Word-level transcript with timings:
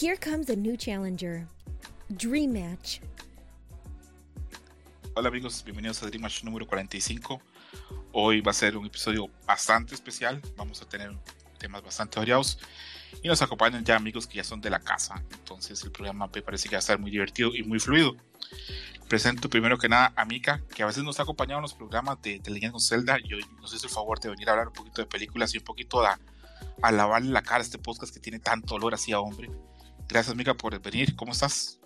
Here 0.00 0.16
comes 0.16 0.48
a 0.48 0.56
new 0.56 0.78
challenger. 0.78 1.46
Dream 2.16 2.54
Match. 2.54 3.00
Hola 5.14 5.28
amigos, 5.28 5.62
bienvenidos 5.62 6.02
a 6.02 6.06
Dream 6.06 6.22
Match 6.22 6.42
número 6.42 6.66
45. 6.66 7.38
Hoy 8.12 8.40
va 8.40 8.50
a 8.50 8.54
ser 8.54 8.78
un 8.78 8.86
episodio 8.86 9.28
bastante 9.46 9.94
especial. 9.94 10.40
Vamos 10.56 10.80
a 10.80 10.88
tener 10.88 11.14
temas 11.58 11.82
bastante 11.82 12.18
variados. 12.18 12.58
Y 13.22 13.28
nos 13.28 13.42
acompañan 13.42 13.84
ya 13.84 13.96
amigos 13.96 14.26
que 14.26 14.36
ya 14.36 14.44
son 14.44 14.62
de 14.62 14.70
la 14.70 14.80
casa. 14.80 15.22
Entonces 15.32 15.84
el 15.84 15.92
programa 15.92 16.30
me 16.34 16.40
parece 16.40 16.70
que 16.70 16.76
va 16.76 16.78
a 16.78 16.80
estar 16.80 16.98
muy 16.98 17.10
divertido 17.10 17.54
y 17.54 17.62
muy 17.62 17.78
fluido. 17.78 18.16
Presento 19.06 19.50
primero 19.50 19.76
que 19.76 19.90
nada 19.90 20.14
a 20.16 20.24
Mika, 20.24 20.62
que 20.74 20.82
a 20.82 20.86
veces 20.86 21.04
nos 21.04 21.20
ha 21.20 21.24
acompañado 21.24 21.58
en 21.58 21.64
los 21.64 21.74
programas 21.74 22.22
de, 22.22 22.38
de 22.38 22.50
Leyendo 22.50 22.80
Zelda 22.80 23.18
y 23.22 23.34
hoy 23.34 23.44
nos 23.60 23.74
hizo 23.74 23.86
el 23.86 23.92
favor 23.92 24.18
de 24.18 24.30
venir 24.30 24.48
a 24.48 24.52
hablar 24.52 24.68
un 24.68 24.72
poquito 24.72 25.02
de 25.02 25.06
películas 25.06 25.54
y 25.54 25.58
un 25.58 25.64
poquito 25.64 26.02
a, 26.02 26.18
a 26.80 26.90
lavarle 26.90 27.32
la 27.32 27.42
cara 27.42 27.58
a 27.58 27.64
este 27.64 27.76
podcast 27.76 28.14
que 28.14 28.20
tiene 28.20 28.38
tanto 28.38 28.76
olor 28.76 28.94
así 28.94 29.12
a 29.12 29.20
hombre. 29.20 29.50
Gracias 30.10 30.34
Mika 30.34 30.54
por 30.54 30.80
venir, 30.82 31.14
¿cómo 31.14 31.30
estás? 31.30 31.78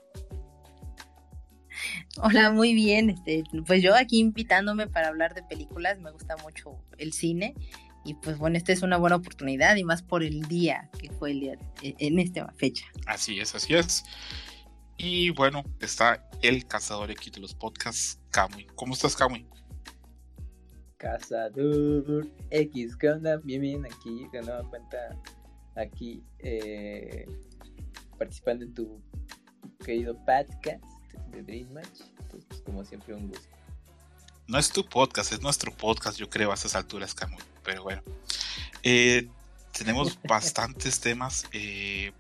Hola, 2.16 2.50
muy 2.52 2.72
bien. 2.72 3.10
Este, 3.10 3.44
pues 3.66 3.82
yo 3.82 3.94
aquí 3.94 4.18
invitándome 4.18 4.86
para 4.86 5.08
hablar 5.08 5.34
de 5.34 5.42
películas, 5.42 5.98
me 5.98 6.10
gusta 6.10 6.36
mucho 6.38 6.82
el 6.96 7.12
cine 7.12 7.54
y 8.02 8.14
pues 8.14 8.38
bueno, 8.38 8.56
esta 8.56 8.72
es 8.72 8.82
una 8.82 8.96
buena 8.96 9.16
oportunidad 9.16 9.76
y 9.76 9.84
más 9.84 10.02
por 10.02 10.22
el 10.22 10.42
día 10.42 10.90
que 10.98 11.10
fue 11.10 11.32
el 11.32 11.40
día 11.40 11.58
en 11.82 12.18
esta 12.18 12.50
fecha. 12.52 12.86
Así 13.06 13.40
es, 13.40 13.54
así 13.54 13.74
es. 13.74 14.04
Y 14.96 15.30
bueno, 15.30 15.62
está 15.80 16.26
el 16.40 16.66
cazador 16.66 17.10
aquí 17.10 17.30
de 17.30 17.40
los 17.40 17.54
podcasts, 17.54 18.20
Kamui. 18.30 18.66
¿Cómo 18.74 18.94
estás, 18.94 19.16
Kamui? 19.16 19.46
Cazador 20.96 22.26
X, 22.50 22.96
¿qué 22.96 23.10
onda? 23.10 23.36
Bien, 23.44 23.60
bien, 23.60 23.84
aquí 23.84 24.26
de 24.32 24.40
nueva 24.40 24.62
cuenta, 24.70 24.96
aquí 25.74 26.22
eh, 26.38 27.26
participando 28.24 28.64
en 28.64 28.72
tu 28.72 29.02
querido 29.84 30.16
podcast 30.16 30.82
de 31.30 31.42
Dream 31.42 31.70
Match. 31.74 32.00
Entonces, 32.20 32.46
pues, 32.48 32.62
como 32.62 32.82
siempre, 32.82 33.12
un 33.12 33.28
gusto. 33.28 33.46
No 34.46 34.58
es 34.58 34.70
tu 34.70 34.86
podcast, 34.88 35.32
es 35.32 35.42
nuestro 35.42 35.70
podcast, 35.72 36.16
yo 36.16 36.30
creo, 36.30 36.50
a 36.50 36.54
estas 36.54 36.74
alturas, 36.74 37.14
Kamui. 37.14 37.38
Pero 37.62 37.82
bueno, 37.82 38.02
eh, 38.82 39.28
tenemos 39.76 40.18
bastantes 40.26 41.00
temas. 41.00 41.44
Eh, 41.52 42.12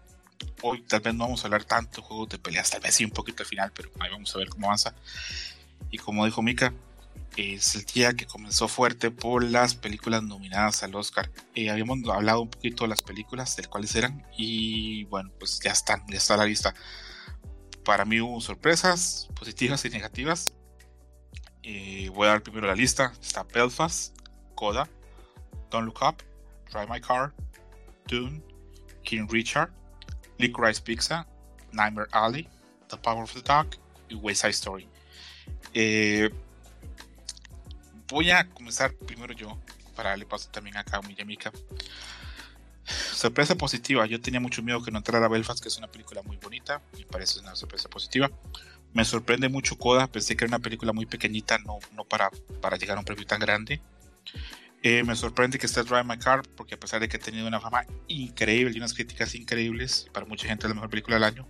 hoy 0.60 0.82
tal 0.82 1.00
vez 1.00 1.14
no 1.14 1.24
vamos 1.24 1.42
a 1.42 1.46
hablar 1.46 1.64
tanto 1.64 2.02
de 2.02 2.06
juegos 2.06 2.28
de 2.28 2.38
peleas, 2.38 2.70
tal 2.70 2.82
vez 2.82 2.94
sí 2.94 3.04
un 3.06 3.10
poquito 3.10 3.42
al 3.42 3.48
final, 3.48 3.72
pero 3.74 3.90
ahí 4.00 4.10
vamos 4.10 4.34
a 4.34 4.38
ver 4.38 4.50
cómo 4.50 4.66
avanza. 4.66 4.94
Y 5.90 5.96
como 5.96 6.26
dijo 6.26 6.42
Mika, 6.42 6.74
es 7.36 7.74
el 7.74 7.84
día 7.84 8.12
que 8.14 8.26
comenzó 8.26 8.68
fuerte 8.68 9.10
por 9.10 9.42
las 9.42 9.74
películas 9.74 10.22
nominadas 10.22 10.82
al 10.82 10.94
Oscar. 10.94 11.30
Eh, 11.54 11.70
habíamos 11.70 11.98
hablado 12.08 12.42
un 12.42 12.50
poquito 12.50 12.84
de 12.84 12.88
las 12.88 13.02
películas, 13.02 13.56
de 13.56 13.64
cuáles 13.64 13.94
eran, 13.96 14.24
y 14.36 15.04
bueno, 15.04 15.30
pues 15.38 15.60
ya 15.60 15.72
están, 15.72 16.04
ya 16.08 16.16
está 16.16 16.36
la 16.36 16.46
lista. 16.46 16.74
Para 17.84 18.04
mí 18.04 18.20
hubo 18.20 18.40
sorpresas 18.40 19.28
positivas 19.34 19.84
y 19.84 19.90
negativas. 19.90 20.54
Eh, 21.62 22.10
voy 22.14 22.26
a 22.26 22.30
dar 22.30 22.42
primero 22.42 22.66
la 22.66 22.74
lista. 22.74 23.12
Está 23.20 23.42
Belfast, 23.42 24.16
Coda, 24.54 24.88
Don't 25.70 25.86
Look 25.86 26.02
Up, 26.02 26.22
Drive 26.70 26.88
My 26.88 27.00
Car, 27.00 27.34
Dune, 28.06 28.42
King 29.02 29.26
Richard, 29.28 29.70
Licorice 30.38 30.80
Pizza, 30.80 31.26
Nightmare 31.72 32.08
Alley, 32.12 32.48
The 32.88 32.96
Power 32.96 33.24
of 33.24 33.32
the 33.34 33.42
Dog 33.42 33.76
y 34.08 34.14
West 34.14 34.42
Side 34.42 34.52
Story. 34.52 34.88
Eh, 35.72 36.30
voy 38.08 38.30
a 38.30 38.48
comenzar 38.48 38.94
primero 38.94 39.32
yo 39.32 39.58
para 39.94 40.10
darle 40.10 40.26
paso 40.26 40.48
también 40.50 40.76
acá 40.76 40.98
a 40.98 41.02
Miyamika. 41.02 41.52
Sorpresa 42.84 43.54
positiva, 43.54 44.04
yo 44.06 44.20
tenía 44.20 44.40
mucho 44.40 44.62
miedo 44.62 44.82
que 44.82 44.90
no 44.90 44.98
entrara 44.98 45.28
Belfast, 45.28 45.62
que 45.62 45.68
es 45.68 45.78
una 45.78 45.88
película 45.88 46.22
muy 46.22 46.36
bonita, 46.36 46.82
me 46.98 47.06
parece 47.06 47.40
una 47.40 47.56
sorpresa 47.56 47.88
positiva. 47.88 48.30
Me 48.92 49.04
sorprende 49.04 49.48
mucho 49.48 49.76
Coda, 49.76 50.06
pensé 50.06 50.36
que 50.36 50.44
era 50.44 50.56
una 50.56 50.62
película 50.62 50.92
muy 50.92 51.06
pequeñita, 51.06 51.58
no, 51.58 51.78
no 51.92 52.04
para, 52.04 52.30
para 52.60 52.76
llegar 52.76 52.96
a 52.96 53.00
un 53.00 53.04
premio 53.04 53.26
tan 53.26 53.40
grande. 53.40 53.80
Eh, 54.82 55.02
me 55.02 55.16
sorprende 55.16 55.58
que 55.58 55.66
esté 55.66 55.82
Drive 55.82 56.04
My 56.04 56.18
Car, 56.18 56.42
porque 56.56 56.74
a 56.74 56.78
pesar 56.78 57.00
de 57.00 57.08
que 57.08 57.16
ha 57.16 57.20
tenido 57.20 57.48
una 57.48 57.58
fama 57.58 57.86
increíble 58.06 58.72
y 58.74 58.78
unas 58.78 58.92
críticas 58.92 59.34
increíbles, 59.34 60.08
para 60.12 60.26
mucha 60.26 60.46
gente 60.46 60.66
es 60.66 60.68
la 60.68 60.74
mejor 60.74 60.90
película 60.90 61.16
del 61.16 61.24
año, 61.24 61.48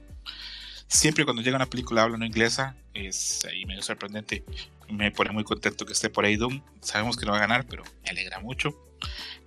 siempre 0.88 1.24
cuando 1.24 1.42
llega 1.42 1.56
una 1.56 1.66
película 1.66 2.02
hablando 2.02 2.26
inglesa, 2.26 2.76
es 2.92 3.44
ahí 3.44 3.64
medio 3.66 3.82
sorprendente. 3.82 4.44
Me 4.88 5.10
pone 5.10 5.30
muy 5.30 5.44
contento 5.44 5.86
que 5.86 5.92
esté 5.92 6.10
por 6.10 6.24
ahí 6.24 6.36
Doom. 6.36 6.62
Sabemos 6.80 7.16
que 7.16 7.26
no 7.26 7.32
va 7.32 7.38
a 7.38 7.40
ganar, 7.40 7.66
pero 7.66 7.82
me 8.02 8.10
alegra 8.10 8.40
mucho. 8.40 8.74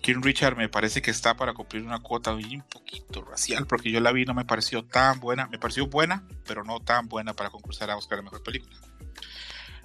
King 0.02 0.22
Richard 0.22 0.56
me 0.56 0.70
parece 0.70 1.02
que 1.02 1.12
está 1.12 1.36
para 1.36 1.53
cumplir 1.53 1.84
una 1.84 2.00
cuota 2.00 2.34
un 2.34 2.64
poquito 2.70 3.24
racial, 3.24 3.66
porque 3.66 3.92
yo 3.92 4.00
la 4.00 4.12
vi 4.12 4.25
no 4.25 4.34
me 4.34 4.46
pareció 4.46 4.84
tan 4.84 5.20
buena. 5.20 5.48
Me 5.48 5.59
pareció 5.59 5.88
buena, 5.88 6.28
pero 6.46 6.64
no 6.64 6.80
tan 6.80 7.08
buena 7.08 7.34
para 7.34 7.50
concursar 7.50 7.90
a 7.90 7.96
buscar 7.96 8.18
la 8.18 8.24
mejor 8.24 8.44
película. 8.44 8.78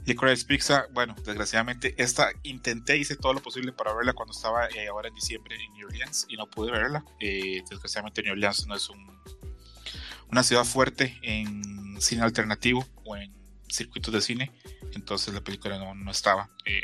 Licorice 0.05 0.45
Pizza, 0.47 0.87
bueno, 0.93 1.15
desgraciadamente 1.25 1.95
esta 1.97 2.33
intenté, 2.43 2.97
hice 2.97 3.17
todo 3.17 3.34
lo 3.34 3.41
posible 3.41 3.73
para 3.73 3.95
verla 3.95 4.13
cuando 4.15 4.33
estaba 4.33 4.67
eh, 4.67 4.89
ahora 4.89 5.09
en 5.09 5.15
diciembre 5.15 5.55
en 5.55 5.73
New 5.75 5.87
Orleans 5.87 6.27
y 6.29 6.37
no 6.37 6.51
pude 6.51 6.73
verla. 6.73 7.05
Eh, 7.21 7.63
desgraciadamente 7.71 8.23
New 8.23 8.33
Orleans 8.33 8.67
no 8.67 8.75
es 8.75 8.89
un, 8.91 9.07
una 10.32 10.43
ciudad 10.43 10.65
fuerte 10.65 11.19
en 11.22 12.00
cine 12.00 12.22
alternativo 12.22 12.87
o 13.04 13.16
en 13.16 13.32
circuitos 13.69 14.12
de 14.12 14.22
cine, 14.22 14.50
entonces 14.94 15.32
la 15.32 15.43
película 15.43 15.78
no, 15.78 15.94
no 15.94 16.10
estaba. 16.10 16.50
Eh, 16.65 16.82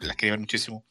la 0.00 0.14
quería 0.14 0.32
ver 0.32 0.40
muchísimo. 0.40 0.84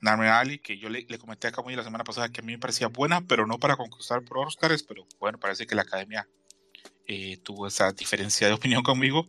Nightmare 0.00 0.30
Ali, 0.30 0.58
que 0.60 0.78
yo 0.78 0.88
le, 0.88 1.04
le 1.08 1.18
comenté 1.18 1.48
acá 1.48 1.60
muy 1.60 1.74
la 1.74 1.82
semana 1.82 2.04
pasada 2.04 2.28
que 2.28 2.40
a 2.40 2.44
mí 2.44 2.52
me 2.52 2.58
parecía 2.58 2.88
buena, 2.88 3.26
pero 3.26 3.46
no 3.46 3.58
para 3.58 3.76
concursar 3.76 4.22
por 4.22 4.38
Oscars, 4.38 4.84
pero 4.84 5.06
bueno, 5.18 5.38
parece 5.38 5.66
que 5.66 5.74
la 5.74 5.82
academia 5.82 6.28
tuvo 7.42 7.66
esa 7.66 7.92
diferencia 7.92 8.46
de 8.46 8.54
opinión 8.54 8.82
conmigo. 8.82 9.26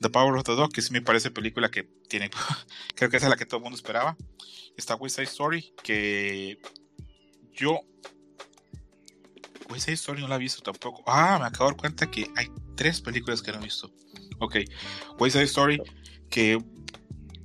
The 0.00 0.10
Power 0.10 0.36
of 0.36 0.44
the 0.44 0.52
Dog, 0.52 0.72
que 0.72 0.82
sí 0.82 0.92
me 0.92 1.02
parece 1.02 1.30
película 1.30 1.70
que 1.70 1.84
tiene, 2.08 2.30
creo 2.94 3.10
que 3.10 3.16
esa 3.16 3.26
es 3.26 3.30
la 3.30 3.36
que 3.36 3.46
todo 3.46 3.58
el 3.58 3.64
mundo 3.64 3.76
esperaba. 3.76 4.16
Está 4.76 4.94
West 4.94 5.16
Side 5.16 5.28
Story, 5.28 5.74
que 5.82 6.58
yo 7.52 7.80
West 9.70 9.86
Side 9.86 9.94
Story 9.94 10.22
no 10.22 10.28
la 10.28 10.36
he 10.36 10.38
visto 10.38 10.62
tampoco. 10.62 11.02
Ah, 11.06 11.38
me 11.40 11.46
acabo 11.46 11.64
de 11.64 11.72
dar 11.72 11.80
cuenta 11.80 12.10
que 12.10 12.30
hay 12.36 12.48
tres 12.76 13.00
películas 13.00 13.42
que 13.42 13.52
no 13.52 13.58
he 13.58 13.64
visto. 13.64 13.90
Ok, 14.38 14.56
West 15.18 15.34
Side 15.34 15.44
Story, 15.44 15.82
que 16.30 16.62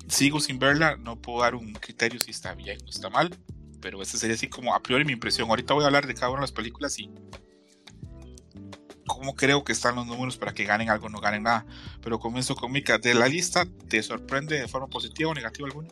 sigo 0.07 0.39
sin 0.39 0.59
verla, 0.59 0.97
no 0.97 1.21
puedo 1.21 1.41
dar 1.41 1.55
un 1.55 1.73
criterio 1.73 2.19
si 2.19 2.31
está 2.31 2.53
bien 2.53 2.77
o 2.85 2.89
está 2.89 3.09
mal, 3.09 3.35
pero 3.81 4.01
esa 4.01 4.17
sería 4.17 4.35
así 4.35 4.47
como 4.47 4.75
a 4.75 4.81
priori 4.81 5.05
mi 5.05 5.13
impresión. 5.13 5.49
Ahorita 5.49 5.73
voy 5.73 5.83
a 5.83 5.87
hablar 5.87 6.05
de 6.05 6.13
cada 6.13 6.29
una 6.29 6.39
de 6.39 6.43
las 6.43 6.51
películas 6.51 6.99
y 6.99 7.09
cómo 9.07 9.35
creo 9.35 9.63
que 9.63 9.71
están 9.71 9.95
los 9.95 10.05
números 10.07 10.37
para 10.37 10.53
que 10.53 10.63
ganen 10.63 10.89
algo 10.89 11.07
o 11.07 11.09
no 11.09 11.19
ganen 11.19 11.43
nada. 11.43 11.65
Pero 12.01 12.19
comienzo 12.19 12.55
con 12.55 12.71
Mika. 12.71 12.97
¿De 12.97 13.13
la 13.13 13.27
lista 13.27 13.65
te 13.89 14.01
sorprende 14.03 14.59
de 14.59 14.67
forma 14.67 14.87
positiva 14.87 15.31
o 15.31 15.33
negativa 15.33 15.67
alguna? 15.67 15.89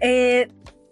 Eh, 0.00 0.48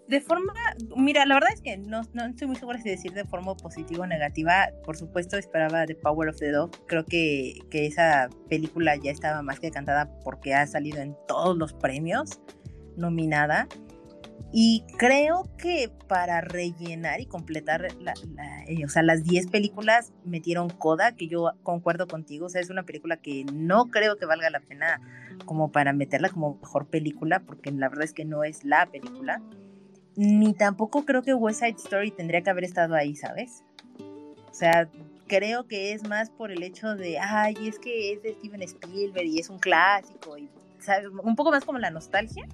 de 0.07 0.21
forma, 0.21 0.53
mira, 0.95 1.25
la 1.25 1.35
verdad 1.35 1.49
es 1.53 1.61
que 1.61 1.77
no, 1.77 2.01
no 2.13 2.25
estoy 2.25 2.47
muy 2.47 2.55
segura 2.55 2.79
si 2.79 2.89
decir 2.89 3.11
de 3.13 3.25
forma 3.25 3.55
positiva 3.55 4.03
o 4.03 4.07
negativa. 4.07 4.69
Por 4.85 4.95
supuesto, 4.95 5.37
esperaba 5.37 5.85
The 5.85 5.95
Power 5.95 6.29
of 6.29 6.37
the 6.37 6.51
Dog. 6.51 6.71
Creo 6.87 7.03
que, 7.05 7.59
que 7.69 7.85
esa 7.85 8.29
película 8.49 8.95
ya 8.95 9.11
estaba 9.11 9.41
más 9.41 9.59
que 9.59 9.69
cantada 9.69 10.09
porque 10.23 10.53
ha 10.53 10.65
salido 10.65 10.99
en 10.99 11.15
todos 11.27 11.57
los 11.57 11.73
premios 11.73 12.39
nominada. 12.95 13.67
Y 14.53 14.85
creo 14.97 15.49
que 15.57 15.91
para 16.07 16.39
rellenar 16.39 17.19
y 17.19 17.25
completar 17.25 17.81
la, 17.99 18.13
la, 18.33 18.63
eh, 18.63 18.85
o 18.85 18.89
sea, 18.89 19.03
las 19.03 19.25
10 19.25 19.47
películas 19.47 20.13
metieron 20.23 20.69
Coda, 20.69 21.11
que 21.11 21.27
yo 21.27 21.51
concuerdo 21.63 22.07
contigo, 22.07 22.45
o 22.45 22.49
sea, 22.49 22.61
es 22.61 22.69
una 22.69 22.83
película 22.83 23.17
que 23.17 23.45
no 23.51 23.87
creo 23.87 24.15
que 24.15 24.25
valga 24.25 24.49
la 24.49 24.61
pena 24.61 25.01
como 25.45 25.71
para 25.71 25.91
meterla 25.91 26.29
como 26.29 26.59
mejor 26.61 26.87
película, 26.87 27.41
porque 27.41 27.71
la 27.71 27.89
verdad 27.89 28.05
es 28.05 28.13
que 28.13 28.23
no 28.23 28.45
es 28.45 28.63
la 28.63 28.85
película. 28.85 29.41
Ni 30.17 30.53
tampoco 30.53 31.05
creo 31.05 31.21
que 31.21 31.33
West 31.35 31.59
Side 31.59 31.75
Story 31.77 32.09
tendría 32.09 32.41
que 32.41 32.49
haber 32.49 32.63
estado 32.63 32.95
ahí, 32.95 33.15
¿sabes? 33.15 33.63
O 34.49 34.53
sea, 34.53 34.89
creo 35.27 35.67
que 35.67 35.93
es 35.93 36.07
más 36.07 36.31
por 36.31 36.51
el 36.51 36.63
hecho 36.63 36.95
de, 36.95 37.19
ay, 37.19 37.55
es 37.67 37.77
que 37.77 38.13
es 38.13 38.23
de 38.23 38.33
Steven 38.33 38.63
Spielberg 38.63 39.27
y 39.27 39.39
es 39.39 39.51
un 39.51 39.59
clásico, 39.59 40.35
y 40.37 40.49
¿sabes? 40.79 41.07
un 41.23 41.35
poco 41.35 41.51
más 41.51 41.63
como 41.63 41.77
la 41.77 41.91
nostalgia 41.91 42.47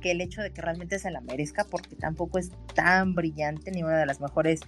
que 0.00 0.10
el 0.10 0.20
hecho 0.20 0.42
de 0.42 0.50
que 0.50 0.60
realmente 0.60 0.98
se 0.98 1.12
la 1.12 1.20
merezca, 1.20 1.64
porque 1.64 1.94
tampoco 1.94 2.38
es 2.40 2.50
tan 2.74 3.14
brillante 3.14 3.70
ni 3.70 3.84
una 3.84 3.98
de 3.98 4.06
las 4.06 4.20
mejores 4.20 4.60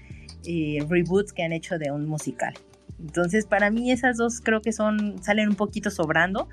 eh, 0.45 0.79
reboots 0.89 1.33
que 1.33 1.43
han 1.43 1.53
hecho 1.53 1.77
de 1.77 1.91
un 1.91 2.07
musical. 2.07 2.55
Entonces, 3.01 3.47
para 3.47 3.71
mí 3.71 3.91
esas 3.91 4.17
dos 4.17 4.41
creo 4.41 4.63
que 4.63 4.73
son, 4.73 5.23
salen 5.23 5.49
un 5.49 5.57
poquito 5.57 5.91
sobrando. 5.91 6.49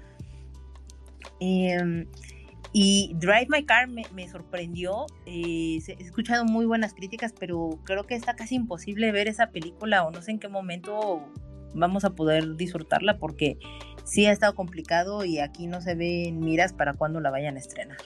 Eh, 1.40 2.08
y 2.77 3.13
Drive 3.13 3.48
My 3.48 3.66
Car 3.66 3.88
me, 3.88 4.27
sorprendió. 4.27 5.06
Eh, 5.25 5.80
he 5.88 6.04
escuchado 6.04 6.44
muy 6.44 6.66
buenas 6.66 6.94
críticas, 6.94 7.33
pero 7.39 7.80
creo 7.86 8.06
que 8.06 8.16
está 8.16 8.36
casi 8.36 8.56
imposible 8.56 9.13
ver 9.13 9.30
esa 9.30 9.51
película 9.51 10.04
o 10.04 10.12
no 10.12 10.22
sé 10.22 10.31
en 10.31 10.39
qué 10.39 10.50
momento 10.50 11.25
vamos 11.74 12.04
a 12.04 12.16
poder 12.16 12.57
disfrutarla 12.57 13.18
porque 13.18 13.57
sí 14.04 14.25
ha 14.25 14.33
estado 14.33 14.56
complicado 14.56 15.24
y 15.24 15.39
aquí 15.39 15.68
no 15.68 15.80
se 15.80 15.95
ven 15.95 16.42
miras 16.42 16.74
para 16.74 16.95
cuando 16.95 17.22
la 17.22 17.31
vayan 17.31 17.56
a 17.56 17.60
estrenar. 17.60 17.98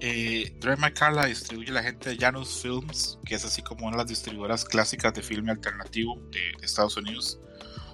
Eh, 0.00 0.52
Drive 0.58 0.78
My 0.78 0.90
Car 0.90 1.14
la 1.14 1.26
distribuye 1.26 1.70
la 1.70 1.84
gente 1.84 2.10
de 2.10 2.16
Janus 2.16 2.60
Films, 2.60 3.20
que 3.24 3.36
es 3.36 3.44
así 3.44 3.62
como 3.62 3.86
una 3.86 3.92
de 3.92 4.02
las 4.02 4.08
distribuidoras 4.08 4.64
clásicas 4.64 5.14
de 5.14 5.22
filme 5.22 5.52
alternativo 5.52 6.20
de, 6.32 6.64
Estados 6.64 6.96
Unidos. 6.96 7.38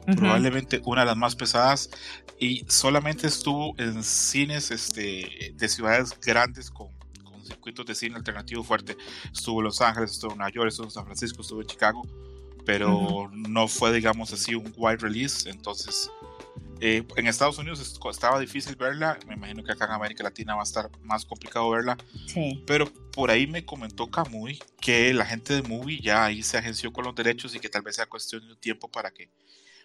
Probablemente 0.04 0.80
una 0.84 1.02
de 1.02 1.06
las 1.06 1.16
más 1.16 1.36
pesadas 1.36 1.90
y 2.38 2.64
solamente 2.68 3.28
estuvo 3.28 3.78
en 3.78 4.02
cines 4.02 4.70
este, 4.72 5.54
de 5.54 5.68
ciudades 5.68 6.18
grandes 6.20 6.70
con, 6.70 6.88
con 7.22 7.44
circuitos 7.44 7.86
de 7.86 7.94
cine 7.94 8.16
alternativo 8.16 8.64
fuerte. 8.64 8.96
Estuvo 9.32 9.60
en 9.60 9.64
Los 9.64 9.80
Ángeles, 9.80 10.10
estuvo 10.10 10.32
en 10.32 10.38
Nueva 10.38 10.52
York, 10.52 10.68
estuvo 10.68 10.86
en 10.86 10.90
San 10.90 11.04
Francisco, 11.04 11.42
estuvo 11.42 11.60
en 11.60 11.68
Chicago, 11.68 12.02
pero 12.66 13.30
no 13.32 13.68
fue, 13.68 13.92
digamos 13.92 14.32
así, 14.32 14.56
un 14.56 14.72
wide 14.76 14.96
release. 14.96 15.48
Entonces, 15.48 16.10
eh, 16.84 17.04
en 17.14 17.28
Estados 17.28 17.58
Unidos 17.58 17.96
estaba 18.10 18.40
difícil 18.40 18.74
verla, 18.74 19.16
me 19.28 19.34
imagino 19.34 19.62
que 19.62 19.70
acá 19.70 19.84
en 19.84 19.92
América 19.92 20.24
Latina 20.24 20.56
va 20.56 20.62
a 20.62 20.64
estar 20.64 20.90
más 21.02 21.24
complicado 21.24 21.70
verla. 21.70 21.96
Sí. 22.26 22.64
Pero 22.66 22.92
por 23.12 23.30
ahí 23.30 23.46
me 23.46 23.64
comentó 23.64 24.10
Camuy 24.10 24.58
que 24.80 25.14
la 25.14 25.24
gente 25.24 25.54
de 25.54 25.62
Movie 25.62 26.00
ya 26.00 26.24
ahí 26.24 26.42
se 26.42 26.58
agenció 26.58 26.92
con 26.92 27.04
los 27.04 27.14
derechos 27.14 27.54
y 27.54 27.60
que 27.60 27.68
tal 27.68 27.82
vez 27.82 27.94
sea 27.94 28.06
cuestión 28.06 28.48
de 28.48 28.56
tiempo 28.56 28.90
para 28.90 29.12
que 29.12 29.30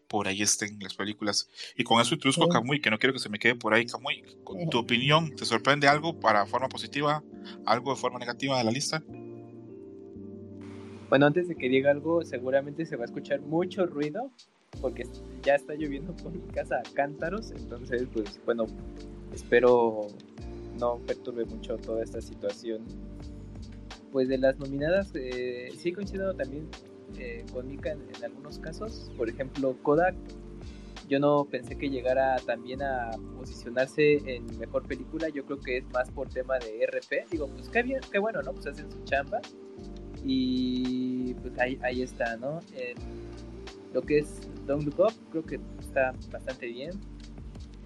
por 0.07 0.27
ahí 0.27 0.41
estén 0.41 0.79
las 0.79 0.95
películas. 0.95 1.49
Y 1.75 1.83
con 1.83 2.01
eso 2.01 2.15
introduzco 2.15 2.45
a 2.45 2.49
Camuy, 2.49 2.79
que 2.79 2.89
no 2.89 2.97
quiero 2.97 3.13
que 3.13 3.19
se 3.19 3.29
me 3.29 3.39
quede 3.39 3.55
por 3.55 3.73
ahí, 3.73 3.85
Camuy. 3.85 4.23
Con 4.43 4.69
tu 4.69 4.79
opinión, 4.79 5.35
¿te 5.35 5.45
sorprende 5.45 5.87
algo 5.87 6.19
para 6.19 6.45
forma 6.45 6.69
positiva, 6.69 7.23
algo 7.65 7.93
de 7.93 7.99
forma 7.99 8.19
negativa 8.19 8.57
de 8.57 8.63
la 8.63 8.71
lista? 8.71 9.03
Bueno, 11.09 11.25
antes 11.25 11.47
de 11.47 11.55
que 11.55 11.69
diga 11.69 11.91
algo, 11.91 12.23
seguramente 12.23 12.85
se 12.85 12.95
va 12.97 13.03
a 13.03 13.05
escuchar 13.05 13.39
mucho 13.41 13.85
ruido, 13.85 14.29
porque 14.81 15.03
ya 15.41 15.55
está 15.55 15.73
lloviendo 15.73 16.15
por 16.15 16.33
mi 16.33 16.41
casa 16.51 16.77
a 16.77 16.93
cántaros, 16.93 17.51
entonces 17.51 18.05
pues 18.11 18.39
bueno, 18.45 18.65
espero 19.33 20.07
no 20.79 20.97
perturbe 20.99 21.45
mucho 21.45 21.77
toda 21.77 22.03
esta 22.03 22.21
situación. 22.21 22.83
Pues 24.11 24.27
de 24.27 24.37
las 24.37 24.57
nominadas, 24.59 25.11
eh, 25.15 25.69
sí 25.77 25.91
coincido 25.91 26.33
también 26.33 26.67
eh, 27.17 27.45
con 27.51 27.69
en, 27.69 28.23
algunos 28.23 28.59
casos, 28.59 29.11
por 29.17 29.29
ejemplo 29.29 29.75
Kodak, 29.83 30.15
yo 31.07 31.19
no 31.19 31.45
pensé 31.45 31.77
que 31.77 31.89
llegara 31.89 32.35
también 32.45 32.81
a 32.81 33.11
posicionarse 33.37 34.35
en 34.35 34.45
mejor 34.59 34.85
película, 34.87 35.29
yo 35.29 35.45
creo 35.45 35.59
que 35.59 35.77
es 35.77 35.85
más 35.91 36.09
por 36.11 36.29
tema 36.29 36.59
de 36.59 36.85
RP, 36.85 37.29
digo, 37.31 37.47
pues 37.47 37.69
qué 37.69 37.83
bien, 37.83 38.01
qué 38.11 38.19
bueno, 38.19 38.41
¿no? 38.41 38.53
Pues 38.53 38.67
hacen 38.67 38.91
su 38.91 39.03
chamba 39.03 39.39
y 40.23 41.33
pues 41.35 41.57
ahí, 41.59 41.79
ahí 41.81 42.01
está, 42.01 42.35
¿no? 42.37 42.59
lo 43.93 44.01
que 44.01 44.19
es 44.19 44.41
Don't 44.65 44.83
Look 44.83 44.99
Up, 44.99 45.13
creo 45.31 45.43
que 45.43 45.59
está 45.79 46.13
bastante 46.31 46.67
bien. 46.67 46.91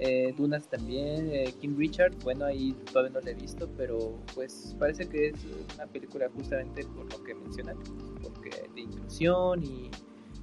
Eh, 0.03 0.33
Dunas 0.35 0.67
también, 0.67 1.29
eh, 1.31 1.53
King 1.61 1.75
Richard, 1.77 2.15
bueno, 2.23 2.45
ahí 2.45 2.73
todavía 2.91 3.11
no 3.11 3.21
lo 3.21 3.27
he 3.27 3.35
visto, 3.35 3.69
pero 3.77 4.17
pues 4.33 4.75
parece 4.79 5.07
que 5.07 5.27
es 5.27 5.35
una 5.75 5.85
película 5.85 6.27
justamente 6.33 6.83
por 6.85 7.05
lo 7.13 7.23
que 7.23 7.35
mencionan, 7.35 7.77
porque 8.23 8.49
de 8.73 8.81
inclusión 8.81 9.63
y 9.63 9.91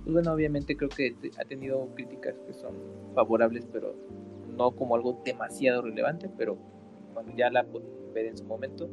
pues 0.05 0.13
bueno, 0.13 0.33
obviamente 0.33 0.77
creo 0.77 0.89
que 0.89 1.17
ha 1.41 1.45
tenido 1.45 1.93
críticas 1.97 2.37
que 2.47 2.53
son 2.53 2.77
favorables, 3.17 3.67
pero 3.73 3.97
no 4.57 4.71
como 4.71 4.95
algo 4.95 5.21
demasiado 5.25 5.83
relevante, 5.83 6.31
pero 6.39 6.57
bueno, 7.13 7.35
ya 7.37 7.51
la 7.51 7.65
pueden 7.65 7.89
ver 8.15 8.27
en 8.27 8.39
su 8.39 8.45
momento. 8.45 8.89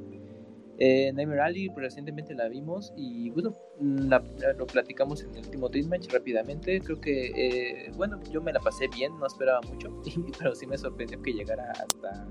Eh, 0.77 1.11
Nightmare 1.13 1.41
Alley 1.41 1.69
pues, 1.69 1.85
recientemente 1.85 2.33
la 2.35 2.49
vimos 2.49 2.93
y 2.97 3.29
bueno, 3.29 3.53
lo 3.79 4.67
platicamos 4.67 5.23
en 5.23 5.35
el 5.35 5.45
último 5.45 5.69
Match 5.87 6.11
rápidamente. 6.11 6.81
Creo 6.81 6.99
que, 6.99 7.27
eh, 7.35 7.91
bueno, 7.95 8.19
yo 8.31 8.41
me 8.41 8.51
la 8.51 8.59
pasé 8.59 8.87
bien, 8.87 9.17
no 9.17 9.25
esperaba 9.25 9.61
mucho, 9.61 10.01
pero 10.39 10.53
sí 10.55 10.67
me 10.67 10.77
sorprendió 10.77 11.21
que 11.21 11.33
llegara 11.33 11.71
hasta 11.71 12.27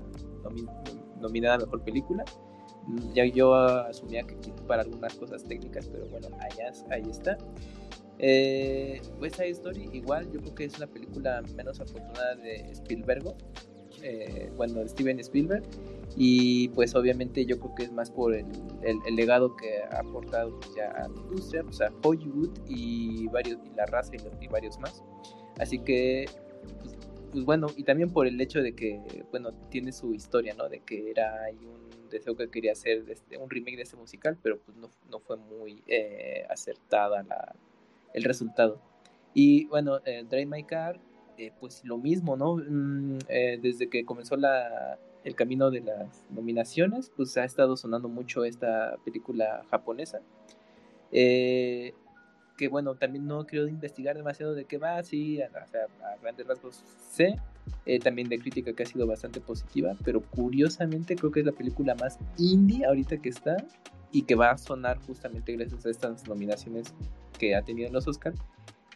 nominada 1.19 1.55
a 1.55 1.59
Mejor 1.59 1.83
Película. 1.83 2.23
Ya 3.15 3.25
yo 3.25 3.55
asumía 3.55 4.21
que 4.23 4.35
para 4.67 4.83
algunas 4.83 5.15
cosas 5.15 5.43
técnicas, 5.43 5.87
pero 5.87 6.07
bueno, 6.09 6.27
allá, 6.39 6.71
ahí 6.91 7.09
está. 7.09 7.35
Eh, 8.19 9.01
West 9.19 9.37
Side 9.37 9.49
Story, 9.49 9.89
igual, 9.91 10.31
yo 10.31 10.39
creo 10.39 10.55
que 10.55 10.65
es 10.65 10.79
la 10.79 10.87
película 10.87 11.41
menos 11.55 11.79
afortunada 11.79 12.35
de 12.35 12.57
Spielberg. 12.71 13.35
Eh, 14.07 14.51
bueno, 14.55 14.87
Steven 14.87 15.19
Spielberg 15.19 15.63
y 16.15 16.69
pues 16.69 16.93
obviamente 16.93 17.43
yo 17.43 17.59
creo 17.59 17.73
que 17.73 17.83
es 17.85 17.91
más 17.91 18.11
por 18.11 18.35
el, 18.35 18.45
el, 18.83 19.15
legado 19.15 19.55
que 19.55 19.81
ha 19.81 19.99
aportado 19.99 20.59
ya 20.77 20.91
a 20.91 21.07
la 21.07 21.15
industria, 21.15 21.63
pues 21.63 21.81
a 21.81 21.91
Hollywood 22.03 22.51
y 22.67 23.27
varios 23.29 23.57
y 23.65 23.75
la 23.75 23.87
raza 23.87 24.11
y, 24.39 24.47
varios 24.47 24.77
más. 24.77 25.03
Así 25.57 25.79
que 25.79 26.25
pues, 26.83 26.97
pues, 27.31 27.45
bueno, 27.45 27.65
y 27.75 27.83
también 27.83 28.11
por 28.11 28.27
el 28.27 28.39
hecho 28.39 28.61
de 28.61 28.75
que 28.75 29.01
bueno, 29.31 29.53
tiene 29.71 29.91
su 29.91 30.13
historia, 30.13 30.53
¿no? 30.53 30.69
De 30.69 30.81
que 30.81 31.09
era 31.09 31.41
hay 31.43 31.55
un 31.55 32.07
deseo 32.11 32.35
que 32.35 32.47
quería 32.51 32.73
hacer 32.73 33.05
este, 33.09 33.39
un 33.39 33.49
remake 33.49 33.77
de 33.77 33.81
ese 33.81 33.95
musical, 33.95 34.37
pero 34.39 34.59
pues 34.59 34.77
no, 34.77 34.91
no 35.09 35.19
fue 35.19 35.37
muy 35.37 35.81
eh, 35.87 36.45
acertada 36.47 37.23
la, 37.23 37.55
el 38.13 38.23
resultado. 38.23 38.79
Y 39.33 39.65
bueno, 39.65 39.99
eh, 40.05 40.23
Drive 40.29 40.45
My 40.45 40.63
Car, 40.63 40.99
eh, 41.37 41.51
pues 41.59 41.83
lo 41.85 41.97
mismo, 41.97 42.35
¿no? 42.35 42.57
Mm, 42.57 43.19
eh, 43.27 43.59
desde 43.61 43.89
que 43.89 44.05
comenzó 44.05 44.35
la, 44.35 44.97
el 45.25 45.35
camino 45.35 45.71
de 45.71 45.81
las 45.81 46.23
nominaciones, 46.29 47.11
pues 47.15 47.35
ha 47.37 47.43
estado 47.43 47.75
sonando 47.75 48.07
mucho 48.07 48.45
esta 48.45 48.97
película 49.03 49.65
japonesa. 49.71 50.21
Eh, 51.11 51.93
que 52.57 52.67
bueno, 52.67 52.95
también 52.95 53.27
no 53.27 53.45
quiero 53.45 53.67
investigar 53.67 54.15
demasiado 54.15 54.53
de 54.53 54.65
qué 54.65 54.77
va, 54.77 55.01
sí, 55.03 55.41
a, 55.41 55.49
grandes 56.21 56.47
rasgos 56.47 56.83
sé, 57.11 57.35
eh, 57.85 57.99
también 57.99 58.29
de 58.29 58.39
crítica 58.39 58.73
que 58.73 58.83
ha 58.83 58.85
sido 58.85 59.07
bastante 59.07 59.41
positiva, 59.41 59.97
pero 60.03 60.21
curiosamente 60.21 61.15
creo 61.15 61.31
que 61.31 61.41
es 61.41 61.45
la 61.45 61.51
película 61.51 61.95
más 61.95 62.19
indie 62.37 62.85
ahorita 62.85 63.17
que 63.17 63.29
está 63.29 63.57
y 64.11 64.21
que 64.21 64.35
va 64.35 64.51
a 64.51 64.57
sonar 64.57 64.99
justamente 65.05 65.53
gracias 65.53 65.85
a 65.85 65.89
estas 65.89 66.27
nominaciones 66.27 66.93
que 67.37 67.55
ha 67.55 67.61
tenido 67.63 67.87
en 67.87 67.93
los 67.93 68.07
Oscars 68.07 68.39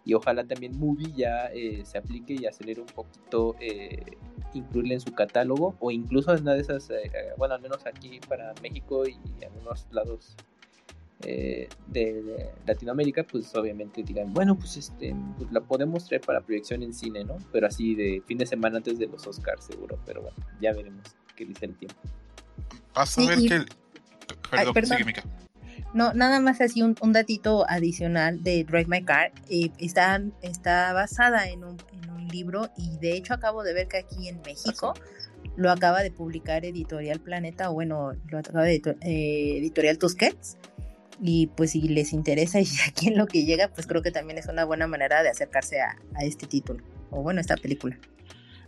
y 0.09 0.15
ojalá 0.15 0.44
también 0.44 0.75
Movie 0.75 1.13
ya 1.15 1.51
eh, 1.53 1.83
se 1.85 2.00
aplique 2.00 2.33
y 2.33 2.47
acelere 2.47 2.81
un 2.81 2.88
poquito 2.88 3.56
eh, 3.59 4.17
incluirle 4.56 4.95
en 4.95 5.01
su 5.01 5.13
catálogo 5.13 5.75
o 5.79 5.91
incluso 5.91 6.33
en 6.33 6.41
una 6.41 6.56
de 6.56 6.61
esas, 6.61 6.89
eh, 6.89 7.11
bueno, 7.38 7.53
al 7.53 7.61
menos 7.61 7.85
aquí 7.85 8.19
para 8.27 8.56
México 8.63 9.07
y 9.07 9.19
en 9.39 9.51
algunos 9.51 9.85
lados 9.91 10.35
de, 11.19 11.69
Latinoamérica, 12.65 13.23
pues 13.23 13.53
obviamente 13.53 14.01
digan, 14.01 14.33
bueno, 14.33 14.57
pues 14.57 14.77
este, 14.77 15.13
pues 15.38 15.51
la 15.51 15.61
podemos 15.61 16.06
traer 16.06 16.21
para 16.21 16.41
proyección 16.41 16.81
en 16.81 16.91
cine, 16.91 17.23
¿no? 17.23 17.38
Pero 17.51 17.67
así 17.67 17.94
de 17.94 18.23
fin 18.25 18.39
de 18.39 18.47
semana 18.47 18.78
antes 18.78 18.97
de 18.97 19.06
los 19.06 19.28
Oscars, 19.28 19.66
seguro, 19.66 19.99
pero 20.07 20.23
bueno, 20.23 20.37
ya 20.59 20.73
veremos 20.73 21.04
qué 21.35 21.45
dice 21.45 21.66
el 21.66 21.75
tiempo. 21.75 21.99
Vas 22.95 23.16
a 23.16 23.28
ver 23.28 23.37
que... 23.37 23.66
Perdón, 24.49 24.73
no, 25.94 26.14
nada 26.14 26.40
más 26.40 26.62
así 26.62 26.81
un, 26.81 26.96
un 27.02 27.14
datito 27.14 27.66
adicional 27.69 28.44
de 28.44 28.64
Drive 28.64 28.88
My 28.88 29.04
Car. 29.04 29.31
Eh, 29.50 29.72
está, 29.80 30.22
está 30.42 30.94
basada 30.94 31.50
en 31.50 31.64
un, 31.64 31.78
en 31.92 32.10
un, 32.10 32.28
libro 32.30 32.69
y 32.78 32.96
de 33.00 33.14
hecho 33.14 33.34
acabo 33.34 33.64
de 33.64 33.74
ver 33.74 33.88
que 33.88 33.98
aquí 33.98 34.28
en 34.28 34.40
México 34.44 34.94
lo 35.56 35.72
acaba 35.72 36.04
de 36.04 36.12
publicar 36.12 36.64
Editorial 36.64 37.19
Planeta, 37.19 37.72
o 37.72 37.74
bueno, 37.74 38.12
lo 38.28 38.38
acaba 38.38 38.62
de 38.62 38.76
eh, 39.02 39.58
Editorial 39.58 39.98
Tusquets. 39.98 40.58
Y 41.22 41.48
pues 41.48 41.72
si 41.72 41.81
les 41.81 42.14
interesa 42.14 42.62
y 42.62 42.68
aquí 42.88 43.08
en 43.08 43.18
lo 43.18 43.26
que 43.26 43.46
llega, 43.46 43.68
pues 43.69 43.88
creo 43.88 44.04
que 44.04 44.12
también 44.12 44.38
es 44.38 44.46
una 44.46 44.64
buena 44.64 44.86
manera 44.86 45.24
de 45.24 45.30
acercarse 45.30 45.81
a, 45.81 45.98
a 46.16 46.24
este 46.24 46.46
título, 46.46 46.84
o 47.10 47.24
bueno, 47.24 47.42
esta 47.42 47.58
película. 47.58 47.98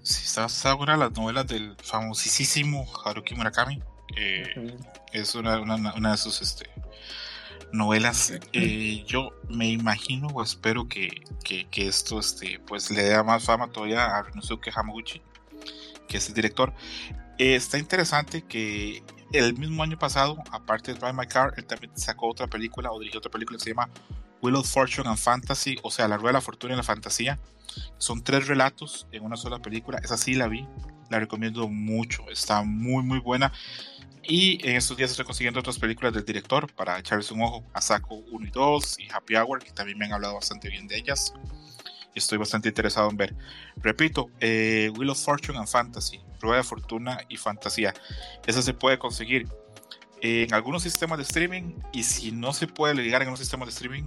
Si 0.02 0.26
estás 0.26 0.66
ahora 0.66 0.98
las 0.98 1.12
novelas 1.12 1.46
del 1.46 1.76
famosísimo 1.78 2.88
Haruki 3.06 3.36
Murakami, 3.36 3.80
eh, 4.18 4.76
es 5.14 5.36
una, 5.36 5.60
una, 5.62 5.94
una, 5.94 6.12
de 6.12 6.18
sus 6.18 6.42
este, 6.42 6.66
novelas. 7.74 8.34
Eh, 8.54 9.04
yo 9.08 9.32
me 9.50 9.68
imagino 9.70 10.28
o 10.28 10.44
espero 10.44 10.88
que, 10.88 11.24
que, 11.44 11.68
que, 11.70 11.88
esto 11.88 12.20
este, 12.20 12.60
pues 12.60 12.92
le 12.92 13.04
dé 13.04 13.24
más 13.24 13.44
fama 13.44 13.68
todavía 13.72 14.06
a 14.06 14.24
Renosuke 14.24 14.72
Hamaguchi, 14.74 15.22
que 16.08 16.18
es 16.18 16.28
el 16.28 16.34
director. 16.34 16.74
Eh, 17.38 17.56
está 17.56 17.78
interesante 17.78 18.44
que 18.44 19.04
el 19.34 19.58
mismo 19.58 19.84
año 19.84 19.98
pasado, 19.98 20.38
aparte 20.52 20.94
de 20.94 21.00
Drive 21.00 21.14
My 21.14 21.28
Car, 21.28 21.54
él 21.58 21.66
también 21.66 21.92
sacó 21.96 22.30
otra 22.30 22.48
película 22.48 22.92
o 22.92 23.00
dirigió 23.00 23.20
otra 23.20 23.32
película 23.32 23.58
que 23.58 23.64
se 23.64 23.70
llama 23.72 23.90
Wheel 24.42 24.56
of 24.56 24.70
Fortune 24.70 25.08
and 25.08 25.18
Fantasy, 25.18 25.78
o 25.84 25.92
sea, 25.92 26.08
La 26.08 26.18
Rueda 26.18 26.30
de 26.30 26.34
la 26.34 26.42
Fortuna 26.42 26.74
y 26.74 26.78
la 26.78 26.84
Fantasía. 26.84 27.40
Son 27.98 28.24
tres 28.24 28.48
relatos 28.48 29.08
en 29.12 29.24
una 29.24 29.38
sola 29.38 29.60
película. 29.60 30.00
Esa 30.04 30.18
sí 30.18 30.34
la 30.34 30.48
vi, 30.48 30.68
la 31.10 31.20
recomiendo 31.20 31.68
mucho, 31.68 32.30
está 32.30 32.64
muy, 32.64 33.04
muy 33.04 33.20
buena. 33.20 33.54
Y 34.24 34.66
en 34.68 34.76
estos 34.76 34.98
días 34.98 35.12
estoy 35.12 35.26
consiguiendo 35.26 35.60
otras 35.60 35.80
películas 35.80 36.14
del 36.14 36.24
director 36.24 36.72
para 36.74 36.98
echarles 37.00 37.32
un 37.32 37.42
ojo 37.42 37.66
a 37.74 37.82
Saco 37.82 38.16
1 38.16 38.48
y 38.48 38.52
2 38.52 39.00
y 39.00 39.12
Happy 39.12 39.36
Hour, 39.36 39.64
que 39.64 39.72
también 39.72 39.98
me 39.98 40.06
han 40.06 40.14
hablado 40.14 40.36
bastante 40.36 40.70
bien 40.70 40.88
de 40.88 40.98
ellas. 40.98 41.34
Estoy 42.14 42.38
bastante 42.38 42.70
interesado 42.70 43.10
en 43.10 43.18
ver. 43.18 43.36
Repito, 43.78 44.30
eh, 44.40 44.92
Wheel 44.98 45.10
of 45.10 45.24
Fortune 45.24 45.58
and 45.58 45.68
Fantasy, 45.68 46.20
Rueda 46.40 46.58
de 46.58 46.64
Fortuna 46.64 47.20
y 47.30 47.38
Fantasía. 47.38 47.94
Esa 48.46 48.62
se 48.62 48.74
puede 48.74 49.00
conseguir 49.00 49.48
en 50.22 50.54
algunos 50.54 50.84
sistemas 50.84 51.18
de 51.18 51.24
streaming 51.24 51.74
y 51.92 52.04
si 52.04 52.32
no 52.32 52.54
se 52.54 52.68
puede 52.68 52.94
llegar 52.96 53.24
en 53.24 53.30
un 53.30 53.38
sistema 53.38 53.66
de 53.66 53.72
streaming, 53.72 54.04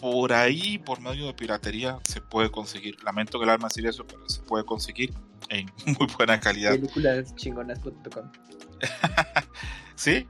por 0.00 0.32
ahí, 0.32 0.78
por 0.78 1.00
medio 1.00 1.26
de 1.26 1.34
piratería, 1.34 1.98
se 2.04 2.22
puede 2.22 2.50
conseguir. 2.50 2.96
Lamento 3.04 3.38
que 3.38 3.44
el 3.44 3.50
alma 3.50 3.68
decir 3.68 3.86
eso, 3.86 4.06
pero 4.06 4.26
se 4.30 4.40
puede 4.42 4.64
conseguir 4.64 5.12
en 5.50 5.70
muy 5.98 6.06
buena 6.16 6.40
calidad. 6.40 6.72
Películas 6.72 7.34
chingonas.com 7.34 8.30
¿Sí? 9.94 10.26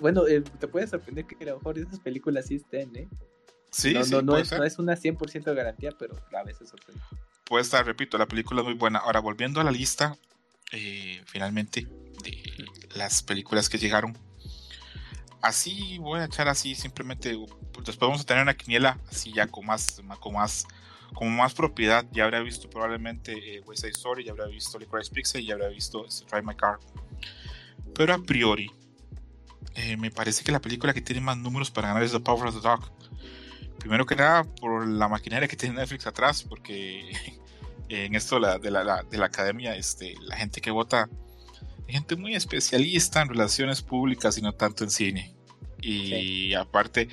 Bueno, 0.00 0.26
eh, 0.26 0.42
te 0.42 0.68
puede 0.68 0.86
sorprender 0.86 1.26
que 1.26 1.42
a 1.44 1.48
lo 1.48 1.56
mejor 1.56 1.78
esas 1.78 2.00
películas 2.00 2.46
sí 2.46 2.56
estén, 2.56 2.94
¿eh? 2.96 3.08
Sí, 3.70 3.92
no, 3.94 4.04
sí, 4.04 4.10
no, 4.10 4.22
no, 4.22 4.36
es, 4.38 4.52
no 4.52 4.64
es 4.64 4.78
una 4.78 4.94
100% 4.94 5.54
garantía, 5.54 5.90
pero 5.98 6.14
a 6.34 6.42
veces 6.42 6.68
sorprende. 6.68 7.02
Puede 7.44 7.62
estar, 7.62 7.84
repito, 7.84 8.18
la 8.18 8.26
película 8.26 8.60
es 8.60 8.64
muy 8.66 8.74
buena. 8.74 8.98
Ahora, 8.98 9.20
volviendo 9.20 9.60
a 9.60 9.64
la 9.64 9.70
lista, 9.70 10.16
eh, 10.72 11.22
finalmente, 11.26 11.86
de 12.24 12.64
las 12.94 13.22
películas 13.22 13.68
que 13.68 13.78
llegaron. 13.78 14.16
Así 15.42 15.98
voy 15.98 16.20
a 16.20 16.24
echar 16.24 16.48
así, 16.48 16.74
simplemente. 16.74 17.36
Después 17.84 17.98
vamos 17.98 18.22
a 18.22 18.24
tener 18.24 18.42
una 18.42 18.54
quiniela 18.54 18.98
así 19.08 19.32
ya 19.32 19.46
con 19.46 19.66
más, 19.66 20.02
con 20.18 20.34
más, 20.34 20.66
como 21.14 21.30
más 21.30 21.54
propiedad. 21.54 22.04
Ya 22.10 22.24
habrá 22.24 22.40
visto 22.40 22.68
probablemente 22.68 23.32
eh, 23.32 23.60
West 23.60 23.82
Side 23.82 23.92
Story, 23.92 24.24
ya 24.24 24.32
habrá 24.32 24.46
visto 24.46 24.78
Licorice 24.78 25.40
y 25.40 25.46
ya 25.46 25.54
habrá 25.54 25.68
visto 25.68 26.04
este, 26.04 26.24
Drive 26.24 26.42
My 26.42 26.56
Car. 26.56 26.80
Pero 27.96 28.14
a 28.14 28.18
priori, 28.18 28.70
eh, 29.74 29.96
me 29.96 30.10
parece 30.10 30.44
que 30.44 30.52
la 30.52 30.60
película 30.60 30.92
que 30.94 31.00
tiene 31.00 31.20
más 31.20 31.36
números 31.38 31.70
para 31.70 31.88
ganar 31.88 32.02
es 32.02 32.12
The 32.12 32.20
Power 32.20 32.48
of 32.48 32.54
the 32.54 32.60
Dog. 32.66 32.90
Primero 33.78 34.04
que 34.06 34.16
nada, 34.16 34.44
por 34.44 34.86
la 34.86 35.08
maquinaria 35.08 35.48
que 35.48 35.56
tiene 35.56 35.76
Netflix 35.76 36.06
atrás, 36.06 36.42
porque 36.42 37.10
en 37.88 38.14
esto 38.14 38.38
la- 38.38 38.58
de, 38.58 38.70
la, 38.70 38.84
la- 38.84 39.02
de 39.02 39.18
la 39.18 39.26
academia, 39.26 39.76
este, 39.76 40.14
la 40.22 40.36
gente 40.36 40.60
que 40.60 40.70
vota, 40.70 41.08
hay 41.86 41.94
gente 41.94 42.16
muy 42.16 42.34
especialista 42.34 43.22
en 43.22 43.28
relaciones 43.28 43.82
públicas 43.82 44.36
y 44.38 44.42
no 44.42 44.52
tanto 44.52 44.84
en 44.84 44.90
cine. 44.90 45.34
Y 45.80 46.52
aparte, 46.54 47.08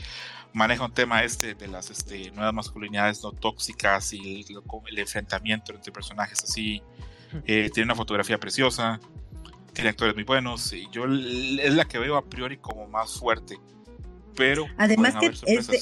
maneja 0.54 0.86
un 0.86 0.94
tema 0.94 1.24
este 1.24 1.54
de 1.54 1.68
las 1.68 1.92
este, 1.92 2.32
nuevas 2.32 2.54
masculinidades 2.54 3.22
no 3.24 3.32
tóxicas 3.34 4.14
y 4.14 4.46
el 4.88 5.00
enfrentamiento 5.00 5.74
entre 5.76 5.92
personajes 5.92 6.44
así. 6.44 6.82
Eh, 7.46 7.70
tiene 7.74 7.86
una 7.86 7.96
fotografía 7.96 8.40
preciosa, 8.40 9.00
tiene 9.74 9.90
actores 9.90 10.16
muy 10.16 10.24
buenos. 10.24 10.72
Y 10.74 10.88
yo 10.92 11.06
es 11.06 11.74
la 11.74 11.86
que 11.86 12.00
veo 12.00 12.16
a 12.18 12.26
priori 12.26 12.58
como 12.58 12.88
más 12.88 13.20
fuerte. 13.20 13.58
Pero 14.36 14.66
Además 14.78 15.16
que 15.20 15.32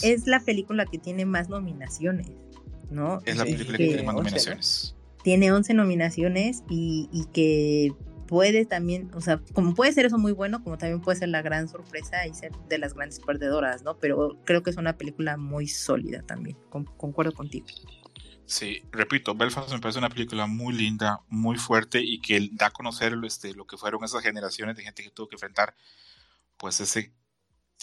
es, 0.03 0.27
la 0.27 0.41
película 0.41 0.85
que 0.85 0.97
tiene 0.97 1.25
más 1.25 1.47
nominaciones, 1.49 2.27
¿no? 2.89 3.19
Es 3.25 3.37
la 3.37 3.45
Sí, 3.45 3.51
película 3.53 3.77
que 3.77 3.83
que 3.83 3.89
tiene 3.89 4.03
más 4.03 4.15
11, 4.15 4.15
¿no? 4.15 4.23
nominaciones. 4.23 4.95
tiene 5.23 5.51
11 5.53 5.73
nominaciones 5.73 6.63
y, 6.69 7.07
y 7.13 7.25
que 7.31 7.93
puede 8.27 8.65
también, 8.65 9.09
o 9.13 9.21
sea, 9.21 9.41
como 9.53 9.73
puede 9.73 9.91
ser 9.93 10.05
eso 10.05 10.17
muy 10.17 10.31
bueno, 10.33 10.63
como 10.63 10.77
también 10.77 10.99
puede 11.01 11.19
ser 11.19 11.29
la 11.29 11.41
gran 11.41 11.67
sorpresa 11.69 12.27
y 12.27 12.33
ser 12.33 12.51
de 12.69 12.77
las 12.77 12.93
grandes 12.93 13.19
perdedoras, 13.21 13.83
¿no? 13.83 13.97
Pero 13.99 14.37
creo 14.45 14.63
que 14.63 14.69
es 14.69 14.77
una 14.77 14.97
película 14.97 15.37
muy 15.37 15.67
sólida 15.67 16.21
también, 16.23 16.57
con- 16.69 16.85
concuerdo 16.85 17.31
contigo. 17.33 17.67
Sí, 18.51 18.83
repito, 18.91 19.33
Belfast 19.33 19.71
me 19.71 19.79
parece 19.79 19.99
una 19.99 20.09
película 20.09 20.45
muy 20.45 20.73
linda, 20.73 21.21
muy 21.29 21.57
fuerte 21.57 22.01
y 22.01 22.19
que 22.19 22.49
da 22.51 22.65
a 22.67 22.71
conocer 22.71 23.13
este, 23.23 23.53
lo 23.53 23.65
que 23.65 23.77
fueron 23.77 24.03
esas 24.03 24.21
generaciones 24.23 24.75
de 24.75 24.83
gente 24.83 25.03
que 25.03 25.09
tuvo 25.09 25.29
que 25.29 25.35
enfrentar 25.35 25.73
pues 26.57 26.81
ese, 26.81 27.13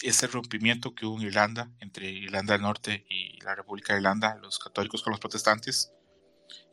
ese 0.03 0.27
rompimiento 0.27 0.95
que 0.95 1.05
hubo 1.07 1.17
en 1.19 1.27
Irlanda, 1.27 1.71
entre 1.79 2.09
Irlanda 2.11 2.53
del 2.53 2.61
Norte 2.63 3.05
y 3.09 3.39
la 3.41 3.55
República 3.55 3.93
de 3.93 3.99
Irlanda, 3.99 4.37
los 4.41 4.59
católicos 4.59 5.03
con 5.03 5.11
los 5.11 5.19
protestantes. 5.19 5.91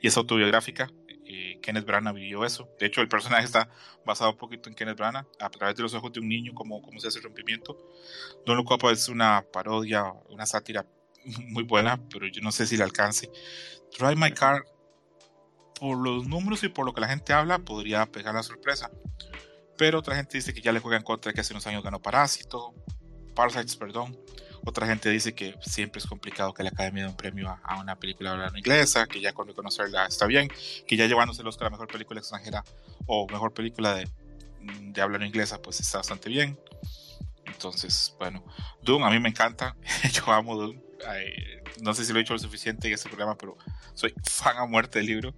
Y 0.00 0.08
es 0.08 0.16
autobiográfica. 0.16 0.90
eh, 1.26 1.58
Kenneth 1.62 1.86
Branagh 1.86 2.14
vivió 2.14 2.44
eso. 2.44 2.68
De 2.78 2.86
hecho, 2.86 3.00
el 3.02 3.08
personaje 3.08 3.44
está 3.46 3.70
basado 4.04 4.32
un 4.32 4.36
poquito 4.38 4.68
en 4.68 4.74
Kenneth 4.76 4.98
Branagh, 4.98 5.26
a 5.40 5.50
través 5.50 5.76
de 5.76 5.82
los 5.82 5.94
ojos 5.94 6.12
de 6.12 6.20
un 6.20 6.28
niño, 6.28 6.54
cómo, 6.54 6.82
cómo 6.82 7.00
se 7.00 7.08
hace 7.08 7.18
el 7.18 7.24
rompimiento. 7.24 7.78
Don't 8.46 8.58
Look 8.58 8.72
Up 8.72 8.90
es 8.90 9.08
una 9.08 9.42
parodia, 9.52 10.04
una 10.28 10.46
sátira 10.46 10.86
muy 11.48 11.64
buena, 11.64 12.00
pero 12.08 12.26
yo 12.26 12.42
no 12.42 12.52
sé 12.52 12.66
si 12.66 12.76
le 12.76 12.84
alcance. 12.84 13.30
Drive 13.98 14.16
My 14.16 14.32
Car, 14.32 14.64
por 15.78 15.98
los 15.98 16.26
números 16.26 16.62
y 16.64 16.68
por 16.68 16.86
lo 16.86 16.94
que 16.94 17.00
la 17.00 17.08
gente 17.08 17.32
habla, 17.32 17.58
podría 17.58 18.06
pegar 18.06 18.34
la 18.34 18.42
sorpresa. 18.42 18.90
Pero 19.76 19.98
otra 19.98 20.16
gente 20.16 20.38
dice 20.38 20.54
que 20.54 20.60
ya 20.60 20.72
le 20.72 20.80
juega 20.80 20.96
en 20.96 21.02
contra 21.02 21.32
que 21.32 21.40
hace 21.40 21.52
unos 21.52 21.66
años 21.66 21.82
ganó 21.82 22.00
Parásito, 22.00 22.74
Parasites, 23.34 23.76
perdón. 23.76 24.18
Otra 24.64 24.86
gente 24.86 25.10
dice 25.10 25.34
que 25.34 25.54
siempre 25.60 26.00
es 26.00 26.06
complicado 26.06 26.52
que 26.52 26.64
la 26.64 26.70
academia 26.70 27.04
dé 27.04 27.10
un 27.10 27.16
premio 27.16 27.48
a, 27.48 27.60
a 27.62 27.78
una 27.78 27.96
película 27.96 28.32
hablando 28.32 28.58
inglesa, 28.58 29.06
que 29.06 29.20
ya 29.20 29.32
con 29.32 29.46
reconocerla 29.46 30.06
está 30.06 30.26
bien, 30.26 30.50
que 30.88 30.96
ya 30.96 31.06
llevándose 31.06 31.42
el 31.42 31.48
Oscar 31.48 31.68
a 31.68 31.70
mejor 31.70 31.86
película 31.86 32.18
extranjera 32.18 32.64
o 33.06 33.28
mejor 33.28 33.52
película 33.52 33.94
de, 33.94 34.08
de 34.60 35.00
habla 35.00 35.24
inglesa, 35.24 35.62
pues 35.62 35.78
está 35.78 35.98
bastante 35.98 36.28
bien. 36.28 36.58
Entonces, 37.44 38.14
bueno, 38.18 38.44
Doom 38.82 39.04
a 39.04 39.10
mí 39.10 39.20
me 39.20 39.28
encanta, 39.28 39.76
yo 40.12 40.32
amo 40.32 40.56
Doom. 40.56 40.85
Eh, 41.14 41.62
no 41.82 41.94
sé 41.94 42.04
si 42.04 42.12
lo 42.12 42.18
he 42.18 42.22
dicho 42.22 42.32
lo 42.32 42.38
suficiente 42.38 42.88
en 42.88 42.94
este 42.94 43.08
programa, 43.08 43.36
pero 43.36 43.56
soy 43.94 44.14
fan 44.22 44.56
a 44.56 44.66
muerte 44.66 44.98
del 44.98 45.06
libro. 45.06 45.34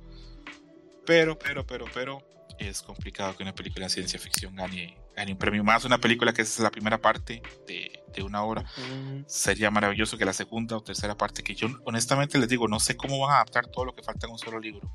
Pero, 1.06 1.38
pero, 1.38 1.66
pero, 1.66 1.86
pero, 1.92 2.22
es 2.58 2.82
complicado 2.82 3.36
que 3.36 3.42
una 3.42 3.54
película 3.54 3.86
de 3.86 3.90
ciencia 3.90 4.18
ficción 4.18 4.54
gane, 4.56 4.96
gane 5.16 5.32
un 5.32 5.38
premio 5.38 5.64
más. 5.64 5.84
Una 5.84 5.98
película 5.98 6.32
que 6.32 6.42
es 6.42 6.58
la 6.58 6.70
primera 6.70 7.00
parte 7.00 7.42
de, 7.66 8.02
de 8.14 8.22
una 8.22 8.42
obra. 8.42 8.62
Mm, 8.62 9.24
Sería 9.26 9.70
maravilloso 9.70 10.18
que 10.18 10.24
la 10.24 10.32
segunda 10.32 10.76
o 10.76 10.82
tercera 10.82 11.16
parte, 11.16 11.42
que 11.42 11.54
yo 11.54 11.68
honestamente 11.84 12.38
les 12.38 12.48
digo, 12.48 12.68
no 12.68 12.80
sé 12.80 12.96
cómo 12.96 13.18
van 13.20 13.32
a 13.32 13.34
adaptar 13.36 13.66
todo 13.68 13.84
lo 13.84 13.94
que 13.94 14.02
falta 14.02 14.26
en 14.26 14.32
un 14.32 14.38
solo 14.38 14.58
libro. 14.58 14.90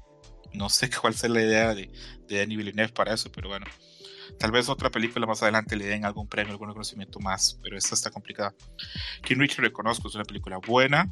No 0.53 0.69
sé 0.69 0.89
cuál 1.01 1.15
será 1.15 1.33
la 1.33 1.41
idea 1.41 1.73
de, 1.73 1.91
de 2.27 2.37
Denis 2.37 2.57
Villeneuve 2.57 2.93
para 2.93 3.13
eso, 3.13 3.31
pero 3.31 3.49
bueno. 3.49 3.65
Tal 4.39 4.51
vez 4.51 4.69
otra 4.69 4.89
película 4.89 5.25
más 5.25 5.41
adelante 5.43 5.75
le 5.75 5.85
den 5.85 6.05
algún 6.05 6.27
premio, 6.27 6.51
algún 6.51 6.69
reconocimiento 6.69 7.19
más, 7.19 7.59
pero 7.61 7.77
esta 7.77 7.95
está 7.95 8.11
complicada. 8.11 8.53
King 9.23 9.37
Richard 9.37 9.63
reconozco, 9.63 10.07
es 10.07 10.15
una 10.15 10.25
película 10.25 10.57
buena, 10.57 11.09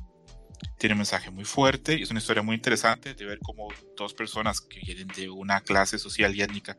tiene 0.78 0.94
un 0.94 1.00
mensaje 1.00 1.30
muy 1.32 1.46
fuerte 1.46 1.96
y 1.98 2.04
es 2.04 2.12
una 2.12 2.20
historia 2.20 2.44
muy 2.44 2.56
interesante 2.56 3.14
de 3.14 3.26
ver 3.26 3.40
cómo 3.40 3.68
dos 3.98 4.14
personas 4.14 4.62
que 4.62 4.80
vienen 4.80 5.08
de 5.10 5.30
una 5.30 5.62
clase 5.62 5.98
social 5.98 6.36
y 6.36 6.42
étnica 6.42 6.78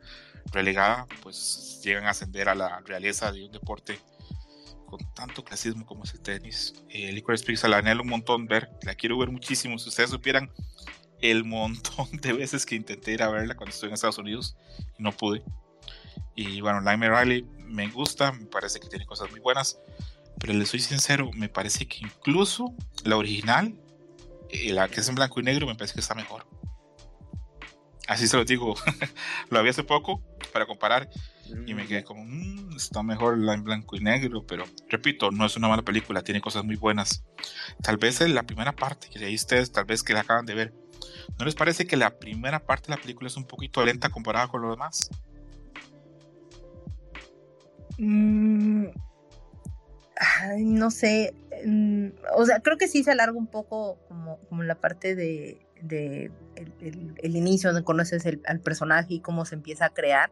relegada, 0.51 1.07
pues 1.21 1.81
llegan 1.83 2.05
a 2.05 2.11
ascender 2.11 2.49
a 2.49 2.55
la 2.55 2.79
realeza 2.81 3.31
de 3.31 3.45
un 3.45 3.51
deporte 3.51 3.99
con 4.85 4.99
tanto 5.13 5.43
clasismo 5.43 5.85
como 5.85 6.03
es 6.03 6.13
el 6.13 6.21
tenis. 6.21 6.73
Eh, 6.89 7.11
Licorice 7.11 7.45
Pizza 7.45 7.67
la 7.67 7.77
anhelo 7.77 8.03
un 8.03 8.09
montón 8.09 8.45
ver, 8.45 8.69
la 8.83 8.93
quiero 8.93 9.17
ver 9.17 9.29
muchísimo. 9.29 9.79
Si 9.79 9.89
ustedes 9.89 10.11
supieran 10.11 10.51
el 11.19 11.45
montón 11.45 12.07
de 12.21 12.33
veces 12.33 12.65
que 12.65 12.75
intenté 12.75 13.13
ir 13.13 13.23
a 13.23 13.29
verla 13.29 13.55
cuando 13.55 13.73
estuve 13.73 13.89
en 13.89 13.95
Estados 13.95 14.17
Unidos 14.17 14.55
y 14.99 15.03
no 15.03 15.11
pude. 15.11 15.43
Y 16.35 16.61
bueno, 16.61 16.81
Lime 16.81 17.09
Riley 17.09 17.45
me 17.67 17.87
gusta, 17.89 18.31
me 18.31 18.45
parece 18.45 18.79
que 18.79 18.87
tiene 18.87 19.05
cosas 19.05 19.29
muy 19.31 19.39
buenas, 19.39 19.79
pero 20.39 20.53
le 20.53 20.65
soy 20.65 20.79
sincero, 20.79 21.31
me 21.33 21.49
parece 21.49 21.87
que 21.87 21.99
incluso 21.99 22.73
la 23.03 23.17
original, 23.17 23.75
eh, 24.49 24.73
la 24.73 24.87
que 24.87 24.99
es 25.01 25.09
en 25.09 25.15
blanco 25.15 25.39
y 25.39 25.43
negro, 25.43 25.67
me 25.67 25.75
parece 25.75 25.93
que 25.93 26.01
está 26.01 26.15
mejor. 26.15 26.45
Así 28.07 28.27
se 28.27 28.37
lo 28.37 28.45
digo, 28.45 28.75
lo 29.49 29.59
había 29.59 29.71
hace 29.71 29.83
poco 29.83 30.21
para 30.51 30.65
comparar 30.65 31.09
y 31.65 31.73
me 31.73 31.87
quedé 31.87 32.03
como, 32.03 32.23
"Mm, 32.25 32.75
está 32.75 33.01
mejor 33.03 33.37
la 33.37 33.53
en 33.53 33.63
blanco 33.63 33.95
y 33.95 33.99
negro, 34.01 34.45
pero 34.45 34.65
repito, 34.89 35.31
no 35.31 35.45
es 35.45 35.55
una 35.55 35.67
mala 35.67 35.81
película, 35.81 36.23
tiene 36.23 36.41
cosas 36.41 36.63
muy 36.63 36.75
buenas. 36.75 37.23
Tal 37.81 37.97
vez 37.97 38.21
en 38.21 38.35
la 38.35 38.43
primera 38.43 38.71
parte, 38.75 39.09
que 39.09 39.33
ustedes 39.33 39.71
tal 39.71 39.85
vez 39.85 40.03
que 40.03 40.13
la 40.13 40.21
acaban 40.21 40.45
de 40.45 40.53
ver, 40.53 40.73
¿no 41.39 41.45
les 41.45 41.55
parece 41.55 41.87
que 41.87 41.97
la 41.97 42.17
primera 42.19 42.59
parte 42.65 42.87
de 42.87 42.95
la 42.97 43.01
película 43.01 43.27
es 43.27 43.37
un 43.37 43.45
poquito 43.45 43.83
lenta 43.83 44.09
comparada 44.09 44.47
con 44.47 44.61
lo 44.61 44.71
demás? 44.71 45.09
Mm, 47.97 48.87
no 50.59 50.91
sé. 50.91 51.33
mm, 51.65 52.07
o 52.35 52.45
sea, 52.45 52.59
creo 52.61 52.77
que 52.77 52.87
sí 52.87 53.03
se 53.03 53.11
alarga 53.11 53.37
un 53.37 53.47
poco 53.47 53.97
como, 54.07 54.39
como 54.49 54.63
la 54.63 54.75
parte 54.75 55.15
de, 55.15 55.59
el 55.89 57.35
inicio 57.35 57.71
donde 57.71 57.83
conoces 57.83 58.25
el- 58.25 58.41
al 58.45 58.59
personaje 58.59 59.15
y 59.15 59.19
cómo 59.19 59.45
se 59.45 59.55
empieza 59.55 59.85
a 59.85 59.89
crear. 59.93 60.31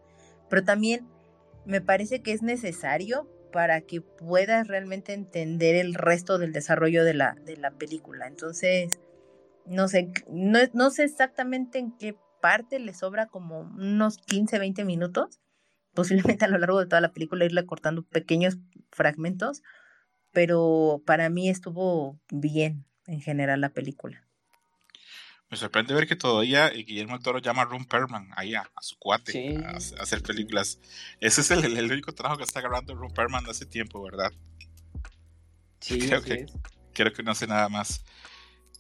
Pero 0.49 0.63
también 0.63 1.07
me 1.65 1.81
parece 1.81 2.21
que 2.21 2.31
es 2.33 2.41
necesario 2.41 3.27
para 3.51 3.81
que 3.81 4.01
puedas 4.01 4.67
realmente 4.67 5.13
entender 5.13 5.75
el 5.75 5.93
resto 5.93 6.37
del 6.37 6.53
desarrollo 6.53 7.03
de 7.03 7.13
la, 7.13 7.35
de 7.45 7.57
la 7.57 7.71
película. 7.71 8.27
Entonces, 8.27 8.99
no 9.65 9.87
sé, 9.87 10.11
no, 10.29 10.59
no 10.73 10.89
sé 10.89 11.03
exactamente 11.03 11.79
en 11.79 11.91
qué 11.97 12.15
parte 12.41 12.79
le 12.79 12.93
sobra 12.93 13.27
como 13.27 13.59
unos 13.61 14.17
15, 14.17 14.57
20 14.57 14.85
minutos 14.85 15.39
posiblemente 15.93 16.45
a 16.45 16.47
lo 16.47 16.57
largo 16.57 16.79
de 16.79 16.85
toda 16.87 17.01
la 17.01 17.11
película 17.11 17.45
irle 17.45 17.65
cortando 17.65 18.03
pequeños 18.03 18.57
fragmentos, 18.91 19.61
pero 20.31 21.01
para 21.05 21.29
mí 21.29 21.49
estuvo 21.49 22.19
bien 22.31 22.85
en 23.07 23.21
general 23.21 23.61
la 23.61 23.69
película. 23.69 24.25
Me 25.49 25.57
sorprende 25.57 25.93
ver 25.93 26.07
que 26.07 26.15
todavía 26.15 26.69
eh, 26.69 26.83
Guillermo 26.83 27.19
Toro 27.19 27.39
llama 27.39 27.63
a 27.63 27.65
Ron 27.65 27.83
Perlman 27.83 28.29
ahí 28.37 28.55
a, 28.55 28.61
a 28.61 28.81
su 28.81 28.95
cuate 28.97 29.33
Sí. 29.33 29.55
a, 29.65 29.71
a 29.71 30.03
hacer 30.03 30.21
películas. 30.23 30.79
Ese 31.19 31.41
es 31.41 31.51
el, 31.51 31.77
el 31.77 31.91
único 31.91 32.13
trabajo 32.13 32.37
que 32.37 32.45
está 32.45 32.59
agarrando 32.59 32.95
Ron 32.95 33.13
Perlman 33.13 33.49
hace 33.49 33.65
tiempo, 33.65 34.01
¿verdad? 34.01 34.31
Sí, 35.81 35.99
creo 36.07 36.19
así 36.19 36.27
que- 36.29 36.33
es. 36.43 36.53
Creo 36.93 37.13
que 37.13 37.23
no 37.23 37.31
hace 37.31 37.47
nada 37.47 37.69
más. 37.69 38.03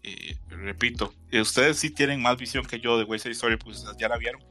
Eh, 0.03 0.37
repito, 0.49 1.13
eh, 1.31 1.39
ustedes 1.41 1.77
sí 1.77 1.89
tienen 1.91 2.21
más 2.21 2.35
visión 2.37 2.65
que 2.65 2.79
yo 2.79 2.97
de 2.97 3.05
West 3.05 3.23
Side 3.23 3.33
Story, 3.33 3.57
pues 3.57 3.85
ya 3.97 4.09
la 4.09 4.17
vieron. 4.17 4.41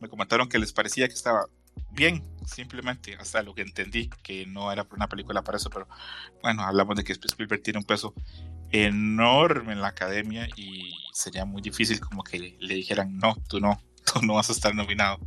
Me 0.00 0.08
comentaron 0.08 0.48
que 0.48 0.58
les 0.58 0.72
parecía 0.72 1.08
que 1.08 1.14
estaba 1.14 1.46
bien, 1.90 2.22
simplemente, 2.46 3.16
hasta 3.16 3.42
lo 3.42 3.54
que 3.54 3.62
entendí, 3.62 4.08
que 4.22 4.46
no 4.46 4.70
era 4.72 4.86
una 4.90 5.08
película 5.08 5.42
para 5.42 5.58
eso, 5.58 5.70
pero 5.70 5.88
bueno, 6.42 6.62
hablamos 6.62 6.96
de 6.96 7.04
que 7.04 7.12
Spielberg 7.12 7.62
tiene 7.62 7.78
un 7.78 7.84
peso 7.84 8.14
enorme 8.70 9.72
en 9.72 9.80
la 9.80 9.88
academia 9.88 10.48
y 10.56 10.94
sería 11.12 11.44
muy 11.44 11.62
difícil 11.62 12.00
como 12.00 12.22
que 12.22 12.38
le, 12.38 12.56
le 12.60 12.74
dijeran, 12.74 13.16
no, 13.16 13.34
tú 13.48 13.60
no, 13.60 13.80
tú 14.12 14.22
no 14.22 14.34
vas 14.34 14.48
a 14.50 14.52
estar 14.52 14.74
nominado. 14.74 15.18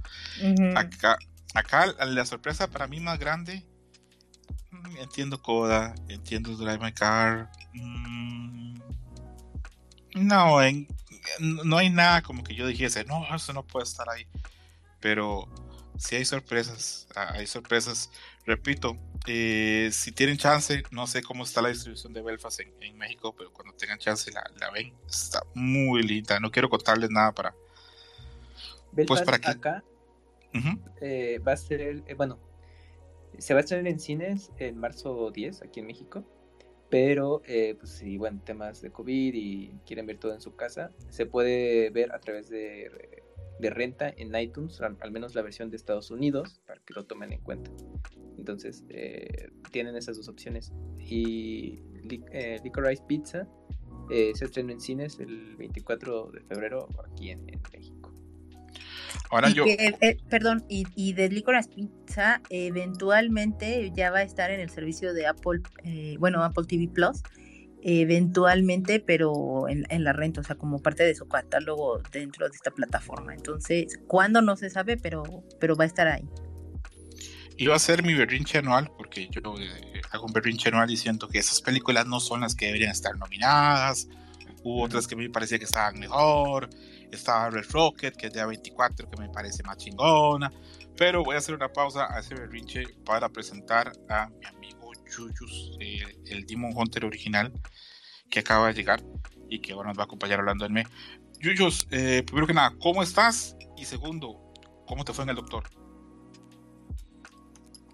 Acá, 0.76 1.18
acá 1.54 1.88
la 2.06 2.26
sorpresa 2.26 2.68
para 2.70 2.88
mí 2.88 3.00
más 3.00 3.20
grande, 3.20 3.66
mm, 4.72 4.98
entiendo 4.98 5.42
Coda, 5.42 5.94
entiendo 6.08 6.56
Drive 6.56 6.80
My 6.80 6.92
Car. 6.94 7.50
mm, 7.74 8.80
no, 10.16 10.62
en- 10.62 10.88
no 11.40 11.78
hay 11.78 11.90
nada 11.90 12.22
como 12.22 12.44
que 12.44 12.56
yo 12.56 12.68
dijese, 12.68 13.06
no, 13.06 13.24
eso 13.34 13.54
no 13.54 13.64
puede 13.64 13.84
estar 13.86 14.10
ahí. 14.10 14.26
Pero 15.00 15.48
sí 16.02 16.16
hay 16.16 16.26
sorpresas, 16.26 17.08
ah, 17.16 17.34
hay 17.34 17.48
sorpresas. 17.48 18.10
Repito, 18.46 18.98
eh, 19.28 19.90
si 19.92 20.12
tienen 20.12 20.38
chance, 20.38 20.84
no 20.90 21.06
sé 21.06 21.22
cómo 21.22 21.44
está 21.44 21.62
la 21.62 21.70
distribución 21.70 22.12
de 22.12 22.22
Belfast 22.22 22.60
en, 22.60 22.74
en 22.82 22.98
México, 22.98 23.36
pero 23.38 23.54
cuando 23.54 23.74
tengan 23.76 24.00
chance 24.00 24.32
la, 24.32 24.44
la 24.60 24.72
ven, 24.72 24.94
está 25.08 25.44
muy 25.54 26.02
linda. 26.02 26.40
No 26.40 26.52
quiero 26.52 26.70
contarles 26.70 27.12
nada 27.12 27.32
para... 27.32 27.56
Belfast 28.92 29.24
para 29.24 29.38
acá 29.38 29.84
eh, 31.00 31.40
va 31.46 31.54
a 31.54 31.58
ser, 31.58 31.82
eh, 31.82 32.14
bueno, 32.16 32.38
se 33.38 33.54
va 33.54 33.60
a 33.60 33.62
estrenar 33.62 33.88
en 33.88 34.00
cines 34.00 34.52
en 34.58 34.78
marzo 34.78 35.32
10 35.32 35.62
aquí 35.62 35.80
en 35.80 35.88
México, 35.88 36.26
pero 36.90 37.42
eh, 37.46 37.76
pues 37.80 37.92
si, 37.92 38.18
bueno, 38.18 38.42
temas 38.44 38.82
de 38.82 38.92
COVID 38.92 39.34
y 39.34 39.72
quieren 39.86 40.06
ver 40.06 40.18
todo 40.18 40.34
en 40.34 40.42
su 40.42 40.56
casa, 40.56 40.92
se 41.10 41.26
puede 41.26 41.90
ver 41.90 42.12
a 42.12 42.20
través 42.20 42.50
de, 42.50 43.24
de 43.62 43.70
renta 43.70 44.14
en 44.16 44.36
iTunes, 44.36 44.82
al, 44.82 44.98
al 45.02 45.12
menos 45.12 45.36
la 45.36 45.42
versión 45.42 45.70
de 45.70 45.78
Estados 45.78 46.12
Unidos, 46.12 46.62
para 46.66 46.82
que 46.82 46.94
lo 46.94 47.06
tomen 47.06 47.32
en 47.32 47.42
cuenta. 47.42 47.72
Entonces, 48.38 48.84
eh, 48.90 49.50
tienen 49.72 49.96
esas 49.96 50.18
dos 50.18 50.28
opciones. 50.28 50.74
Y 51.00 51.80
eh, 52.34 52.60
Licorice 52.64 53.04
Pizza 53.08 53.48
eh, 54.10 54.32
se 54.34 54.46
estrenó 54.46 54.72
en 54.72 54.82
cines 54.82 55.20
el 55.20 55.56
24 55.56 56.32
de 56.32 56.42
febrero 56.42 56.90
aquí 57.06 57.30
en, 57.30 57.48
en 57.50 57.62
México. 57.72 58.14
Ahora 59.30 59.50
Y 59.50 59.54
yo... 59.54 59.64
que, 59.64 59.96
eh, 60.02 60.18
perdón, 60.30 60.66
y, 60.68 60.86
y 60.96 61.14
de 61.14 61.30
Licorice 61.30 61.70
Pizza 61.70 62.42
eventualmente 62.50 63.92
ya 63.96 64.12
va 64.12 64.20
a 64.20 64.24
estar 64.24 64.52
en 64.52 64.60
el 64.60 64.70
servicio 64.70 65.14
de 65.14 65.28
Apple, 65.28 65.62
eh, 65.84 66.16
bueno, 66.20 66.44
Apple 66.44 66.66
TV 66.68 66.88
Plus, 66.88 67.22
eventualmente, 67.84 69.00
pero 69.00 69.68
en, 69.68 69.86
en 69.90 70.04
la 70.04 70.14
renta, 70.14 70.42
o 70.42 70.44
sea, 70.44 70.56
como 70.56 70.80
parte 70.80 71.04
de 71.04 71.16
su 71.16 71.28
catálogo 71.28 72.02
dentro 72.12 72.48
de 72.48 72.56
esta 72.56 72.72
plataforma. 72.72 73.34
Entonces, 73.34 74.00
¿cuándo? 74.08 74.42
No 74.42 74.56
se 74.56 74.70
sabe, 74.70 74.98
pero, 74.98 75.24
pero 75.60 75.76
va 75.76 75.84
a 75.84 75.88
estar 75.88 76.08
ahí. 76.08 76.28
Iba 77.58 77.76
a 77.76 77.80
ser 77.80 78.04
mi 78.04 78.14
berrinche 78.14 78.58
anual, 78.58 78.92
porque 78.98 79.28
yo 79.30 79.42
eh, 79.60 80.02
hago 80.12 80.26
un 80.26 80.34
berrinche 80.34 80.70
anual 80.70 80.88
diciendo 80.88 81.28
que 81.28 81.40
esas 81.40 81.62
películas 81.62 82.08
no 82.08 82.20
son 82.20 82.42
las 82.42 82.56
que 82.56 82.68
deberían 82.68 82.92
estar 82.92 83.18
nominadas. 83.18 84.08
Hubo 84.64 84.84
otras 84.84 85.08
que 85.08 85.16
me 85.16 85.30
parecía 85.30 85.58
que 85.58 85.66
estaban 85.66 86.00
mejor. 86.00 86.70
Estaba 87.12 87.50
Red 87.50 87.66
Rocket, 87.72 88.16
que 88.16 88.28
es 88.28 88.34
de 88.34 88.44
A24, 88.44 89.10
que 89.10 89.22
me 89.22 89.30
parece 89.30 89.64
más 89.64 89.78
chingona. 89.78 90.52
Pero 90.96 91.24
voy 91.24 91.36
a 91.36 91.40
hacer 91.40 91.56
una 91.56 91.68
pausa 91.68 92.08
a 92.14 92.20
ese 92.20 92.36
berrinche 92.36 92.84
para 93.06 93.28
presentar 93.30 93.92
a 94.10 94.28
mi 94.30 94.46
amigo 94.46 94.61
Yuyus, 95.12 95.78
eh, 95.80 96.04
el 96.28 96.46
Demon 96.46 96.72
Hunter 96.76 97.06
original, 97.06 97.52
que 98.30 98.40
acaba 98.40 98.68
de 98.68 98.74
llegar 98.74 99.02
y 99.50 99.60
que 99.60 99.74
ahora 99.74 99.90
nos 99.90 99.98
va 99.98 100.04
a 100.04 100.06
acompañar 100.06 100.40
hablando 100.40 100.66
en 100.66 100.74
me. 100.74 100.84
Yuyus, 101.40 101.88
eh, 101.92 102.24
primero 102.26 102.48
que 102.48 102.54
nada, 102.54 102.74
¿cómo 102.80 103.04
estás? 103.04 103.56
Y 103.78 103.86
segundo, 103.86 104.54
¿cómo 104.86 105.04
te 105.04 105.14
fue 105.14 105.24
en 105.24 105.32
el 105.32 105.36
doctor? 105.36 105.64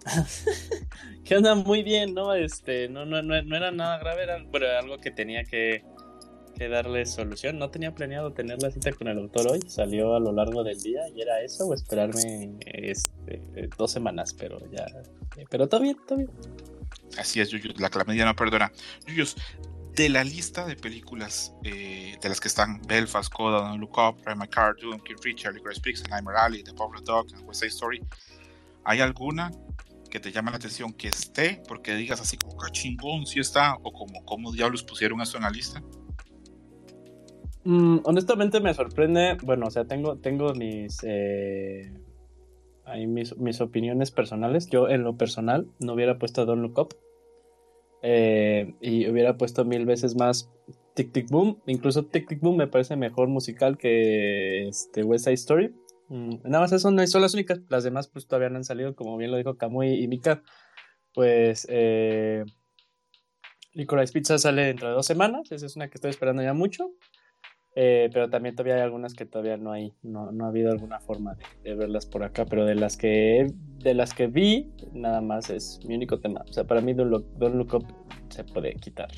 ¿Qué 1.24 1.36
onda? 1.36 1.54
Muy 1.54 1.82
bien, 1.82 2.14
¿no? 2.14 2.34
Este, 2.34 2.88
no, 2.88 3.04
no, 3.04 3.22
no, 3.22 3.42
no 3.42 3.56
era 3.56 3.70
nada 3.70 3.98
grave, 3.98 4.22
era 4.22 4.42
bueno, 4.44 4.66
algo 4.78 4.98
que 4.98 5.10
tenía 5.10 5.44
que, 5.44 5.84
que 6.56 6.68
darle 6.68 7.06
solución. 7.06 7.58
No 7.58 7.70
tenía 7.70 7.94
planeado 7.94 8.32
tener 8.32 8.62
la 8.62 8.70
cita 8.70 8.92
con 8.92 9.08
el 9.08 9.16
doctor 9.16 9.50
hoy, 9.50 9.60
salió 9.66 10.14
a 10.14 10.20
lo 10.20 10.32
largo 10.32 10.64
del 10.64 10.80
día 10.80 11.08
y 11.14 11.20
era 11.20 11.40
eso, 11.42 11.66
o 11.66 11.74
esperarme 11.74 12.58
este, 12.64 13.68
dos 13.76 13.90
semanas, 13.90 14.34
pero 14.34 14.58
ya, 14.70 14.86
pero 15.50 15.68
todo 15.68 15.80
bien, 15.80 15.96
todo 16.06 16.18
bien. 16.18 16.30
Así 17.18 17.40
es, 17.40 17.50
Yuyus, 17.50 17.80
la 17.80 17.90
clamedia 17.90 18.24
no 18.24 18.34
perdona. 18.34 18.72
Yuyus, 19.06 19.36
de 19.94 20.08
la 20.08 20.22
lista 20.22 20.64
de 20.64 20.76
películas 20.76 21.52
eh, 21.64 22.16
de 22.22 22.28
las 22.28 22.40
que 22.40 22.48
están 22.48 22.80
Belfast, 22.86 23.32
Coda, 23.32 23.60
Don't 23.68 23.80
Look 23.80 23.98
Up, 23.98 24.16
My 24.36 24.46
Car, 24.46 24.76
Doom, 24.80 25.00
King 25.00 25.16
Richard, 25.24 25.54
Licorice 25.54 25.80
Pizza, 25.80 26.04
Nightmare 26.08 26.38
Alley, 26.38 26.62
The 26.62 26.72
the 26.72 27.02
Dog, 27.04 27.26
and 27.34 27.46
West 27.46 27.60
Side 27.60 27.70
Story, 27.70 28.00
¿hay 28.84 29.00
alguna 29.00 29.50
que 30.08 30.20
te 30.20 30.30
llame 30.30 30.52
la 30.52 30.56
atención 30.58 30.92
que 30.92 31.08
esté? 31.08 31.62
Porque 31.66 31.94
digas 31.94 32.20
así 32.20 32.36
como, 32.36 32.56
"Qué 32.58 32.70
chingón, 32.70 33.26
si 33.26 33.40
está, 33.40 33.74
o 33.82 33.92
como, 33.92 34.24
¿cómo 34.24 34.52
diablos 34.52 34.84
pusieron 34.84 35.20
eso 35.20 35.36
en 35.36 35.42
la 35.42 35.50
lista? 35.50 35.82
Mm, 37.64 37.98
honestamente 38.04 38.60
me 38.60 38.72
sorprende, 38.72 39.36
bueno, 39.42 39.66
o 39.66 39.70
sea, 39.70 39.84
tengo, 39.84 40.16
tengo 40.16 40.54
mis, 40.54 40.98
eh, 41.02 41.92
ahí 42.88 43.06
mis, 43.06 43.36
mis 43.38 43.60
opiniones 43.60 44.10
personales. 44.10 44.68
Yo 44.68 44.88
en 44.88 45.02
lo 45.04 45.16
personal 45.16 45.66
no 45.78 45.94
hubiera 45.94 46.18
puesto 46.18 46.46
Don't 46.46 46.62
Look 46.62 46.78
Up. 46.78 46.96
eh, 48.02 48.74
y 48.80 49.08
hubiera 49.08 49.36
puesto 49.36 49.64
mil 49.64 49.84
veces 49.86 50.14
más 50.16 50.50
Tic 50.94 51.12
Tic 51.12 51.28
Boom. 51.30 51.60
Incluso 51.66 52.04
Tic 52.04 52.28
Tic 52.28 52.40
Boom 52.40 52.56
me 52.56 52.66
parece 52.66 52.96
mejor 52.96 53.28
musical 53.28 53.76
que 53.78 54.68
este 54.68 55.02
West 55.02 55.24
Side 55.24 55.34
Story. 55.34 55.74
Mm, 56.08 56.36
nada 56.44 56.60
más 56.60 56.72
eso 56.72 56.90
no 56.90 57.06
son 57.06 57.22
las 57.22 57.34
únicas. 57.34 57.60
Las 57.68 57.84
demás 57.84 58.08
pues 58.08 58.26
todavía 58.26 58.50
no 58.50 58.56
han 58.56 58.64
salido, 58.64 58.94
como 58.94 59.16
bien 59.16 59.30
lo 59.30 59.36
dijo 59.36 59.56
Kamui 59.56 60.02
y 60.02 60.08
Mika. 60.08 60.42
Pues 61.14 61.66
eh, 61.70 62.44
Licorice 63.74 64.12
Pizza 64.12 64.38
sale 64.38 64.62
dentro 64.62 64.88
de 64.88 64.94
dos 64.94 65.06
semanas. 65.06 65.50
Esa 65.50 65.66
es 65.66 65.76
una 65.76 65.88
que 65.88 65.96
estoy 65.96 66.10
esperando 66.10 66.42
ya 66.42 66.54
mucho. 66.54 66.90
Eh, 67.74 68.10
pero 68.12 68.28
también 68.28 68.56
todavía 68.56 68.74
hay 68.76 68.80
algunas 68.80 69.14
que 69.14 69.24
todavía 69.24 69.56
no 69.56 69.70
hay, 69.70 69.92
no, 70.02 70.32
no 70.32 70.46
ha 70.46 70.48
habido 70.48 70.72
alguna 70.72 70.98
forma 70.98 71.34
de, 71.34 71.44
de 71.70 71.74
verlas 71.76 72.06
por 72.06 72.24
acá, 72.24 72.44
pero 72.44 72.64
de 72.64 72.74
las 72.74 72.96
que 72.96 73.46
de 73.78 73.94
las 73.94 74.14
que 74.14 74.26
vi, 74.26 74.72
nada 74.92 75.20
más 75.20 75.48
es 75.50 75.78
mi 75.86 75.94
único 75.94 76.18
tema. 76.18 76.44
O 76.48 76.52
sea, 76.52 76.64
para 76.64 76.80
mí 76.80 76.92
Don't 76.94 77.10
Look, 77.10 77.26
Don't 77.38 77.54
Look 77.54 77.74
Up 77.74 77.86
se 78.30 78.42
puede 78.42 78.74
quitar. 78.74 79.08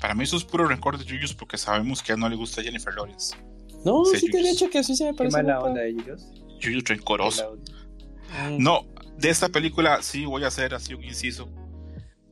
Para 0.00 0.14
mí 0.14 0.22
eso 0.24 0.36
es 0.36 0.44
puro 0.44 0.66
rencor 0.68 0.96
de 0.98 1.04
Yuyus 1.04 1.34
porque 1.34 1.56
sabemos 1.58 2.02
que 2.02 2.12
a 2.12 2.14
él 2.14 2.20
no 2.20 2.28
le 2.28 2.36
gusta 2.36 2.62
Jennifer 2.62 2.94
Lawrence. 2.94 3.34
No, 3.84 4.04
Sí, 4.04 4.18
sí, 4.18 4.30
te 4.30 4.38
había 4.38 4.50
Yuyos. 4.50 4.60
dicho 4.60 4.70
que 4.70 4.78
así 4.78 4.94
se 4.94 5.04
me 5.04 5.10
Qué 5.12 5.16
parece. 5.16 5.36
mala 5.38 5.54
guapa. 5.54 5.68
onda 5.70 5.80
de 5.82 5.88
ellos. 5.90 6.30
Yuyus 6.60 6.84
rencoroso. 6.84 7.58
No, 8.58 8.86
de 9.18 9.30
esta 9.30 9.48
película 9.48 10.02
sí 10.02 10.24
voy 10.26 10.44
a 10.44 10.48
hacer 10.48 10.74
así 10.74 10.94
un 10.94 11.02
inciso 11.02 11.48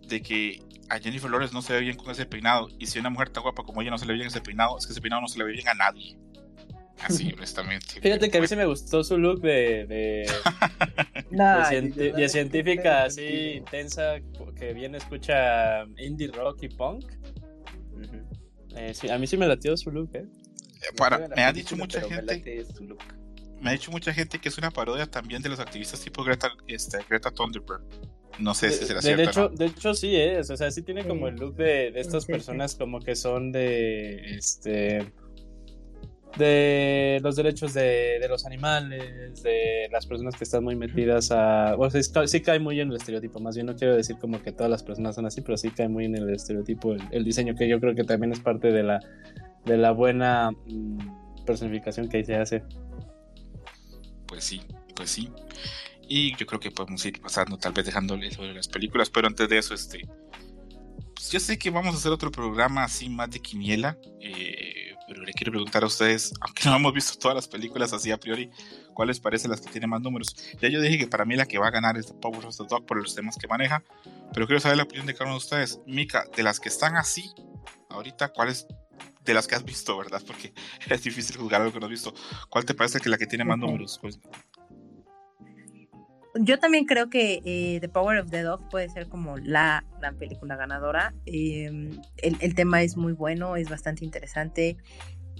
de 0.06 0.20
que 0.22 0.62
a 0.88 0.98
Jennifer 0.98 1.30
Lawrence 1.30 1.54
no 1.54 1.62
se 1.62 1.72
ve 1.72 1.80
bien 1.80 1.96
con 1.96 2.10
ese 2.10 2.26
peinado 2.26 2.68
y 2.78 2.86
si 2.86 2.98
una 2.98 3.10
mujer 3.10 3.30
tan 3.30 3.42
guapa 3.42 3.62
como 3.64 3.80
ella 3.82 3.90
no 3.90 3.98
se 3.98 4.06
le 4.06 4.12
ve 4.12 4.18
bien 4.18 4.28
ese 4.28 4.40
peinado, 4.40 4.76
es 4.78 4.86
que 4.86 4.92
ese 4.92 5.00
peinado 5.00 5.22
no 5.22 5.28
se 5.28 5.38
le 5.38 5.44
ve 5.44 5.52
bien 5.52 5.68
a 5.68 5.74
nadie. 5.74 6.16
Así, 7.02 7.32
honestamente. 7.36 8.00
Fíjate 8.00 8.30
que 8.30 8.38
a 8.38 8.40
mí 8.40 8.46
sí 8.46 8.56
me 8.56 8.66
gustó 8.66 9.02
su 9.04 9.18
look 9.18 9.40
de, 9.40 9.86
de, 9.86 10.30
Nah, 11.30 11.68
de 11.70 12.28
científica 12.28 13.04
así 13.04 13.54
intensa, 13.56 14.16
que 14.58 14.72
bien 14.72 14.94
escucha 14.94 15.84
indie 15.98 16.28
rock 16.28 16.62
y 16.62 16.68
punk. 16.68 17.04
Eh, 18.76 18.92
sí, 18.94 19.08
a 19.08 19.18
mí 19.18 19.26
sí 19.26 19.36
me 19.36 19.46
latió 19.46 19.76
su 19.76 19.90
look, 19.90 20.10
¿eh? 20.14 20.26
Para- 20.96 21.18
la 21.28 21.34
me 21.34 21.44
ha 21.44 21.52
dicho 21.52 21.76
mucha 21.76 22.00
me 22.00 22.08
gente, 22.08 22.36
late 22.36 22.64
su 22.74 22.84
look. 22.84 23.02
Me 23.64 23.70
ha 23.70 23.72
dicho 23.72 23.90
mucha 23.90 24.12
gente 24.12 24.38
que 24.38 24.48
es 24.50 24.58
una 24.58 24.70
parodia 24.70 25.06
también 25.06 25.42
de 25.42 25.48
los 25.48 25.58
activistas 25.58 26.00
tipo 26.00 26.22
Greta, 26.22 26.52
este, 26.68 26.98
Greta 27.08 27.30
Thunberg. 27.32 27.80
No 28.38 28.52
sé 28.54 28.70
si 28.70 28.84
será 28.84 29.00
de- 29.00 29.02
cierto. 29.02 29.22
de 29.22 29.24
hecho, 29.30 29.40
no. 29.50 29.56
de 29.56 29.66
hecho 29.66 29.94
sí 29.94 30.14
es, 30.16 30.50
o 30.50 30.56
sea, 30.56 30.70
sí 30.70 30.82
tiene 30.82 31.04
como 31.06 31.28
el 31.28 31.36
look 31.36 31.56
de, 31.56 31.90
de 31.92 32.00
estas 32.00 32.24
sí, 32.24 32.26
sí. 32.26 32.32
personas 32.32 32.74
como 32.74 33.00
que 33.00 33.16
son 33.16 33.50
de 33.52 34.36
este 34.36 35.12
de 36.36 37.20
los 37.22 37.36
derechos 37.36 37.74
de, 37.74 38.18
de 38.20 38.26
los 38.28 38.44
animales, 38.44 39.40
de 39.44 39.88
las 39.92 40.04
personas 40.04 40.34
que 40.34 40.42
están 40.42 40.64
muy 40.64 40.74
metidas 40.74 41.30
a, 41.30 41.76
o 41.78 41.88
sea, 41.88 42.02
sí 42.02 42.12
ca- 42.12 42.26
sí 42.26 42.40
cae 42.40 42.58
muy 42.58 42.80
en 42.80 42.88
el 42.90 42.96
estereotipo, 42.96 43.38
más 43.38 43.54
bien 43.54 43.68
no 43.68 43.76
quiero 43.76 43.94
decir 43.94 44.16
como 44.18 44.42
que 44.42 44.50
todas 44.50 44.68
las 44.68 44.82
personas 44.82 45.14
son 45.14 45.26
así, 45.26 45.42
pero 45.42 45.56
sí 45.56 45.70
cae 45.70 45.88
muy 45.88 46.06
en 46.06 46.16
el 46.16 46.28
estereotipo 46.34 46.92
el, 46.94 47.02
el 47.12 47.22
diseño 47.24 47.54
que 47.54 47.68
yo 47.68 47.78
creo 47.78 47.94
que 47.94 48.02
también 48.02 48.32
es 48.32 48.40
parte 48.40 48.72
de 48.72 48.82
la 48.82 48.98
de 49.64 49.76
la 49.76 49.92
buena 49.92 50.50
mm, 50.50 51.44
personificación 51.46 52.08
que 52.08 52.16
ahí 52.18 52.24
se 52.24 52.34
hace. 52.34 52.64
Pues 54.26 54.44
sí, 54.44 54.62
pues 54.94 55.10
sí. 55.10 55.30
Y 56.08 56.36
yo 56.36 56.46
creo 56.46 56.60
que 56.60 56.70
podemos 56.70 57.04
ir 57.06 57.20
pasando, 57.20 57.58
tal 57.58 57.72
vez 57.72 57.86
dejándole 57.86 58.30
sobre 58.30 58.52
las 58.52 58.68
películas, 58.68 59.10
pero 59.10 59.26
antes 59.26 59.48
de 59.48 59.58
eso, 59.58 59.74
este. 59.74 60.06
Pues 61.14 61.30
yo 61.30 61.40
sé 61.40 61.58
que 61.58 61.70
vamos 61.70 61.94
a 61.94 61.98
hacer 61.98 62.12
otro 62.12 62.30
programa 62.30 62.84
así 62.84 63.08
más 63.08 63.30
de 63.30 63.40
quiniela, 63.40 63.96
eh, 64.20 64.94
pero 65.06 65.22
le 65.22 65.32
quiero 65.32 65.52
preguntar 65.52 65.82
a 65.82 65.86
ustedes, 65.86 66.32
aunque 66.40 66.68
no 66.68 66.76
hemos 66.76 66.92
visto 66.92 67.18
todas 67.18 67.34
las 67.34 67.48
películas 67.48 67.92
así 67.92 68.10
a 68.10 68.18
priori, 68.18 68.50
¿cuáles 68.94 69.20
parecen 69.20 69.50
las 69.50 69.60
que 69.60 69.70
tienen 69.70 69.90
más 69.90 70.02
números? 70.02 70.34
Ya 70.60 70.68
yo 70.68 70.80
dije 70.80 70.98
que 70.98 71.06
para 71.06 71.24
mí 71.24 71.36
la 71.36 71.46
que 71.46 71.58
va 71.58 71.68
a 71.68 71.70
ganar 71.70 71.96
es 71.96 72.12
Power 72.20 72.46
of 72.46 72.56
the 72.56 72.64
Dog 72.68 72.84
por 72.86 73.00
los 73.00 73.14
temas 73.14 73.36
que 73.36 73.46
maneja, 73.46 73.82
pero 74.32 74.46
quiero 74.46 74.60
saber 74.60 74.76
la 74.76 74.84
opinión 74.84 75.06
de 75.06 75.14
cada 75.14 75.26
uno 75.26 75.34
de 75.34 75.44
ustedes. 75.44 75.80
Mika, 75.86 76.26
de 76.36 76.42
las 76.42 76.60
que 76.60 76.68
están 76.68 76.96
así, 76.96 77.30
ahorita, 77.90 78.32
¿cuáles 78.32 78.66
de 79.24 79.34
las 79.34 79.46
que 79.46 79.54
has 79.54 79.64
visto, 79.64 79.96
verdad? 79.96 80.22
Porque 80.26 80.52
es 80.90 81.02
difícil 81.02 81.36
juzgar 81.36 81.60
algo 81.62 81.72
que 81.72 81.80
no 81.80 81.86
has 81.86 81.90
visto. 81.90 82.14
¿Cuál 82.50 82.64
te 82.64 82.74
parece 82.74 83.00
que 83.00 83.08
la 83.08 83.18
que 83.18 83.26
tiene 83.26 83.44
más 83.44 83.58
Ujú. 83.58 83.66
números? 83.66 83.98
Pues, 84.00 84.18
Yo 86.36 86.58
también 86.58 86.84
creo 86.84 87.10
que 87.10 87.40
eh, 87.44 87.78
The 87.80 87.88
Power 87.88 88.18
of 88.18 88.30
the 88.30 88.42
Dog 88.42 88.68
puede 88.68 88.88
ser 88.88 89.08
como 89.08 89.38
la 89.38 89.84
gran 90.00 90.16
película 90.18 90.56
ganadora. 90.56 91.14
Eh, 91.26 91.66
el, 92.16 92.36
el 92.40 92.54
tema 92.54 92.82
es 92.82 92.96
muy 92.96 93.12
bueno, 93.12 93.56
es 93.56 93.68
bastante 93.70 94.04
interesante. 94.04 94.76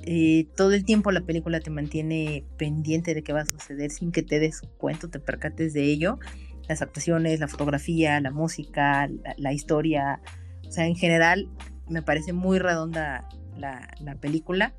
eh, 0.06 0.46
todo 0.56 0.72
el 0.72 0.84
tiempo 0.84 1.10
la 1.12 1.22
película 1.22 1.60
te 1.60 1.70
mantiene 1.70 2.44
pendiente 2.58 3.14
de 3.14 3.22
qué 3.22 3.32
va 3.32 3.40
a 3.42 3.46
suceder 3.46 3.90
sin 3.90 4.12
que 4.12 4.22
te 4.22 4.38
des 4.38 4.60
cuenta, 4.78 5.08
te 5.08 5.18
percates 5.20 5.72
de 5.72 5.84
ello. 5.84 6.18
Las 6.68 6.82
actuaciones, 6.82 7.40
la 7.40 7.48
fotografía, 7.48 8.20
la 8.20 8.30
música, 8.30 9.08
la, 9.36 9.52
historia, 9.52 10.20
o 10.66 10.70
sea, 10.72 10.86
en 10.86 10.96
general 10.96 11.48
me 11.88 12.02
parece 12.02 12.32
muy 12.32 12.58
redonda 12.58 13.28
la, 13.56 14.16
película, 14.20 14.74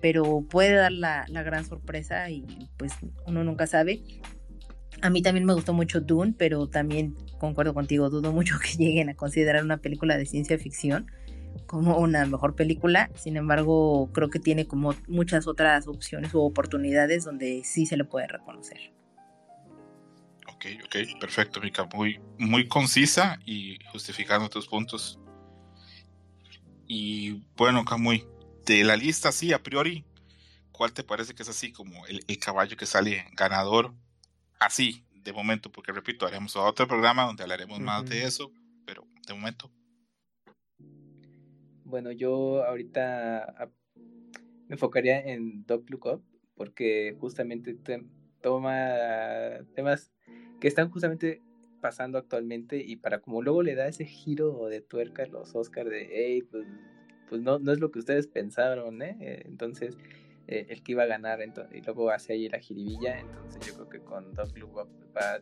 pero 0.00 0.44
puede 0.48 0.74
dar 0.74 0.92
la, 0.92 1.24
la, 1.28 1.42
gran 1.42 1.64
sorpresa 1.64 2.30
y 2.30 2.68
pues 2.76 2.92
uno 3.26 3.44
nunca 3.44 3.66
sabe. 3.66 4.02
A 5.00 5.10
mí 5.10 5.22
también 5.22 5.46
me 5.46 5.54
gustó 5.54 5.72
mucho 5.72 6.00
Dune, 6.00 6.34
pero 6.36 6.68
también 6.68 7.14
concuerdo 7.38 7.74
contigo, 7.74 8.10
dudo 8.10 8.32
mucho 8.32 8.58
que 8.58 8.76
lleguen 8.76 9.08
a 9.10 9.14
considerar 9.14 9.64
una 9.64 9.78
película 9.78 10.16
de 10.16 10.26
ciencia 10.26 10.58
ficción 10.58 11.10
como 11.66 11.98
una 11.98 12.24
mejor 12.26 12.54
película, 12.54 13.10
sin 13.14 13.36
embargo 13.36 14.10
creo 14.12 14.30
que 14.30 14.38
tiene 14.38 14.66
como 14.66 14.94
muchas 15.06 15.46
otras 15.46 15.86
opciones 15.86 16.34
u 16.34 16.40
oportunidades 16.40 17.24
donde 17.24 17.62
sí 17.64 17.86
se 17.86 17.96
le 17.96 18.04
puede 18.04 18.26
reconocer. 18.26 18.92
Ok, 20.48 20.66
ok, 20.84 21.20
perfecto, 21.20 21.60
Mika, 21.60 21.88
muy, 21.94 22.20
muy 22.38 22.66
concisa 22.66 23.38
y 23.44 23.78
justificando 23.92 24.48
tus 24.48 24.66
puntos. 24.66 25.20
Y 26.88 27.44
bueno, 27.56 27.84
Camuy, 27.84 28.24
de 28.64 28.82
la 28.82 28.96
lista, 28.96 29.30
sí, 29.30 29.52
a 29.52 29.62
priori, 29.62 30.04
¿cuál 30.72 30.92
te 30.92 31.04
parece 31.04 31.34
que 31.34 31.42
es 31.42 31.48
así 31.48 31.70
como 31.70 32.06
el, 32.06 32.38
caballo 32.38 32.76
que 32.76 32.86
sale 32.86 33.26
ganador? 33.34 33.92
Así, 34.58 35.04
de 35.22 35.32
momento, 35.32 35.70
porque 35.70 35.92
repito, 35.92 36.26
haremos 36.26 36.56
otro 36.56 36.88
programa 36.88 37.24
donde 37.24 37.42
hablaremos 37.42 37.78
más 37.78 38.08
de 38.08 38.24
eso, 38.24 38.50
pero 38.86 39.06
de 39.26 39.34
momento, 39.34 39.70
bueno, 41.88 42.12
yo 42.12 42.64
ahorita 42.64 43.70
me 44.66 44.74
enfocaría 44.74 45.20
en 45.20 45.64
Doc 45.64 45.88
Look 45.88 46.06
Up 46.06 46.22
porque 46.54 47.16
justamente 47.18 47.74
toma 48.42 48.84
temas 49.74 50.12
que 50.60 50.68
están 50.68 50.90
justamente 50.90 51.40
pasando 51.80 52.18
actualmente 52.18 52.82
y 52.84 52.96
para 52.96 53.20
como 53.20 53.42
luego 53.42 53.62
le 53.62 53.74
da 53.74 53.86
ese 53.86 54.04
giro 54.04 54.66
de 54.68 54.80
tuerca 54.80 55.22
a 55.22 55.26
los 55.26 55.54
Oscars 55.54 55.90
de, 55.90 56.08
hey, 56.10 56.42
pues, 56.50 56.66
pues 57.28 57.40
no, 57.42 57.58
no 57.58 57.72
es 57.72 57.80
lo 57.80 57.90
que 57.90 57.98
ustedes 57.98 58.26
pensaron, 58.26 59.02
¿eh? 59.02 59.42
Entonces 59.44 59.96
eh, 60.50 60.66
el 60.70 60.82
que 60.82 60.92
iba 60.92 61.02
a 61.02 61.06
ganar 61.06 61.40
y 61.72 61.82
luego 61.82 62.10
hace 62.10 62.32
ahí 62.32 62.48
la 62.48 62.58
jiribilla, 62.58 63.20
entonces 63.20 63.66
yo 63.66 63.74
creo 63.74 63.88
que 63.90 64.00
con 64.00 64.32
Dog 64.32 64.56
Look 64.56 64.88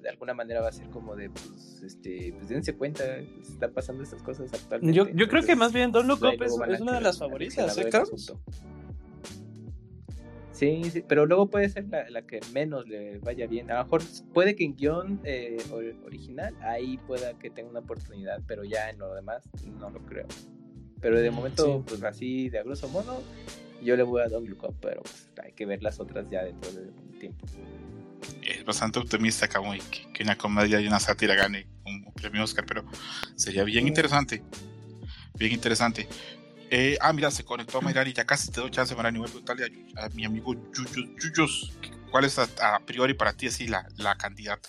de 0.02 0.08
alguna 0.08 0.34
manera 0.34 0.60
va 0.60 0.68
a 0.68 0.72
ser 0.72 0.88
como 0.90 1.14
de, 1.14 1.30
pues, 1.30 1.82
este, 1.84 2.32
pues 2.36 2.48
dense 2.48 2.74
cuenta, 2.74 3.04
pues, 3.36 3.50
está 3.50 3.70
pasando 3.70 4.02
estas 4.02 4.20
cosas 4.24 4.52
actualmente. 4.52 4.96
Yo, 4.96 5.08
yo 5.08 5.28
creo 5.28 5.44
que 5.44 5.54
más 5.54 5.72
bien 5.72 5.92
Dog 5.92 6.06
Look 6.06 6.42
es, 6.42 6.80
una 6.80 6.94
de 6.94 7.00
las 7.02 7.20
favoritas, 7.20 7.78
¿eh, 7.78 7.88
Carlos? 7.88 8.34
Sí, 10.56 10.82
sí, 10.90 11.04
pero 11.06 11.26
luego 11.26 11.48
puede 11.48 11.68
ser 11.68 11.86
la, 11.88 12.22
que 12.22 12.40
menos 12.54 12.88
le 12.88 13.18
vaya 13.18 13.46
bien. 13.46 13.70
A 13.70 13.78
lo 13.78 13.84
mejor 13.84 14.02
puede 14.32 14.56
que 14.56 14.64
en 14.64 14.74
guion 14.74 15.20
eh, 15.24 15.58
original 16.04 16.54
ahí 16.62 16.98
pueda 17.06 17.38
que 17.38 17.50
tenga 17.50 17.68
una 17.68 17.80
oportunidad, 17.80 18.40
pero 18.46 18.64
ya 18.64 18.88
en 18.88 18.98
lo 18.98 19.14
demás 19.14 19.42
no 19.78 19.90
lo 19.90 20.00
creo. 20.06 20.26
Pero 21.00 21.20
de 21.20 21.30
momento, 21.30 21.84
pues 21.86 22.02
así 22.02 22.48
de 22.48 22.58
a 22.58 22.62
grosso 22.62 22.88
modo, 22.88 23.22
yo 23.82 23.96
le 23.96 24.02
voy 24.02 24.22
a 24.22 24.28
Don't 24.28 24.48
Look 24.48 24.74
pero 24.80 25.02
pues, 25.02 25.28
hay 25.44 25.52
que 25.52 25.66
ver 25.66 25.82
las 25.82 26.00
otras 26.00 26.28
ya 26.30 26.42
dentro 26.42 26.72
de 26.72 26.88
un 26.88 27.18
tiempo. 27.18 27.46
Es 28.42 28.64
bastante 28.64 28.98
optimista 28.98 29.48
como 29.48 29.72
que, 29.72 30.10
que 30.12 30.22
una 30.22 30.38
comedia 30.38 30.80
y 30.80 30.86
una 30.86 31.00
sátira 31.00 31.34
gane 31.34 31.66
un, 31.84 32.12
premio 32.14 32.42
Oscar, 32.42 32.64
pero 32.66 32.84
sería 33.34 33.62
bien 33.64 33.86
interesante. 33.86 34.42
Bien 35.34 35.52
interesante. 35.52 36.08
Eh, 36.70 36.96
ah, 37.00 37.12
mira, 37.12 37.30
se 37.30 37.44
conectó 37.44 37.78
a 37.78 37.80
Mayrani, 37.80 38.12
ya 38.12 38.24
casi 38.24 38.50
te 38.50 38.60
doy 38.60 38.70
chance, 38.70 38.94
Mayrani. 38.94 39.18
Voy 39.18 39.28
a 39.28 39.30
preguntarle 39.30 39.66
a, 39.96 40.08
mi 40.10 40.24
amigo 40.24 40.54
Yuyos, 40.72 41.72
¿cuál 42.10 42.24
es 42.24 42.38
a, 42.38 42.46
priori 42.84 43.14
para 43.14 43.32
ti 43.32 43.46
así 43.46 43.68
la, 43.68 43.88
la 43.96 44.16
candidata? 44.16 44.68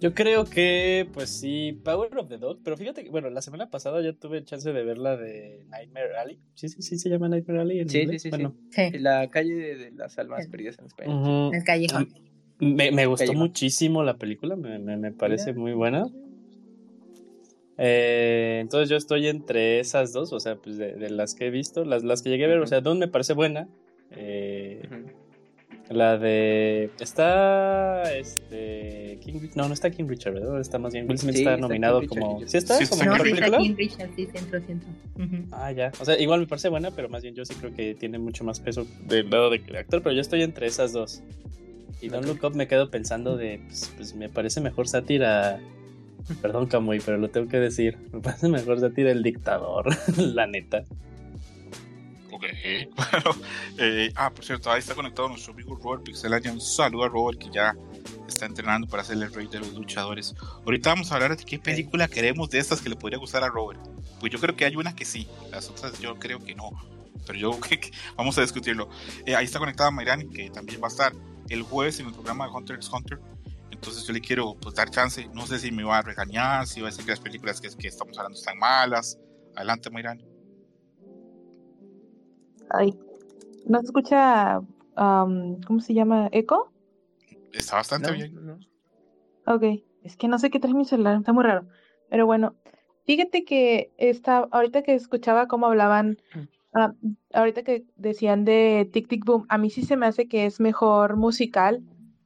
Yo 0.00 0.14
creo 0.14 0.46
que, 0.46 1.06
pues 1.12 1.28
sí, 1.28 1.78
Power 1.84 2.16
of 2.16 2.28
the 2.28 2.38
Dog, 2.38 2.60
pero 2.64 2.78
fíjate 2.78 3.04
que, 3.04 3.10
bueno, 3.10 3.28
la 3.28 3.42
semana 3.42 3.68
pasada 3.68 4.00
ya 4.00 4.14
tuve 4.14 4.42
chance 4.44 4.72
de 4.72 4.82
ver 4.82 4.96
la 4.96 5.18
de 5.18 5.66
Nightmare 5.68 6.16
Alley. 6.16 6.40
Sí, 6.54 6.70
sí, 6.70 6.80
sí, 6.80 6.98
se 6.98 7.10
llama 7.10 7.28
Nightmare 7.28 7.60
Alley. 7.60 7.86
sí, 7.86 8.06
sí, 8.06 8.18
sí, 8.18 8.30
bueno. 8.30 8.54
sí, 8.70 8.98
La 8.98 9.28
calle 9.28 9.54
de, 9.54 9.90
las 9.90 10.18
almas 10.18 10.46
perdidas 10.46 10.78
en 10.78 10.86
España. 10.86 11.50
El 11.52 11.64
callejón. 11.64 12.08
Me, 12.60 12.90
me 12.92 13.04
gustó 13.04 13.34
muchísimo 13.34 14.02
la 14.02 14.16
película, 14.16 14.56
me, 14.56 14.78
me, 14.78 15.12
parece 15.12 15.52
muy 15.52 15.72
buena. 15.72 16.06
Eh, 17.82 18.58
entonces 18.60 18.90
yo 18.90 18.96
estoy 18.96 19.26
entre 19.26 19.80
esas 19.80 20.12
dos, 20.12 20.34
o 20.34 20.38
sea, 20.38 20.56
pues 20.56 20.76
de, 20.76 20.92
de 20.92 21.08
las 21.08 21.34
que 21.34 21.46
he 21.46 21.50
visto, 21.50 21.86
las, 21.86 22.04
las 22.04 22.20
que 22.20 22.28
llegué 22.28 22.44
a 22.44 22.48
ver, 22.48 22.58
o 22.58 22.66
sea, 22.66 22.82
Don 22.82 22.98
me 22.98 23.08
parece 23.08 23.32
buena. 23.32 23.68
Eh, 24.10 24.82
la 25.88 26.18
de. 26.18 26.90
Está. 27.00 28.14
Este. 28.14 29.18
King, 29.22 29.48
no, 29.54 29.66
no 29.66 29.74
está 29.74 29.90
King 29.90 30.04
Richard, 30.08 30.34
¿verdad? 30.34 30.60
Está 30.60 30.78
más 30.78 30.92
bien. 30.92 31.08
Will 31.08 31.18
Smith 31.18 31.36
está 31.36 31.56
nominado 31.56 32.06
como. 32.06 32.46
¿Sí 32.46 32.58
está? 32.58 32.76
Sí, 32.76 32.86
como 32.86 33.02
no, 33.02 33.24
sí 33.24 33.30
está 33.30 33.58
King 33.58 33.74
Richard, 33.76 34.10
sí, 34.14 34.26
centro, 34.26 34.60
centro. 34.60 34.88
Ah, 35.50 35.72
ya. 35.72 35.90
O 35.98 36.04
sea, 36.04 36.20
igual 36.20 36.40
me 36.40 36.46
parece 36.46 36.68
buena, 36.68 36.90
pero 36.90 37.08
más 37.08 37.22
bien 37.22 37.34
yo 37.34 37.44
sí 37.44 37.54
creo 37.54 37.74
que 37.74 37.94
tiene 37.94 38.18
mucho 38.18 38.44
más 38.44 38.60
peso 38.60 38.86
del 39.08 39.30
lado 39.30 39.50
de 39.50 39.62
actor, 39.78 40.02
pero 40.02 40.14
yo 40.14 40.20
estoy 40.20 40.42
entre 40.42 40.66
esas 40.66 40.92
dos. 40.92 41.22
Y 42.00 42.08
Don't 42.08 42.26
Look 42.26 42.44
Up 42.44 42.54
me 42.54 42.68
quedo 42.68 42.90
pensando 42.90 43.36
de. 43.36 43.60
Pues, 43.66 43.92
pues 43.96 44.14
me 44.14 44.28
parece 44.28 44.60
mejor 44.60 44.86
sátira. 44.86 45.60
Perdón, 46.42 46.66
Camuy, 46.66 47.00
pero 47.00 47.18
lo 47.18 47.30
tengo 47.30 47.48
que 47.48 47.58
decir. 47.58 47.98
Me 48.12 48.20
parece 48.20 48.48
mejor 48.48 48.80
sátira 48.80 49.10
el 49.10 49.22
dictador, 49.22 49.86
la 50.16 50.46
neta. 50.46 50.84
bueno, 52.96 53.36
eh, 53.78 54.12
ah, 54.14 54.30
por 54.30 54.44
cierto, 54.44 54.70
ahí 54.70 54.78
está 54.78 54.94
conectado 54.94 55.28
nuestro 55.28 55.52
amigo 55.52 55.78
Robert 55.82 56.04
Pixelania. 56.04 56.52
Un 56.52 56.60
saludo 56.60 57.04
a 57.04 57.08
Robert 57.08 57.38
que 57.38 57.50
ya 57.50 57.74
está 58.26 58.46
entrenando 58.46 58.86
para 58.86 59.04
ser 59.04 59.16
el 59.16 59.32
rey 59.32 59.46
de 59.46 59.58
los 59.58 59.74
luchadores. 59.74 60.34
Ahorita 60.64 60.90
vamos 60.90 61.12
a 61.12 61.16
hablar 61.16 61.36
de 61.36 61.44
qué 61.44 61.58
película 61.58 62.08
queremos 62.08 62.50
de 62.50 62.58
estas 62.58 62.80
que 62.80 62.88
le 62.88 62.96
podría 62.96 63.18
gustar 63.18 63.44
a 63.44 63.48
Robert. 63.48 63.80
Pues 64.20 64.32
yo 64.32 64.38
creo 64.40 64.56
que 64.56 64.64
hay 64.64 64.76
una 64.76 64.94
que 64.94 65.04
sí, 65.04 65.28
las 65.50 65.68
otras 65.68 65.98
yo 66.00 66.18
creo 66.18 66.42
que 66.42 66.54
no. 66.54 66.70
Pero 67.26 67.38
yo 67.38 67.60
creo 67.60 67.80
que 67.80 67.90
vamos 68.16 68.38
a 68.38 68.42
discutirlo. 68.42 68.88
Eh, 69.26 69.34
ahí 69.34 69.44
está 69.44 69.58
conectada 69.58 69.90
Mayrani, 69.90 70.28
que 70.28 70.50
también 70.50 70.80
va 70.82 70.86
a 70.86 70.90
estar 70.90 71.12
el 71.48 71.62
jueves 71.62 72.00
en 72.00 72.06
el 72.06 72.12
programa 72.12 72.46
de 72.46 72.52
Hunter 72.52 72.76
x 72.76 72.90
Hunter. 72.92 73.20
Entonces 73.80 74.06
yo 74.06 74.12
le 74.12 74.20
quiero 74.20 74.56
pues, 74.60 74.74
dar 74.74 74.90
chance. 74.90 75.26
No 75.32 75.46
sé 75.46 75.58
si 75.58 75.72
me 75.72 75.82
va 75.82 75.98
a 75.98 76.02
regañar, 76.02 76.66
si 76.66 76.82
va 76.82 76.88
a 76.88 76.90
decir 76.90 77.06
que 77.06 77.12
las 77.12 77.20
películas 77.20 77.62
que, 77.62 77.70
que 77.70 77.88
estamos 77.88 78.18
hablando 78.18 78.38
están 78.38 78.58
malas. 78.58 79.18
Adelante, 79.56 79.88
Mayrani. 79.88 80.22
Ay, 82.68 82.94
¿no 83.66 83.80
se 83.80 83.86
escucha, 83.86 84.60
cómo 84.94 85.80
se 85.80 85.94
llama, 85.94 86.28
eco? 86.30 86.70
Está 87.54 87.76
bastante 87.76 88.12
bien. 88.12 88.60
Ok, 89.46 89.64
es 90.04 90.16
que 90.18 90.28
no 90.28 90.38
sé 90.38 90.50
qué 90.50 90.60
trae 90.60 90.74
mi 90.74 90.84
celular, 90.84 91.16
está 91.16 91.32
muy 91.32 91.42
raro. 91.42 91.66
Pero 92.10 92.26
bueno, 92.26 92.54
fíjate 93.06 93.46
que 93.46 93.92
está, 93.96 94.46
ahorita 94.50 94.82
que 94.82 94.94
escuchaba 94.94 95.48
cómo 95.48 95.66
hablaban, 95.66 96.18
ah, 96.74 96.92
ahorita 97.32 97.62
que 97.62 97.86
decían 97.96 98.44
de 98.44 98.88
Tic 98.92 99.08
Tic 99.08 99.24
Boom, 99.24 99.46
a 99.48 99.56
mí 99.56 99.70
sí 99.70 99.82
se 99.82 99.96
me 99.96 100.06
hace 100.06 100.28
que 100.28 100.44
es 100.44 100.60
mejor 100.60 101.16
musical, 101.16 101.82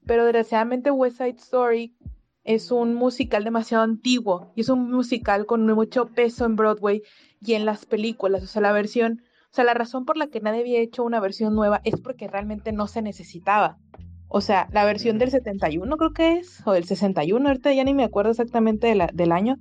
pero 0.07 0.25
desgraciadamente 0.25 0.91
West 0.91 1.19
Side 1.19 1.37
Story 1.39 1.97
es 2.45 2.71
un 2.71 2.95
musical 2.95 3.45
demasiado 3.45 3.85
antiguo 3.85 4.53
y 4.55 4.63
es 4.63 4.69
un 4.69 4.91
musical 4.91 5.47
con 5.47 5.67
mucho 5.67 6.07
peso 6.07 6.45
en 6.45 6.57
Broadway 6.57 7.03
y 7.41 7.55
en 7.55 7.65
las 7.65 7.87
películas, 7.87 8.43
o 8.43 8.47
sea, 8.47 8.63
la 8.63 8.73
versión 8.73 9.23
o 9.55 9.55
sea, 9.55 9.63
la 9.63 9.75
razón 9.75 10.05
por 10.05 10.17
la 10.17 10.27
que 10.27 10.41
nadie 10.41 10.63
había 10.63 10.81
hecho 10.81 11.05
una 11.05 11.21
versión 11.21 11.55
nueva 11.55 11.81
es 11.85 12.01
porque 12.01 12.27
realmente 12.27 12.73
no 12.73 12.89
se 12.89 13.03
necesitaba. 13.03 13.79
O 14.27 14.41
sea, 14.41 14.69
la 14.73 14.85
versión 14.85 15.21
del 15.21 15.31
71 15.31 15.97
creo 15.97 16.13
que 16.13 16.39
es, 16.39 16.61
o 16.67 16.73
del 16.73 16.83
61, 16.83 17.47
ahorita 17.47 17.73
ya 17.73 17.85
ni 17.85 17.95
me 17.95 18.03
acuerdo 18.03 18.33
exactamente 18.33 18.93
del 19.13 19.31
año, 19.31 19.59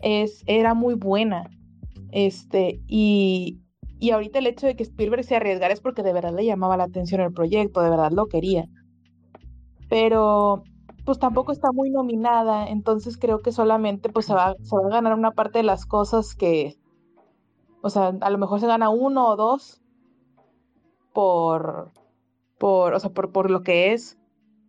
es, 0.00 0.42
era 0.46 0.72
muy 0.72 0.94
buena. 0.94 1.50
Este, 2.12 2.80
y, 2.86 3.60
y 3.98 4.12
ahorita 4.12 4.38
el 4.38 4.46
hecho 4.46 4.66
de 4.66 4.74
que 4.74 4.84
Spielberg 4.84 5.22
se 5.22 5.36
arriesgara 5.36 5.74
es 5.74 5.82
porque 5.82 6.02
de 6.02 6.14
verdad 6.14 6.34
le 6.34 6.46
llamaba 6.46 6.78
la 6.78 6.84
atención 6.84 7.20
el 7.20 7.34
proyecto, 7.34 7.82
de 7.82 7.90
verdad 7.90 8.12
lo 8.12 8.26
quería. 8.26 8.68
Pero 9.90 10.62
pues 11.04 11.18
tampoco 11.18 11.50
está 11.50 11.72
muy 11.72 11.90
nominada, 11.90 12.68
entonces 12.68 13.18
creo 13.18 13.40
que 13.42 13.50
solamente 13.50 14.08
pues 14.08 14.26
se 14.26 14.34
va, 14.34 14.50
a 14.50 14.88
ganar 14.88 15.14
una 15.14 15.32
parte 15.32 15.58
de 15.58 15.64
las 15.64 15.84
cosas 15.84 16.36
que, 16.36 16.78
o 17.82 17.90
sea, 17.90 18.14
a 18.20 18.30
lo 18.30 18.38
mejor 18.38 18.60
se 18.60 18.68
gana 18.68 18.90
uno 18.90 19.26
o 19.26 19.36
dos 19.36 19.82
por, 21.12 21.90
por, 22.58 22.94
o 22.94 23.00
sea, 23.00 23.10
por, 23.10 23.32
por 23.32 23.50
lo 23.50 23.62
que 23.62 23.92
es 23.92 24.16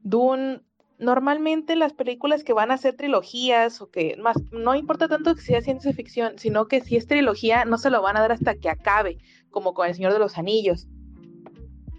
Dune. 0.01 0.61
Normalmente 0.97 1.75
las 1.75 1.93
películas 1.93 2.43
que 2.43 2.53
van 2.53 2.71
a 2.71 2.77
ser 2.77 2.95
trilogías 2.95 3.81
o 3.81 3.91
que 3.91 4.17
más, 4.17 4.37
no 4.51 4.73
importa 4.73 5.07
tanto 5.07 5.35
que 5.35 5.41
sea 5.41 5.61
ciencia 5.61 5.93
ficción, 5.93 6.39
sino 6.39 6.67
que 6.67 6.81
si 6.81 6.95
es 6.95 7.05
trilogía 7.05 7.65
no 7.65 7.77
se 7.77 7.91
lo 7.91 8.01
van 8.01 8.17
a 8.17 8.21
dar 8.21 8.31
hasta 8.31 8.55
que 8.55 8.69
acabe, 8.69 9.19
como 9.51 9.75
con 9.75 9.87
El 9.87 9.93
Señor 9.93 10.13
de 10.13 10.19
los 10.19 10.39
Anillos. 10.39 10.87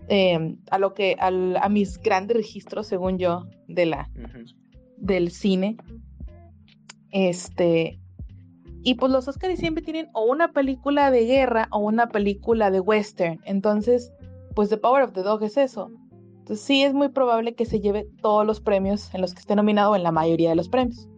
Em, 0.08 0.58
a 0.70 0.78
lo 0.78 0.94
que, 0.94 1.16
al, 1.18 1.56
a 1.56 1.68
mis 1.68 1.98
grandes 1.98 2.36
registros, 2.36 2.86
según 2.86 3.18
yo, 3.18 3.46
de 3.68 3.86
la, 3.86 4.10
del 4.96 5.30
cine. 5.30 5.76
Este, 7.10 7.98
Y 8.82 8.94
pues 8.94 9.12
los 9.12 9.28
Oscars 9.28 9.58
siempre 9.58 9.82
tienen 9.82 10.08
o 10.12 10.24
una 10.24 10.52
película 10.52 11.10
de 11.10 11.24
guerra 11.24 11.68
o 11.70 11.78
una 11.78 12.08
película 12.08 12.70
de 12.70 12.80
western. 12.80 13.40
Entonces, 13.44 14.12
pues 14.54 14.68
The 14.70 14.76
Power 14.76 15.04
of 15.04 15.12
the 15.12 15.22
Dog 15.22 15.44
es 15.44 15.56
eso. 15.56 15.90
Entonces 16.40 16.66
sí 16.66 16.82
es 16.82 16.92
muy 16.92 17.08
probable 17.08 17.54
que 17.54 17.64
se 17.64 17.80
lleve 17.80 18.08
todos 18.20 18.44
los 18.44 18.60
premios 18.60 19.14
en 19.14 19.20
los 19.20 19.32
que 19.32 19.40
esté 19.40 19.54
nominado 19.54 19.94
en 19.94 20.02
la 20.02 20.10
mayoría 20.10 20.50
de 20.50 20.56
los 20.56 20.68
premios. 20.68 21.08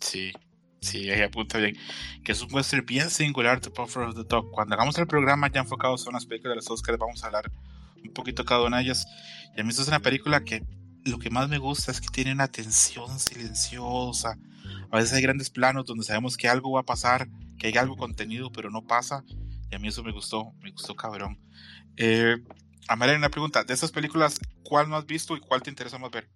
Sí, 0.00 0.30
sí, 0.80 1.10
ahí 1.10 1.22
apunta 1.22 1.58
bien. 1.58 1.76
Que 2.24 2.32
es 2.32 2.42
un 2.42 2.52
western 2.52 2.84
bien 2.84 3.10
singular 3.10 3.60
The 3.60 3.70
Power 3.70 4.08
of 4.08 4.14
the 4.14 4.24
Dog. 4.24 4.50
Cuando 4.50 4.74
hagamos 4.74 4.98
el 4.98 5.06
programa 5.06 5.50
ya 5.50 5.60
enfocados 5.60 6.06
en 6.06 6.12
las 6.12 6.26
películas 6.26 6.52
de 6.52 6.56
los 6.56 6.70
Oscars, 6.70 6.98
vamos 6.98 7.22
a 7.22 7.26
hablar 7.26 7.50
un 8.02 8.12
poquito 8.12 8.44
cada 8.44 8.64
una 8.64 8.78
de 8.78 8.84
ellas. 8.84 9.06
Y 9.56 9.60
a 9.60 9.64
mí 9.64 9.70
esto 9.70 9.82
es 9.82 9.88
una 9.88 10.00
película 10.00 10.44
que 10.44 10.64
lo 11.04 11.18
que 11.18 11.30
más 11.30 11.48
me 11.48 11.58
gusta 11.58 11.90
es 11.90 12.00
que 12.00 12.08
tiene 12.08 12.32
una 12.32 12.48
tensión 12.48 13.18
silenciosa. 13.18 14.38
A 14.90 14.96
veces 14.96 15.12
hay 15.12 15.22
grandes 15.22 15.50
planos 15.50 15.86
donde 15.86 16.04
sabemos 16.04 16.36
que 16.36 16.48
algo 16.48 16.72
va 16.72 16.80
a 16.80 16.86
pasar, 16.86 17.28
que 17.58 17.68
hay 17.68 17.76
algo 17.76 17.96
contenido, 17.96 18.50
pero 18.52 18.70
no 18.70 18.82
pasa. 18.82 19.24
Y 19.70 19.74
a 19.74 19.78
mí 19.78 19.88
eso 19.88 20.02
me 20.02 20.12
gustó, 20.12 20.52
me 20.60 20.70
gustó 20.70 20.94
cabrón. 20.94 21.38
Eh, 21.96 22.36
Amalia, 22.88 23.16
una 23.16 23.28
pregunta. 23.28 23.64
De 23.64 23.74
estas 23.74 23.92
películas, 23.92 24.40
¿cuál 24.62 24.88
no 24.88 24.96
has 24.96 25.06
visto 25.06 25.36
y 25.36 25.40
cuál 25.40 25.62
te 25.62 25.70
interesa 25.70 25.98
más 25.98 26.10
ver? 26.10 26.28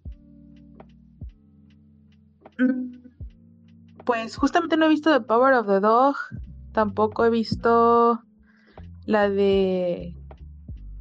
Mm, 2.58 3.01
Pues 4.04 4.36
justamente 4.36 4.76
no 4.76 4.86
he 4.86 4.88
visto 4.88 5.12
The 5.12 5.24
Power 5.24 5.54
of 5.54 5.66
the 5.66 5.80
Dog. 5.80 6.16
Tampoco 6.72 7.24
he 7.24 7.30
visto 7.30 8.22
la 9.06 9.28
de 9.28 10.14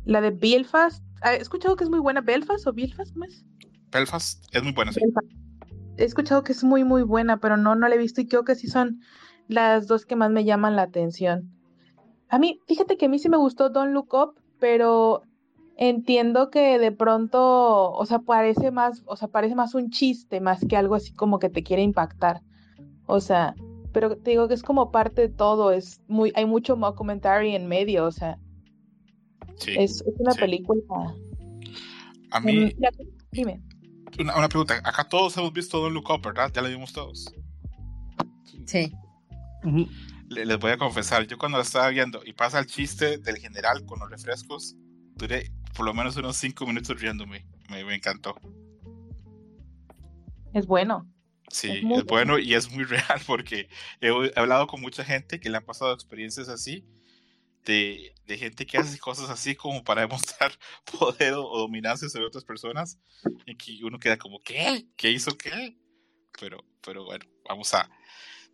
la 0.06 0.22
de 0.22 0.32
Belfast. 0.32 1.04
Ah, 1.22 1.34
He 1.34 1.38
escuchado 1.38 1.76
que 1.76 1.84
es 1.84 1.90
muy 1.90 2.00
buena. 2.00 2.22
¿Belfast 2.22 2.68
o 2.68 2.74
Belfast? 2.74 3.14
¿Cómo 3.14 3.26
es? 3.26 3.46
Belfast 3.92 4.44
es 4.52 4.64
muy 4.64 4.74
buena, 4.74 4.92
sí. 4.92 5.02
Belfast. 5.02 5.28
He 5.98 6.04
escuchado 6.04 6.44
que 6.44 6.52
es 6.52 6.64
muy 6.64 6.84
muy 6.84 7.04
buena, 7.04 7.40
pero 7.40 7.58
no, 7.58 7.76
no 7.76 7.88
la 7.88 7.96
he 7.96 7.98
visto 7.98 8.22
y 8.22 8.28
creo 8.28 8.44
que 8.44 8.56
sí 8.56 8.68
son 8.68 9.02
las 9.48 9.88
dos 9.88 10.06
que 10.06 10.16
más 10.16 10.32
me 10.32 10.46
llaman 10.46 10.76
la 10.76 10.84
atención. 10.84 11.52
A 12.30 12.40
mí, 12.40 12.62
fíjate 12.68 12.98
que 12.98 13.08
a 13.08 13.10
mí 13.10 13.20
sí 13.20 13.30
me 13.30 13.38
gustó 13.38 13.70
Don't 13.70 13.94
Look 13.94 14.14
Up, 14.14 14.42
pero 14.60 15.24
entiendo 15.76 16.50
que 16.50 16.80
de 16.80 16.92
pronto, 16.92 17.92
o 17.92 18.06
sea, 18.06 18.20
parece 18.20 18.72
más, 18.72 19.04
o 19.06 19.16
sea, 19.18 19.28
parece 19.28 19.56
más 19.56 19.76
un 19.76 19.90
chiste 19.90 20.40
más 20.40 20.66
que 20.68 20.78
algo 20.78 20.96
así 20.96 21.14
como 21.14 21.40
que 21.40 21.50
te 21.50 21.64
quiere 21.64 21.84
impactar. 21.84 22.42
O 23.08 23.20
sea, 23.20 23.56
pero 23.94 24.16
te 24.18 24.32
digo 24.32 24.48
que 24.48 24.54
es 24.54 24.64
como 24.64 24.92
parte 24.92 25.22
de 25.24 25.30
todo, 25.30 25.72
es 25.72 26.02
muy, 26.08 26.32
hay 26.36 26.46
mucho 26.46 26.78
mockumentary 26.78 27.56
en 27.56 27.68
medio, 27.68 28.06
o 28.06 28.12
sea, 28.12 28.38
Sí. 29.58 29.72
es, 29.78 30.02
es 30.02 30.14
una 30.18 30.32
sí. 30.32 30.40
película. 30.40 30.82
A 32.32 32.40
mí, 32.40 32.54
Mm, 32.66 32.72
la- 32.80 32.92
dime. 33.32 33.62
una, 34.20 34.38
una 34.38 34.48
pregunta. 34.50 34.76
Acá 34.84 35.08
todos 35.08 35.36
hemos 35.38 35.52
visto 35.54 35.80
Don't 35.80 35.94
Look 35.94 36.10
Up, 36.10 36.22
¿verdad? 36.24 36.52
Ya 36.54 36.62
la 36.62 36.70
vimos 36.70 36.94
todos. 36.94 37.34
Sí. 38.66 38.92
Le- 40.30 40.46
les 40.46 40.60
voy 40.60 40.72
a 40.72 40.78
confesar, 40.78 41.28
yo 41.28 41.38
cuando 41.38 41.58
la 41.58 41.64
estaba 41.64 41.90
viendo 41.90 42.22
y 42.26 42.32
pasa 42.34 42.60
el 42.60 42.66
chiste 42.68 43.18
del 43.18 43.38
general 43.38 43.86
con 43.86 44.00
los 44.00 44.10
refrescos, 44.10 44.76
duré 45.16 45.52
por 45.76 45.86
lo 45.86 45.94
menos 45.94 46.16
unos 46.18 46.38
5 46.38 46.66
minutos 46.66 47.00
riéndome. 47.02 47.46
Me, 47.70 47.84
me 47.84 47.96
encantó. 47.96 48.36
Es 50.54 50.66
bueno. 50.68 51.06
Sí, 51.52 51.84
Es 51.96 52.06
bueno 52.06 52.40
y 52.40 52.54
es 52.54 52.72
muy 52.72 52.84
real 52.86 53.22
porque 53.28 53.70
he, 54.00 54.08
he 54.08 54.40
hablado 54.40 54.68
con 54.68 54.82
mucha 54.82 55.04
gente 55.04 55.40
que 55.40 55.50
le 55.50 55.58
han 55.58 55.66
pasado 55.66 55.94
experiencias 55.94 56.48
así, 56.48 56.86
de, 57.66 58.14
de 58.26 58.38
gente 58.38 58.66
que 58.66 58.78
hace 58.78 58.98
cosas 58.98 59.30
así 59.30 59.56
como 59.56 59.84
para 59.84 60.02
demostrar 60.08 60.52
poder 61.00 61.34
o, 61.34 61.46
o 61.46 61.60
dominancia 61.60 62.10
sobre 62.10 62.26
otras 62.26 62.46
personas, 62.46 62.98
y 63.46 63.56
que 63.56 63.80
uno 63.84 64.00
queda 64.00 64.18
como, 64.18 64.40
¿qué? 64.40 64.86
¿Qué 64.96 65.12
hizo 65.12 65.38
qué? 65.38 65.78
Pero, 66.40 66.64
pero 66.82 67.04
bueno, 67.04 67.26
vamos 67.48 67.74
a 67.74 67.90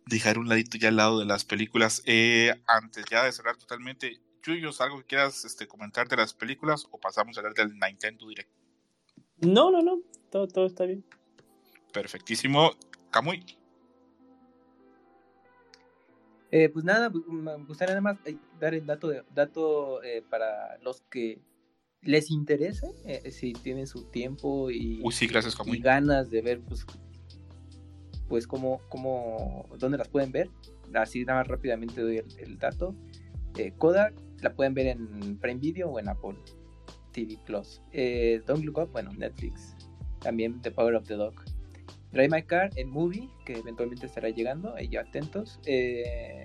dejar 0.06 0.38
un 0.38 0.48
ladito 0.48 0.78
ya 0.78 0.88
al 0.88 0.96
lado 0.96 1.20
de 1.20 1.26
las 1.26 1.44
películas. 1.44 2.02
Eh, 2.04 2.52
antes 2.66 3.04
ya 3.10 3.24
de 3.24 3.32
cerrar 3.32 3.56
totalmente, 3.56 4.20
Yuyos, 4.42 4.80
¿algo 4.80 4.98
que 4.98 5.06
quieras 5.06 5.44
este, 5.44 5.68
comentar 5.68 6.08
de 6.08 6.16
las 6.16 6.34
películas 6.34 6.86
o 6.90 6.98
pasamos 6.98 7.36
a 7.36 7.40
hablar 7.40 7.54
del 7.54 7.78
Nintendo 7.78 8.26
Direct? 8.28 8.50
No, 9.40 9.70
no, 9.70 9.82
no. 9.82 10.00
Todo, 10.30 10.48
todo 10.48 10.66
está 10.66 10.84
bien. 10.84 11.04
Perfectísimo. 11.92 12.72
Camuy. 13.10 13.44
Eh, 16.50 16.68
pues 16.70 16.84
nada, 16.84 17.10
pues, 17.10 17.24
me 17.26 17.56
gustaría 17.64 17.94
nada 17.94 18.00
más 18.00 18.18
eh, 18.26 18.36
dar 18.58 18.74
el 18.74 18.86
dato, 18.86 19.08
de, 19.08 19.22
dato 19.34 20.02
eh, 20.02 20.24
para 20.30 20.78
los 20.78 21.02
que 21.02 21.42
les 22.00 22.30
interese, 22.30 22.86
eh, 23.04 23.30
si 23.30 23.52
tienen 23.52 23.86
su 23.86 24.04
tiempo 24.04 24.70
y, 24.70 25.00
Uy, 25.02 25.12
sí, 25.12 25.26
gracias, 25.26 25.54
y 25.54 25.56
Camuy. 25.58 25.78
ganas 25.78 26.30
de 26.30 26.40
ver, 26.40 26.60
pues, 26.60 26.86
pues 28.28 28.46
cómo, 28.46 28.80
cómo, 28.88 29.68
dónde 29.78 29.98
las 29.98 30.08
pueden 30.08 30.32
ver. 30.32 30.50
Así 30.94 31.24
nada 31.24 31.40
más 31.40 31.48
rápidamente 31.48 32.00
doy 32.00 32.18
el, 32.18 32.26
el 32.38 32.58
dato. 32.58 32.94
Kodak 33.78 34.14
la 34.40 34.54
pueden 34.54 34.72
ver 34.74 34.86
en 34.86 35.38
Prime 35.38 35.60
Video 35.60 35.90
o 35.90 35.98
en 35.98 36.08
Apple 36.08 36.36
TV 37.12 37.38
Plus. 37.44 37.80
Eh, 37.92 38.42
Don't 38.46 38.64
Look 38.64 38.78
Up, 38.78 38.92
bueno, 38.92 39.12
Netflix. 39.12 39.74
También 40.20 40.60
The 40.62 40.70
Power 40.70 40.94
of 40.94 41.06
the 41.06 41.14
Dog. 41.14 41.34
Drive 42.12 42.28
My 42.30 42.42
Car 42.42 42.70
en 42.76 42.88
Movie, 42.88 43.28
que 43.44 43.58
eventualmente 43.58 44.06
estará 44.06 44.30
llegando, 44.30 44.74
ahí 44.74 44.88
ya 44.88 45.00
atentos. 45.00 45.60
Eh, 45.66 46.44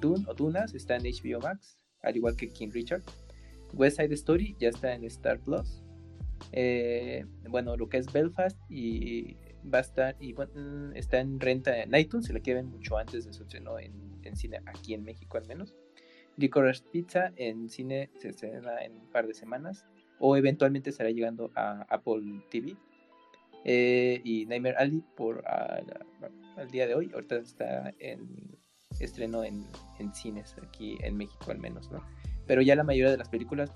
Dune 0.00 0.24
o 0.28 0.34
Dunas 0.34 0.74
está 0.74 0.96
en 0.96 1.02
HBO 1.02 1.40
Max, 1.40 1.78
al 2.02 2.16
igual 2.16 2.36
que 2.36 2.48
King 2.48 2.70
Richard. 2.72 3.02
West 3.72 3.96
Side 3.96 4.14
Story 4.14 4.56
ya 4.58 4.68
está 4.68 4.94
en 4.94 5.04
Star 5.04 5.40
Plus. 5.40 5.82
Eh, 6.52 7.24
bueno, 7.48 7.76
lo 7.76 7.88
que 7.88 7.98
es 7.98 8.12
Belfast 8.12 8.58
y 8.68 9.36
va 9.72 9.78
a 9.78 9.80
estar 9.80 10.16
y 10.20 10.32
bueno, 10.32 10.92
está 10.94 11.20
en 11.20 11.40
renta 11.40 11.82
en 11.82 11.94
iTunes, 11.94 12.26
se 12.26 12.32
la 12.32 12.40
quieren 12.40 12.66
mucho 12.66 12.98
antes 12.98 13.24
de 13.24 13.32
su 13.32 13.42
estreno 13.42 13.78
en, 13.78 13.92
en 14.22 14.36
cine 14.36 14.60
aquí 14.66 14.94
en 14.94 15.02
México 15.04 15.38
al 15.38 15.46
menos. 15.46 15.74
Licorice 16.36 16.84
Pizza 16.90 17.32
en 17.36 17.68
cine 17.68 18.10
se 18.16 18.28
estrena 18.28 18.84
en 18.84 18.96
un 18.96 19.10
par 19.10 19.26
de 19.26 19.34
semanas 19.34 19.86
o 20.18 20.36
eventualmente 20.36 20.90
estará 20.90 21.10
llegando 21.10 21.50
a 21.54 21.82
Apple 21.88 22.42
TV. 22.50 22.76
Eh, 23.64 24.20
y 24.24 24.46
Nightmare 24.46 24.76
Alley 24.76 25.02
por 25.16 25.42
al, 25.46 26.70
día 26.70 26.86
de 26.86 26.94
hoy, 26.94 27.10
ahorita 27.14 27.36
está 27.36 27.92
en 27.98 28.28
estreno 29.00 29.42
en, 29.42 29.66
cines 30.12 30.54
aquí 30.62 30.96
en 31.00 31.16
México 31.16 31.50
al 31.50 31.58
menos, 31.58 31.90
¿no? 31.90 32.04
Pero 32.46 32.62
ya 32.62 32.76
la 32.76 32.84
mayoría 32.84 33.10
de 33.10 33.16
las 33.16 33.28
películas 33.28 33.72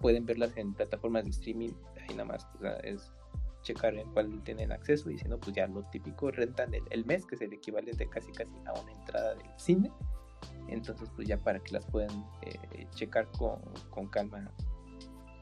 pueden 0.00 0.26
verlas 0.26 0.56
en 0.56 0.74
plataformas 0.74 1.24
de 1.24 1.30
streaming, 1.30 1.70
ahí 1.96 2.14
nada 2.14 2.26
más 2.26 2.46
es 2.84 3.12
checar 3.62 3.94
en 3.94 4.12
cuál 4.12 4.42
tienen 4.44 4.70
acceso 4.70 5.10
y 5.10 5.18
si 5.18 5.26
no, 5.28 5.38
pues 5.38 5.56
ya 5.56 5.66
lo 5.66 5.82
típico, 5.90 6.30
rentan 6.30 6.74
el, 6.74 6.82
el 6.90 7.04
mes, 7.06 7.24
que 7.24 7.36
es 7.36 7.40
el 7.40 7.52
equivalente 7.52 8.08
casi 8.08 8.30
casi 8.32 8.52
a 8.66 8.80
una 8.80 8.92
entrada 8.92 9.34
del 9.34 9.46
cine. 9.56 9.90
Entonces, 10.68 11.08
pues 11.14 11.28
ya 11.28 11.38
para 11.38 11.58
que 11.60 11.72
las 11.72 11.86
puedan 11.86 12.24
eh, 12.42 12.86
checar 12.94 13.26
con, 13.32 13.60
con 13.90 14.08
calma 14.08 14.50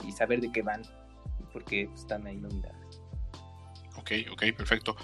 y 0.06 0.12
saber 0.12 0.40
de 0.40 0.50
qué 0.50 0.62
van, 0.62 0.82
porque 1.52 1.82
están 1.94 2.26
ahí 2.26 2.36
nominadas. 2.36 2.89
Ok, 4.32 4.44
perfecto. 4.56 4.96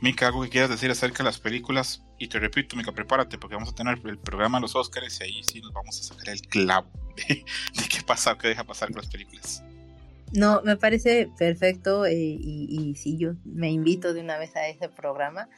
Mika, 0.00 0.26
algo 0.26 0.42
que 0.42 0.50
quieras 0.50 0.70
decir 0.70 0.90
acerca 0.90 1.18
de 1.18 1.24
las 1.24 1.38
películas. 1.38 2.04
Y 2.18 2.28
te 2.28 2.38
repito, 2.38 2.76
Mika, 2.76 2.92
prepárate 2.92 3.38
porque 3.38 3.56
vamos 3.56 3.70
a 3.70 3.74
tener 3.74 3.98
el 4.04 4.18
programa 4.18 4.58
de 4.58 4.62
los 4.62 4.76
Oscars 4.76 5.20
y 5.20 5.24
ahí 5.24 5.42
sí 5.44 5.60
nos 5.60 5.72
vamos 5.72 5.98
a 5.98 6.02
sacar 6.02 6.28
el 6.28 6.40
clavo 6.42 6.90
de, 7.16 7.44
qué 7.88 8.02
pasa 8.06 8.36
qué 8.36 8.48
deja 8.48 8.64
pasar 8.64 8.90
con 8.90 8.98
las 8.98 9.10
películas. 9.10 9.62
No, 10.32 10.62
me 10.62 10.76
parece 10.76 11.30
perfecto 11.38 12.06
eh, 12.06 12.14
y, 12.16 12.94
sí, 12.96 13.16
yo 13.16 13.34
me 13.44 13.70
invito 13.70 14.14
de 14.14 14.20
una 14.20 14.36
vez 14.36 14.56
a 14.56 14.68
ese 14.68 14.88
programa. 14.88 15.48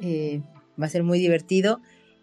Eh, 0.00 0.42
va 0.80 0.86
a 0.86 0.90
ser 0.90 1.02
muy 1.02 1.18
divertido. 1.18 1.80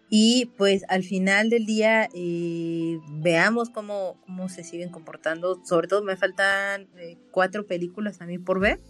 Y 0.08 0.46
pues 0.56 0.84
al 0.88 1.04
final 1.04 1.50
del 1.50 1.66
día 1.66 2.08
eh, 2.14 2.98
veamos 3.10 3.70
cómo, 3.70 4.20
cómo 4.26 4.48
se 4.48 4.64
siguen 4.64 4.90
comportando. 4.90 5.60
Sobre 5.64 5.86
todo 5.86 6.02
me 6.02 6.16
faltan 6.16 6.88
cuatro 7.30 7.66
películas 7.66 8.20
a 8.20 8.26
mí 8.26 8.38
por 8.38 8.58
ver. 8.58 8.80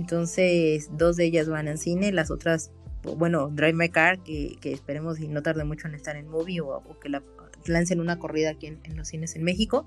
Entonces 0.00 0.88
dos 0.96 1.16
de 1.16 1.26
ellas 1.26 1.46
van 1.46 1.68
al 1.68 1.76
cine, 1.76 2.10
las 2.10 2.30
otras, 2.30 2.70
bueno, 3.02 3.48
Drive 3.48 3.74
My 3.74 3.90
Car, 3.90 4.22
que, 4.22 4.56
que 4.58 4.72
esperemos 4.72 5.20
y 5.20 5.28
no 5.28 5.42
tarde 5.42 5.64
mucho 5.64 5.88
en 5.88 5.94
estar 5.94 6.16
en 6.16 6.26
movie 6.26 6.62
o, 6.62 6.68
o 6.68 6.98
que 6.98 7.10
la 7.10 7.22
lancen 7.66 8.00
una 8.00 8.18
corrida 8.18 8.52
aquí 8.52 8.66
en, 8.66 8.80
en 8.84 8.96
los 8.96 9.08
cines 9.08 9.36
en 9.36 9.44
México 9.44 9.84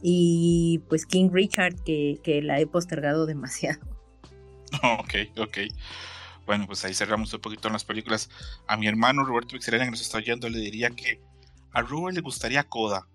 y 0.00 0.82
pues 0.88 1.04
King 1.04 1.30
Richard 1.32 1.74
que, 1.84 2.20
que, 2.22 2.42
la 2.42 2.60
he 2.60 2.66
postergado 2.66 3.26
demasiado. 3.26 3.80
Ok, 4.84 5.14
ok. 5.36 5.58
Bueno, 6.46 6.68
pues 6.68 6.84
ahí 6.84 6.94
cerramos 6.94 7.34
un 7.34 7.40
poquito 7.40 7.66
en 7.66 7.72
las 7.72 7.84
películas. 7.84 8.30
A 8.68 8.76
mi 8.76 8.86
hermano 8.86 9.24
Roberto 9.24 9.54
Vixerena 9.54 9.84
que 9.84 9.90
nos 9.90 10.00
está 10.00 10.18
oyendo 10.18 10.48
le 10.48 10.60
diría 10.60 10.90
que 10.90 11.20
a 11.72 11.82
Robert 11.82 12.14
le 12.14 12.20
gustaría 12.20 12.62
Coda, 12.62 13.08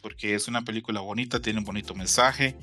porque 0.00 0.34
es 0.34 0.48
una 0.48 0.62
película 0.62 1.02
bonita, 1.02 1.42
tiene 1.42 1.58
un 1.58 1.66
bonito 1.66 1.94
mensaje 1.94 2.56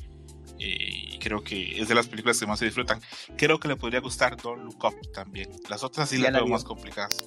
y 0.60 1.18
creo 1.20 1.44
que 1.44 1.80
es 1.82 1.88
de 1.88 1.96
las 1.96 2.08
películas 2.08 2.40
que 2.40 2.46
más 2.46 2.60
se 2.60 2.66
disfrutan. 2.66 3.00
Creo 3.38 3.60
que 3.60 3.68
le 3.68 3.76
podría 3.76 4.00
gustar 4.02 4.38
Don't 4.42 4.64
Look 4.64 4.84
Up 4.86 5.12
también. 5.14 5.50
Las 5.70 5.84
otras 5.84 6.10
sí 6.10 6.18
Ya 6.18 6.24
las 6.26 6.34
la 6.34 6.40
veo 6.40 6.48
más 6.48 6.64
complicadas. 6.64 7.18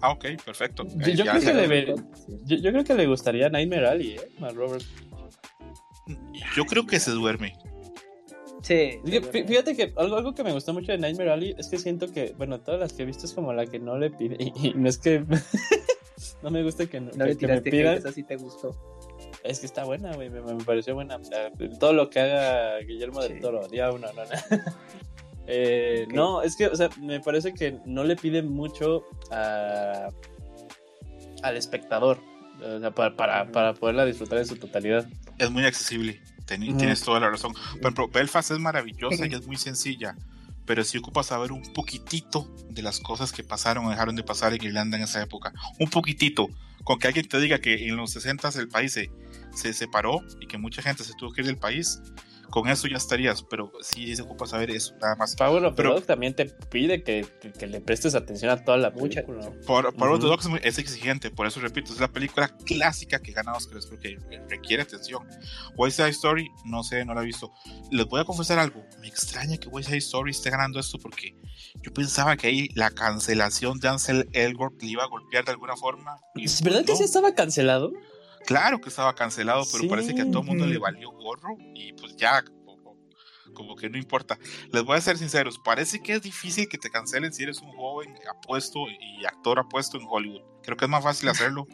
Ah, 0.00 0.10
ok, 0.10 0.24
perfecto. 0.44 0.84
Yo, 0.84 1.24
Eh, 1.24 1.28
creo 1.28 1.40
que 1.40 1.54
le 1.54 1.66
ve- 1.66 1.94
yo, 2.44 2.56
yo 2.56 2.70
creo 2.72 2.84
que 2.84 2.94
le 2.94 3.06
gustaría 3.06 3.48
Nightmare 3.48 3.86
Alley, 3.88 4.16
¿eh? 4.16 4.20
A 4.42 4.50
Robert. 4.50 4.84
yo 6.56 6.64
creo 6.66 6.86
que 6.86 7.00
se 7.00 7.10
duerme. 7.12 7.56
Sí. 8.62 8.98
Fíjate 9.30 9.76
que 9.76 9.92
algo, 9.96 10.16
algo 10.16 10.34
que 10.34 10.42
me 10.42 10.52
gustó 10.52 10.72
mucho 10.72 10.92
de 10.92 10.98
Nightmare 10.98 11.30
Alley 11.32 11.54
es 11.58 11.68
que 11.68 11.78
siento 11.78 12.10
que, 12.12 12.34
bueno, 12.36 12.60
todas 12.60 12.80
las 12.80 12.92
que 12.92 13.02
he 13.02 13.06
visto 13.06 13.26
es 13.26 13.32
como 13.32 13.52
la 13.52 13.66
que 13.66 13.78
no 13.78 13.98
le 13.98 14.10
pide. 14.10 14.36
Y, 14.38 14.68
y 14.68 14.74
no 14.74 14.88
es 14.88 14.98
que. 14.98 15.24
no 16.42 16.50
me 16.50 16.62
gusta 16.62 16.86
que, 16.86 17.00
no, 17.00 17.10
No 17.12 17.24
que- 17.24 17.30
le 17.32 17.36
que 17.36 17.46
me 17.46 17.60
tiraste 17.60 17.70
pidan. 17.70 17.98
esa 17.98 18.12
sí 18.12 18.22
te 18.24 18.36
gustó. 18.36 18.70
Es 19.44 19.60
que 19.60 19.66
está 19.66 19.84
buena, 19.84 20.14
güey. 20.14 20.30
Me, 20.30 20.40
me 20.40 20.64
pareció 20.64 20.94
buena. 20.94 21.16
O 21.16 21.24
sea, 21.24 21.50
todo 21.78 21.92
lo 21.92 22.08
que 22.10 22.18
haga 22.20 22.78
Guillermo 22.80 23.20
del 23.22 23.34
Sí. 23.34 23.40
Toro, 23.40 23.68
día 23.68 23.90
uno, 23.92 24.08
no, 24.12 24.24
no. 24.24 24.30
Eh, 25.46 26.04
Ok. 26.08 26.14
No, 26.14 26.40
es 26.42 26.56
que, 26.56 26.68
o 26.68 26.74
sea, 26.74 26.88
me 26.98 27.20
parece 27.20 27.52
que 27.52 27.78
no 27.84 28.02
le 28.02 28.16
pide 28.16 28.42
mucho 28.42 29.04
a, 29.30 30.08
al 31.42 31.56
espectador. 31.58 32.18
O 32.62 32.80
sea, 32.80 32.90
para, 32.92 33.14
para, 33.14 33.52
para 33.52 33.74
poderla 33.74 34.06
disfrutar 34.06 34.38
en 34.38 34.46
su 34.46 34.56
totalidad. 34.56 35.06
Es 35.38 35.50
muy 35.50 35.64
accesible. 35.66 36.20
Ujú. 36.50 36.78
Tienes 36.78 37.02
toda 37.02 37.20
la 37.20 37.28
razón. 37.30 37.52
Por 37.52 37.80
ejemplo, 37.82 38.08
Belfast 38.08 38.52
es 38.52 38.58
maravillosa 38.58 39.26
y 39.26 39.34
es 39.34 39.46
muy 39.46 39.56
sencilla. 39.56 40.16
Pero 40.64 40.82
si 40.82 40.96
ocupas 40.96 41.26
saber 41.26 41.52
un 41.52 41.62
poquitito 41.74 42.50
de 42.70 42.80
las 42.80 43.00
cosas 43.00 43.30
que 43.32 43.44
pasaron 43.44 43.84
o 43.84 43.90
dejaron 43.90 44.16
de 44.16 44.22
pasar 44.22 44.54
en 44.54 44.64
Irlanda 44.64 44.96
en 44.96 45.02
esa 45.02 45.22
época. 45.22 45.52
Un 45.78 45.90
poquitito. 45.90 46.48
Con 46.84 46.98
que 46.98 47.08
alguien 47.08 47.28
te 47.28 47.38
diga 47.38 47.58
que 47.58 47.86
en 47.86 47.96
los 47.96 48.12
60 48.12 48.48
el 48.56 48.68
país 48.68 48.92
se, 48.92 49.10
se 49.54 49.72
separó 49.72 50.20
y 50.40 50.46
que 50.46 50.58
mucha 50.58 50.82
gente 50.82 51.04
se 51.04 51.14
tuvo 51.14 51.32
que 51.32 51.40
ir 51.42 51.46
del 51.46 51.58
país. 51.58 52.00
Con 52.50 52.68
eso 52.68 52.86
ya 52.86 52.98
estarías. 52.98 53.42
Pero 53.42 53.72
sí 53.80 54.14
se 54.14 54.22
ocupa 54.22 54.46
saber 54.46 54.70
eso, 54.70 54.94
nada 55.00 55.16
más. 55.16 55.34
The 55.34 55.44
Pero- 55.74 56.00
también 56.02 56.36
te 56.36 56.44
pide 56.70 57.02
que, 57.02 57.26
que- 57.58 57.66
le 57.66 57.80
prestes 57.80 58.14
atención 58.14 58.50
a 58.52 58.62
toda 58.62 58.76
la 58.76 58.90
Mucha. 58.90 59.24
Por, 59.24 59.44
por 59.66 59.92
Ujú. 59.94 60.04
Orthodox 60.16 60.46
es, 60.62 60.78
exigente, 60.78 61.30
por 61.32 61.46
eso 61.48 61.58
repito, 61.60 61.92
es 61.92 61.98
la 61.98 62.12
película 62.12 62.48
clásica 62.64 63.18
que 63.18 63.32
gana 63.32 63.54
Oscars 63.54 63.86
porque 63.86 64.18
requiere 64.48 64.82
atención. 64.84 65.26
West 65.76 65.96
Side 65.96 66.10
Story, 66.10 66.46
no 66.66 66.84
sé, 66.84 67.04
no 67.04 67.14
la 67.14 67.22
he 67.22 67.24
visto. 67.24 67.50
Les 67.90 68.06
voy 68.06 68.20
a 68.20 68.24
confesar 68.24 68.58
algo, 68.60 68.84
me 69.00 69.08
extraña 69.08 69.56
que 69.56 69.68
West 69.68 69.88
Side 69.88 69.98
Story 69.98 70.30
esté 70.30 70.50
ganando 70.50 70.78
esto 70.78 70.98
porque 70.98 71.34
yo 71.82 71.92
pensaba 71.92 72.36
que 72.36 72.46
ahí 72.46 72.68
la 72.74 72.90
cancelación 72.90 73.80
de 73.80 73.88
Ansel 73.88 74.28
Elgort 74.32 74.80
le 74.80 74.88
iba 74.90 75.02
a 75.02 75.08
golpear 75.08 75.44
de 75.44 75.52
alguna 75.52 75.76
forma. 75.76 76.18
¿Es 76.36 76.62
verdad 76.62 76.84
que 76.84 76.94
sí 76.94 77.02
estaba 77.02 77.34
cancelado? 77.34 77.90
Claro 78.46 78.80
que 78.80 78.88
estaba 78.88 79.14
cancelado, 79.14 79.64
pero 79.70 79.82
Sí. 79.84 79.88
parece 79.88 80.14
que 80.14 80.22
a 80.22 80.30
todo 80.30 80.40
el 80.40 80.46
mundo 80.46 80.66
le 80.66 80.78
valió 80.78 81.10
gorro 81.10 81.56
y 81.74 81.92
pues 81.94 82.16
ya, 82.16 82.42
como, 82.42 82.96
como 83.54 83.76
que 83.76 83.88
no 83.88 83.96
importa. 83.98 84.38
Les 84.72 84.82
voy 84.84 84.96
a 84.96 85.00
ser 85.00 85.16
sinceros, 85.18 85.58
parece 85.58 86.02
que 86.02 86.14
es 86.14 86.22
difícil 86.22 86.68
que 86.68 86.78
te 86.78 86.90
cancelen 86.90 87.32
si 87.32 87.42
eres 87.44 87.60
un 87.60 87.72
joven 87.72 88.14
apuesto 88.30 88.80
y 88.88 89.24
actor 89.24 89.58
apuesto 89.58 89.96
en 89.98 90.06
Hollywood. 90.08 90.42
Creo 90.62 90.76
que 90.76 90.84
es 90.84 90.90
más 90.90 91.02
fácil 91.04 91.28
hacerlo 91.28 91.66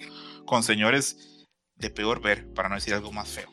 con 0.46 0.62
señores 0.62 1.46
de 1.76 1.90
peor 1.90 2.20
ver, 2.20 2.52
para 2.54 2.68
no 2.68 2.74
decir 2.74 2.94
algo 2.94 3.10
más 3.12 3.28
feo. 3.28 3.50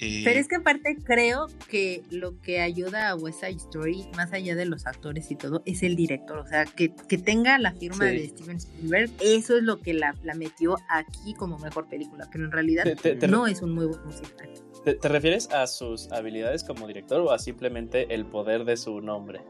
Eh, 0.00 0.22
Pero 0.24 0.40
es 0.40 0.48
que 0.48 0.56
aparte 0.56 0.96
creo 1.04 1.48
que 1.68 2.02
lo 2.10 2.40
que 2.40 2.60
ayuda 2.60 3.10
a 3.10 3.14
West 3.16 3.40
Side 3.40 3.56
Story, 3.56 4.06
más 4.16 4.32
allá 4.32 4.54
de 4.54 4.64
los 4.64 4.86
actores 4.86 5.30
y 5.30 5.36
todo, 5.36 5.62
es 5.66 5.82
el 5.82 5.94
director. 5.96 6.38
O 6.38 6.46
sea, 6.46 6.64
que, 6.64 6.94
que 7.08 7.18
tenga 7.18 7.58
la 7.58 7.72
firma 7.72 8.08
Sí. 8.08 8.16
de 8.16 8.28
Steven 8.28 8.56
Spielberg, 8.56 9.10
eso 9.20 9.56
es 9.58 9.62
lo 9.62 9.80
que 9.80 9.92
la, 9.94 10.14
la 10.22 10.34
metió 10.34 10.76
aquí 10.88 11.34
como 11.34 11.58
mejor 11.58 11.88
película. 11.88 12.28
Pero 12.32 12.44
en 12.46 12.52
realidad 12.52 12.84
Te- 12.84 12.96
te- 12.96 13.16
te- 13.16 13.28
no 13.28 13.46
es 13.46 13.60
un 13.62 13.72
muy 13.72 13.86
buen 13.86 14.02
musical. 14.04 14.48
¿Te, 14.84 14.94
te 14.94 15.08
refieres 15.08 15.50
a 15.50 15.66
sus 15.66 16.10
habilidades 16.10 16.64
como 16.64 16.86
director 16.86 17.20
o 17.20 17.32
a 17.32 17.38
simplemente 17.38 18.14
el 18.14 18.24
poder 18.24 18.64
de 18.64 18.78
su 18.78 19.02
nombre? 19.02 19.40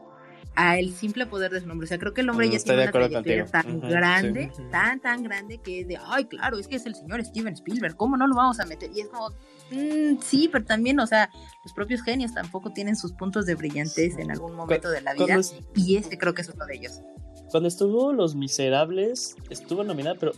A 0.55 0.77
el 0.77 0.93
simple 0.93 1.25
poder 1.25 1.51
de 1.51 1.61
su 1.61 1.67
nombre. 1.67 1.85
O 1.85 1.87
sea, 1.87 1.97
creo 1.97 2.13
que 2.13 2.21
el 2.21 2.29
hombre 2.29 2.47
Mm, 2.47 2.51
ya 2.51 2.59
tiene 2.59 2.81
una 2.83 2.91
trayectoria 2.91 3.45
tan 3.45 3.79
grande, 3.79 4.51
sí. 4.55 4.63
tan, 4.71 4.99
tan 4.99 5.23
grande, 5.23 5.59
que 5.59 5.81
es 5.81 5.87
de, 5.87 5.97
ay, 6.07 6.25
claro, 6.25 6.57
es 6.59 6.67
que 6.67 6.75
es 6.75 6.85
el 6.85 6.95
señor 6.95 7.23
Steven 7.23 7.53
Spielberg, 7.53 7.95
¿cómo 7.95 8.17
no 8.17 8.27
lo 8.27 8.35
vamos 8.35 8.59
a 8.59 8.65
meter? 8.65 8.91
Y 8.93 9.01
es 9.01 9.07
como, 9.07 9.29
mm, 9.71 10.19
sí, 10.21 10.49
pero 10.51 10.65
también, 10.65 10.99
o 10.99 11.07
sea, 11.07 11.29
los 11.63 11.73
propios 11.73 12.01
genios 12.03 12.33
tampoco 12.33 12.71
tienen 12.73 12.95
sus 12.95 13.13
puntos 13.13 13.45
de 13.45 13.55
brillantez 13.55 14.17
en 14.17 14.31
algún 14.31 14.55
momento 14.55 14.89
de 14.89 15.01
la 15.01 15.13
vida. 15.13 15.39
Y 15.75 15.95
este 15.95 16.17
creo 16.17 16.33
que 16.33 16.41
es 16.41 16.49
uno 16.49 16.65
de 16.65 16.75
ellos. 16.75 17.01
cuando 17.49 17.67
estuvo 17.67 18.13
Los 18.13 18.35
Miserables, 18.35 19.35
estuvo 19.49 19.83
nominada, 19.83 20.15
pero 20.19 20.31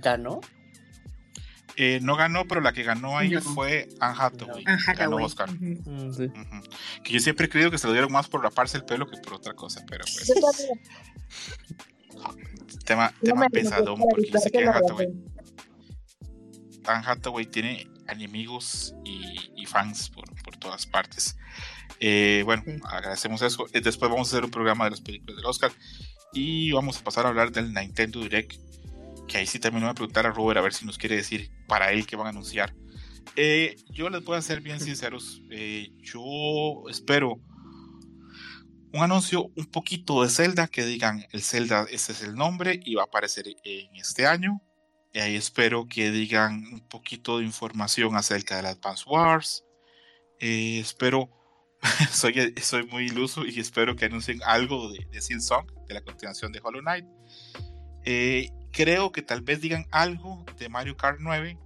ganó. 0.00 0.40
Eh, 1.76 2.00
no 2.02 2.16
ganó, 2.16 2.46
pero 2.46 2.60
la 2.60 2.72
que 2.72 2.82
ganó 2.82 3.16
ahí 3.18 3.30
No. 3.30 3.40
fue 3.42 3.88
Anne 4.00 4.16
Hathaway. 4.18 4.64
Anne 4.66 4.82
Ganó 4.86 5.16
Hathaway. 5.18 5.24
Oscar. 5.24 5.50
Sí. 5.50 5.78
Ujú. 6.24 6.62
Que 7.04 7.12
yo 7.12 7.20
siempre 7.20 7.46
he 7.46 7.48
creído 7.48 7.70
que 7.70 7.78
se 7.78 7.86
lo 7.86 7.92
dieron 7.92 8.10
más 8.12 8.28
por 8.28 8.42
raparse 8.42 8.76
el 8.78 8.84
pelo 8.84 9.06
que 9.06 9.16
por 9.18 9.34
otra 9.34 9.52
cosa, 9.54 9.82
pero 9.88 10.04
pues. 10.04 10.32
tema, 12.84 13.12
No 13.22 13.34
tema 13.34 13.48
para 13.48 13.84
porque 13.84 14.30
yo 14.32 14.38
sé 14.38 14.50
que 14.50 14.58
Anne 14.58 14.68
Hathaway, 14.70 15.06
razón. 15.06 15.34
Anne 16.86 17.04
Hathaway 17.06 17.46
tiene 17.46 17.88
enemigos 18.08 18.94
y, 19.04 19.50
y 19.56 19.66
fans 19.66 20.08
por, 20.10 20.24
por 20.42 20.56
todas 20.56 20.86
partes. 20.86 21.36
Eh, 22.00 22.42
bueno, 22.44 22.62
Sí. 22.64 22.76
agradecemos 22.84 23.42
eso. 23.42 23.66
Eh, 23.72 23.80
Después 23.80 24.10
vamos 24.10 24.28
a 24.28 24.36
hacer 24.36 24.44
un 24.44 24.50
programa 24.50 24.84
de 24.84 24.90
las 24.92 25.00
películas 25.00 25.36
del 25.36 25.46
Oscar 25.46 25.72
y 26.32 26.70
vamos 26.72 26.98
a 26.98 27.04
pasar 27.04 27.26
a 27.26 27.28
hablar 27.30 27.50
del 27.50 27.72
Nintendo 27.74 28.20
Direct. 28.20 28.54
Que 29.26 29.38
ahí 29.38 29.46
sí 29.46 29.58
voy 29.58 29.82
a 29.82 29.94
preguntar 29.94 30.26
a 30.26 30.30
Robert 30.30 30.58
a 30.58 30.62
ver 30.62 30.72
si 30.72 30.84
nos 30.86 30.98
quiere 30.98 31.16
decir 31.16 31.50
para 31.66 31.92
él 31.92 32.06
qué 32.06 32.16
van 32.16 32.26
a 32.26 32.30
anunciar. 32.30 32.74
Eh, 33.34 33.76
yo 33.90 34.08
les 34.08 34.24
voy 34.24 34.36
a 34.36 34.42
ser 34.42 34.60
bien 34.60 34.80
sinceros. 34.80 35.42
eh, 35.50 35.90
yo 36.00 36.88
espero 36.88 37.40
un 38.92 39.02
anuncio 39.02 39.50
un 39.56 39.66
poquito 39.66 40.22
de 40.22 40.30
Zelda 40.30 40.68
que 40.68 40.84
digan 40.84 41.26
el 41.32 41.42
Zelda, 41.42 41.86
ese 41.90 42.12
es 42.12 42.22
el 42.22 42.34
nombre 42.34 42.80
y 42.82 42.94
va 42.94 43.02
a 43.02 43.06
aparecer 43.06 43.46
en 43.64 43.94
este 43.96 44.26
año. 44.26 44.62
Y 45.12 45.18
ahí 45.18 45.36
espero 45.36 45.86
que 45.86 46.10
digan 46.10 46.64
un 46.72 46.80
poquito 46.88 47.38
de 47.38 47.44
información 47.44 48.16
acerca 48.16 48.56
del 48.56 48.66
Advance 48.66 49.04
Wars. 49.06 49.64
Eh, 50.40 50.78
espero, 50.78 51.30
soy, 52.10 52.54
soy 52.62 52.86
muy 52.86 53.06
iluso 53.06 53.44
y 53.46 53.58
espero 53.60 53.96
que 53.96 54.06
anuncien 54.06 54.40
algo 54.44 54.90
de, 54.90 55.06
de 55.10 55.20
Silksong, 55.20 55.66
de 55.88 55.94
la 55.94 56.02
continuación 56.02 56.52
de 56.52 56.60
Hollow 56.62 56.80
Knight. 56.80 57.06
Eh, 58.04 58.50
creo 58.76 59.10
que 59.10 59.22
tal 59.22 59.40
vez 59.40 59.62
digan 59.62 59.86
algo 59.90 60.44
de 60.58 60.68
Mario 60.68 60.96
Kart 60.98 61.18
9. 61.18 61.56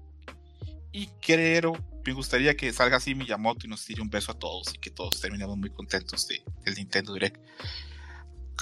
Y 0.92 1.06
creo, 1.20 1.72
me 2.06 2.12
gustaría 2.12 2.56
que 2.56 2.72
salga 2.72 2.98
así 2.98 3.14
Miyamoto 3.16 3.66
y 3.66 3.68
nos 3.68 3.84
tire 3.84 4.00
un 4.00 4.08
beso 4.10 4.30
a 4.30 4.38
todos 4.38 4.72
y 4.74 4.78
que 4.78 4.90
todos 4.90 5.20
terminemos 5.20 5.56
muy 5.56 5.70
contentos 5.70 6.28
de, 6.28 6.42
del 6.64 6.74
Nintendo 6.76 7.12
Direct. 7.14 7.36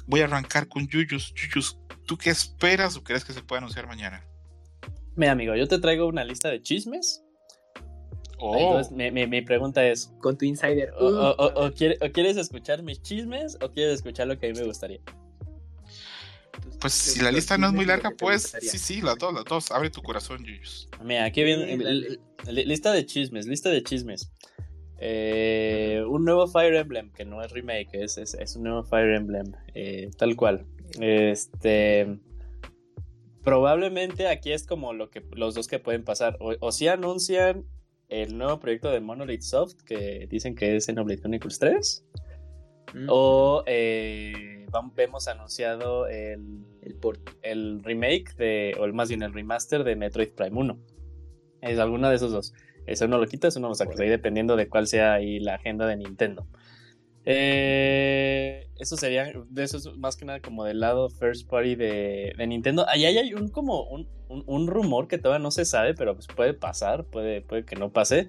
Voy 0.07 0.21
a 0.23 0.25
arrancar 0.25 0.67
con 0.69 0.87
Yuyus. 0.89 1.35
Yuyus, 1.35 1.79
¿tú 2.07 2.17
qué 2.17 2.31
esperas 2.31 2.97
o 2.97 3.05
crees 3.05 3.25
que 3.25 3.35
se 3.35 3.43
puede 3.43 3.59
anunciar 3.59 3.87
mañana? 3.87 4.25
Mira, 5.15 5.33
amigo, 5.33 5.55
yo 5.55 5.69
te 5.69 5.79
traigo 5.79 6.07
una 6.07 6.25
lista 6.25 6.49
de 6.49 6.63
chismes. 6.63 7.23
Oh, 8.39 8.57
Entonces, 8.57 8.93
mi, 8.93 9.11
mi- 9.11 9.27
mi 9.27 9.43
pregunta 9.43 9.85
es: 9.87 10.13
Con 10.21 10.39
tu 10.39 10.45
insider. 10.45 10.93
o, 10.99 11.07
o- 11.07 11.33
o- 11.33 11.67
o 11.67 11.73
quiere- 11.73 11.99
o 12.01 12.11
quieres 12.13 12.37
escuchar 12.37 12.83
mis 12.83 13.03
chismes 13.03 13.59
o 13.61 13.71
quieres 13.73 13.95
escuchar 13.97 14.29
lo 14.29 14.39
que 14.39 14.47
a 14.47 14.53
mí 14.53 14.59
me 14.59 14.65
gustaría? 14.65 15.01
Pues 16.81 16.93
si 16.93 17.21
la 17.21 17.33
lista 17.33 17.59
no 17.59 17.69
es 17.69 17.73
muy 17.73 17.85
larga, 17.85 18.11
pues 18.17 18.55
sí, 18.61 18.79
sí, 18.79 19.01
las 19.01 19.19
dos, 19.19 19.35
las 19.35 19.45
dos. 19.45 19.71
Abre 19.71 19.91
tu 19.91 20.03
corazón, 20.03 20.45
Yuyus. 20.45 20.89
Mira, 21.03 21.25
aquí 21.25 21.43
viene 21.43 21.77
lista 22.47 22.93
de 22.93 23.07
chismes, 23.07 23.47
lista 23.47 23.71
de 23.71 23.83
chismes. 23.83 24.31
Eh, 25.01 26.03
un 26.09 26.25
nuevo 26.25 26.49
Fire 26.49 26.75
Emblem, 26.75 27.13
que 27.13 27.25
no 27.25 27.43
es 27.43 27.53
remake, 27.53 27.91
es, 27.93 28.19
es, 28.19 28.35
es 28.35 28.57
un 28.57 28.65
nuevo 28.65 28.83
Fire 28.85 29.15
Emblem, 29.15 29.53
eh, 29.75 30.11
tal 30.17 30.37
cual. 30.37 30.67
Este. 31.01 32.19
Probablemente 33.45 34.29
aquí 34.29 34.53
es 34.53 34.67
como 34.67 34.93
lo 34.93 35.11
que 35.11 35.25
los 35.33 35.55
dos 35.55 35.69
que 35.69 35.79
pueden 35.79 36.05
pasar. 36.05 36.37
O, 36.41 36.55
o 36.61 36.73
si 36.73 36.89
anuncian 36.89 37.65
el 38.09 38.37
nuevo 38.37 38.59
proyecto 38.59 38.91
de 38.91 39.01
Monolith 39.01 39.43
Soft, 39.43 39.83
que 39.85 40.27
dicen 40.31 40.55
que 40.55 40.77
es 40.77 40.87
Xenoblade 40.87 41.21
Chronicles 41.21 41.59
3. 41.59 42.05
Mm, 42.95 43.07
O 43.09 43.63
eh, 43.67 44.58
vam- 44.71 44.93
vemos 44.95 45.29
anunciado 45.29 46.07
el, 46.09 46.65
el 46.83 46.95
port. 46.95 47.21
el 47.43 47.83
remake 47.83 48.35
de, 48.37 48.75
o 48.79 48.85
el- 48.85 48.93
más 48.93 49.09
bien 49.09 49.23
el 49.23 49.33
remaster 49.33 49.85
de 49.85 49.97
Metroid 49.97 50.31
Prime 50.31 50.57
1. 50.59 50.79
Es 51.63 51.79
alguna 51.79 52.11
de 52.11 52.17
esos 52.17 52.33
dos. 52.33 52.55
Eso 52.87 53.07
no 53.09 53.19
lo 53.19 53.27
quitas, 53.27 53.57
uno 53.57 53.69
lo 53.69 53.75
sacas 53.75 53.99
ahí 54.01 54.09
dependiendo 54.09 54.57
de 54.57 54.69
cuál 54.69 54.87
sea 54.87 55.13
ahí 55.15 55.41
la 55.41 55.57
agenda 55.57 55.87
de 55.87 55.97
Nintendo. 55.97 56.47
Eh, 57.31 58.69
eso 58.79 58.97
sería, 58.97 59.31
de 59.51 59.63
eso 59.65 59.77
es 59.77 59.87
más 59.99 60.17
que 60.17 60.25
nada 60.25 60.41
como 60.41 60.65
del 60.65 60.81
lado 60.81 61.11
first 61.11 61.49
party 61.49 61.75
de, 61.75 62.33
de 62.37 62.47
Nintendo. 62.47 62.87
Ahí 62.89 63.05
hay 63.05 63.35
un 63.35 63.49
como 63.49 63.83
un, 63.85 64.09
un- 64.29 64.45
un 64.47 64.67
rumor 64.67 65.09
que 65.09 65.19
todavía 65.19 65.43
no 65.43 65.51
se 65.51 65.65
sabe, 65.65 65.93
pero 65.95 66.15
pues 66.15 66.27
puede 66.27 66.55
pasar, 66.55 67.05
puede, 67.05 67.43
puede 67.43 67.65
que 67.65 67.77
no 67.77 67.93
pase. 67.93 68.29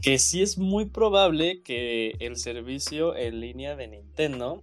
Que 0.00 0.18
sí 0.18 0.40
es 0.40 0.56
muy 0.56 0.86
probable 0.86 1.62
que 1.62 2.14
el 2.20 2.36
servicio 2.36 3.14
en 3.16 3.40
línea 3.40 3.76
de 3.76 3.88
Nintendo 3.88 4.62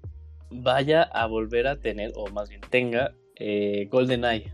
vaya 0.50 1.04
a 1.04 1.26
volver 1.28 1.68
a 1.68 1.80
tener, 1.80 2.12
o 2.16 2.28
más 2.32 2.50
bien 2.50 2.62
tenga, 2.70 3.14
eh, 3.36 3.88
GoldenEye. 3.92 4.54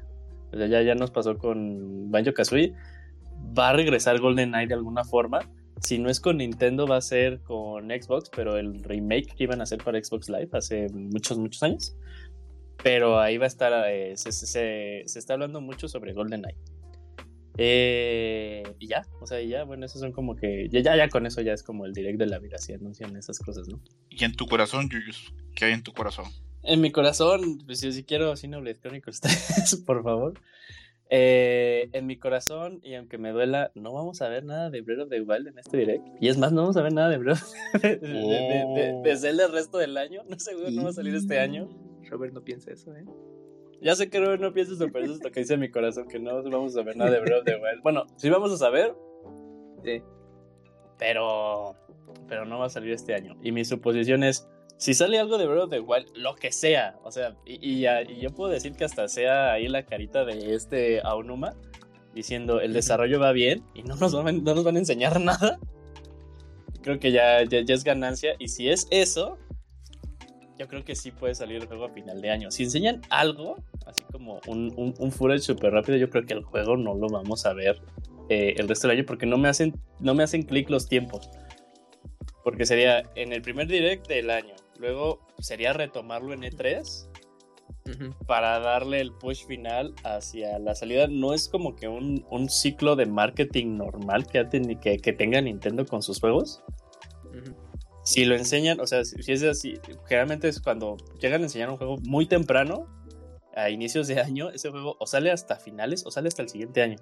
O 0.52 0.58
sea, 0.58 0.68
ya, 0.68 0.82
ya 0.82 0.96
nos 0.96 1.12
pasó 1.12 1.38
con 1.38 2.12
Banjo 2.12 2.34
Kazooie. 2.34 2.74
Va 3.58 3.70
a 3.70 3.74
regresar 3.74 4.20
GoldenEye 4.20 4.68
de 4.68 4.74
alguna 4.76 5.04
forma. 5.04 5.40
Si 5.82 5.98
no 6.00 6.10
es 6.10 6.20
con 6.20 6.38
Nintendo, 6.38 6.86
va 6.88 6.98
a 6.98 7.02
ser 7.02 7.42
con 7.42 7.90
Xbox, 7.90 8.30
pero 8.36 8.58
el 8.58 8.84
remake 8.84 9.34
que 9.36 9.44
iban 9.44 9.60
a 9.60 9.64
hacer 9.64 9.80
para 9.84 10.02
Xbox 10.02 10.30
Live 10.30 10.50
hace 10.54 10.88
muchos, 10.94 11.38
muchos 11.38 11.62
años. 11.64 11.96
Pero 12.84 13.20
ahí 13.20 13.38
va 13.38 13.46
a 13.46 13.48
estar, 13.48 13.72
eh, 13.90 14.14
se, 14.16 14.32
se- 14.32 14.46
se- 14.46 15.04
se 15.06 15.20
está 15.20 15.34
hablando 15.34 15.62
mucho 15.62 15.88
sobre 15.88 16.14
GoldenEye. 16.14 16.56
Eh, 17.58 18.64
y 18.80 18.88
ya, 18.88 19.06
o 19.22 19.28
sea, 19.28 19.42
y 19.42 19.50
ya, 19.50 19.64
bueno, 19.64 19.86
esos 19.86 20.02
son 20.02 20.12
como 20.12 20.36
que. 20.36 20.68
Ya, 20.72 20.80
ya, 20.82 20.96
ya 20.96 21.10
con 21.10 21.26
eso 21.26 21.42
ya 21.42 21.54
es 21.54 21.64
como 21.64 21.86
el 21.86 21.94
direct 21.94 22.18
de 22.18 22.26
la 22.26 22.40
vida, 22.40 22.58
si 22.58 22.74
anuncian 22.74 23.16
esas 23.16 23.40
cosas, 23.40 23.68
¿no? 23.68 23.80
Y 24.10 24.24
en 24.24 24.36
tu 24.36 24.48
corazón, 24.48 24.90
Yuyus, 24.90 25.34
¿qué 25.56 25.66
hay 25.66 25.74
en 25.74 25.84
tu 25.84 25.94
corazón? 25.94 26.26
En 26.64 26.82
mi 26.82 26.92
corazón, 26.92 27.60
pues 27.66 27.82
yo 27.82 27.92
sí 27.92 28.04
quiero 28.04 28.36
Xenoblade 28.36 28.80
Chronicles 28.80 29.20
3, 29.22 29.84
por 29.86 30.04
favor. 30.04 30.34
Eh, 31.10 31.90
en 31.94 32.08
mi 32.08 32.18
corazón, 32.18 32.80
y 32.82 32.96
aunque 32.96 33.20
me 33.20 33.32
duela, 33.32 33.72
no 33.76 33.94
vamos 33.94 34.22
a 34.24 34.30
ver 34.30 34.46
nada 34.46 34.72
de 34.72 34.82
Breath 34.82 35.10
the 35.10 35.22
Wild 35.22 35.48
en 35.48 35.60
este 35.60 35.78
direct. 35.78 36.08
Y 36.20 36.30
es 36.30 36.38
más, 36.38 36.52
no 36.52 36.62
vamos 36.62 36.78
a 36.78 36.82
ver 36.82 36.94
nada 36.94 37.10
de 37.10 37.18
Breath 37.18 37.44
de, 37.84 37.98
de, 37.98 38.08
de, 38.08 39.02
de 39.04 39.18
Zelda 39.18 39.46
el 39.46 39.52
resto 39.52 39.78
del 39.78 39.98
año. 39.98 40.24
No 40.28 40.40
seguro 40.40 40.72
no 40.72 40.86
va 40.86 40.90
a 40.90 40.94
salir 40.94 41.14
este 41.14 41.40
año. 41.40 41.70
Robert 42.10 42.34
no 42.34 42.42
piensa 42.44 42.72
eso, 42.72 42.96
¿eh? 42.96 43.06
Ya 43.84 43.96
sé 43.96 44.10
que 44.10 44.20
no 44.20 44.54
piensa 44.54 44.74
eso, 44.74 44.88
pero 44.92 45.06
eso 45.06 45.16
es 45.16 45.24
lo 45.24 45.32
que 45.32 45.42
dice 45.42 45.58
mi 45.58 45.70
corazón, 45.70 46.08
que 46.08 46.18
no 46.20 46.42
vamos 46.42 46.76
a 46.78 46.84
ver 46.84 46.96
nada 46.96 47.12
de 47.12 47.20
Breath 47.20 47.40
of 47.40 47.46
the 47.46 47.56
Wild. 47.56 47.82
Bueno, 47.84 48.06
sí 48.16 48.30
vamos 48.30 48.52
a 48.52 48.58
saber, 48.58 48.96
Sí. 49.84 50.02
pero, 50.98 51.76
pero 52.28 52.46
no 52.46 52.60
va 52.60 52.68
a 52.68 52.70
salir 52.70 52.92
este 52.94 53.14
año. 53.14 53.36
Y 53.44 53.52
mi 53.52 53.66
suposición 53.66 54.24
es, 54.24 54.48
si 54.78 54.94
sale 54.94 55.20
algo 55.20 55.38
de 55.38 55.46
Breath 55.48 55.64
of 55.66 55.70
the 55.72 55.80
Wild, 55.82 56.08
lo 56.16 56.36
que 56.36 56.52
sea, 56.52 56.98
o 57.04 57.12
sea, 57.12 57.36
y, 57.46 57.56
y, 57.56 57.86
y 57.88 58.22
yo 58.22 58.30
puedo 58.32 58.52
decir 58.52 58.74
que 58.74 58.86
hasta 58.86 59.08
sea 59.10 59.52
ahí 59.52 59.68
la 59.68 59.86
carita 59.86 60.24
de 60.24 60.56
este 60.56 61.02
Aonuma 61.02 61.54
diciendo 62.16 62.62
el 62.62 62.74
desarrollo 62.74 63.20
va 63.20 63.32
bien 63.32 63.64
y 63.74 63.84
no 63.84 63.96
nos 63.96 64.14
van, 64.14 64.44
no 64.44 64.56
nos 64.56 64.64
van 64.64 64.76
a 64.76 64.80
enseñar 64.80 65.20
nada. 65.22 65.60
Creo 66.82 67.00
que 67.00 67.12
ya, 67.12 67.44
ya, 67.44 67.62
ya 67.62 67.74
es 67.74 67.84
ganancia. 67.84 68.36
Y 68.40 68.48
si 68.50 68.70
es 68.70 68.88
eso, 68.92 69.38
yo 70.64 70.70
creo 70.70 70.86
que 70.86 70.96
sí 70.96 71.12
puede 71.12 71.36
salir 71.36 71.58
el 71.62 71.68
juego 71.68 71.86
a 71.86 71.90
final 71.90 72.22
de 72.22 72.30
año. 72.30 72.50
Si 72.50 72.64
enseñan 72.64 73.02
algo, 73.10 73.58
así 73.86 74.02
como 74.12 74.40
un, 74.48 74.74
un, 74.78 74.94
un 74.98 75.12
footage 75.12 75.42
súper 75.42 75.74
rápido, 75.74 75.98
yo 75.98 76.10
creo 76.10 76.26
que 76.26 76.34
el 76.34 76.44
juego 76.44 76.78
no 76.78 76.96
lo 76.96 77.08
vamos 77.10 77.46
a 77.46 77.54
ver 77.54 77.82
eh, 78.30 78.56
el 78.58 78.70
resto 78.70 78.88
del 78.88 78.98
año 78.98 79.06
porque 79.06 79.26
no 79.26 79.38
me 79.38 79.50
hacen, 79.50 79.74
no 80.00 80.14
me 80.16 80.24
hacen 80.24 80.44
clic 80.44 80.70
los 80.70 80.88
tiempos. 80.88 81.30
Porque 82.46 82.66
sería 82.66 83.04
en 83.16 83.34
el 83.34 83.42
primer 83.42 83.68
direct 83.68 84.08
del 84.08 84.30
año. 84.30 84.56
Luego 84.80 85.20
sería 85.40 85.74
retomarlo 85.74 86.34
en 86.34 86.44
E3 86.44 87.10
Ujú. 87.86 88.26
para 88.26 88.60
darle 88.60 89.02
el 89.02 89.12
push 89.12 89.46
final 89.46 89.94
hacia 90.06 90.60
la 90.60 90.76
salida. 90.76 91.08
No 91.08 91.34
es 91.34 91.50
como 91.50 91.76
que 91.76 91.90
un, 91.90 92.26
un 92.30 92.50
ciclo 92.50 92.96
de 92.96 93.06
marketing 93.06 93.76
normal 93.76 94.28
que, 94.28 94.48
que, 94.82 94.98
que 94.98 95.14
tenga 95.14 95.42
Nintendo 95.42 95.86
con 95.86 96.02
sus 96.02 96.22
juegos. 96.22 96.64
Ujú. 97.26 97.54
Si 98.04 98.26
lo 98.26 98.36
enseñan, 98.36 98.80
o 98.80 98.88
sea, 98.88 99.06
si 99.06 99.32
es 99.32 99.44
así, 99.44 99.80
generalmente 100.08 100.50
es 100.50 100.60
cuando 100.60 100.98
llegan 101.22 101.42
a 101.42 101.46
enseñar 101.46 101.70
un 101.70 101.78
juego 101.78 101.98
muy 102.04 102.26
temprano, 102.26 102.88
a 103.56 103.70
inicios 103.70 104.08
de 104.08 104.20
año, 104.20 104.50
ese 104.50 104.70
juego 104.70 104.96
o 105.00 105.08
sale 105.08 105.32
hasta 105.32 105.56
finales 105.56 106.06
o 106.06 106.12
sale 106.12 106.28
hasta 106.28 106.42
el 106.42 106.50
siguiente 106.50 106.82
año. 106.82 106.98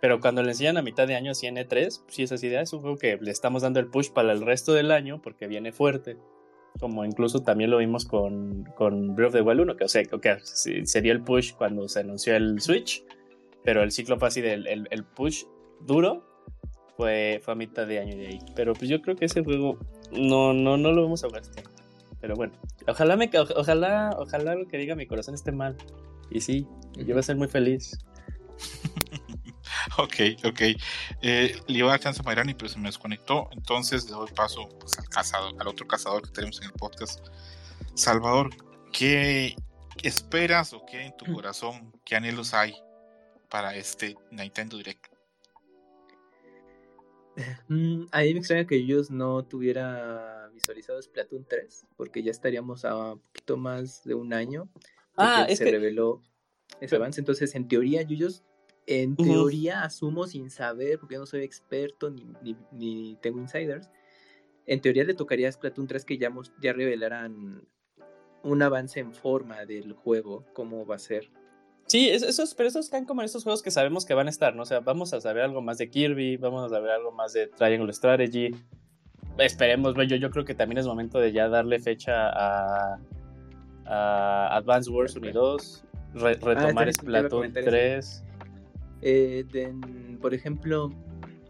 Pero 0.00 0.20
cuando 0.20 0.42
le 0.42 0.50
enseñan 0.50 0.78
a 0.78 0.82
mitad 0.82 1.06
de 1.06 1.14
año, 1.14 1.32
así 1.32 1.46
en 1.46 1.56
E3, 1.58 2.02
si 2.08 2.22
es 2.22 2.32
así, 2.32 2.54
"Ah, 2.54 2.62
es 2.62 2.72
un 2.72 2.80
juego 2.80 2.96
que 2.96 3.18
le 3.20 3.30
estamos 3.30 3.62
dando 3.62 3.80
el 3.80 3.86
push 3.88 4.10
para 4.10 4.32
el 4.32 4.40
resto 4.40 4.72
del 4.72 4.90
año 4.90 5.20
porque 5.20 5.46
viene 5.46 5.72
fuerte. 5.72 6.16
Como 6.78 7.04
incluso 7.04 7.42
también 7.42 7.70
lo 7.70 7.78
vimos 7.78 8.06
con, 8.06 8.64
con 8.76 9.14
Breath 9.14 9.28
of 9.28 9.34
the 9.34 9.42
Wild 9.42 9.60
1, 9.60 9.76
que 9.76 9.84
o 9.84 9.88
sea, 9.88 10.02
sí, 10.42 10.86
se 10.86 11.02
dio 11.02 11.12
el 11.12 11.22
push 11.22 11.52
cuando 11.52 11.86
se 11.88 12.00
anunció 12.00 12.34
el 12.34 12.60
Switch, 12.60 13.04
pero 13.62 13.82
el 13.82 13.90
ciclo 13.90 14.18
fue 14.18 14.28
así 14.28 14.40
del 14.40 14.66
el, 14.66 14.88
el 14.90 15.04
push 15.04 15.44
duro 15.80 16.24
fue, 16.96 17.40
fue 17.42 17.52
a 17.52 17.56
mitad 17.56 17.86
de 17.86 17.98
año 17.98 18.16
de 18.16 18.28
ahí. 18.28 18.38
Pero 18.54 18.72
pues 18.72 18.88
yo 18.88 19.02
creo 19.02 19.16
que 19.16 19.26
ese 19.26 19.42
juego 19.42 19.78
no, 20.12 20.52
no, 20.52 20.76
no 20.76 20.92
lo 20.92 21.02
vamos 21.02 21.24
a 21.24 21.26
este 21.38 21.60
año. 21.60 21.70
Pero 22.20 22.36
bueno, 22.36 22.52
ojalá, 22.86 23.16
me, 23.16 23.30
ojalá, 23.56 24.14
ojalá 24.18 24.54
lo 24.54 24.68
que 24.68 24.76
diga 24.76 24.94
mi 24.94 25.06
corazón 25.06 25.34
esté 25.34 25.52
mal. 25.52 25.76
Y 26.30 26.40
sí, 26.40 26.66
yo 26.96 27.06
voy 27.06 27.20
a 27.20 27.22
ser 27.22 27.36
muy 27.36 27.48
feliz. 27.48 27.98
Ok, 29.98 30.14
ok. 30.44 30.60
Eh, 31.22 31.60
le 31.66 31.78
iba 31.78 31.88
a 31.88 31.92
dar 31.92 32.00
chance 32.00 32.20
a 32.20 32.22
Mayrani, 32.22 32.54
pero 32.54 32.68
se 32.68 32.78
me 32.78 32.88
desconectó. 32.88 33.48
Entonces 33.52 34.04
le 34.06 34.12
doy 34.12 34.30
paso 34.32 34.68
pues, 34.78 34.98
al 34.98 35.08
cazador, 35.08 35.54
al 35.58 35.68
otro 35.68 35.86
cazador 35.86 36.22
que 36.22 36.30
tenemos 36.30 36.60
en 36.60 36.66
el 36.66 36.72
podcast. 36.72 37.26
Salvador, 37.94 38.50
¿qué 38.92 39.56
esperas 40.02 40.72
o 40.72 40.84
qué 40.86 41.06
en 41.06 41.16
tu 41.16 41.32
corazón, 41.32 41.92
qué 42.04 42.16
anhelos 42.16 42.54
hay 42.54 42.74
para 43.48 43.74
este 43.74 44.16
Nintendo 44.30 44.76
Direct? 44.76 45.09
Mm, 47.68 48.04
a 48.12 48.20
mí 48.22 48.32
me 48.34 48.38
extraña 48.40 48.66
que 48.66 48.76
ellos 48.76 49.10
no 49.10 49.44
tuviera 49.44 50.48
visualizado 50.54 51.00
Splatoon 51.00 51.44
3, 51.48 51.86
porque 51.96 52.22
ya 52.22 52.30
estaríamos 52.30 52.84
a 52.84 53.12
un 53.14 53.20
poquito 53.20 53.56
más 53.56 54.02
de 54.04 54.14
un 54.14 54.32
año 54.32 54.68
Ah, 55.16 55.44
que 55.46 55.52
es 55.52 55.58
se 55.58 55.64
que- 55.64 55.70
reveló 55.70 56.22
ese 56.80 56.96
avance. 56.96 57.20
Entonces, 57.20 57.54
en 57.54 57.68
teoría, 57.68 58.02
Yuyos, 58.02 58.44
en 58.86 59.16
teoría 59.16 59.82
asumo 59.82 60.26
sin 60.26 60.50
saber, 60.50 60.98
porque 60.98 61.14
yo 61.14 61.20
no 61.20 61.26
soy 61.26 61.42
experto 61.42 62.10
ni, 62.10 62.24
ni, 62.42 62.56
ni 62.72 63.16
tengo 63.20 63.38
insiders. 63.38 63.88
En 64.66 64.80
teoría 64.80 65.04
le 65.04 65.14
tocaría 65.14 65.48
a 65.48 65.52
Splatoon 65.52 65.86
3 65.86 66.04
que 66.04 66.18
ya, 66.18 66.32
ya 66.60 66.72
revelaran 66.72 67.66
un 68.42 68.62
avance 68.62 69.00
en 69.00 69.12
forma 69.12 69.64
del 69.66 69.92
juego, 69.92 70.44
cómo 70.54 70.86
va 70.86 70.94
a 70.96 70.98
ser. 70.98 71.30
Sí, 71.90 72.08
es- 72.08 72.22
esos, 72.22 72.54
pero 72.54 72.68
esos 72.68 72.88
caen 72.88 73.04
como 73.04 73.20
en 73.20 73.24
estos 73.24 73.42
juegos 73.42 73.62
que 73.64 73.72
sabemos 73.72 74.04
que 74.04 74.14
van 74.14 74.28
a 74.28 74.30
estar, 74.30 74.54
¿no? 74.54 74.62
O 74.62 74.64
sea, 74.64 74.78
vamos 74.78 75.12
a 75.12 75.20
saber 75.20 75.42
algo 75.42 75.60
más 75.60 75.76
de 75.78 75.90
Kirby, 75.90 76.36
vamos 76.36 76.64
a 76.64 76.68
saber 76.68 76.92
algo 76.92 77.10
más 77.10 77.32
de 77.32 77.48
Triangle 77.48 77.92
Strategy. 77.92 78.54
Esperemos, 79.38 79.96
yo, 80.06 80.14
yo 80.14 80.30
creo 80.30 80.44
que 80.44 80.54
también 80.54 80.78
es 80.78 80.86
momento 80.86 81.18
de 81.18 81.32
ya 81.32 81.48
darle 81.48 81.80
fecha 81.80 82.28
a, 82.28 82.96
a 83.86 84.56
Advance 84.56 84.88
Wars 84.88 85.16
1 85.16 85.30
y 85.30 85.32
2, 85.32 85.84
re- 86.14 86.34
retomar 86.34 86.54
también 86.54 86.76
te 86.76 86.80
iba 86.82 86.90
a 86.90 86.92
Splatoon 86.92 87.30
comentar 87.30 87.62
eso. 87.64 87.70
3. 87.70 88.24
Eh, 89.02 89.44
de- 89.50 90.16
por 90.20 90.32
ejemplo, 90.32 90.92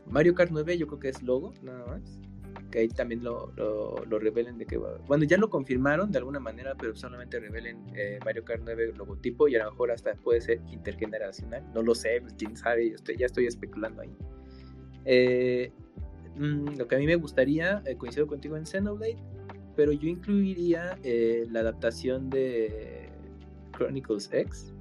Mario 0.06 0.34
Kart 0.34 0.50
9 0.52 0.78
yo 0.78 0.86
creo 0.86 1.00
que 1.00 1.10
es 1.10 1.22
logo, 1.22 1.52
nada 1.60 1.84
más. 1.84 2.00
Que 2.70 2.80
ahí 2.80 2.88
también 2.88 3.24
lo, 3.24 3.52
lo, 3.56 4.04
lo 4.04 4.18
revelen 4.18 4.56
de 4.58 4.66
que 4.66 4.78
Bueno, 5.06 5.24
ya 5.24 5.36
lo 5.36 5.50
confirmaron 5.50 6.12
de 6.12 6.18
alguna 6.18 6.38
manera, 6.40 6.74
pero 6.76 6.94
solamente 6.94 7.40
revelen 7.40 7.84
eh, 7.96 8.18
Mario 8.24 8.44
Kart 8.44 8.62
9 8.64 8.92
logotipo 8.96 9.48
y 9.48 9.56
a 9.56 9.64
lo 9.64 9.70
mejor 9.72 9.90
hasta 9.90 10.14
puede 10.14 10.40
ser 10.40 10.60
intergeneracional. 10.70 11.64
No 11.74 11.82
lo 11.82 11.94
sé, 11.94 12.22
quién 12.38 12.56
sabe, 12.56 12.88
estoy- 12.94 13.16
ya 13.16 13.26
estoy 13.26 13.46
especulando 13.46 14.02
ahí. 14.02 14.16
Eh, 15.04 15.72
mm, 16.36 16.76
lo 16.78 16.86
que 16.86 16.94
a 16.94 16.98
mí 16.98 17.06
me 17.06 17.16
gustaría, 17.16 17.82
eh, 17.86 17.96
coincido 17.96 18.26
contigo 18.26 18.56
en 18.56 18.66
Xenoblade, 18.66 19.16
pero 19.76 19.92
yo 19.92 20.08
incluiría 20.08 20.98
eh, 21.02 21.46
la 21.50 21.60
adaptación 21.60 22.30
de 22.30 23.08
Chronicles 23.76 24.28
X 24.32 24.72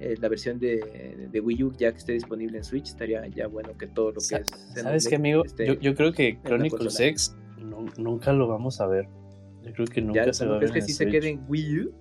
eh, 0.00 0.14
la 0.20 0.28
versión 0.28 0.58
de, 0.58 1.28
de 1.30 1.40
Wii 1.40 1.62
U 1.64 1.72
ya 1.76 1.90
que 1.92 1.98
esté 1.98 2.12
disponible 2.12 2.58
en 2.58 2.64
Switch, 2.64 2.88
estaría 2.88 3.26
ya 3.28 3.46
bueno 3.46 3.76
que 3.78 3.86
todo 3.86 4.08
lo 4.08 4.14
que 4.14 4.20
Sa- 4.20 4.38
es. 4.38 4.48
¿Sabes 4.74 5.08
qué, 5.08 5.16
amigo? 5.16 5.42
Yo, 5.58 5.74
yo 5.74 5.94
creo 5.94 6.12
que 6.12 6.38
Chronicles. 6.42 7.00
X 7.00 7.36
nu- 7.58 7.86
nunca 7.96 8.32
lo 8.32 8.46
vamos 8.48 8.80
a 8.80 8.86
ver. 8.86 9.08
Yo 9.62 9.72
creo 9.72 9.86
que 9.86 10.00
nunca 10.02 10.26
ya, 10.26 10.32
se 10.32 10.44
¿no 10.44 10.52
va 10.52 10.56
a 10.56 10.60
crees 10.60 10.72
ver 10.72 10.80
que 10.80 10.84
en 10.84 10.86
sí 10.86 10.92
se 10.94 11.06
quede 11.08 11.30
en 11.30 11.44
Wii 11.48 11.80
U? 11.80 11.94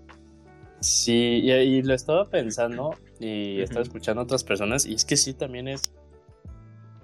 Sí, 0.81 1.41
y, 1.43 1.51
y 1.51 1.81
lo 1.81 1.93
estaba 1.93 2.29
pensando 2.29 2.91
y 3.19 3.61
estaba 3.61 3.81
escuchando 3.81 4.21
a 4.21 4.23
otras 4.25 4.43
personas 4.43 4.85
y 4.85 4.93
es 4.93 5.03
que 5.05 5.17
sí, 5.17 5.33
también 5.33 5.67
es 5.67 5.81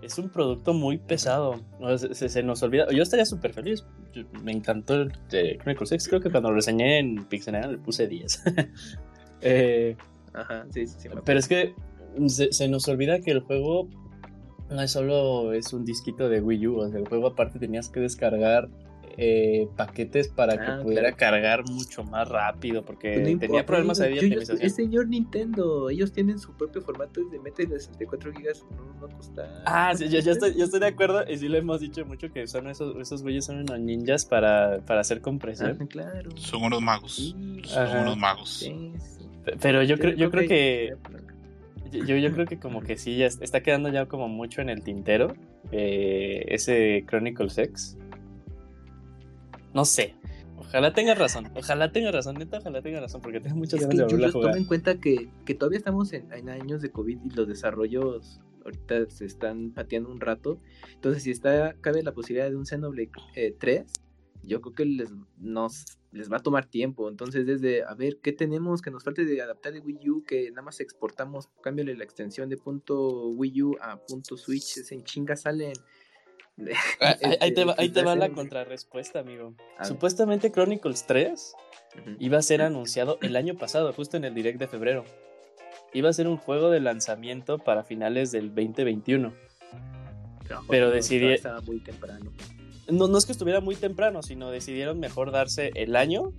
es 0.03 0.17
un 0.17 0.29
producto 0.29 0.73
muy 0.73 0.97
pesado. 0.97 1.61
O 1.79 1.95
sea, 1.97 2.13
se, 2.15 2.27
se 2.27 2.41
nos 2.43 2.63
olvida. 2.63 2.87
Yo 2.91 3.03
estaría 3.03 3.25
súper 3.25 3.53
feliz. 3.53 3.85
Yo- 4.13 4.23
me 4.43 4.51
encantó 4.51 4.95
el 4.95 5.11
de 5.29 5.57
Chronicles 5.59 5.91
X. 5.91 6.07
Creo 6.07 6.19
que 6.21 6.31
cuando 6.31 6.49
lo 6.49 6.55
reseñé 6.55 6.97
en 6.99 7.23
Pixelania 7.25 7.69
le 7.71 7.77
puse 7.77 8.07
10. 8.07 8.43
Eh, 9.43 9.95
Ajá, 10.33 10.65
sí, 10.71 10.87
sí, 10.87 10.95
sí. 10.99 11.09
me 11.09 11.21
pero 11.21 11.39
es 11.39 11.47
que 11.47 11.75
se, 12.27 12.51
se 12.51 12.67
nos 12.67 12.87
olvida 12.87 13.19
que 13.19 13.31
el 13.31 13.41
juego 13.41 13.87
no 14.71 14.81
es 14.81 14.91
solo 14.91 15.53
es 15.53 15.73
un 15.73 15.85
disquito 15.85 16.29
de 16.29 16.41
Wii 16.41 16.67
U. 16.67 16.77
O 16.79 16.89
sea, 16.89 16.99
el 16.99 17.07
juego 17.07 17.27
aparte 17.27 17.59
tenías 17.59 17.89
que 17.89 17.99
descargar 17.99 18.69
eh, 19.17 19.67
paquetes 19.75 20.27
para 20.29 20.53
que 20.57 20.71
Ah, 20.71 20.79
pudiera 20.81 21.11
claro. 21.13 21.17
cargar 21.41 21.69
mucho 21.69 22.03
más 22.03 22.27
rápido 22.29 22.83
porque 22.83 23.13
Pues 23.13 23.19
no 23.33 23.39
tenía 23.39 23.59
importa, 23.59 23.65
problemas 23.65 23.99
ahí 24.01 24.13
de 24.13 24.19
optimización. 24.19 24.61
Es 24.61 24.75
señor 24.75 25.07
Nintendo, 25.07 25.89
ellos 25.89 26.11
tienen 26.11 26.39
su 26.39 26.53
propio 26.53 26.81
formato 26.81 27.23
de 27.25 27.39
metes 27.39 27.69
de 27.69 27.79
64 27.79 28.31
gigas, 28.33 28.63
no, 28.75 29.07
no 29.07 29.15
costa. 29.17 29.63
Ah, 29.65 29.93
sí, 29.95 30.09
yo, 30.09 30.19
yo 30.19 30.31
estoy, 30.31 30.55
yo 30.57 30.65
estoy 30.65 30.79
de 30.79 30.87
acuerdo 30.87 31.23
y 31.27 31.37
sí 31.37 31.47
lo 31.47 31.57
hemos 31.57 31.79
dicho 31.81 32.05
mucho 32.05 32.31
que 32.31 32.47
son 32.47 32.67
esos, 32.67 32.95
esos 33.01 33.21
güeyes 33.23 33.45
son 33.45 33.57
unos 33.59 33.79
ninjas 33.79 34.25
para, 34.25 34.79
para 34.85 35.01
hacer 35.01 35.21
compresión. 35.21 35.77
Ah, 35.81 35.85
claro. 35.89 36.31
Son 36.37 36.63
unos 36.63 36.81
magos. 36.81 37.15
Sí, 37.15 37.61
Son 37.65 37.83
Ajá. 37.87 38.01
unos 38.01 38.17
magos. 38.17 38.49
sí, 38.49 38.93
sí. 38.99 39.25
Pe- 39.45 39.57
Pero 39.61 39.83
yo 39.83 39.97
creo, 39.97 40.13
yo 40.15 40.29
creo 40.29 40.47
que 40.47 40.93
yo, 41.91 42.15
yo 42.15 42.31
creo 42.31 42.45
que 42.45 42.57
como 42.57 42.81
que 42.81 42.95
sí 42.97 43.17
ya 43.17 43.25
est- 43.25 43.41
está 43.41 43.61
quedando 43.61 43.89
ya 43.89 44.05
como 44.05 44.29
mucho 44.29 44.61
en 44.61 44.69
el 44.69 44.81
tintero 44.83 45.33
eh, 45.71 46.45
ese 46.47 47.03
Chronicles 47.07 47.57
X. 47.57 47.97
No 49.73 49.85
sé. 49.85 50.15
Ojalá 50.57 50.93
tenga 50.93 51.15
razón. 51.15 51.49
Ojalá 51.55 51.91
tenga 51.91 52.11
razón, 52.11 52.35
neta, 52.35 52.59
ojalá 52.59 52.81
tenga 52.81 53.01
razón, 53.01 53.21
porque 53.21 53.39
tengo 53.39 53.57
muchas 53.57 53.81
Es 53.81 53.87
ganas 53.87 54.07
que 54.07 54.15
de 54.15 54.31
jugar. 54.31 54.51
toma 54.51 54.57
en 54.57 54.65
cuenta 54.65 54.99
que, 54.99 55.29
que 55.45 55.53
todavía 55.53 55.79
estamos 55.79 56.13
en, 56.13 56.31
en 56.31 56.49
años 56.49 56.81
de 56.81 56.91
COVID 56.91 57.19
y 57.25 57.29
los 57.31 57.47
desarrollos 57.47 58.39
ahorita 58.63 59.09
se 59.09 59.25
están 59.25 59.71
pateando 59.71 60.11
un 60.11 60.21
rato. 60.21 60.59
Entonces, 60.93 61.23
si 61.23 61.31
está 61.31 61.75
cabe 61.81 62.03
la 62.03 62.13
posibilidad 62.13 62.49
de 62.49 62.55
un 62.55 62.65
Xenoblade 62.65 63.11
eh, 63.35 63.55
3, 63.59 63.91
yo 64.43 64.61
creo 64.61 64.73
que 64.73 64.85
les, 64.85 65.09
nos, 65.37 65.85
les 66.11 66.31
va 66.31 66.37
a 66.37 66.43
tomar 66.43 66.65
tiempo. 66.65 67.09
Entonces, 67.09 67.45
desde, 67.45 67.83
a 67.83 67.93
ver, 67.93 68.19
¿qué 68.21 68.31
tenemos 68.31 68.81
que 68.81 68.91
nos 68.91 69.03
falte 69.03 69.25
de 69.25 69.41
adaptar 69.41 69.73
de 69.73 69.79
Wii 69.79 70.09
U? 70.09 70.23
Que 70.23 70.49
nada 70.51 70.63
más 70.63 70.79
exportamos, 70.79 71.49
cámbiale 71.61 71.95
la 71.95 72.03
extensión 72.03 72.49
de 72.49 72.57
punto 72.57 73.29
Wii 73.29 73.63
U 73.63 73.75
a 73.81 73.97
punto 73.97 74.37
Switch, 74.37 74.77
es 74.77 74.91
en 74.91 75.03
chinga 75.03 75.35
salen. 75.35 75.73
Ah, 76.99 77.15
Ahí, 77.23 77.37
ahí 77.41 77.53
te 77.53 77.65
va, 77.65 77.75
ahí 77.77 77.89
te 77.89 78.03
va 78.03 78.15
la 78.15 78.25
Este, 78.25 78.35
contrarrespuesta, 78.35 79.19
amigo. 79.19 79.53
Supuestamente 79.83 80.51
Chronicles 80.51 81.05
3 81.07 81.53
Ujú. 81.99 82.15
iba 82.19 82.37
a 82.37 82.41
ser 82.41 82.61
anunciado 82.61 83.17
el 83.21 83.35
año 83.35 83.55
pasado, 83.55 83.91
justo 83.93 84.17
en 84.17 84.25
el 84.25 84.33
direct 84.33 84.59
de 84.59 84.67
febrero. 84.67 85.03
Iba 85.93 86.09
a 86.09 86.13
ser 86.13 86.27
un 86.27 86.37
juego 86.37 86.69
de 86.69 86.79
lanzamiento 86.79 87.57
para 87.57 87.83
finales 87.83 88.31
del 88.31 88.47
2021. 88.55 89.33
Pero 90.69 90.91
decidí- 90.91 91.33
Estaba 91.33 91.61
muy 91.61 91.79
temprano. 91.79 92.31
No, 92.89 93.07
no 93.07 93.17
es 93.17 93.25
que 93.25 93.31
estuviera 93.31 93.61
muy 93.61 93.75
temprano, 93.75 94.21
sino 94.21 94.51
decidieron 94.51 94.99
mejor 94.99 95.31
darse 95.31 95.71
el 95.75 95.95
año 95.95 96.33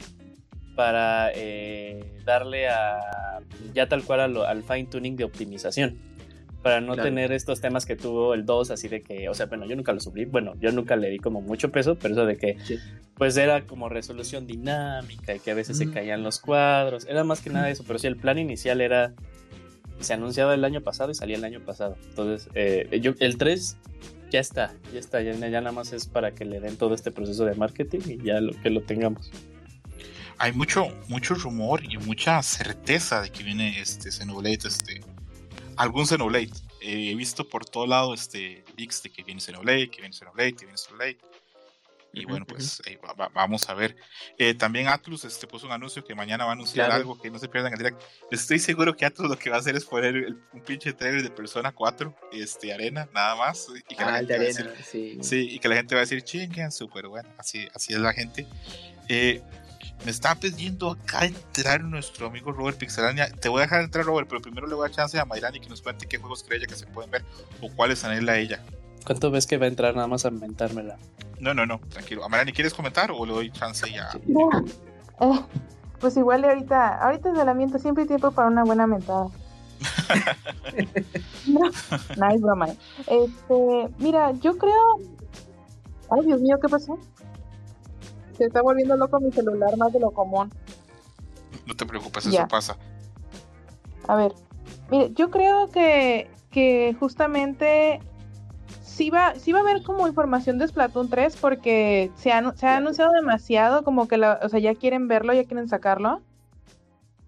para 0.77 1.31
eh, 1.35 2.03
darle 2.25 2.69
a 2.69 3.41
ya 3.75 3.89
tal 3.89 4.05
cual 4.05 4.21
a 4.21 4.29
lo- 4.29 4.45
al 4.47 4.63
fine 4.63 4.87
tuning 4.87 5.17
de 5.17 5.25
optimización. 5.25 5.99
Para 6.63 6.81
no 6.81 6.95
Claro. 6.95 7.09
tener 7.09 7.33
estos 7.33 7.61
temas 7.61 7.85
que 7.87 7.97
tuvo 7.97 8.35
el 8.35 8.47
2, 8.47 8.71
así 8.71 8.87
de 8.89 9.03
que, 9.03 9.29
o 9.29 9.35
sea, 9.35 9.47
bueno, 9.47 9.67
yo 9.67 9.75
nunca 9.75 9.93
lo 9.93 9.99
sufrí, 10.01 10.25
bueno, 10.27 10.55
yo 10.61 10.71
nunca 10.71 10.95
le 10.97 11.11
di 11.11 11.19
como 11.19 11.41
mucho 11.41 11.73
peso, 11.73 11.97
pero 11.97 12.15
eso 12.15 12.25
de 12.25 12.37
que, 12.37 12.57
Sí. 12.65 12.79
pues 13.17 13.37
era 13.37 13.63
como 13.67 13.89
resolución 13.89 14.47
dinámica 14.47 15.35
y 15.35 15.41
que 15.41 15.51
a 15.51 15.55
veces 15.55 15.77
se 15.79 15.87
Mm. 15.87 15.93
caían 15.93 16.23
los 16.23 16.39
cuadros, 16.39 17.05
era 17.09 17.25
más 17.25 17.41
que 17.41 17.51
nada 17.51 17.69
eso, 17.69 17.83
pero 17.87 17.99
sí, 17.99 18.07
el 18.07 18.17
plan 18.17 18.39
inicial 18.39 18.81
era, 18.81 19.13
se 19.99 20.13
anunciaba 20.15 20.55
el 20.55 20.65
año 20.65 20.81
pasado 20.83 21.11
y 21.11 21.15
salía 21.15 21.37
el 21.37 21.45
año 21.45 21.61
pasado. 21.61 21.97
Entonces, 22.11 22.49
eh, 22.55 22.99
yo, 23.03 23.13
el 23.19 23.37
3 23.39 23.77
ya 24.31 24.39
está, 24.41 24.73
ya 24.93 24.99
está, 25.01 25.21
ya, 25.21 25.33
ya 25.35 25.61
nada 25.61 25.73
más 25.73 25.93
es 25.93 26.07
para 26.07 26.31
que 26.33 26.45
le 26.45 26.61
den 26.61 26.77
todo 26.77 26.95
este 26.95 27.11
proceso 27.11 27.45
de 27.45 27.55
marketing 27.57 28.01
y 28.07 28.25
ya 28.25 28.41
lo 28.41 28.53
que 28.63 28.71
lo 28.71 28.83
tengamos. 28.83 29.31
Hay 30.39 30.53
mucho, 30.53 30.89
mucho 31.09 31.35
rumor 31.35 31.83
y 31.85 31.99
mucha 31.99 32.43
certeza 32.43 33.21
de 33.21 33.31
que 33.31 33.43
viene 33.45 33.81
este 33.81 34.11
Xenoblade, 34.11 34.59
este, 34.67 35.01
algún 35.77 36.07
Xenoblade. 36.07 36.51
Eh, 36.81 37.11
he 37.11 37.15
visto 37.15 37.49
por 37.49 37.65
todo 37.65 37.87
lado 37.87 38.15
este 38.15 38.65
leaks 38.77 39.03
de 39.03 39.11
que 39.11 39.23
viene 39.23 39.41
Xenoblade, 39.41 39.91
que 39.91 40.01
viene 40.01 40.15
Xenoblade, 40.15 40.53
que 40.55 40.65
viene 40.67 40.79
Xenoblade. 40.79 41.19
Y 42.15 42.27
bueno, 42.27 42.45
pues 42.45 42.83
eh, 42.85 42.99
va- 43.03 43.15
va- 43.15 43.29
vamos 43.33 43.67
a 43.71 43.75
ver. 43.75 43.97
Eh, 44.37 44.53
también 44.53 44.87
Atlus 44.89 45.25
este, 45.25 45.47
puso 45.47 45.65
un 45.67 45.73
anuncio 45.73 46.05
que 46.05 46.15
mañana 46.15 46.45
va 46.45 46.51
a 46.51 46.53
anunciar 46.53 46.89
Claro. 46.89 47.01
algo 47.01 47.19
que 47.19 47.31
no 47.31 47.39
se 47.39 47.49
pierdan 47.49 47.73
el 47.73 47.79
direct. 47.79 48.03
Estoy 48.31 48.59
seguro 48.59 48.95
que 48.95 49.07
Atlus 49.07 49.31
lo 49.31 49.39
que 49.39 49.49
va 49.49 49.57
a 49.57 49.61
hacer 49.61 49.77
es 49.77 49.87
poner 49.87 50.15
el- 50.17 50.39
un 50.53 50.61
pinche 50.61 50.93
trailer 50.93 51.23
de 51.23 51.31
Persona 51.31 51.73
4, 51.73 52.15
este, 52.31 52.71
Arena, 52.75 53.09
nada 53.15 53.35
más. 53.37 53.67
Y 53.89 53.95
que 53.95 54.05
la 54.05 54.15
Ah, 54.17 54.19
el 54.19 54.27
gente 54.27 54.33
de 54.35 54.39
va 54.39 54.45
a 54.45 54.47
decir, 54.49 54.67
arena, 54.69 54.85
sí. 54.85 55.19
Sí, 55.23 55.49
y 55.53 55.59
que 55.59 55.69
la 55.69 55.77
gente 55.77 55.95
va 55.95 56.01
a 56.03 56.05
decir, 56.05 56.23
chinguen, 56.23 56.71
súper 56.71 57.09
bueno, 57.09 57.31
así, 57.39 57.67
así 57.75 57.95
es 57.95 57.99
la 58.01 58.13
gente. 58.13 58.47
Eh, 59.09 59.41
me 60.05 60.11
está 60.11 60.35
pidiendo 60.35 60.91
acá 60.91 61.25
entrar 61.25 61.83
nuestro 61.83 62.27
amigo 62.27 62.53
Robert 62.53 62.79
Pixelania. 62.79 63.31
Te 63.31 63.49
voy 63.49 63.61
a 63.61 63.63
dejar 63.63 63.83
entrar, 63.83 64.05
Robert, 64.05 64.29
pero 64.29 64.41
primero 64.41 64.67
le 64.67 64.75
voy 64.75 64.87
a 64.87 64.89
dar 64.89 64.97
chance 64.97 65.19
a 65.19 65.25
Mayrani 65.25 65.61
que 65.61 65.69
nos 65.69 65.83
cuente 65.83 66.07
qué 66.07 66.19
juegos 66.19 66.43
cree 66.43 66.59
ella 66.59 66.67
que 66.67 66.75
se 66.75 66.87
pueden 66.87 67.11
ver 67.11 67.25
o 67.61 67.71
cuáles 67.71 68.05
anhela 68.05 68.37
ella. 68.37 68.63
¿Cuánto 69.05 69.31
ves 69.31 69.47
que 69.47 69.59
va 69.59 69.67
a 69.67 69.69
entrar 69.69 69.95
nada 69.95 70.07
más 70.07 70.25
a 70.25 70.31
mentármela? 70.31 70.99
No, 71.41 71.55
no, 71.55 71.67
no, 71.67 71.81
tranquilo. 71.89 72.25
A 72.25 72.29
Mayrani, 72.29 72.53
¿quieres 72.53 72.75
comentar 72.75 73.11
o 73.11 73.27
le 73.27 73.33
doy 73.33 73.51
chance 73.51 73.91
ya? 73.91 74.11
No. 74.27 74.51
Eh, 75.21 75.41
pues 76.01 76.17
igual 76.17 76.45
ahorita, 76.45 76.99
ahorita 76.99 77.31
es 77.31 77.39
de 77.39 77.45
la 77.45 77.55
miento, 77.55 77.79
siempre 77.79 78.03
hay 78.03 78.09
tiempo 78.09 78.33
para 78.33 78.49
una 78.49 78.65
buena 78.65 78.87
mentada. 78.87 79.29
no, 81.47 81.61
no 82.17 82.31
es 82.31 82.41
broma. 82.41 82.69
Este, 83.07 83.89
mira, 83.99 84.33
yo 84.41 84.57
creo. 84.57 84.99
Ay, 86.11 86.27
Dios 86.27 86.41
mío, 86.41 86.59
¿qué 86.61 86.69
pasó? 86.69 86.99
Se 88.43 88.49
está 88.49 88.61
volviendo 88.61 88.97
loco 88.97 89.21
mi 89.21 89.31
celular 89.31 89.77
más 89.77 89.93
de 89.93 90.01
lo 90.01 90.11
común. 90.11 90.51
No 91.65 91.77
te 91.77 91.87
preocupes, 91.87 92.27
eso 92.27 92.45
pasa. 92.49 92.77
A 94.09 94.17
ver, 94.17 94.33
mire, 94.91 95.13
yo 95.15 95.31
creo 95.31 95.69
que, 95.69 96.29
que 96.51 96.97
justamente 96.99 98.01
sí 98.83 99.11
va, 99.11 99.37
sí 99.37 99.53
va 99.53 99.61
a 99.61 99.63
haber 99.63 99.85
como 99.85 100.09
información 100.09 100.59
de 100.59 100.67
Splatoon 100.67 101.09
3 101.09 101.37
porque 101.37 102.11
se 102.17 102.33
ha, 102.33 102.53
se 102.57 102.67
ha 102.67 102.79
anunciado 102.79 103.13
demasiado, 103.13 103.85
como 103.85 104.09
que 104.09 104.17
la, 104.17 104.41
o 104.43 104.49
sea, 104.49 104.59
ya 104.59 104.75
quieren 104.75 105.07
verlo, 105.07 105.33
ya 105.33 105.45
quieren 105.45 105.69
sacarlo. 105.69 106.21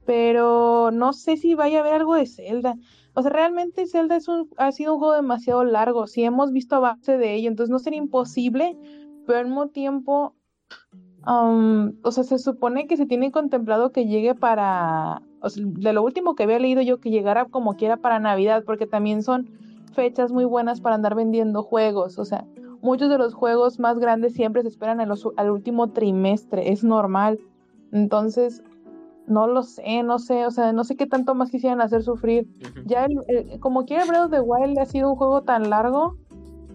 Pero 0.05 0.91
no 0.91 1.13
sé 1.13 1.37
si 1.37 1.55
vaya 1.55 1.79
a 1.79 1.83
haber 1.83 1.95
algo 1.95 2.17
de 2.17 2.27
Zelda. 2.27 2.75
O 3.15 3.23
sea, 3.23 3.31
realmente 3.31 3.87
Zelda 3.87 4.17
es 4.17 4.27
un, 4.27 4.51
ha 4.57 4.73
sido 4.73 4.95
un 4.95 4.99
juego 4.99 5.15
demasiado 5.15 5.63
largo. 5.63 6.09
Si 6.09 6.25
hemos 6.25 6.51
visto 6.51 6.75
avance 6.75 7.17
de 7.17 7.35
ello, 7.35 7.51
entonces 7.51 7.71
no 7.71 7.79
sería 7.79 8.01
imposible, 8.01 8.77
pero 9.29 9.39
al 9.39 9.47
mismo 9.47 9.69
tiempo, 9.69 10.35
um, 11.27 11.93
o 12.03 12.11
sea, 12.11 12.25
se 12.25 12.39
supone 12.39 12.87
que 12.87 12.97
se 12.97 13.07
tiene 13.07 13.31
contemplado 13.33 13.91
que 13.93 14.07
llegue 14.07 14.35
para, 14.35 15.23
o 15.41 15.49
sea, 15.51 15.65
de 15.67 15.93
lo 15.93 16.03
último 16.03 16.35
que 16.35 16.45
había 16.45 16.59
leído 16.59 16.83
yo, 16.83 16.99
que 17.01 17.11
llegara 17.11 17.47
como 17.47 17.75
quiera 17.77 17.97
para 17.97 18.19
Navidad, 18.21 18.65
porque 18.65 18.87
también 18.87 19.23
son 19.23 19.49
fechas 19.93 20.33
muy 20.33 20.45
buenas 20.45 20.81
para 20.81 20.97
andar 20.97 21.15
vendiendo 21.15 21.63
juegos. 21.63 22.19
O 22.19 22.25
sea, 22.25 22.45
muchos 22.83 23.09
de 23.09 23.19
los 23.19 23.33
juegos 23.35 23.79
más 23.79 23.99
grandes 23.99 24.35
siempre 24.35 24.63
se 24.63 24.69
esperan 24.69 25.01
en 25.01 25.09
los- 25.09 25.29
al 25.37 25.51
último 25.51 25.91
trimestre, 25.91 26.73
es 26.73 26.85
normal. 26.85 27.39
Entonces, 27.93 28.63
no 29.27 29.47
lo 29.47 29.63
sé, 29.63 30.03
no 30.03 30.19
sé, 30.19 30.47
o 30.47 30.51
sea, 30.51 30.73
no 30.73 30.85
sé 30.85 30.97
qué 30.97 31.07
tanto 31.07 31.35
más 31.35 31.51
quisieran 31.51 31.81
hacer 31.81 32.03
sufrir. 32.03 32.47
Ya, 32.87 33.07
el- 33.07 33.25
el- 33.29 33.61
como 33.61 33.85
quiera, 33.87 34.05
Breath 34.05 34.25
of 34.25 34.31
the 34.31 34.41
Wild 34.41 34.79
ha 34.79 34.85
sido 34.85 35.11
un 35.11 35.17
juego 35.17 35.43
tan 35.43 35.71
largo, 35.71 36.17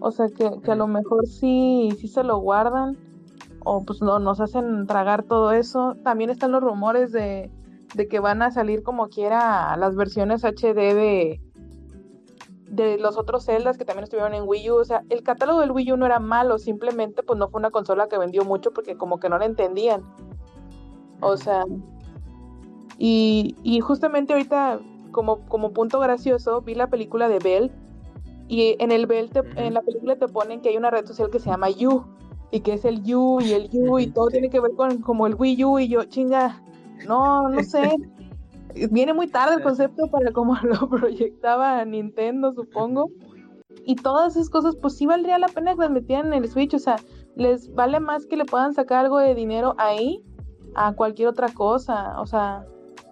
o 0.00 0.10
sea, 0.10 0.26
que, 0.28 0.50
que 0.64 0.72
a 0.72 0.74
lo 0.74 0.86
mejor 0.88 1.26
sí, 1.26 1.90
sí 1.98 2.08
se 2.08 2.24
lo 2.24 2.38
guardan, 2.38 2.96
o 3.64 3.84
pues 3.84 4.00
no, 4.02 4.18
nos 4.18 4.40
hacen 4.40 4.86
tragar 4.86 5.22
todo 5.24 5.52
eso. 5.52 5.96
También 6.02 6.30
están 6.30 6.52
los 6.52 6.62
rumores 6.62 7.12
de, 7.12 7.50
de 7.94 8.08
que 8.08 8.20
van 8.20 8.42
a 8.42 8.50
salir 8.50 8.82
como 8.82 9.08
quiera 9.08 9.76
las 9.76 9.96
versiones 9.96 10.44
HD 10.44 10.94
de, 10.94 11.40
de 12.70 12.98
los 12.98 13.18
otros 13.18 13.44
Zeldas 13.46 13.76
que 13.78 13.84
también 13.84 14.04
estuvieron 14.04 14.34
en 14.34 14.44
Wii 14.46 14.70
U. 14.70 14.74
O 14.76 14.84
sea, 14.84 15.02
el 15.10 15.22
catálogo 15.22 15.60
del 15.60 15.72
Wii 15.72 15.92
U 15.92 15.96
no 15.96 16.06
era 16.06 16.20
malo, 16.20 16.58
simplemente 16.58 17.22
pues 17.22 17.38
no 17.38 17.48
fue 17.48 17.58
una 17.58 17.70
consola 17.70 18.08
que 18.08 18.18
vendió 18.18 18.44
mucho 18.44 18.72
porque 18.72 18.96
como 18.96 19.18
que 19.20 19.28
no 19.28 19.38
la 19.38 19.44
entendían. 19.46 20.02
O 21.20 21.36
sea, 21.36 21.64
y, 22.98 23.56
y 23.62 23.80
justamente 23.80 24.32
ahorita, 24.32 24.80
como, 25.12 25.40
como 25.48 25.72
punto 25.72 26.00
gracioso, 26.00 26.60
vi 26.62 26.74
la 26.74 26.88
película 26.88 27.28
de 27.28 27.38
Bell. 27.38 27.72
Y 28.48 28.76
en 28.78 28.90
el 28.90 29.06
Bell, 29.06 29.30
te- 29.30 29.44
en 29.56 29.74
la 29.74 29.82
película 29.82 30.16
te 30.16 30.26
ponen 30.28 30.60
que 30.60 30.70
hay 30.70 30.76
una 30.76 30.90
red 30.90 31.06
social 31.06 31.30
que 31.30 31.38
se 31.38 31.48
llama 31.50 31.70
You. 31.70 32.04
Y 32.50 32.60
que 32.60 32.74
es 32.74 32.84
el 32.84 33.02
You 33.04 33.40
y 33.40 33.52
el 33.52 33.70
You 33.70 33.98
y 33.98 34.08
todo 34.08 34.28
tiene 34.28 34.50
que 34.50 34.60
ver 34.60 34.72
con 34.72 34.98
como 35.02 35.26
el 35.26 35.34
Wii 35.34 35.64
U. 35.64 35.78
Y 35.78 35.88
yo, 35.88 36.04
chinga, 36.04 36.60
no, 37.06 37.48
no 37.48 37.62
sé. 37.62 37.94
Viene 38.90 39.12
muy 39.14 39.26
tarde 39.26 39.56
el 39.56 39.62
concepto 39.62 40.06
para 40.08 40.32
como 40.32 40.54
lo 40.62 40.88
proyectaba 40.88 41.84
Nintendo, 41.84 42.52
supongo. 42.52 43.10
Y 43.84 43.96
todas 43.96 44.36
esas 44.36 44.50
cosas, 44.50 44.76
pues 44.76 44.96
sí 44.96 45.06
valdría 45.06 45.38
la 45.38 45.48
pena 45.48 45.74
que 45.74 45.80
las 45.80 45.90
metieran 45.90 46.32
en 46.32 46.44
el 46.44 46.50
Switch. 46.50 46.74
O 46.74 46.78
sea, 46.78 46.96
les 47.36 47.72
vale 47.74 48.00
más 48.00 48.26
que 48.26 48.36
le 48.36 48.44
puedan 48.44 48.74
sacar 48.74 49.04
algo 49.04 49.18
de 49.18 49.34
dinero 49.34 49.74
ahí 49.78 50.22
a 50.74 50.92
cualquier 50.92 51.28
otra 51.28 51.48
cosa. 51.48 52.20
O 52.20 52.26
sea, 52.26 52.64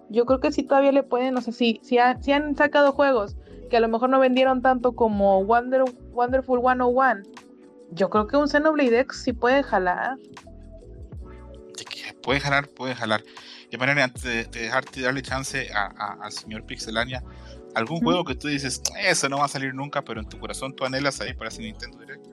yo 0.09 0.25
creo 0.25 0.39
que 0.39 0.51
sí 0.51 0.63
todavía 0.63 0.91
le 0.91 1.03
pueden, 1.03 1.37
o 1.37 1.41
sea, 1.41 1.53
sí, 1.53 1.79
sí, 1.83 1.97
ha- 1.97 2.21
sí 2.21 2.31
han 2.31 2.55
sacado 2.55 2.91
juegos 2.91 3.35
que 3.69 3.77
a 3.77 3.79
lo 3.79 3.87
mejor 3.87 4.09
no 4.09 4.19
vendieron 4.19 4.61
tanto 4.61 4.93
como 4.93 5.43
Wonder, 5.45 5.83
Wonderful 6.11 6.59
101. 6.61 7.21
Yo 7.91 8.09
creo 8.09 8.27
que 8.27 8.37
un 8.37 8.47
Xenoblade 8.47 8.99
X 9.01 9.23
sí 9.23 9.33
puede 9.33 9.63
jalar. 9.63 10.17
De 10.17 12.13
puede 12.21 12.39
jalar, 12.39 12.67
puede 12.67 12.95
jalar. 12.95 13.23
Y 13.71 13.77
Mayrani, 13.77 14.01
antes 14.01 14.23
de, 14.23 14.43
de 14.45 14.61
dejarte 14.61 15.01
darle 15.01 15.21
chance 15.21 15.71
a- 15.73 15.91
a- 15.97 16.17
al 16.21 16.31
señor 16.31 16.65
Pixelania, 16.65 17.23
¿algún 17.75 17.99
juego 18.01 18.23
que 18.25 18.35
tú 18.35 18.47
dices, 18.47 18.81
eso 18.99 19.29
no 19.29 19.37
va 19.39 19.45
a 19.45 19.49
salir 19.49 19.73
nunca, 19.73 20.01
pero 20.03 20.19
en 20.19 20.27
tu 20.27 20.39
corazón 20.39 20.75
tú 20.75 20.85
anhelas 20.85 21.21
ahí 21.21 21.33
para 21.33 21.49
ese 21.49 21.61
Nintendo 21.61 21.97
Direct? 21.99 22.25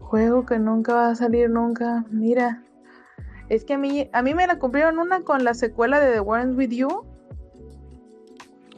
Juego 0.00 0.44
que 0.44 0.58
nunca 0.58 0.94
va 0.94 1.08
a 1.10 1.14
salir 1.14 1.48
nunca. 1.50 2.04
Mira. 2.10 2.62
Es 3.48 3.64
que 3.64 3.74
a 3.74 3.78
mí, 3.78 4.08
a 4.12 4.22
mí 4.22 4.34
me 4.34 4.46
la 4.46 4.58
cumplieron 4.58 4.98
una 4.98 5.22
con 5.22 5.44
la 5.44 5.54
secuela 5.54 6.00
de 6.00 6.12
The 6.14 6.20
Ones 6.20 6.56
With 6.56 6.70
You. 6.70 7.04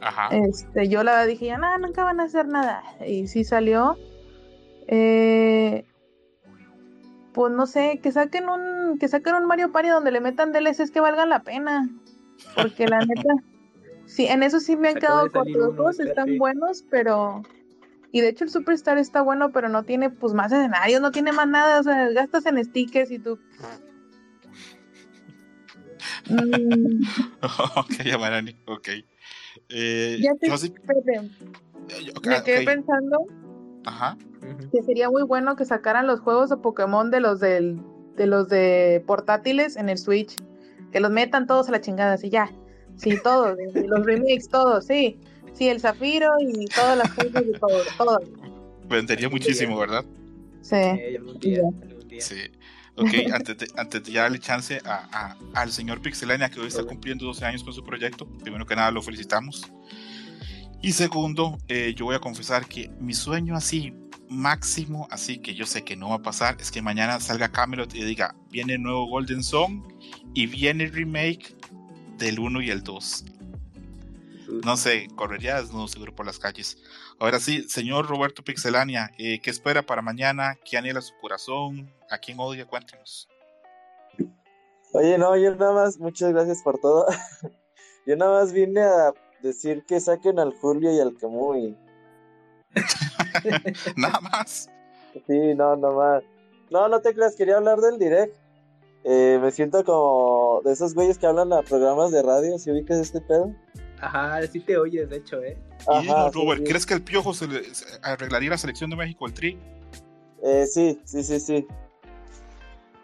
Ajá. 0.01 0.27
Este, 0.35 0.87
yo 0.87 1.03
la 1.03 1.25
dije, 1.25 1.47
ya 1.47 1.57
nada, 1.57 1.77
nunca 1.77 2.03
van 2.03 2.19
a 2.19 2.23
hacer 2.23 2.47
nada. 2.47 2.83
Y 3.07 3.27
sí 3.27 3.43
salió. 3.43 3.97
Eh, 4.87 5.85
pues 7.35 7.51
no 7.53 7.67
sé, 7.67 7.99
que 8.01 8.13
saquen 8.13 8.47
un, 8.47 8.97
que 8.97 9.09
saquen 9.09 9.35
un 9.35 9.45
Mario 9.45 9.73
Party 9.73 9.89
donde 9.89 10.09
le 10.11 10.21
metan 10.21 10.53
DLCs 10.53 10.89
que 10.89 11.01
valgan 11.01 11.27
la 11.29 11.43
pena. 11.43 11.89
Porque 12.55 12.87
la 12.87 12.99
neta, 13.01 13.33
sí, 14.05 14.25
en 14.25 14.41
eso 14.41 14.61
sí 14.61 14.77
me 14.77 14.87
han 14.87 14.97
Acaba 14.97 15.29
quedado 15.29 15.45
cortos. 15.75 15.99
Están 15.99 16.37
buenos, 16.37 16.85
pero. 16.89 17.43
Y 18.13 18.21
de 18.21 18.29
hecho 18.29 18.45
el 18.45 18.49
Superstar 18.49 18.97
está 18.97 19.21
bueno, 19.21 19.51
pero 19.51 19.67
no 19.67 19.83
tiene 19.83 20.09
pues 20.09 20.33
más 20.33 20.53
escenarios, 20.53 21.01
no 21.01 21.11
tiene 21.11 21.33
más 21.33 21.49
nada. 21.49 21.81
O 21.81 21.83
sea, 21.83 22.09
gastas 22.11 22.45
en 22.45 22.63
stickers 22.63 23.11
y 23.11 23.19
tú. 23.19 23.37
Mm, 26.29 27.03
ok, 27.75 28.03
Yamarani, 28.05 28.55
ok. 28.65 28.87
Eh, 29.69 30.19
ya 30.21 30.31
sé, 30.39 30.47
yo 30.47 30.57
sí- 30.57 30.73
espérate, 30.73 31.15
eh, 31.89 32.13
me 32.23 32.43
quedé 32.43 32.65
pensando 32.65 33.27
Ajá. 33.85 34.17
Que 34.71 34.83
sería 34.83 35.09
muy 35.09 35.23
bueno 35.23 35.55
que 35.55 35.65
sacaran 35.65 36.07
los 36.07 36.19
juegos 36.19 36.49
de 36.49 36.57
Pokémon 36.57 37.09
de 37.11 37.19
los 37.19 37.39
del 37.39 37.79
de 38.15 38.27
los 38.27 38.47
de 38.47 39.03
portátiles 39.05 39.75
en 39.75 39.89
el 39.89 39.97
Switch. 39.97 40.35
Que 40.91 40.99
los 40.99 41.11
metan 41.11 41.47
todos 41.47 41.67
a 41.67 41.71
la 41.71 41.81
chingada, 41.81 42.13
así 42.13 42.29
ya. 42.29 42.49
Sí, 42.95 43.17
todos. 43.23 43.57
los 43.73 44.05
remakes, 44.05 44.47
todos, 44.49 44.85
sí. 44.85 45.19
Sí, 45.53 45.67
el 45.69 45.79
Zafiro 45.79 46.29
y 46.39 46.65
todas 46.67 46.97
las 46.97 47.11
cosas 47.13 47.43
y 47.47 47.51
todo, 47.59 47.81
todo. 47.97 48.19
Vendería 48.87 49.29
muchísimo, 49.29 49.77
¿verdad? 49.77 50.05
Sí. 50.61 50.75
Eh, 50.75 51.15
algún 51.17 51.39
día, 51.39 51.61
Ya. 51.61 51.87
algún 51.87 52.07
día. 52.07 52.21
Sí. 52.21 52.35
Ok, 52.97 53.07
antes 53.33 53.57
de, 53.57 53.67
antes 53.77 54.03
de 54.03 54.11
ya 54.11 54.21
darle 54.23 54.39
chance 54.39 54.79
a, 54.85 55.07
a- 55.11 55.37
al 55.61 55.71
señor 55.71 56.01
Pixelania 56.01 56.49
que 56.49 56.59
hoy 56.59 56.67
está 56.67 56.83
cumpliendo 56.83 57.25
12 57.25 57.45
años 57.45 57.63
con 57.63 57.73
su 57.73 57.83
proyecto, 57.83 58.25
primero 58.43 58.65
que 58.65 58.75
nada 58.75 58.91
lo 58.91 59.01
felicitamos. 59.01 59.71
Y 60.85 60.91
segundo, 60.91 61.57
eh, 61.67 61.95
yo 61.95 62.05
voy 62.05 62.13
a 62.13 62.19
confesar 62.19 62.67
que 62.67 62.89
mi 62.99 63.15
sueño 63.15 63.55
así, 63.55 63.91
máximo, 64.29 65.07
así 65.09 65.39
que 65.39 65.55
yo 65.55 65.65
sé 65.65 65.83
que 65.83 65.95
no 65.95 66.09
va 66.09 66.17
a 66.17 66.21
pasar, 66.21 66.57
es 66.59 66.69
que 66.69 66.83
mañana 66.83 67.19
salga 67.19 67.51
Camelot 67.51 67.95
y 67.95 68.03
diga, 68.03 68.35
viene 68.51 68.75
el 68.75 68.83
nuevo 68.83 69.07
Golden 69.07 69.43
Song 69.43 69.81
y 70.35 70.45
viene 70.45 70.83
el 70.83 70.93
remake 70.93 71.55
del 72.19 72.39
1 72.39 72.61
y 72.61 72.69
el 72.69 72.83
2. 72.83 73.25
No 74.63 74.77
sé, 74.77 75.07
correría 75.15 75.59
desnudo 75.59 75.87
seguro 75.87 76.13
por 76.13 76.27
las 76.27 76.37
calles. 76.37 76.77
Ahora 77.17 77.39
sí, 77.39 77.67
señor 77.67 78.07
Roberto 78.07 78.43
Pixelania, 78.43 79.11
eh, 79.17 79.39
¿qué 79.41 79.49
espera 79.49 79.81
para 79.83 80.03
mañana? 80.03 80.55
¿Qué 80.63 80.77
anhela 80.77 81.01
su 81.01 81.15
corazón? 81.19 81.91
¿A 82.11 82.19
quién 82.19 82.39
odia? 82.39 82.67
Cuéntenos. 82.67 83.27
Oye, 84.93 85.17
no, 85.17 85.35
yo 85.35 85.55
nada 85.55 85.73
más, 85.73 85.97
muchas 85.97 86.31
gracias 86.31 86.61
por 86.61 86.77
todo. 86.77 87.07
Yo 88.07 88.15
nada 88.15 88.39
más 88.39 88.53
vine 88.53 88.81
a 88.81 89.11
decir 89.45 89.83
que 89.85 89.99
saquen 89.99 90.39
al 90.39 90.53
Julio 90.53 90.91
y 90.91 90.99
al 90.99 91.15
Camuy. 91.15 91.77
Nada 93.95 94.19
más. 94.19 94.69
Sí, 95.27 95.55
no, 95.55 95.77
nada 95.77 95.93
más. 95.93 96.23
No, 96.69 96.89
no 96.89 96.99
te 96.99 97.13
creas, 97.13 97.35
quería 97.37 97.55
hablar 97.55 97.79
del 97.79 97.97
direct. 97.97 98.35
Eh, 99.05 99.39
me 99.41 99.51
siento 99.51 99.85
como 99.85 100.61
de 100.65 100.73
esos 100.73 100.93
güeyes 100.93 101.17
que 101.17 101.27
hablan 101.27 101.53
a 101.53 101.61
programas 101.61 102.11
de 102.11 102.21
radio, 102.21 102.57
si 102.57 102.71
ubicas 102.71 102.97
este 102.97 103.21
pedo. 103.21 103.55
Ajá, 104.01 104.45
sí 104.47 104.59
te 104.59 104.77
oyes, 104.77 105.09
de 105.09 105.17
hecho, 105.17 105.41
¿eh? 105.41 105.57
Ajá, 105.87 106.31
Robert, 106.31 106.63
sí. 106.63 106.67
¿crees 106.67 106.85
que 106.85 106.95
el 106.95 107.03
piojo 107.03 107.33
se 107.33 107.47
le 107.47 107.63
se 107.73 107.85
arreglaría 108.01 108.49
la 108.49 108.57
selección 108.57 108.89
de 108.89 108.97
México, 108.97 109.25
el 109.25 109.33
tri? 109.33 109.57
Eh, 110.43 110.65
sí, 110.65 110.99
sí, 111.05 111.23
sí, 111.23 111.39
sí. 111.39 111.67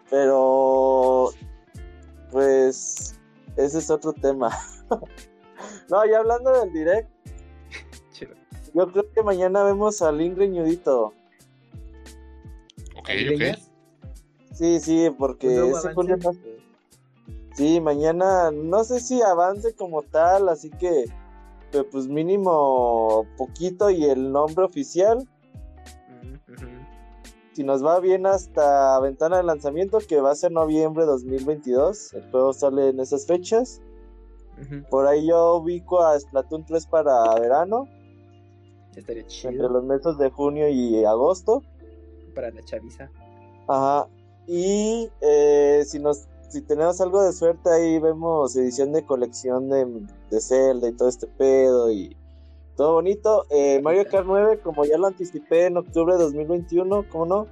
Pero, 0.10 1.30
pues, 2.30 3.18
ese 3.56 3.78
es 3.78 3.90
otro 3.90 4.12
tema. 4.12 4.50
no, 5.90 6.06
ya 6.06 6.20
hablando 6.20 6.52
del 6.52 6.72
direct, 6.74 7.10
yo 8.74 8.92
creo 8.92 9.12
que 9.12 9.24
mañana 9.24 9.64
vemos 9.64 10.02
al 10.02 10.22
Ingreñudito. 10.22 11.14
Ok, 12.96 13.10
¿Ahí 13.10 13.28
ok. 13.36 13.58
Sí, 14.54 14.80
sí, 14.80 15.10
porque 15.18 15.48
¿Un 15.48 15.72
nuevo 15.72 15.78
ese 15.78 16.18
no- 16.18 16.32
Sí, 17.54 17.82
mañana 17.82 18.50
no 18.52 18.84
sé 18.84 19.00
si 19.02 19.22
avance 19.22 19.74
como 19.76 20.04
tal, 20.04 20.48
así 20.50 20.70
que 20.70 21.06
pero 21.72 21.90
pues 21.90 22.08
mínimo 22.08 23.26
poquito 23.38 23.90
y 23.90 24.04
el 24.06 24.32
nombre 24.32 24.66
oficial, 24.66 25.26
si 27.54 27.64
nos 27.64 27.84
va 27.86 28.00
bien 28.00 28.26
hasta 28.26 29.00
ventana 29.00 29.38
de 29.38 29.44
lanzamiento 29.44 30.00
que 30.00 30.20
va 30.22 30.32
a 30.32 30.36
ser 30.36 30.52
noviembre 30.52 31.06
2022, 31.06 32.14
el 32.14 32.30
juego 32.32 32.54
sale 32.54 32.90
en 32.90 33.00
esas 33.00 33.26
fechas. 33.26 33.82
Por 34.90 35.08
ahí 35.08 35.28
yo 35.28 35.56
ubico 35.56 36.04
a 36.04 36.20
Splatoon 36.20 36.66
3 36.66 36.86
para 36.88 37.34
verano, 37.40 37.88
Estaría 38.96 39.22
entre 39.22 39.28
chido 39.28 39.70
los 39.70 39.84
meses 39.84 40.18
de 40.18 40.30
junio 40.30 40.68
y 40.70 41.04
agosto. 41.06 41.64
para 42.36 42.52
la 42.52 42.64
chaviza. 42.64 43.10
Ajá. 43.68 44.08
Y 44.48 45.10
eh, 45.22 45.84
si 45.86 46.00
nos 46.00 46.28
si 46.50 46.62
tenemos 46.62 47.00
algo 47.00 47.24
de 47.24 47.32
suerte 47.32 47.70
ahí 47.70 47.98
vemos 48.00 48.54
edición 48.58 48.92
de 48.92 49.06
colección 49.06 49.70
de, 49.70 49.86
de 50.30 50.42
Zelda 50.42 50.90
y 50.90 50.92
todo 50.92 51.08
este 51.08 51.26
pedo 51.26 51.90
y 51.90 52.18
todo 52.76 52.96
bonito. 52.96 53.46
Eh, 53.50 53.80
Mario 53.82 54.06
Kart 54.10 54.26
9, 54.28 54.60
como 54.60 54.84
ya 54.84 54.98
lo 54.98 55.08
anticipé 55.08 55.68
en 55.68 55.78
octubre 55.78 56.16
de 56.16 56.24
2021, 56.24 57.06
¿cómo 57.10 57.26
no? 57.26 57.48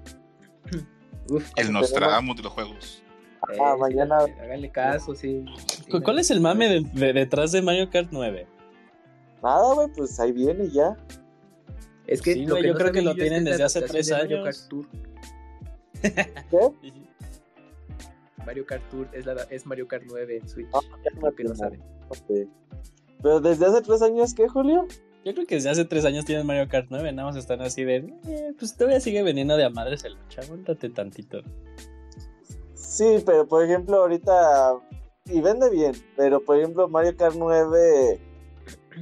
Uf, 1.30 1.50
El 1.56 1.72
Nostradamus 1.72 2.36
de 2.36 2.44
los 2.44 2.52
juegos. 2.52 3.04
Ah, 3.42 3.74
sí, 3.76 3.80
mañana. 3.80 4.18
Háganle 4.42 4.70
caso, 4.70 5.16
sí. 5.16 5.46
Sí, 5.68 5.92
¿Cu- 5.92 6.02
¿Cuál 6.02 6.20
es 6.20 6.30
el 6.32 6.42
mame 6.42 6.68
de- 6.68 6.82
de- 6.82 7.14
detrás 7.14 7.52
de 7.52 7.62
Mario 7.62 7.90
Kart 7.90 8.10
9? 8.12 8.48
Nada, 9.44 9.74
güey, 9.74 9.88
pues 9.96 10.20
ahí 10.20 10.32
viene 10.32 10.70
ya. 10.70 10.98
Es 12.08 12.22
que 12.22 12.34
Sí, 12.34 12.46
lo 12.46 12.52
güey, 12.56 12.64
que 12.64 12.68
yo 12.70 12.74
no 12.74 12.80
creo 12.80 12.92
que 12.92 13.02
lo 13.02 13.16
tienen 13.16 13.44
desde 13.46 13.64
hace 13.64 13.82
tres 13.82 14.08
de 14.08 14.14
Mario 14.16 14.38
años. 14.44 14.58
Kart 14.58 14.70
Tour. 14.70 14.88
¿Qué? 16.02 16.92
Mario 18.46 18.66
Kart 18.66 18.84
Tour 18.90 19.08
es, 19.14 19.26
la, 19.26 19.34
es 19.50 19.66
Mario 19.66 19.88
Kart 19.88 20.04
9 20.08 20.38
en 20.38 20.50
Switch. 20.50 20.68
Ah, 20.74 20.80
lo 21.22 21.36
que 21.36 21.44
no 21.44 21.56
saben. 21.56 21.82
Ok. 22.10 22.48
Pero 23.22 23.40
desde 23.42 23.66
hace 23.66 23.82
tres 23.82 24.02
años, 24.02 24.34
¿qué, 24.34 24.48
Julio? 24.48 24.88
Yo 25.26 25.34
creo 25.34 25.46
que 25.46 25.56
desde 25.56 25.70
hace 25.70 25.86
tres 25.86 26.06
años 26.06 26.26
tienen 26.26 26.48
Mario 26.48 26.68
Kart 26.70 26.88
9, 26.90 27.12
nada 27.12 27.28
más 27.28 27.36
están 27.38 27.62
así 27.62 27.84
de, 27.84 27.98
eh, 28.28 28.54
pues 28.58 28.76
todavía 28.76 29.00
sigue 29.02 29.22
vendiendo 29.22 29.58
de 29.58 29.66
a 29.66 29.70
madres 29.70 30.04
el 30.06 30.14
lucha, 30.14 30.42
aguántate 30.42 30.90
tantito. 30.90 31.42
Sí, 32.90 33.22
pero 33.24 33.48
por 33.48 33.64
ejemplo, 33.64 33.98
ahorita. 33.98 34.80
Y 35.26 35.42
vende 35.42 35.70
bien, 35.70 35.94
pero 36.18 36.44
por 36.44 36.58
ejemplo, 36.58 36.88
Mario 36.88 37.16
Kart 37.16 37.36
9, 37.38 38.20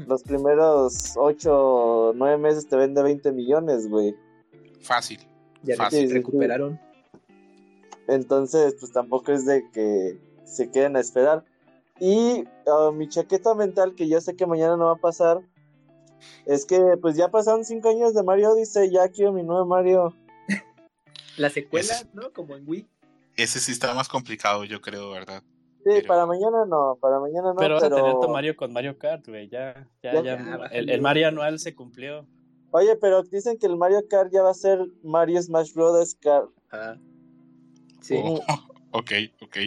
los 0.08 0.24
primeros 0.24 1.14
8 1.16 1.50
o 1.54 2.14
9 2.14 2.38
meses 2.38 2.68
te 2.68 2.76
vende 2.76 3.02
20 3.02 3.32
millones, 3.32 3.88
güey. 3.88 4.14
Fácil. 4.82 5.20
Ya 5.64 5.78
Fácil. 5.78 6.12
Recuperaron. 6.12 6.78
Entonces, 8.10 8.76
pues 8.78 8.92
tampoco 8.92 9.32
es 9.32 9.46
de 9.46 9.70
que 9.72 10.20
se 10.44 10.70
queden 10.70 10.98
a 10.98 11.00
esperar. 11.00 11.46
Y 12.00 12.44
ah, 12.68 12.92
mi 12.94 13.08
chaqueta 13.08 13.56
mental, 13.56 13.96
que 13.96 14.10
yo 14.10 14.20
sé 14.20 14.36
que 14.36 14.46
mañana 14.46 14.76
no 14.76 14.86
va 14.88 14.94
a 14.94 14.96
pasar, 14.98 15.40
es 16.46 16.66
que 16.66 16.98
pues 17.02 17.16
ya 17.16 17.30
pasaron 17.30 17.64
5 17.64 17.88
años 17.88 18.14
de 18.14 18.24
Mario 18.24 18.52
Odyssey, 18.52 18.92
ya 18.92 19.08
quiero 19.08 19.32
mi 19.32 19.44
nuevo 19.44 19.66
Mario. 19.66 20.14
La 21.38 21.50
secuela, 21.50 21.94
Es- 21.94 22.08
¿no? 22.14 22.34
Como 22.34 22.56
en 22.58 22.68
Wii. 22.68 22.86
Ese 23.38 23.60
sí 23.60 23.72
está 23.72 23.94
más 23.94 24.10
complicado, 24.10 24.64
yo 24.66 24.82
creo, 24.82 25.12
¿verdad? 25.12 25.44
Sí, 25.78 25.84
Pero- 25.94 26.08
para 26.08 26.26
mañana 26.26 26.66
no, 26.68 26.98
para 27.00 27.20
mañana 27.20 27.50
no, 27.54 27.56
pero 27.56 27.78
pero... 27.80 27.90
vas 27.90 28.00
a 28.00 28.04
tener 28.04 28.20
tu 28.20 28.30
Mario 28.30 28.58
con 28.58 28.74
Mario 28.74 28.98
Kart, 28.98 29.26
güey, 29.28 29.48
ya, 29.48 29.88
ya, 30.04 30.14
Ya, 30.16 30.22
ya, 30.22 30.38
ya, 30.38 30.66
el, 30.72 30.90
el 30.90 31.02
Mario 31.02 31.30
anual 31.30 31.60
se 31.60 31.74
cumplió. 31.74 32.28
Oye, 32.72 32.96
pero 32.98 33.24
dicen 33.24 33.58
que 33.58 33.68
el 33.68 33.78
Mario 33.78 34.06
Kart 34.10 34.32
ya 34.34 34.42
va 34.44 34.52
a 34.52 34.54
ser 34.54 34.80
Mario 35.04 35.42
Smash 35.42 35.74
Bros. 35.74 36.16
Kart. 36.16 36.50
Ah. 36.72 36.96
Sí. 38.02 38.16
Oh, 38.22 38.40
ok, 38.92 39.12
ok. 39.42 39.58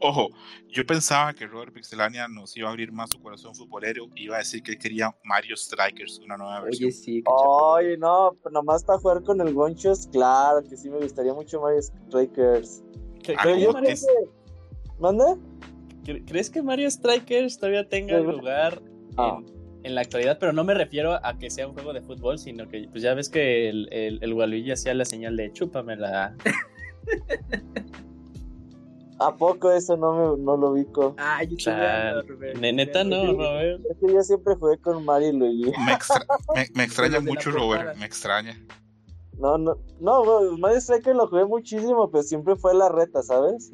Ojo, 0.00 0.30
yo 0.68 0.84
pensaba 0.84 1.32
que 1.32 1.46
Robert 1.46 1.72
Pixelania 1.72 2.26
nos 2.26 2.56
iba 2.56 2.68
a 2.68 2.72
abrir 2.72 2.90
más 2.90 3.10
su 3.10 3.22
corazón 3.22 3.54
futbolero 3.54 4.06
y 4.16 4.24
iba 4.24 4.34
a 4.36 4.38
decir 4.38 4.62
que 4.62 4.72
él 4.72 4.78
quería 4.78 5.14
Mario 5.24 5.56
Strikers, 5.56 6.18
una 6.18 6.36
nueva 6.36 6.60
versión. 6.62 6.88
Oye, 6.88 6.92
sí. 6.92 7.22
Oye, 7.26 7.96
no, 7.96 8.36
nomás 8.50 8.82
para 8.82 8.98
jugar 8.98 9.22
con 9.22 9.40
el 9.40 9.54
Gonchos, 9.54 10.08
claro 10.10 10.62
que 10.68 10.76
sí 10.76 10.90
me 10.90 10.98
gustaría 10.98 11.32
mucho 11.32 11.60
Mario 11.60 11.80
Strikers. 11.82 12.82
¿Cre- 13.22 13.34
Ah, 13.38 13.42
¿crees, 13.42 13.58
yo 13.60 13.66
¿cómo 13.68 13.80
Mario- 13.80 13.96
creo 13.96 14.24
que... 14.24 14.30
¿Manda? 15.00 15.36
cre- 16.04 16.24
¿Crees 16.26 16.50
que 16.50 16.62
Mario 16.62 16.90
Strikers 16.90 17.58
todavía 17.58 17.88
tenga 17.88 18.18
lugar 18.18 18.80
Ah. 19.16 19.38
en, 19.38 19.46
en 19.84 19.94
la 19.94 20.00
actualidad? 20.02 20.38
Pero 20.38 20.52
no 20.52 20.64
me 20.64 20.74
refiero 20.74 21.14
a 21.24 21.38
que 21.38 21.50
sea 21.50 21.66
un 21.68 21.74
juego 21.74 21.92
de 21.92 22.02
fútbol, 22.02 22.38
sino 22.38 22.68
que 22.68 22.88
pues 22.90 23.02
ya 23.02 23.14
ves 23.14 23.28
que 23.28 23.68
el, 23.68 23.88
el, 23.92 24.18
el 24.22 24.32
Waluigi 24.34 24.72
hacía 24.72 24.94
la 24.94 25.04
señal 25.04 25.36
de 25.36 25.52
chúpamela. 25.52 26.34
¿A 29.22 29.34
poco 29.36 29.70
eso 29.70 29.98
no, 29.98 30.12
me, 30.36 30.42
no 30.42 30.56
lo 30.56 30.70
ubico? 30.70 31.14
Ah, 31.18 31.42
yo 31.44 31.56
ne- 32.58 32.72
neta 32.72 33.04
no. 33.04 33.34
Robert. 33.34 33.82
Es 33.90 33.96
que 34.00 34.14
yo 34.14 34.22
siempre 34.22 34.54
jugué 34.54 34.78
con 34.78 35.04
Mario 35.04 35.28
y 35.28 35.32
Luigi. 35.32 35.72
Me, 35.84 35.92
extra- 35.92 36.24
me- 36.54 36.66
me 36.74 36.84
extraña 36.84 37.14
la 37.14 37.20
mucho. 37.20 37.50
Robert, 37.50 37.96
me 37.98 38.06
extraña. 38.06 38.58
No, 39.40 39.56
no, 39.58 39.74
no, 40.00 40.56
Mario 40.58 40.80
Strikers 40.80 41.16
lo 41.16 41.26
jugué 41.28 41.46
muchísimo, 41.46 42.10
pero 42.10 42.22
siempre 42.22 42.56
fue 42.56 42.74
la 42.74 42.88
reta, 42.90 43.22
¿sabes? 43.22 43.70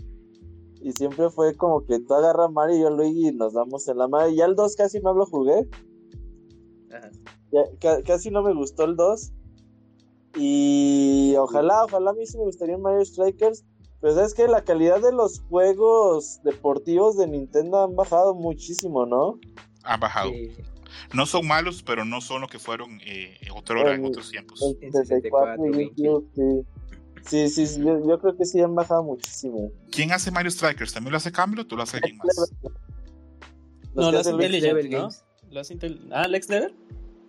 Y 0.81 0.93
siempre 0.93 1.29
fue 1.31 1.57
como 1.57 1.85
que 1.85 1.99
tú 2.01 2.15
agarras 2.15 2.47
a 2.47 2.51
Mario 2.51 2.77
y 2.77 2.81
yo 2.83 2.91
Luigi 2.91 3.29
y 3.29 3.33
nos 3.33 3.55
damos 3.55 3.89
en 3.89 3.99
la 3.99 4.07
madre. 4.07 4.37
Ya 4.37 4.45
el 4.45 4.55
2 4.55 4.77
casi 4.77 5.01
no 5.01 5.13
lo 5.15 5.27
jugué. 5.27 5.69
Ajá. 6.93 7.11
Ya- 7.53 7.65
ca- 7.81 8.03
casi 8.03 8.31
no 8.31 8.43
me 8.43 8.55
gustó 8.55 8.85
el 8.85 8.95
2. 8.97 9.33
Y 10.37 11.35
ojalá, 11.39 11.85
ojalá 11.85 12.11
a 12.11 12.15
mí 12.15 12.27
sí 12.27 12.37
me 12.39 12.45
gustaría 12.45 12.77
un 12.77 12.83
Mario 12.83 13.05
Strikers. 13.05 13.65
Pero 14.01 14.15
sabes 14.15 14.35
que 14.35 14.47
la 14.47 14.63
calidad 14.63 15.01
de 15.01 15.13
los 15.13 15.41
juegos 15.49 16.41
deportivos 16.45 17.17
de 17.17 17.27
Nintendo 17.27 17.83
han 17.83 17.97
bajado 17.97 18.35
muchísimo, 18.35 19.07
¿no? 19.07 19.41
Ha 19.87 19.97
bajado. 19.97 20.31
Sí. 20.31 20.51
No 21.15 21.27
son 21.27 21.47
malos, 21.47 21.83
pero 21.83 22.05
no 22.05 22.21
son 22.21 22.41
lo 22.41 22.49
que 22.49 22.59
fueron 22.59 23.01
eh, 23.05 23.37
otra 23.55 23.81
hora 23.81 23.95
en 23.95 24.05
otros 24.05 24.31
tiempos. 24.31 24.61
El 24.63 24.77
En 24.81 24.93
64 24.93 25.67
y 25.67 25.73
64, 25.73 25.73
GameCube, 25.73 26.27
sí. 26.35 27.49
Sí, 27.49 27.67
sí, 27.67 27.81
yo, 27.83 28.07
yo 28.07 28.19
creo 28.21 28.37
que 28.37 28.45
sí 28.45 28.61
han 28.61 28.75
bajado 28.75 29.03
muchísimo. 29.03 29.71
¿Quién 29.91 30.13
hace 30.13 30.31
Mario 30.31 30.51
Strikers? 30.51 30.93
¿También 30.93 31.11
lo 31.11 31.17
hace 31.17 31.33
Camelot 31.33 31.71
o 31.73 31.77
lo 31.77 31.83
hace 31.83 31.97
alguien 31.97 32.19
más? 32.19 32.53
No, 33.95 34.13
lo 34.13 34.19
hace 34.19 34.31
Intelligent, 34.31 34.65
Level 34.77 34.91
¿no? 34.91 35.09
Lo 35.51 35.61
hace 35.61 35.75
Intel- 35.77 36.07
Ah, 36.13 36.29
Lex 36.29 36.49
Level. 36.49 36.75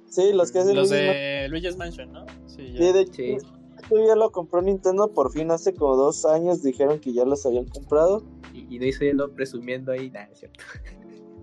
Sí, 0.09 0.33
los 0.33 0.51
que 0.51 0.59
hacen 0.59 0.75
Los 0.75 0.89
de 0.89 1.47
Luigi's 1.49 1.77
Mansion, 1.77 2.11
¿no? 2.11 2.25
Sí, 2.45 2.73
ya. 2.73 2.77
Sí, 2.79 2.93
de 2.93 3.01
hecho, 3.01 3.13
Sí. 3.15 3.37
esto 3.81 4.07
ya 4.07 4.15
lo 4.15 4.31
compró 4.31 4.61
Nintendo 4.61 5.11
por 5.13 5.31
fin 5.31 5.49
hace 5.51 5.73
como 5.73 5.95
dos 5.95 6.25
años. 6.25 6.61
Dijeron 6.61 6.99
que 6.99 7.13
ya 7.13 7.25
los 7.25 7.45
habían 7.45 7.65
comprado. 7.65 8.23
Y, 8.53 8.75
y 8.75 8.79
no 8.79 8.85
hizo 8.85 9.03
yo 9.03 9.33
presumiendo 9.33 9.91
ahí, 9.91 10.09
nada, 10.11 10.29
es 10.31 10.39
cierto. 10.39 10.63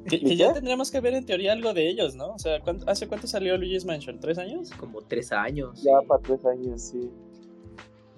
Que, 0.08 0.20
que 0.20 0.36
ya 0.36 0.52
tendríamos 0.52 0.90
que 0.90 1.00
ver 1.00 1.14
en 1.14 1.24
teoría 1.24 1.52
algo 1.52 1.72
de 1.72 1.88
ellos, 1.88 2.14
¿no? 2.14 2.34
O 2.34 2.38
sea, 2.38 2.60
¿cuánto- 2.60 2.88
¿hace 2.88 3.08
cuánto 3.08 3.26
salió 3.26 3.56
Luigi's 3.56 3.84
Mansion? 3.84 4.20
¿Tres 4.20 4.38
años? 4.38 4.70
Como 4.78 5.00
tres 5.02 5.32
años. 5.32 5.82
Ya 5.82 5.98
sí. 6.00 6.06
para 6.06 6.22
tres 6.22 6.44
años, 6.44 6.82
sí. 6.82 7.10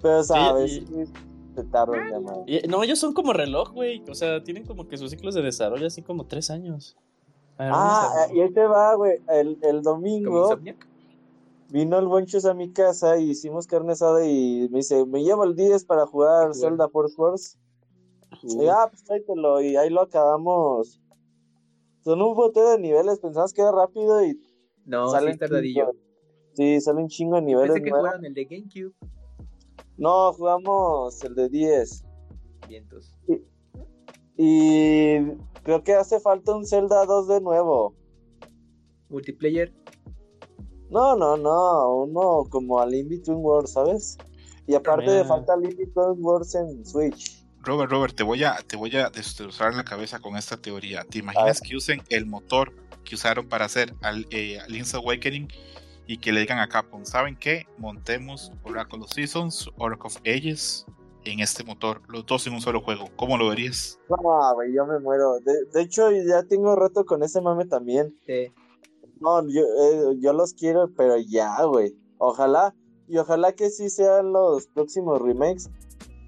Pero 0.01 0.23
sabes, 0.23 0.73
y- 0.77 0.85
se 1.55 1.63
tardan 1.71 2.11
ya 2.11 2.19
más. 2.19 2.37
Y- 2.45 2.67
no, 2.67 2.83
ellos 2.83 2.99
son 2.99 3.13
como 3.13 3.33
reloj, 3.33 3.71
güey. 3.71 4.03
O 4.09 4.15
sea, 4.15 4.43
tienen 4.43 4.65
como 4.65 4.87
que 4.87 4.97
sus 4.97 5.09
ciclos 5.11 5.33
de 5.33 5.41
desarrollo 5.41 5.87
así 5.87 6.01
como 6.01 6.25
tres 6.25 6.49
años. 6.49 6.97
Ver, 7.57 7.69
Ah, 7.73 8.27
y 8.33 8.41
ahí 8.41 8.51
te 8.51 8.65
va, 8.67 8.93
güey. 8.95 9.19
El, 9.29 9.57
el 9.63 9.81
domingo 9.81 10.59
vino 11.69 11.97
el 11.99 12.05
Bonchos 12.07 12.45
a 12.45 12.53
mi 12.53 12.71
casa 12.71 13.17
y 13.17 13.31
hicimos 13.31 13.65
carne 13.65 13.93
asada 13.93 14.25
y 14.25 14.67
me 14.71 14.77
dice, 14.77 15.05
me 15.05 15.23
llevo 15.23 15.43
el 15.43 15.55
10 15.55 15.83
para 15.85 16.05
jugar. 16.05 16.53
Zelda 16.53 16.87
Force 16.89 17.15
Wars. 17.19 17.57
Y, 18.43 18.67
ah, 18.67 18.87
pues 18.89 19.03
tráetelo. 19.03 19.61
Y 19.61 19.75
ahí 19.77 19.89
lo 19.89 20.01
acabamos. 20.01 21.01
Son 22.01 22.21
un 22.21 22.35
boteo 22.35 22.71
de 22.71 22.79
niveles. 22.79 23.19
Pensabas 23.19 23.53
que 23.53 23.61
era 23.61 23.71
rápido 23.71 24.23
y 24.23 24.39
no, 24.85 25.07
sí 25.07 25.11
salen 25.13 25.31
es 25.31 25.39
tardadillo. 25.39 25.91
Sí, 26.53 26.81
sale 26.81 27.01
un 27.01 27.07
chingo 27.07 27.35
de 27.35 27.41
niveles. 27.43 27.71
Pensé 27.71 27.83
que 27.83 27.89
nuevos. 27.89 28.07
jugaron 28.07 28.25
el 28.25 28.33
de 28.33 28.45
GameCube. 28.45 28.95
No, 29.97 30.33
jugamos 30.33 31.23
el 31.23 31.35
de 31.35 31.49
10. 31.49 32.05
Vientos. 32.67 33.19
Y 34.37 35.19
creo 35.63 35.83
que 35.83 35.93
hace 35.93 36.19
falta 36.19 36.55
un 36.55 36.65
Zelda 36.65 37.05
2 37.05 37.27
de 37.27 37.41
nuevo. 37.41 37.95
Multiplayer. 39.09 39.73
No, 40.89 41.15
no, 41.15 41.35
no. 41.35 42.03
Uno 42.03 42.43
como 42.49 42.79
al 42.79 42.93
In 42.93 43.09
Between 43.09 43.39
Worlds, 43.39 43.73
¿sabes? 43.73 44.17
Y 44.67 44.75
aparte 44.75 45.09
de 45.09 45.25
falta 45.25 45.55
Between 45.55 46.23
Worlds 46.23 46.55
en 46.55 46.85
Switch. 46.85 47.46
Robert, 47.61 47.91
Robert, 47.91 48.15
te 48.15 48.23
voy 48.23 48.43
a, 48.43 48.55
te 48.65 48.77
voy 48.77 48.95
a 48.95 49.09
destrozar 49.09 49.73
la 49.73 49.83
cabeza 49.83 50.19
con 50.19 50.37
esta 50.37 50.57
teoría. 50.57 51.03
¿Te 51.03 51.19
imaginas 51.19 51.59
que 51.61 51.75
usen 51.75 52.01
el 52.09 52.25
motor 52.25 52.73
que 53.03 53.15
usaron 53.15 53.47
para 53.47 53.65
hacer 53.65 53.93
al, 54.01 54.27
eh, 54.31 54.59
Link's 54.67 54.93
Awakening 54.93 55.47
y 56.07 56.17
que 56.17 56.31
le 56.31 56.39
digan 56.41 56.59
a 56.59 56.69
Capcom, 56.69 57.03
¿saben 57.05 57.35
qué? 57.35 57.65
Montemos 57.77 58.51
Oracle 58.63 59.01
of 59.01 59.11
Seasons, 59.11 59.69
Oracle 59.77 60.07
of 60.07 60.17
Ages 60.25 60.85
en 61.25 61.41
este 61.41 61.63
motor, 61.63 62.01
los 62.07 62.25
dos 62.25 62.47
en 62.47 62.53
un 62.53 62.61
solo 62.61 62.81
juego. 62.81 63.09
¿Cómo 63.17 63.37
lo 63.37 63.49
verías? 63.49 63.99
No, 64.09 64.17
güey, 64.55 64.73
yo 64.73 64.85
me 64.85 64.99
muero. 64.99 65.39
De, 65.39 65.65
de 65.73 65.81
hecho, 65.81 66.09
ya 66.11 66.43
tengo 66.43 66.75
rato 66.75 67.05
con 67.05 67.23
ese 67.23 67.41
mame 67.41 67.65
también. 67.65 68.17
Sí. 68.25 68.53
No, 69.19 69.41
yo, 69.49 69.61
eh, 69.61 70.17
yo 70.19 70.33
los 70.33 70.53
quiero, 70.53 70.89
pero 70.95 71.17
ya, 71.17 71.63
güey. 71.63 71.97
Ojalá, 72.17 72.73
y 73.07 73.17
ojalá 73.17 73.53
que 73.53 73.69
sí 73.69 73.89
sean 73.89 74.31
los 74.31 74.67
próximos 74.67 75.21
remakes. 75.21 75.69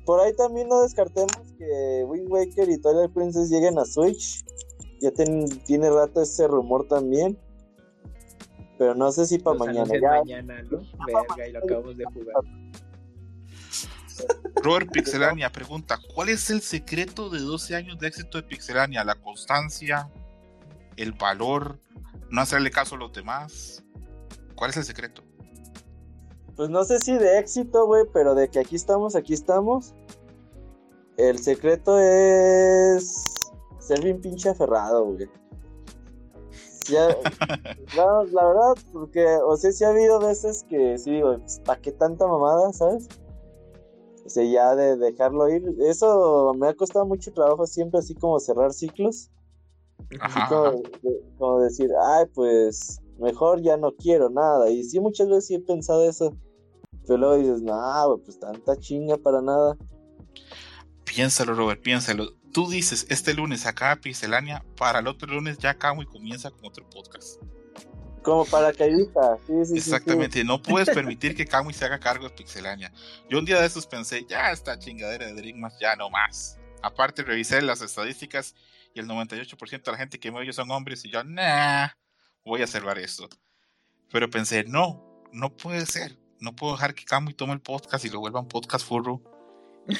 Por 0.10 0.20
ahí 0.22 0.34
también 0.36 0.68
no 0.68 0.82
descartemos 0.82 1.54
que 1.60 2.04
Wind 2.08 2.32
Waker 2.32 2.68
y 2.68 2.82
Twilight 2.82 3.14
Princess 3.14 3.48
lleguen 3.52 3.78
a 3.78 3.86
Switch. 3.86 4.44
Ya 5.02 5.12
ten- 5.12 5.46
tiene 5.66 5.88
rato 5.88 6.24
ese 6.24 6.48
rumor 6.48 6.88
también. 6.88 7.38
Pero 8.80 8.96
no 8.96 9.12
sé 9.12 9.28
si 9.28 9.38
para 9.38 9.58
Los 9.60 9.68
mañana. 9.68 9.94
Ya, 9.94 10.10
mañana, 10.18 10.64
¿no? 10.64 10.80
Verga, 11.06 11.48
y 11.48 11.52
lo 11.52 11.60
acabamos 11.60 11.96
de 11.96 12.06
jugar. 12.06 12.44
Robert 14.64 14.92
Pixelania 14.92 15.52
pregunta, 15.52 16.00
¿cuál 16.16 16.30
es 16.30 16.50
el 16.50 16.62
secreto 16.62 17.30
de 17.30 17.42
12 17.42 17.76
años 17.76 18.00
de 18.00 18.08
éxito 18.08 18.40
de 18.40 18.48
Pixelania? 18.48 19.04
¿La 19.04 19.14
constancia? 19.14 20.10
¿El 20.98 21.12
valor? 21.12 21.78
¿No 22.32 22.42
hacerle 22.42 22.72
caso 22.72 22.96
a 22.96 22.98
los 22.98 23.14
demás? 23.14 23.84
¿Cuál 24.56 24.72
es 24.72 24.78
el 24.78 24.86
secreto? 24.86 25.22
Pues 26.56 26.68
no 26.72 26.84
sé 26.84 26.98
si 26.98 27.14
de 27.14 27.38
éxito, 27.38 27.86
güey, 27.86 28.06
pero 28.12 28.34
de 28.34 28.50
que 28.50 28.58
aquí 28.58 28.76
estamos, 28.76 29.16
aquí 29.16 29.36
estamos. 29.36 29.94
El 31.20 31.38
secreto 31.38 32.00
es 32.00 33.52
ser 33.80 34.02
bien 34.02 34.22
pinche 34.22 34.48
aferrado, 34.48 35.04
güey. 35.06 35.30
Ya, 36.90 37.10
no, 37.96 38.24
la 38.24 38.48
verdad, 38.48 38.74
porque, 38.94 39.26
o 39.46 39.58
sea, 39.58 39.74
sí 39.74 39.84
ha 39.84 39.90
habido 39.90 40.20
veces 40.22 40.64
que 40.70 40.98
sí 40.98 41.12
digo, 41.12 41.36
¿para 41.66 41.82
qué 41.82 41.92
tanta 41.92 42.26
mamada, 42.26 42.72
sabes? 42.72 43.06
O 44.26 44.30
sea, 44.30 44.46
ya 44.46 44.76
de 44.76 44.96
dejarlo 44.96 45.50
ir. 45.50 45.76
Eso 45.82 46.54
me 46.58 46.70
ha 46.70 46.74
costado 46.74 47.06
mucho 47.06 47.34
trabajo 47.34 47.68
siempre, 47.68 48.00
así 48.00 48.16
como 48.16 48.40
cerrar 48.40 48.72
ciclos. 48.72 49.30
Así 50.22 50.40
como, 50.48 50.68
ajá. 50.68 50.72
de- 51.04 51.22
como 51.38 51.60
decir, 51.60 51.92
ay, 52.02 52.28
pues 52.34 53.02
mejor 53.18 53.62
ya 53.62 53.76
no 53.76 53.92
quiero 53.92 54.30
nada. 54.30 54.70
Y 54.70 54.86
sí, 54.86 55.02
muchas 55.02 55.28
veces 55.28 55.48
sí 55.48 55.56
he 55.56 55.60
pensado 55.60 56.08
eso. 56.08 56.34
Pero 57.06 57.18
luego 57.18 57.36
dices, 57.36 57.62
no, 57.62 58.08
güey, 58.08 58.24
pues 58.24 58.40
tanta 58.40 58.78
chinga 58.78 59.18
para 59.18 59.42
nada. 59.42 59.76
Piénsalo, 61.10 61.56
Robert, 61.56 61.82
piénsalo. 61.82 62.34
Tú 62.54 62.70
dices, 62.70 63.08
este 63.10 63.34
lunes 63.34 63.66
acá 63.66 63.96
Pixelania, 63.96 64.64
para 64.78 65.00
el 65.00 65.08
otro 65.08 65.28
lunes 65.28 65.58
ya 65.58 65.72
acabo 65.72 66.04
y 66.04 66.06
comienza 66.06 66.52
con 66.52 66.68
otro 66.68 66.88
podcast. 66.88 67.42
Como 68.22 68.46
paracaidista. 68.46 69.38
Sí, 69.48 69.54
sí, 69.54 69.66
sí, 69.66 69.66
sí. 69.66 69.78
Exactamente, 69.78 70.44
no 70.44 70.62
puedes 70.62 70.88
permitir 70.94 71.36
que 71.36 71.48
Kamui 71.48 71.74
se 71.74 71.84
haga 71.84 72.00
cargo 72.00 72.30
de 72.30 72.36
Pixelania. 72.36 72.94
Yo 73.28 73.40
un 73.40 73.46
día 73.46 73.60
de 73.60 73.66
esos 73.66 73.88
pensé, 73.88 74.24
ya 74.30 74.52
esta 74.52 74.78
chingadera 74.78 75.26
de 75.26 75.34
Dreamcast, 75.34 75.82
ya 75.82 75.96
no 75.96 76.12
más. 76.12 76.60
Aparte 76.84 77.24
revisé 77.24 77.60
las 77.64 77.82
estadísticas 77.82 78.54
y 78.94 79.00
el 79.00 79.08
98% 79.08 79.84
de 79.84 79.92
la 79.92 79.98
gente 79.98 80.20
que 80.20 80.32
me 80.32 80.38
oye 80.38 80.54
son 80.54 80.70
hombres 80.70 81.04
y 81.06 81.10
yo, 81.10 81.24
nah, 81.24 81.88
voy 82.46 82.62
a 82.62 82.68
salvar 82.68 83.00
esto. 83.00 83.28
Pero 84.12 84.30
pensé, 84.30 84.64
no, 84.64 85.24
no 85.32 85.56
puede 85.58 85.88
ser. 85.88 86.20
No 86.40 86.56
puedo 86.56 86.74
dejar 86.74 86.94
que 86.94 87.04
Kamui 87.04 87.34
tome 87.34 87.54
el 87.54 87.62
podcast 87.62 88.06
y 88.06 88.10
lo 88.10 88.20
vuelva 88.20 88.42
un 88.42 88.48
podcast 88.48 88.86
furro. 88.86 89.39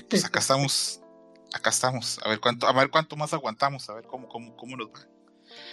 Pues 0.10 0.26
acá 0.26 0.40
estamos, 0.40 1.02
acá 1.54 1.70
estamos. 1.70 2.20
A 2.24 2.30
ver 2.30 2.40
cuánto, 2.40 2.68
a 2.68 2.74
ver 2.74 2.90
cuánto 2.90 3.16
más 3.16 3.34
aguantamos, 3.34 3.90
a 3.90 3.96
ver 3.96 4.06
cómo, 4.06 4.28
cómo, 4.28 4.56
cómo 4.56 4.78
nos 4.78 4.88
va. 4.90 5.00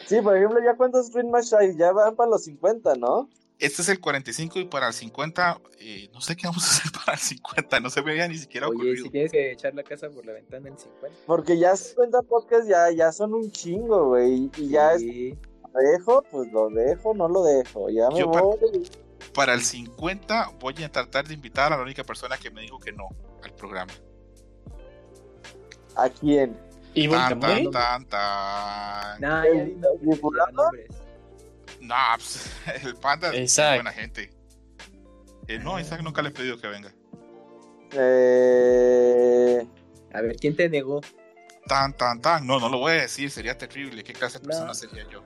Sí, 0.06 0.20
por 0.22 0.36
ejemplo, 0.36 0.58
¿ya 0.64 0.74
cuántos 0.76 1.10
Match 1.30 1.52
hay? 1.52 1.76
Ya 1.76 1.92
van 1.92 2.16
para 2.16 2.30
los 2.30 2.44
50, 2.44 2.94
¿no? 2.96 3.28
Este 3.58 3.80
es 3.80 3.88
el 3.88 4.00
45 4.00 4.58
y 4.58 4.64
para 4.66 4.88
el 4.88 4.92
50, 4.92 5.60
eh, 5.78 6.10
no 6.12 6.20
sé 6.20 6.36
qué 6.36 6.46
vamos 6.46 6.62
a 6.64 6.70
hacer 6.70 6.92
para 7.04 7.14
el 7.14 7.18
50, 7.20 7.80
no 7.80 7.88
se 7.90 8.02
me 8.02 8.10
había 8.12 8.28
ni 8.28 8.36
siquiera 8.36 8.68
Oye, 8.68 8.76
ocurrido. 8.76 9.04
si 9.04 9.10
tienes 9.10 9.32
que 9.32 9.52
echar 9.52 9.74
la 9.74 9.82
casa 9.82 10.10
por 10.10 10.26
la 10.26 10.32
ventana 10.34 10.68
en 10.68 10.78
50. 10.78 11.08
Porque 11.26 11.58
ya 11.58 11.74
50 11.76 12.22
podcasts 12.22 12.68
ya, 12.68 12.90
ya 12.90 13.12
son 13.12 13.32
un 13.34 13.50
chingo, 13.50 14.08
güey. 14.08 14.50
Y 14.56 14.68
ya 14.68 14.92
es, 14.94 15.00
Sí. 15.00 15.38
¿lo 15.74 15.80
dejo, 15.90 16.22
pues 16.30 16.52
lo 16.52 16.68
dejo, 16.68 17.14
no 17.14 17.28
lo 17.28 17.44
dejo. 17.44 17.88
Ya 17.90 18.08
me 18.10 18.18
Yo 18.20 18.26
voy. 18.28 18.56
Para 18.58 19.05
el 19.54 19.62
50 19.62 20.52
voy 20.60 20.82
a 20.82 20.90
tratar 20.90 21.26
de 21.26 21.34
invitar 21.34 21.72
a 21.72 21.76
la 21.76 21.82
única 21.82 22.04
persona 22.04 22.36
que 22.38 22.50
me 22.50 22.62
dijo 22.62 22.78
que 22.78 22.92
no 22.92 23.08
al 23.42 23.52
programa. 23.54 23.92
¿A 25.96 26.08
quién? 26.08 26.56
¿Y 26.94 27.08
Tan, 27.08 27.38
tan, 27.40 27.70
tan, 27.70 28.06
tan. 28.06 29.20
Nah, 29.20 29.44
¿El-. 29.44 29.78
Nah, 31.80 32.16
pues, 32.16 32.50
el 32.84 32.94
panda 32.96 33.34
es 33.34 33.56
buena 33.56 33.92
gente. 33.92 34.30
Eh, 35.46 35.58
no, 35.58 35.78
Isaac 35.78 36.02
nunca 36.02 36.22
le 36.22 36.30
he 36.30 36.32
pedido 36.32 36.58
que 36.58 36.66
venga. 36.68 36.92
Eh... 37.92 39.66
A 40.12 40.20
ver, 40.22 40.36
¿quién 40.36 40.56
te 40.56 40.68
negó? 40.68 41.02
Tan, 41.66 41.92
tan, 41.96 42.20
tan. 42.20 42.46
No, 42.46 42.58
no 42.58 42.68
lo 42.68 42.78
voy 42.78 42.92
a 42.92 43.02
decir, 43.02 43.30
sería 43.30 43.56
terrible. 43.58 44.02
¿Qué 44.02 44.12
clase 44.12 44.38
de 44.38 44.44
No. 44.44 44.48
persona 44.48 44.74
sería 44.74 45.08
yo? 45.10 45.22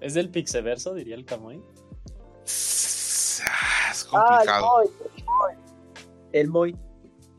¿Es 0.00 0.14
del 0.14 0.30
Pixeverso, 0.30 0.94
diría 0.94 1.14
el 1.14 1.24
Kamui? 1.24 1.62
Ah, 3.46 3.90
Es 3.90 4.06
Ah, 4.12 4.26
complicado. 4.26 4.66
no, 4.66 5.50
El 6.32 6.48
Moy. 6.48 6.76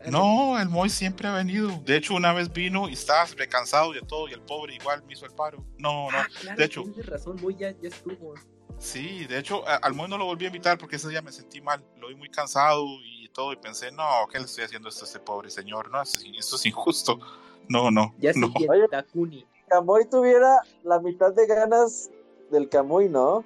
Ah, 0.01 0.09
No, 0.11 0.59
el 0.59 0.69
Moy 0.69 0.89
siempre 0.89 1.27
ha 1.27 1.33
venido. 1.33 1.69
De 1.85 1.97
hecho, 1.97 2.13
una 2.15 2.31
vez 2.33 2.51
vino 2.51 2.87
y 2.89 2.93
estaba 2.93 3.25
recansado 3.37 3.91
de 3.93 4.01
todo 4.01 4.27
y 4.29 4.33
el 4.33 4.41
pobre 4.41 4.75
igual 4.75 5.03
me 5.05 5.13
hizo 5.13 5.25
el 5.25 5.31
paro. 5.31 5.63
No, 5.77 6.09
no. 6.11 6.17
Ah, 6.17 6.27
claro, 6.41 6.57
de 6.57 6.65
hecho- 6.65 6.83
tienes 6.83 7.05
razón, 7.05 7.37
Moy 7.41 7.55
ya, 7.57 7.71
ya 7.71 7.89
estuvo. 7.89 8.33
Sí, 8.77 9.25
de 9.25 9.37
hecho, 9.39 9.63
al 9.67 9.93
Moy 9.93 10.07
no 10.09 10.17
lo 10.17 10.25
volví 10.25 10.45
a 10.45 10.47
invitar 10.47 10.77
porque 10.77 10.95
ese 10.95 11.09
día 11.09 11.21
me 11.21 11.31
sentí 11.33 11.59
mal. 11.61 11.83
Lo 11.97 12.07
vi 12.07 12.15
muy 12.15 12.29
cansado 12.29 12.85
y 13.03 13.27
todo 13.33 13.51
y 13.51 13.57
pensé, 13.57 13.91
no, 13.91 14.05
¿qué 14.31 14.39
le 14.39 14.45
estoy 14.45 14.63
haciendo 14.63 14.87
esto 14.89 15.03
a 15.03 15.07
este 15.07 15.19
pobre 15.19 15.49
señor? 15.49 15.91
No, 15.91 16.01
esto, 16.01 16.19
es- 16.55 16.65
injusto. 16.65 17.19
No, 17.71 17.91
no, 17.91 18.15
Ya 18.17 18.31
no. 18.35 18.51
Oye. 18.67 18.87
Dakuni. 18.89 19.45
Camuy 19.67 20.09
tuviera 20.09 20.57
la 20.83 20.99
mitad 20.99 21.31
de 21.31 21.45
ganas 21.45 22.09
del 22.49 22.67
Camuy, 22.67 23.07
¿no? 23.09 23.45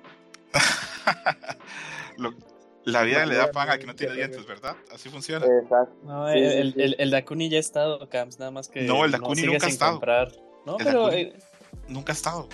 Lo- 2.18 2.34
la 2.86 3.04
vida 3.04 3.26
le 3.26 3.36
da 3.36 3.50
pan 3.52 3.70
al 3.70 3.80
que 3.80 3.86
no 3.88 3.96
tiene 3.96 4.14
dientes, 4.14 4.46
¿verdad? 4.46 4.76
Así 4.94 5.08
funciona. 5.10 5.46
Exacto. 5.46 5.96
No, 6.04 6.28
el, 6.28 6.38
sí, 6.52 6.58
el, 6.58 6.74
sí. 6.74 6.82
el, 6.82 6.96
el 7.00 7.12
Dakuni 7.12 7.50
ya 7.50 7.58
ha 7.58 7.60
estado, 7.62 8.10
Camps, 8.10 8.40
nada 8.40 8.52
más 8.52 8.68
que. 8.68 8.82
No, 8.82 9.06
el 9.06 9.12
Dakuni 9.12 9.36
sigue 9.42 9.54
nunca 9.54 9.66
ha 9.68 9.70
estado. 9.70 9.92
comprar. 9.94 10.32
No, 10.66 10.78
El 10.78 10.86
pero. 10.86 11.08
Dakuni- 11.10 11.14
eh, 11.34 11.40
Nunca 11.88 12.12
ha 12.12 12.16
estado. 12.16 12.50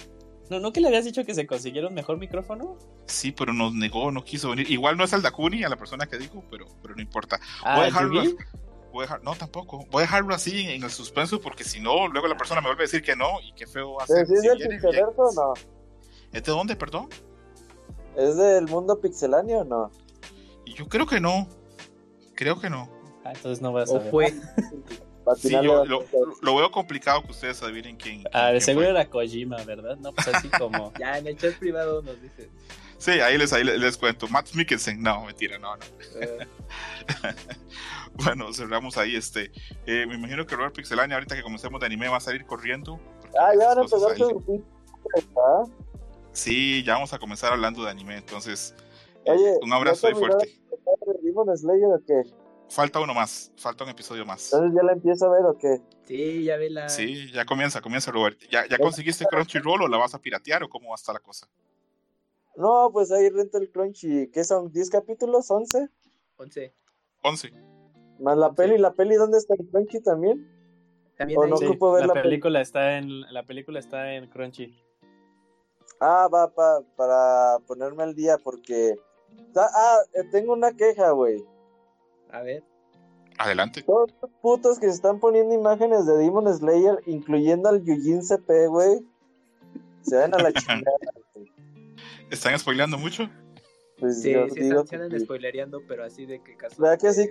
¿no, 0.50 0.60
¿No 0.60 0.72
que 0.74 0.82
le 0.82 0.88
habías 0.88 1.06
dicho 1.06 1.24
que 1.26 1.34
se 1.36 1.46
consiguieron 1.46 1.94
mejor 1.94 2.18
micrófono? 2.18 2.78
Sí, 3.06 3.32
pero 3.32 3.54
nos 3.54 3.74
negó, 3.74 4.12
no 4.12 4.24
quiso 4.24 4.50
venir. 4.52 4.70
Igual 4.72 4.98
no 4.98 5.04
es 5.04 5.14
el 5.14 5.22
Dakuni, 5.22 5.64
a 5.64 5.70
la 5.70 5.76
persona 5.78 6.06
que 6.08 6.18
dijo, 6.18 6.44
pero, 6.50 6.66
pero 6.82 6.96
no 6.96 7.02
importa. 7.02 7.40
Ah, 7.64 7.76
Voy 7.76 7.84
a 7.84 7.86
dejarlo, 7.86 8.22
voy 8.92 9.00
a 9.00 9.02
dejar- 9.02 9.24
no, 9.24 9.36
tampoco. 9.36 9.86
Voy 9.92 10.00
a 10.00 10.06
dejarlo 10.06 10.34
así 10.34 10.62
en, 10.62 10.70
en 10.72 10.84
el 10.84 10.90
suspenso 10.92 11.40
porque 11.42 11.64
si 11.64 11.80
no, 11.80 12.08
luego 12.08 12.28
la 12.28 12.38
persona 12.38 12.62
me 12.62 12.68
vuelve 12.68 12.84
a 12.84 12.86
decir 12.86 13.02
que 13.04 13.16
no 13.16 13.40
y 13.42 13.52
qué 13.54 13.66
feo 13.68 13.94
va 13.96 14.04
a 14.04 14.08
ser. 14.08 14.26
¿Sí 14.28 14.34
es 14.34 14.42
si 14.42 14.48
del 14.48 14.58
viene, 14.58 14.80
no? 14.80 15.54
¿Es 16.32 16.44
de 16.44 16.52
dónde, 16.52 16.76
perdón? 16.76 17.10
¿Es 18.20 18.36
del 18.38 18.68
mundo 18.68 19.00
pixeláneo 19.00 19.60
o 19.60 19.64
no? 19.64 19.92
Yo 20.66 20.88
creo 20.88 21.06
que 21.08 21.20
no. 21.20 21.48
Creo 22.36 22.60
que 22.60 22.70
no. 22.70 22.90
Ah, 23.24 23.32
entonces 23.34 23.62
no 23.62 23.72
voy 23.72 23.82
a 23.82 23.84
O 23.86 23.88
saber. 23.88 24.12
fue. 24.12 24.34
Sí, 25.38 25.52
yo 25.52 25.86
lo, 25.86 26.56
veo 26.56 26.72
complicado 26.72 27.22
que 27.24 27.30
ustedes 27.30 27.62
adivinen 27.62 27.98
quién. 27.98 28.24
Ah, 28.34 28.48
de 28.48 28.54
quién 28.54 28.62
seguro 28.62 28.88
fue. 28.88 28.96
era 28.96 29.08
Kojima, 29.08 29.58
¿verdad? 29.64 29.96
No, 29.98 30.12
pues 30.12 30.28
así 30.28 30.50
como. 30.50 30.92
Ya 31.00 31.20
en 31.20 31.28
el 31.28 31.38
chat 31.38 31.54
privado 31.56 32.02
nos 32.02 32.20
dices. 32.20 32.48
Sí, 32.98 33.12
ahí 33.12 33.38
les, 33.38 33.54
ahí 33.54 33.64
les, 33.64 33.80
les 33.80 33.96
cuento. 33.96 34.28
Matt 34.28 34.54
Mikkelsen, 34.56 35.00
no, 35.04 35.26
mentira, 35.26 35.60
no, 35.60 35.76
no. 35.78 35.84
eh, 36.20 36.48
Bueno, 38.24 38.52
cerramos 38.54 38.98
ahí 38.98 39.16
este. 39.16 39.52
eh, 39.86 40.08
me 40.08 40.16
imagino 40.16 40.48
que 40.48 40.56
Robert 40.56 40.74
Pixelania, 40.76 41.16
ahorita 41.18 41.36
que 41.36 41.44
comencemos 41.44 41.80
de 41.80 41.86
anime, 41.86 42.08
va 42.08 42.18
a 42.18 42.22
salir 42.22 42.44
corriendo. 42.48 43.00
Ah, 43.40 43.52
ya 43.60 43.68
van 43.68 43.78
a 43.78 43.82
empezar. 43.82 44.16
Sí, 46.32 46.84
ya 46.84 46.94
vamos 46.94 47.14
a 47.14 47.20
comenzar 47.20 47.54
hablando 47.54 47.84
de 47.84 47.90
anime, 47.90 48.18
entonces. 48.18 48.76
eh, 49.26 49.32
Oye, 49.32 49.54
un 49.62 49.74
abrazo 49.74 50.08
¿ya 50.08 50.14
ahí 50.14 50.20
fuerte. 50.20 50.60
¿Demon 51.22 51.58
Slayer 51.58 51.88
o 51.88 52.00
qué? 52.06 52.24
Falta 52.70 53.00
uno 53.00 53.14
más, 53.14 53.52
falta 53.58 53.84
un 53.84 53.90
episodio 53.90 54.26
más. 54.26 54.54
Entonces 54.54 54.76
ya 54.78 54.84
la 54.84 54.94
empiezo 54.94 55.26
a 55.26 55.30
ver 55.32 55.46
o 55.46 55.58
qué? 55.58 55.82
Sí, 56.06 56.44
ya 56.44 56.58
ve 56.58 56.70
la. 56.70 56.88
Sí, 56.88 57.32
ya 57.32 57.46
comienza, 57.46 57.82
comienza 57.82 58.12
Robert. 58.12 58.40
¿Ya, 58.52 58.68
ya 58.68 58.78
conseguiste 58.78 59.26
Crunchyroll 59.26 59.82
o 59.84 59.88
la 59.88 59.98
vas 59.98 60.14
a 60.14 60.22
piratear 60.22 60.64
o 60.64 60.70
cómo 60.70 60.90
va 60.90 60.94
a 60.94 61.02
estar 61.02 61.14
la 61.14 61.20
cosa? 61.20 61.48
No, 62.56 62.90
pues 62.94 63.12
ahí 63.12 63.30
renta 63.30 63.58
el 63.58 63.72
Crunchy. 63.72 64.30
¿Qué 64.32 64.44
son? 64.44 64.72
¿10 64.72 64.90
capítulos? 64.92 65.50
¿11? 65.50 65.90
11. 66.38 66.76
11. 67.24 67.52
Más 68.20 68.38
la 68.38 68.54
peli. 68.54 68.78
¿La 68.78 68.94
peli 68.94 69.16
dónde 69.16 69.38
está 69.38 69.56
el 69.58 69.68
Crunchy 69.68 70.02
también? 70.02 70.48
También 71.18 71.40
O 71.40 71.48
no 71.48 71.58
Sí, 71.58 71.66
ocupo 71.66 71.92
ver 71.94 72.02
la 72.02 72.08
la 72.08 72.14
peli. 72.14 72.24
película 72.30 72.62
está 72.62 72.98
en 72.98 73.22
la 73.34 73.44
película 73.44 73.80
está 73.80 74.14
en 74.14 74.28
Crunchy. 74.30 74.78
Ah, 76.00 76.28
va 76.34 76.50
pa- 76.54 76.82
para 76.96 77.60
ponerme 77.68 78.04
al 78.04 78.16
día 78.16 78.38
porque... 78.38 78.96
Ah, 79.56 79.68
ah, 79.74 79.98
eh, 80.14 80.24
tengo 80.32 80.54
una 80.54 80.72
queja, 80.76 81.12
güey. 81.12 81.44
A 82.32 82.42
ver. 82.42 82.64
Adelante. 83.38 83.84
Todos 83.84 84.10
los 84.22 84.32
putos 84.42 84.80
que 84.80 84.88
se 84.88 84.94
están 84.96 85.20
poniendo 85.20 85.54
imágenes 85.54 86.06
de 86.06 86.18
Demon 86.18 86.54
Slayer, 86.54 87.02
incluyendo 87.06 87.70
al 87.70 87.84
Yujin 87.84 88.22
CP, 88.22 88.68
güey. 88.68 89.00
Se 90.02 90.18
van 90.18 90.34
a 90.34 90.38
la 90.40 90.52
chingada. 90.54 90.98
güey. 91.34 91.52
¿Están 92.30 92.58
spoileando 92.60 92.98
mucho? 92.98 93.30
Pues 94.00 94.22
Sí, 94.22 94.34
sí 94.54 94.70
están, 94.70 95.10
que 95.10 95.20
spoilereando, 95.20 95.82
pero 95.88 96.04
así 96.06 96.26
de 96.26 96.42
que 96.42 96.56
caso. 96.56 96.82
¿Verdad 96.82 97.00
que 97.00 97.12
sí, 97.14 97.30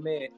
me. 0.00 0.30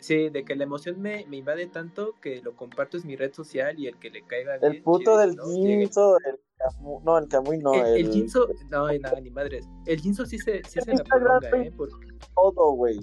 Sí, 0.00 0.28
de 0.28 0.44
que 0.44 0.54
la 0.54 0.64
emoción 0.64 1.00
me, 1.00 1.26
me 1.26 1.38
invade 1.38 1.66
tanto 1.66 2.14
que 2.20 2.40
lo 2.40 2.54
comparto 2.54 2.96
es 2.96 3.04
mi 3.04 3.16
red 3.16 3.32
social 3.32 3.78
y 3.78 3.88
el 3.88 3.98
que 3.98 4.10
le 4.10 4.22
caiga 4.22 4.56
bien. 4.58 4.74
El 4.74 4.82
puto 4.82 5.00
chido, 5.00 5.18
del 5.18 5.34
¿no? 5.36 5.44
El 5.44 6.38
Camuy, 6.58 7.02
no, 7.04 7.18
el 7.18 7.28
Camuy 7.28 7.58
no, 7.58 7.74
el, 7.74 7.86
el, 7.86 8.06
el 8.06 8.12
Jinzo, 8.12 8.48
no, 8.70 8.92
nada, 8.92 9.20
ni 9.20 9.30
madres. 9.30 9.68
El 9.86 10.00
Jinzo 10.00 10.24
sí 10.26 10.38
se, 10.38 10.62
sí 10.64 10.80
se 10.80 10.92
la 10.94 11.02
prolonga. 11.04 11.48
¿eh? 11.50 11.72
Porque 11.76 12.06
todo, 12.34 12.72
güey. 12.72 13.00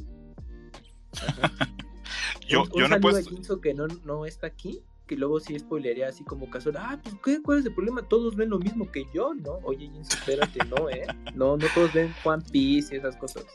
Yo, 2.47 2.63
un, 2.63 2.67
un 2.67 2.73
yo 2.73 2.81
no 2.81 2.87
saludo 2.87 3.01
puesto. 3.01 3.29
a 3.29 3.33
Jinzo 3.33 3.61
que 3.61 3.73
no, 3.73 3.87
no 4.05 4.25
está 4.25 4.47
aquí, 4.47 4.81
que 5.07 5.15
luego 5.17 5.39
sí 5.39 5.57
spoilería 5.59 6.07
así 6.07 6.23
como 6.23 6.49
casual. 6.49 6.77
Ah, 6.77 6.99
pues 7.01 7.15
¿qué? 7.23 7.41
¿cuál 7.41 7.59
es 7.59 7.65
el 7.65 7.73
problema? 7.73 8.07
Todos 8.07 8.35
ven 8.35 8.49
lo 8.49 8.59
mismo 8.59 8.89
que 8.91 9.05
yo, 9.13 9.33
¿no? 9.33 9.59
Oye, 9.63 9.89
Jinzo, 9.89 10.17
espérate, 10.17 10.59
no, 10.65 10.89
¿eh? 10.89 11.05
No, 11.33 11.57
no 11.57 11.65
todos 11.73 11.93
ven 11.93 12.13
One 12.23 12.43
Piece 12.51 12.95
y 12.95 12.99
esas 12.99 13.17
cosas. 13.17 13.45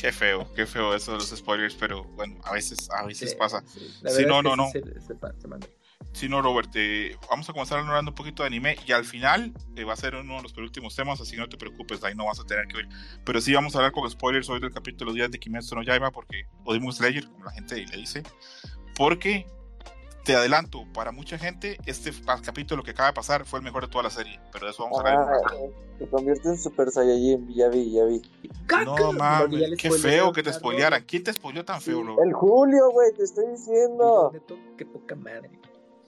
Qué 0.00 0.12
feo, 0.12 0.52
qué 0.54 0.64
feo 0.66 0.94
eso 0.94 1.12
de 1.12 1.18
los 1.18 1.28
spoilers, 1.30 1.74
pero 1.74 2.04
bueno, 2.04 2.36
a 2.44 2.52
veces, 2.52 2.88
a 2.90 3.04
veces 3.04 3.30
Sí, 3.30 3.36
pasa. 3.36 3.62
sí. 3.66 3.80
Verdad 4.02 4.42
no, 4.42 4.56
no, 4.56 4.66
sí 4.72 4.80
Se, 4.80 5.00
se, 5.00 5.14
pa- 5.14 5.32
se 5.40 5.48
manda. 5.48 5.66
Sí, 6.12 6.28
no, 6.28 6.40
Robert, 6.40 6.70
eh, 6.74 7.16
vamos 7.28 7.48
a 7.48 7.52
comenzar 7.52 7.78
hablando 7.80 8.10
un 8.10 8.14
poquito 8.14 8.42
de 8.42 8.46
anime 8.46 8.76
y 8.86 8.92
al 8.92 9.04
final 9.04 9.52
eh, 9.76 9.84
va 9.84 9.92
a 9.92 9.96
ser 9.96 10.14
uno 10.14 10.36
de 10.36 10.42
los 10.42 10.52
penúltimos 10.52 10.94
temas, 10.96 11.20
así 11.20 11.32
que 11.32 11.38
no 11.38 11.48
te 11.48 11.56
preocupes, 11.56 12.02
ahí 12.02 12.14
no 12.14 12.24
vas 12.26 12.40
a 12.40 12.44
tener 12.44 12.66
que 12.66 12.76
oír. 12.78 12.88
Pero 13.24 13.40
sí 13.40 13.52
vamos 13.52 13.74
a 13.74 13.78
hablar 13.78 13.92
con 13.92 14.08
spoilers 14.10 14.48
hoy 14.48 14.60
del 14.60 14.72
capítulo 14.72 15.12
10 15.12 15.30
de 15.30 15.38
Kimetsu 15.38 15.74
no 15.74 15.82
Yaiba, 15.82 16.10
porque, 16.10 16.44
o 16.64 16.72
Demon 16.72 16.92
Slayer, 16.92 17.26
como 17.28 17.44
la 17.44 17.52
gente 17.52 17.76
le 17.84 17.96
dice, 17.96 18.22
porque 18.96 19.46
te 20.28 20.36
adelanto, 20.36 20.84
para 20.92 21.10
mucha 21.10 21.38
gente 21.38 21.78
este 21.86 22.12
pa- 22.12 22.38
capítulo 22.42 22.82
que 22.82 22.90
acaba 22.90 23.08
de 23.08 23.14
pasar 23.14 23.46
fue 23.46 23.60
el 23.60 23.64
mejor 23.64 23.84
de 23.86 23.88
toda 23.88 24.04
la 24.04 24.10
serie, 24.10 24.38
pero 24.52 24.66
de 24.66 24.72
eso 24.72 24.82
vamos 24.82 24.98
a 24.98 25.00
hablar. 25.00 25.14
en 25.14 25.20
un 25.22 25.26
rato. 25.42 25.46
Ah, 25.54 25.96
se 25.98 26.06
convierte 26.08 26.48
en 26.50 26.58
Super 26.58 26.90
Saiyajin, 26.90 27.48
ya 27.54 27.68
vi, 27.70 27.90
ya 27.92 28.04
vi. 28.04 28.20
No 28.84 29.12
mames, 29.14 29.78
qué 29.78 29.90
feo 29.90 30.30
que 30.34 30.42
te 30.42 30.52
spoilearan. 30.52 31.02
¿Quién 31.06 31.24
te 31.24 31.32
spoileó 31.32 31.64
tan 31.64 31.80
feo, 31.80 32.02
Robert? 32.02 32.26
El 32.26 32.34
Julio, 32.34 32.90
güey, 32.90 33.10
te 33.14 33.22
estoy 33.24 33.46
diciendo. 33.46 34.30
Qué 34.76 34.84
poca 34.84 35.14
madre. 35.14 35.50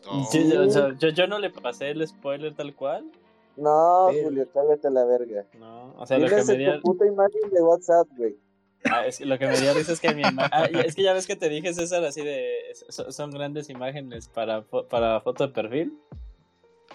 No. 0.05 0.25
Sí, 0.27 0.53
o 0.55 0.71
sea, 0.71 0.95
yo, 0.99 1.09
yo 1.09 1.27
no 1.27 1.39
le 1.39 1.49
pasé 1.49 1.91
el 1.91 2.07
spoiler 2.07 2.55
tal 2.55 2.75
cual. 2.77 3.11
No, 3.57 4.09
Pero- 4.11 4.25
Julio, 4.25 4.49
cállate 4.53 4.91
la 4.91 5.05
verga. 5.07 5.47
No, 5.59 5.95
o 5.97 6.07
sea, 6.07 6.18
lo 6.18 6.29
que 6.29 6.45
me 6.45 6.57
dio, 6.57 6.75
tu 6.77 6.83
puta 6.83 7.07
imagen 7.07 7.51
de 7.51 7.62
WhatsApp, 7.62 8.07
güey. 8.18 8.37
Ah, 8.85 9.07
es 9.07 9.18
que 9.18 9.26
lo 9.26 9.39
que 9.39 9.47
me 9.47 9.59
dio 9.59 9.74
risa 9.74 9.93
es 9.93 10.01
que 10.01 10.14
mi 10.14 10.22
imagen, 10.22 10.51
ah, 10.53 10.64
es 10.85 10.95
que 10.95 11.03
ya 11.03 11.12
ves 11.12 11.26
que 11.26 11.37
te 11.37 11.49
dije 11.49 11.72
César 11.74 12.05
así 12.05 12.22
de 12.22 12.49
so- 12.89 13.11
son 13.12 13.31
grandes 13.31 13.68
imágenes 13.70 14.28
para 14.28 14.62
fo- 14.64 14.87
para 14.89 15.20
foto 15.20 15.47
de 15.47 15.53
perfil. 15.53 15.99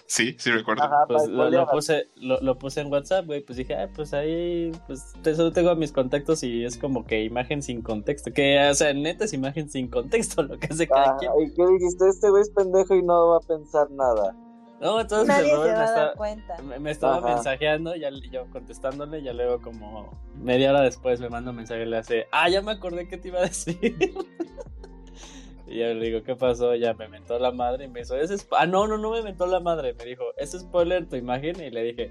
Sí, 0.08 0.36
sí 0.38 0.50
recuerdo. 0.52 0.84
Ajá, 0.84 1.04
Pues 1.08 1.26
lo, 1.26 1.66
puse 1.66 2.08
lo, 2.16 2.38
lo 2.40 2.58
puse 2.58 2.80
en 2.80 2.92
WhatsApp, 2.92 3.26
güey, 3.26 3.40
pues 3.40 3.56
dije, 3.56 3.74
ah, 3.74 3.88
pues 3.92 4.14
ahí 4.14 4.70
pues 4.86 5.14
te- 5.22 5.34
solo 5.34 5.52
tengo 5.52 5.74
mis 5.74 5.90
contactos 5.90 6.42
y 6.44 6.64
es 6.64 6.76
como 6.78 7.04
que 7.04 7.24
imagen 7.24 7.60
sin 7.62 7.82
contexto, 7.82 8.32
que 8.32 8.68
o 8.68 8.74
sea, 8.74 8.92
neta 8.92 9.24
es 9.24 9.32
imagen 9.32 9.68
sin 9.68 9.88
contexto 9.88 10.42
lo 10.44 10.58
que 10.58 10.66
hace 10.66 10.86
cada 10.86 11.16
quien. 11.16 11.32
¿Y 11.40 11.52
qué 11.54 11.66
dijiste? 11.66 12.08
Este 12.08 12.30
güey 12.30 12.42
es 12.42 12.50
pendejo 12.50 12.94
y 12.94 13.02
no 13.02 13.28
va 13.30 13.36
a 13.38 13.40
pensar 13.40 13.90
nada. 13.90 14.36
No, 14.80 15.00
entonces 15.00 15.28
Nadie 15.28 15.44
el 15.44 15.50
se 15.50 15.56
Robert 15.56 15.72
va 15.74 15.78
me 15.78 15.82
a 15.82 15.86
está- 15.86 16.04
dar 16.06 16.16
cuenta. 16.16 16.62
Me, 16.62 16.78
me 16.78 16.90
estaba 16.90 17.16
Ajá. 17.18 17.34
mensajeando, 17.34 17.96
ya 17.96 18.10
yo 18.30 18.46
contestándole, 18.50 19.22
ya 19.22 19.32
luego 19.32 19.60
como 19.62 20.10
media 20.34 20.70
hora 20.70 20.82
después 20.82 21.18
me 21.20 21.28
manda 21.30 21.50
un 21.50 21.56
mensaje 21.56 21.82
y 21.82 21.86
le 21.86 21.96
hace, 21.96 22.26
ah, 22.30 22.48
ya 22.48 22.60
me 22.60 22.72
acordé 22.72 23.08
que 23.08 23.16
te 23.16 23.28
iba 23.28 23.38
a 23.38 23.42
decir. 23.42 23.78
y 25.66 25.78
yo 25.78 25.94
le 25.94 26.06
digo, 26.06 26.22
¿qué 26.22 26.36
pasó? 26.36 26.74
Ya 26.74 26.92
me 26.94 27.08
mentó 27.08 27.38
la 27.38 27.52
madre 27.52 27.86
y 27.86 27.88
me 27.88 28.00
hizo, 28.02 28.16
ese 28.16 28.36
ah, 28.52 28.66
no, 28.66 28.86
no, 28.86 28.98
no 28.98 29.10
me 29.12 29.22
mentó 29.22 29.46
la 29.46 29.60
madre, 29.60 29.94
me 29.94 30.04
dijo, 30.04 30.24
¿es 30.36 30.52
spoiler 30.52 31.08
tu 31.08 31.16
imagen? 31.16 31.56
Y 31.62 31.70
le 31.70 31.82
dije, 31.82 32.10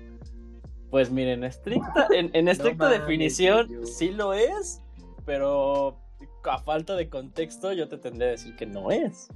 pues 0.89 1.11
miren, 1.11 1.43
estricta, 1.43 2.07
en, 2.11 2.31
en 2.33 2.47
estricta 2.49 2.89
definición 2.89 3.85
sí 3.85 4.09
lo 4.11 4.33
es, 4.33 4.81
pero 5.25 5.99
a 6.43 6.57
falta 6.59 6.95
de 6.95 7.09
contexto 7.09 7.73
yo 7.73 7.87
te 7.89 7.97
tendré 7.97 8.27
a 8.27 8.31
decir 8.31 8.55
que 8.55 8.65
no 8.65 8.89
es. 8.91 9.29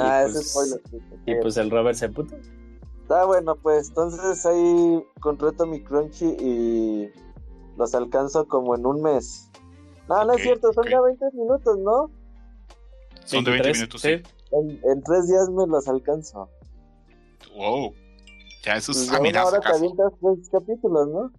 Y 0.00 0.02
Ah, 0.02 0.20
pues- 0.24 0.36
ese 0.36 0.48
spoiler. 0.48 0.80
sí, 0.90 0.96
Y 1.26 1.34
pues 1.36 1.56
el 1.56 1.70
Robert 1.70 1.96
se 1.96 2.08
puto. 2.08 2.34
Está 3.02 3.24
bueno, 3.24 3.56
pues 3.56 3.88
entonces 3.88 4.46
ahí 4.46 5.04
contrato 5.20 5.66
mi 5.66 5.82
crunchy 5.82 6.26
y 6.38 7.10
los 7.76 7.94
alcanzo 7.94 8.46
como 8.46 8.74
en 8.76 8.86
un 8.86 9.02
mes. 9.02 9.50
No, 10.08 10.24
no 10.24 10.32
es 10.32 10.42
cierto, 10.42 10.72
son 10.72 10.84
ok. 10.86 10.90
ya 10.90 11.00
20 11.00 11.24
minutos, 11.32 11.78
¿no? 11.78 12.10
Son 13.24 13.44
de 13.44 13.50
20 13.52 13.68
23, 13.68 13.76
minutos, 13.78 14.00
sí. 14.02 14.08
En, 14.52 14.80
en 14.90 15.02
tres 15.02 15.28
días 15.28 15.48
me 15.50 15.66
los 15.66 15.86
alcanzo. 15.88 16.48
Wow. 17.56 17.94
Ya 18.62 18.74
eso 18.76 18.92
Pues 18.92 19.04
es 19.04 19.08
una 19.08 19.18
amenaza, 19.18 19.46
hora 19.48 19.60
te 19.60 19.68
acaso. 19.68 19.76
avientas 19.78 20.12
tres 20.20 20.48
capítulos, 20.50 21.08
¿no? 21.08 21.32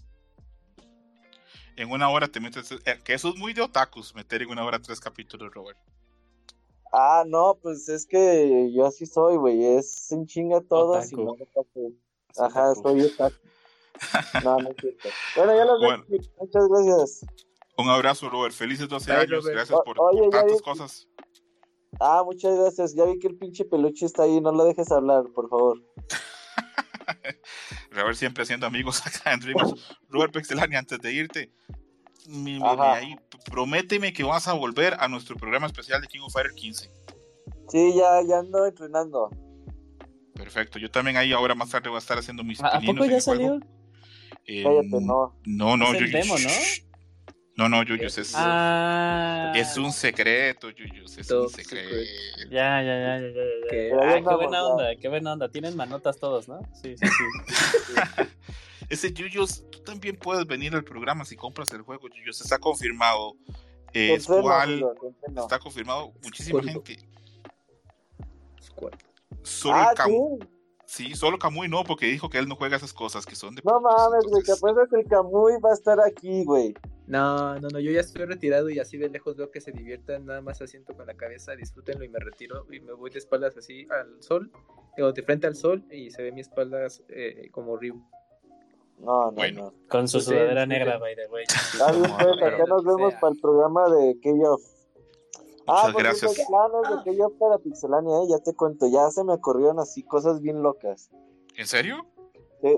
En 1.78 1.90
una 1.90 2.10
hora 2.10 2.28
te 2.28 2.40
metes. 2.40 2.72
eh, 2.72 3.00
que 3.04 3.14
eso 3.14 3.30
es 3.30 3.38
muy 3.38 3.54
de 3.54 3.62
otakus, 3.62 4.14
meter 4.14 4.42
en 4.42 4.50
una 4.50 4.64
hora 4.66 4.80
tres 4.80 5.00
capítulos, 5.00 5.54
Robert. 5.54 5.78
Ah, 6.94 7.24
no, 7.26 7.58
pues 7.62 7.88
es 7.90 8.06
que 8.06 8.72
yo 8.74 8.86
así 8.86 9.06
soy, 9.06 9.38
güey. 9.38 9.64
Es 9.64 9.92
sin 9.92 10.26
chinga 10.26 10.60
todo. 10.62 10.92
Otaku. 10.92 11.08
si 11.08 11.16
no, 11.16 11.32
otaku. 11.32 11.96
Ajá, 12.38 12.76
soy 12.76 13.02
otaku. 13.02 13.36
No, 14.44 14.58
no 14.58 14.70
es 14.70 14.76
cierto. 14.80 15.10
Bueno, 15.36 15.56
ya 15.56 15.66
los 15.66 15.80
Bueno. 15.80 16.06
veo. 16.08 16.20
Muchas 16.40 16.68
gracias. 16.70 17.26
Un 17.78 17.90
abrazo, 17.90 18.30
Robert. 18.30 18.54
Felices 18.54 18.90
12 18.90 19.12
Bye, 19.12 19.20
años. 19.22 19.44
Robert. 19.44 19.56
Gracias 19.56 19.80
O- 19.80 19.84
por, 19.84 20.00
oye, 20.00 20.22
por 20.24 20.34
ya 20.34 20.40
tantas 20.40 20.58
vi- 20.58 20.64
cosas. 20.64 21.08
Ah, 22.00 22.24
muchas 22.26 22.58
gracias. 22.58 22.96
Ya 22.96 23.06
vi 23.06 23.20
que 23.20 23.28
el 23.28 23.38
pinche 23.38 23.64
peluche 23.66 24.06
está 24.06 24.24
ahí. 24.24 24.42
No 24.42 24.52
lo 24.52 24.64
dejes 24.66 24.92
hablar, 24.92 25.26
por 25.36 25.50
favor. 25.50 25.78
Robert 27.92 28.16
siempre 28.16 28.44
haciendo 28.44 28.66
amigos 28.66 29.02
acá 29.06 29.34
en 29.34 29.40
Dreamers. 29.42 29.74
Robert 30.10 30.34
Pixelani, 30.34 30.76
antes 30.76 31.00
de 31.00 31.14
irte, 31.14 31.52
mi- 32.28 32.60
ahí, 32.64 33.16
prométeme 33.50 34.14
que 34.14 34.24
vas 34.24 34.48
a 34.48 34.54
volver 34.54 34.96
a 35.00 35.08
nuestro 35.08 35.36
programa 35.36 35.68
especial 35.68 36.02
de 36.02 36.08
King 36.08 36.22
of 36.22 36.34
Fighter 36.34 36.52
15. 36.54 36.90
Sí, 37.70 37.94
ya, 37.96 38.22
ya 38.28 38.40
ando 38.40 38.66
entrenando. 38.66 39.30
Perfecto. 40.36 40.80
Yo 40.80 40.90
también 40.90 41.18
ahí 41.18 41.34
ahora 41.34 41.56
más 41.56 41.70
tarde 41.70 41.90
voy 41.90 41.98
a 41.98 42.00
estar 42.00 42.18
haciendo 42.18 42.44
mis 42.44 42.62
¿A, 42.62 42.68
a 42.78 42.82
poco 42.82 43.06
ya 43.06 43.20
salió? 43.22 43.60
Eh, 44.46 44.64
Cállate, 44.64 44.88
no. 45.06 45.36
No, 45.46 45.78
no, 45.78 45.86
Es 45.94 46.02
el 46.02 46.12
Yuyus, 46.12 46.12
demo, 46.28 46.40
¿no? 46.40 46.50
No, 47.58 47.70
no, 47.70 47.84
Yuyus, 47.84 48.18
es, 48.18 48.34
Ah. 48.36 49.52
es 49.56 49.78
un 49.78 49.92
secreto, 49.92 50.70
Yuyus, 50.72 51.18
es 51.18 51.28
Top 51.28 51.44
un 51.44 51.50
secreto. 51.50 51.90
secret. 51.90 52.50
Ya, 52.50 52.82
ya, 52.82 52.98
ya, 52.98 53.20
ya, 53.20 53.28
ya, 53.28 53.90
ya. 54.00 54.10
Ahí 54.16 54.24
Ah, 54.26 54.30
qué 54.30 54.36
buena 54.36 54.64
onda, 54.66 54.96
qué 55.00 55.08
buena 55.10 55.34
onda. 55.34 55.50
Tienen 55.50 55.76
manotas 55.76 56.18
todos, 56.18 56.48
¿no? 56.48 56.60
Sí, 56.82 56.96
sí, 56.98 57.06
sí. 57.08 57.24
Ese 58.92 59.14
Yuyos, 59.14 59.64
tú 59.72 59.80
también 59.80 60.18
puedes 60.18 60.46
venir 60.46 60.76
al 60.76 60.84
programa 60.84 61.24
si 61.26 61.36
compras 61.36 61.72
el 61.72 61.82
juego, 61.82 62.08
Yuyos. 62.10 62.42
Está 62.42 62.60
confirmado. 62.60 63.34
Eh, 63.94 64.20
Squall, 64.20 64.86
está 65.38 65.60
confirmado. 65.60 66.14
Muchísima 66.24 66.60
Squall. 66.62 66.74
gente. 66.84 66.98
Squad. 68.62 68.94
Solo 69.44 69.76
Ah, 69.78 69.88
el 69.92 69.98
Camuy. 69.98 70.40
sí. 70.42 70.48
Sí, 71.08 71.16
solo 71.16 71.40
Camuy 71.40 71.70
no, 71.70 71.86
porque 71.86 72.06
dijo 72.08 72.30
que 72.30 72.38
él 72.38 72.50
no 72.50 72.56
juega 72.58 72.76
esas 72.76 72.92
cosas 72.94 73.26
que 73.26 73.36
son 73.36 73.56
de. 73.56 73.62
No 73.64 73.80
mames, 73.80 74.26
güey. 74.26 74.44
Te 74.44 74.52
entonces- 74.52 74.58
apuesto 74.58 74.82
que 74.94 75.02
el 75.02 75.08
Camuy 75.08 75.54
va 75.64 75.70
a 75.70 75.74
estar 75.74 75.98
aquí, 76.06 76.44
güey. 76.44 76.74
No, 77.08 77.58
no, 77.60 77.70
no, 77.70 77.80
yo 77.80 77.92
ya 77.92 78.02
estoy 78.02 78.26
retirado 78.26 78.70
y 78.70 78.80
así 78.80 78.98
de 78.98 79.10
lejos 79.10 79.36
veo 79.38 79.52
que 79.52 79.62
se 79.62 79.72
diviertan, 79.72 80.26
nada 80.26 80.42
más 80.42 80.62
asiento 80.62 80.94
con 80.94 81.08
la 81.08 81.14
cabeza, 81.16 81.56
disfrútenlo 81.56 82.04
y 82.06 82.10
me 82.10 82.20
retiro 82.20 82.66
y 82.72 82.80
me 82.82 82.92
voy 82.94 83.10
de 83.10 83.20
espaldas 83.20 83.56
así 83.58 83.88
al 83.90 84.22
sol, 84.22 84.52
digo, 84.96 85.12
de 85.12 85.24
frente 85.24 85.48
al 85.48 85.56
sol 85.56 85.84
y 85.92 86.12
se 86.12 86.22
ve 86.24 86.32
mi 86.32 86.42
espaldas 86.42 87.04
eh, 87.10 87.50
como 87.52 87.78
Ryu. 87.78 88.02
No, 89.02 89.26
no, 89.26 89.32
Bueno. 89.32 89.62
no. 89.66 89.74
Con 89.90 90.08
su 90.08 90.18
Pues, 90.18 90.26
sudadera 90.26 90.66
negra, 90.66 90.98
by 90.98 91.16
the 91.16 91.28
way. 91.28 91.44
Bien, 91.48 92.14
pues, 92.18 92.54
acá 92.54 92.66
nos 92.68 92.84
vemos 92.84 93.12
sea. 93.12 93.20
para 93.20 93.34
el 93.34 93.40
programa 93.42 93.90
de 93.90 94.20
K-Off. 94.22 94.62
Ah, 95.68 95.74
Muchas 95.88 95.92
por 95.94 96.04
gracias. 96.04 96.34
cierto, 96.34 96.52
planes 96.52 97.06
de 97.06 97.18
K-Off 97.18 97.34
para 97.40 97.58
Pixelania, 97.60 98.16
eh, 98.24 98.28
ya 98.30 98.40
te 98.40 98.54
cuento, 98.56 98.88
ya 98.88 99.10
se 99.12 99.24
me 99.24 99.34
ocurrieron 99.34 99.80
así 99.80 100.04
cosas 100.04 100.42
bien 100.42 100.62
locas. 100.64 101.10
¿En 101.56 101.68
serio? 101.68 102.06
Sí. 102.62 102.70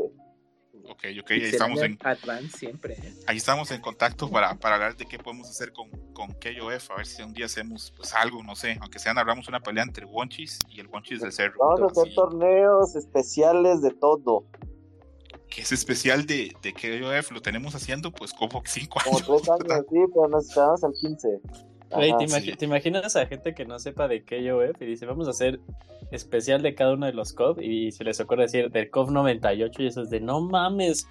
Ok, 0.89 1.03
ok, 1.21 1.31
ahí 1.31 1.43
estamos 1.45 1.81
en, 1.81 1.97
Advance 2.03 2.57
siempre. 2.57 2.95
¿eh? 2.95 3.13
ahí 3.27 3.37
estamos 3.37 3.71
en 3.71 3.79
contacto 3.79 4.29
para, 4.29 4.55
para 4.55 4.75
hablar 4.75 4.97
de 4.97 5.05
qué 5.05 5.17
podemos 5.17 5.49
hacer 5.49 5.71
con, 5.71 5.89
con 6.13 6.27
KOF, 6.33 6.91
a 6.91 6.95
ver 6.97 7.05
si 7.05 7.21
un 7.23 7.31
día 7.31 7.45
hacemos 7.45 7.93
pues 7.95 8.13
algo, 8.13 8.43
no 8.43 8.53
sé, 8.55 8.77
aunque 8.81 8.99
sea 8.99 9.13
hablamos 9.13 9.47
una 9.47 9.61
pelea 9.61 9.83
entre 9.83 10.05
Wonchis 10.05 10.59
y 10.69 10.81
el 10.81 10.87
Wonchis 10.87 11.21
del 11.21 11.31
Cerro. 11.31 11.55
Vamos 11.59 11.81
a 11.83 11.85
hacer 11.85 12.07
Sí, 12.09 12.15
torneos 12.15 12.95
especiales 12.97 13.81
de 13.81 13.91
todo, 13.91 14.43
que 15.53 15.61
es 15.61 15.71
especial 15.71 16.25
de, 16.25 16.51
de 16.61 16.73
KOF, 16.73 17.31
lo 17.31 17.41
tenemos 17.41 17.75
haciendo 17.75 18.11
pues 18.11 18.33
como 18.33 18.61
5 18.65 18.99
como 19.03 19.17
años. 19.17 19.27
tres 19.27 19.49
años, 19.49 19.85
sí, 19.89 19.97
pero 20.13 20.27
nos 20.27 20.47
esperamos 20.47 20.83
al 20.83 20.93
15. 20.93 21.27
Güey, 21.91 22.09
Ajá. 22.09 22.17
¿te, 22.17 22.25
imagi- 22.25 22.51
sí. 22.51 22.55
te 22.57 22.65
imaginas 22.65 23.15
a 23.15 23.25
gente 23.27 23.53
que 23.53 23.65
no 23.65 23.77
sepa 23.77 24.07
de 24.07 24.23
KOF 24.23 24.81
y 24.81 24.85
dice, 24.85 25.05
vamos 25.05 25.27
a 25.27 25.31
hacer 25.31 25.59
especial 26.11 26.61
de 26.63 26.73
cada 26.73 26.93
uno 26.93 27.05
de 27.05 27.13
los 27.13 27.33
COV 27.33 27.61
y 27.61 27.91
se 27.91 28.03
les 28.03 28.19
ocurre 28.19 28.43
decir 28.43 28.71
del 28.71 28.89
COV 28.89 29.11
98 29.11 29.83
y 29.83 29.87
eso 29.87 30.01
es 30.01 30.09
de, 30.09 30.19
no 30.21 30.41
mames, 30.41 31.07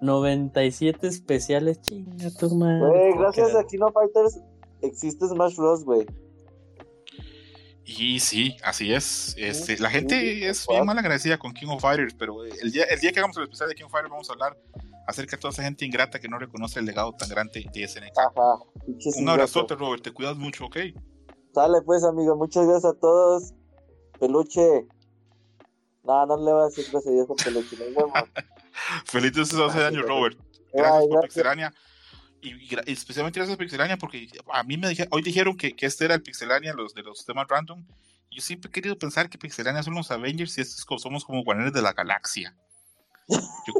97 0.00 1.06
especiales, 1.06 1.80
chinga 1.80 2.30
tu 2.38 2.50
madre. 2.54 2.86
Güey, 2.88 3.10
¿cómo 3.12 3.20
gracias 3.22 3.54
a 3.54 3.64
Kino 3.66 3.90
Fighters 3.92 4.40
existe 4.82 5.26
Smash 5.28 5.56
Bros, 5.56 5.84
güey. 5.84 6.06
Y 7.88 8.18
sí, 8.18 8.56
así 8.64 8.92
es. 8.92 9.36
Este, 9.38 9.78
la 9.78 9.88
gente 9.88 10.48
es 10.48 10.66
bien 10.66 10.84
mal 10.84 10.98
agradecida 10.98 11.38
con 11.38 11.54
King 11.54 11.68
of 11.68 11.80
Fighters, 11.80 12.14
pero 12.14 12.44
el 12.44 12.72
día, 12.72 12.84
el 12.84 12.98
día 12.98 13.12
que 13.12 13.20
hagamos 13.20 13.36
el 13.36 13.44
especial 13.44 13.68
de 13.68 13.76
King 13.76 13.84
of 13.84 13.92
Fighters 13.92 14.10
vamos 14.10 14.28
a 14.28 14.32
hablar 14.32 14.56
acerca 15.06 15.36
de 15.36 15.40
toda 15.40 15.52
esa 15.52 15.62
gente 15.62 15.84
ingrata 15.84 16.18
que 16.18 16.26
no 16.26 16.36
reconoce 16.36 16.80
el 16.80 16.86
legado 16.86 17.12
tan 17.12 17.28
grande 17.28 17.64
de 17.72 17.88
SNK. 17.88 18.18
Ajá. 18.18 18.58
Un 19.18 19.28
abrazote, 19.28 19.76
Robert, 19.76 20.02
te 20.02 20.12
cuidas 20.12 20.36
mucho, 20.36 20.66
¿ok? 20.66 20.78
Sale 21.54 21.80
pues, 21.82 22.02
amigo, 22.02 22.34
muchas 22.34 22.66
gracias 22.66 22.92
a 22.92 22.98
todos. 22.98 23.54
Peluche. 24.18 24.88
No, 26.02 26.26
no 26.26 26.36
le 26.38 26.52
voy 26.52 26.62
a 26.62 26.64
decir 26.66 26.86
groserías 26.90 27.26
a 27.30 27.34
Peluche, 27.44 27.76
nos 27.76 27.94
vemos. 27.94 28.12
Felices 29.06 29.52
12 29.52 29.84
años, 29.84 30.04
Robert. 30.06 30.36
Gracias 30.72 31.00
por 31.02 31.10
gracias. 31.10 31.22
Pixelania. 31.22 31.74
Y, 32.42 32.50
y 32.50 32.78
especialmente 32.86 33.40
gracias 33.40 33.56
a 33.56 33.58
Pixelania 33.58 33.96
porque 33.96 34.28
a 34.52 34.62
mí 34.62 34.76
me 34.76 34.88
dijeron, 34.88 35.08
hoy 35.12 35.22
dijeron 35.22 35.56
que, 35.56 35.74
que 35.74 35.86
este 35.86 36.04
era 36.04 36.14
el 36.14 36.22
Pixelania 36.22 36.74
los, 36.74 36.94
de 36.94 37.02
los 37.02 37.24
temas 37.24 37.46
random. 37.48 37.84
Yo 38.30 38.42
siempre 38.42 38.68
he 38.68 38.72
querido 38.72 38.98
pensar 38.98 39.30
que 39.30 39.38
Pixelania 39.38 39.82
son 39.82 39.94
los 39.94 40.10
Avengers 40.10 40.58
y 40.58 40.60
estos 40.60 40.84
somos 41.00 41.24
como 41.24 41.42
guardianes 41.42 41.72
de 41.72 41.82
la 41.82 41.92
galaxia. 41.92 42.56
Yo, 43.28 43.74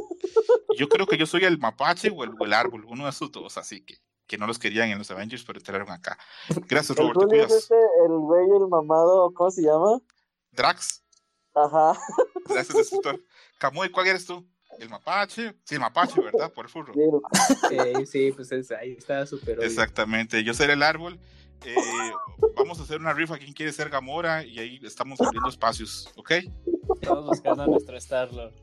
yo 0.77 0.89
creo 0.89 1.05
que 1.05 1.17
yo 1.17 1.25
soy 1.25 1.43
el 1.43 1.57
mapache 1.57 2.09
o 2.09 2.23
el, 2.23 2.31
o 2.37 2.45
el 2.45 2.53
árbol, 2.53 2.85
uno 2.85 3.05
de 3.05 3.11
esos 3.11 3.31
dos, 3.31 3.57
así 3.57 3.81
que, 3.81 3.99
que 4.25 4.37
no 4.37 4.47
los 4.47 4.59
querían 4.59 4.89
en 4.89 4.97
los 4.97 5.09
Avengers, 5.11 5.43
pero 5.43 5.59
entraron 5.59 5.89
acá. 5.89 6.17
Gracias, 6.67 6.97
El 6.97 7.03
Robert, 7.03 7.19
Julio 7.19 7.45
es 7.45 7.51
este, 7.51 7.75
el 7.75 8.11
güey, 8.11 8.45
el 8.45 8.67
mamado, 8.67 9.31
¿cómo 9.33 9.51
se 9.51 9.61
llama? 9.61 9.99
Drax, 10.51 11.03
Ajá. 11.53 11.99
gracias, 12.45 12.75
destructor. 12.77 13.21
Camuy, 13.57 13.89
¿cuál 13.89 14.07
eres 14.07 14.25
tú? 14.25 14.47
¿El 14.79 14.89
mapache? 14.89 15.55
Sí, 15.63 15.75
el 15.75 15.81
mapache, 15.81 16.21
¿verdad? 16.21 16.51
Por 16.53 16.65
el 16.65 16.71
furro. 16.71 16.93
Eh, 17.71 18.05
sí, 18.05 18.31
pues 18.31 18.51
es- 18.51 18.71
ahí 18.71 18.91
está 18.97 19.25
súper. 19.25 19.63
Exactamente, 19.63 20.43
yo 20.43 20.53
seré 20.53 20.73
el 20.73 20.83
árbol. 20.83 21.19
Eh, 21.65 21.75
vamos 22.55 22.79
a 22.79 22.83
hacer 22.83 22.99
una 22.99 23.13
rifa. 23.13 23.37
¿Quién 23.37 23.53
quiere 23.53 23.71
ser 23.73 23.89
Gamora? 23.89 24.43
Y 24.43 24.59
ahí 24.59 24.79
estamos 24.83 25.19
abriendo 25.19 25.49
espacios, 25.49 26.11
¿ok? 26.15 26.31
Estamos 27.01 27.25
buscando 27.25 27.63
a 27.63 27.67
nuestro 27.67 27.99
Starlord. 27.99 28.53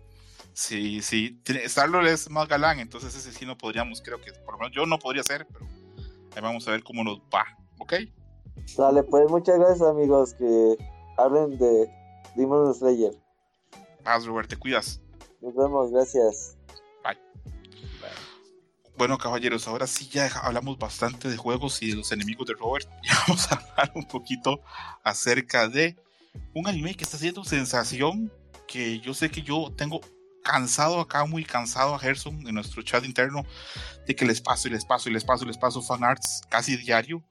Sí, 0.53 1.03
sí. 1.03 1.41
Star-Lord 1.45 2.07
es 2.07 2.31
más 2.31 2.47
galán, 2.47 2.79
entonces 2.79 3.13
ese 3.17 3.33
sí 3.33 3.45
no 3.45 3.59
podríamos, 3.59 4.01
creo 4.01 4.21
que, 4.21 4.33
por 4.33 4.55
lo 4.55 4.61
menos 4.61 4.73
yo 4.77 4.87
no 4.87 5.01
podría 5.01 5.25
ser, 5.25 5.49
pero 5.53 5.67
ahí 6.37 6.41
vamos 6.41 6.69
a 6.69 6.71
ver 6.71 6.85
cómo 6.85 7.03
nos 7.03 7.19
va, 7.23 7.45
¿ok? 7.81 7.95
Dale, 8.79 9.03
pues 9.03 9.29
muchas 9.29 9.59
gracias, 9.59 9.83
amigos, 9.89 10.35
que 10.35 10.77
hablen 11.19 11.59
de 11.59 11.91
Demon 12.37 12.73
Slayer. 12.73 13.13
Vas, 14.05 14.25
Robert, 14.27 14.49
te 14.49 14.57
cuidas. 14.57 15.01
Nos 15.45 15.55
vemos, 15.55 15.93
gracias. 15.93 16.57
Bueno, 18.97 19.19
caballeros, 19.19 19.69
ahora 19.69 19.87
sí 19.87 20.09
ya 20.09 20.29
hablamos 20.41 20.79
bastante 20.79 21.29
de 21.29 21.37
juegos 21.37 21.83
y 21.83 21.91
de 21.91 21.97
los 21.97 22.13
enemigos 22.13 22.47
de 22.47 22.55
Robert. 22.55 22.89
Y 23.03 23.09
vamos 23.09 23.53
a 23.53 23.57
hablar 23.57 23.93
un 23.95 24.07
poquito 24.07 24.63
acerca 25.03 25.69
de 25.69 25.97
un 26.55 26.67
anime 26.67 26.95
que 26.95 27.05
está 27.05 27.19
haciendo 27.19 27.45
sensación. 27.45 28.33
Que 28.67 29.01
yo 29.01 29.13
sé 29.13 29.31
que 29.31 29.43
yo 29.43 29.71
tengo 29.77 30.01
cansado 30.43 30.99
acá, 31.01 31.27
muy 31.27 31.45
cansado 31.45 31.95
a 31.95 31.99
Gerson 31.99 32.47
en 32.47 32.55
nuestro 32.55 32.83
chat 32.83 33.05
interno 33.05 33.45
de 34.07 34.17
que 34.17 34.25
les 34.25 34.41
paso 34.41 34.69
y 34.69 34.71
les 34.71 34.87
paso 34.87 35.11
y 35.11 35.13
les 35.13 35.25
paso 35.25 35.45
y 35.45 35.49
les 35.49 35.59
paso 35.59 35.83
fanarts 35.83 36.41
casi 36.49 36.77
diario. 36.77 37.23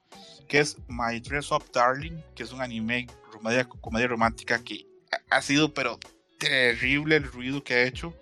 Que 0.48 0.60
es 0.60 0.78
My 0.88 1.20
Dress 1.20 1.52
Up 1.52 1.64
Darling, 1.74 2.22
que 2.36 2.44
es 2.44 2.52
un 2.52 2.62
anime, 2.62 3.08
comedia, 3.32 3.68
comedia 3.68 4.08
romántica 4.08 4.64
que 4.64 4.86
ha 5.32 5.42
sido, 5.42 5.74
pero 5.74 5.98
terrible 6.44 7.16
el 7.16 7.24
ruido 7.24 7.64
que 7.64 7.74
ha 7.76 7.84
hecho. 7.84 8.14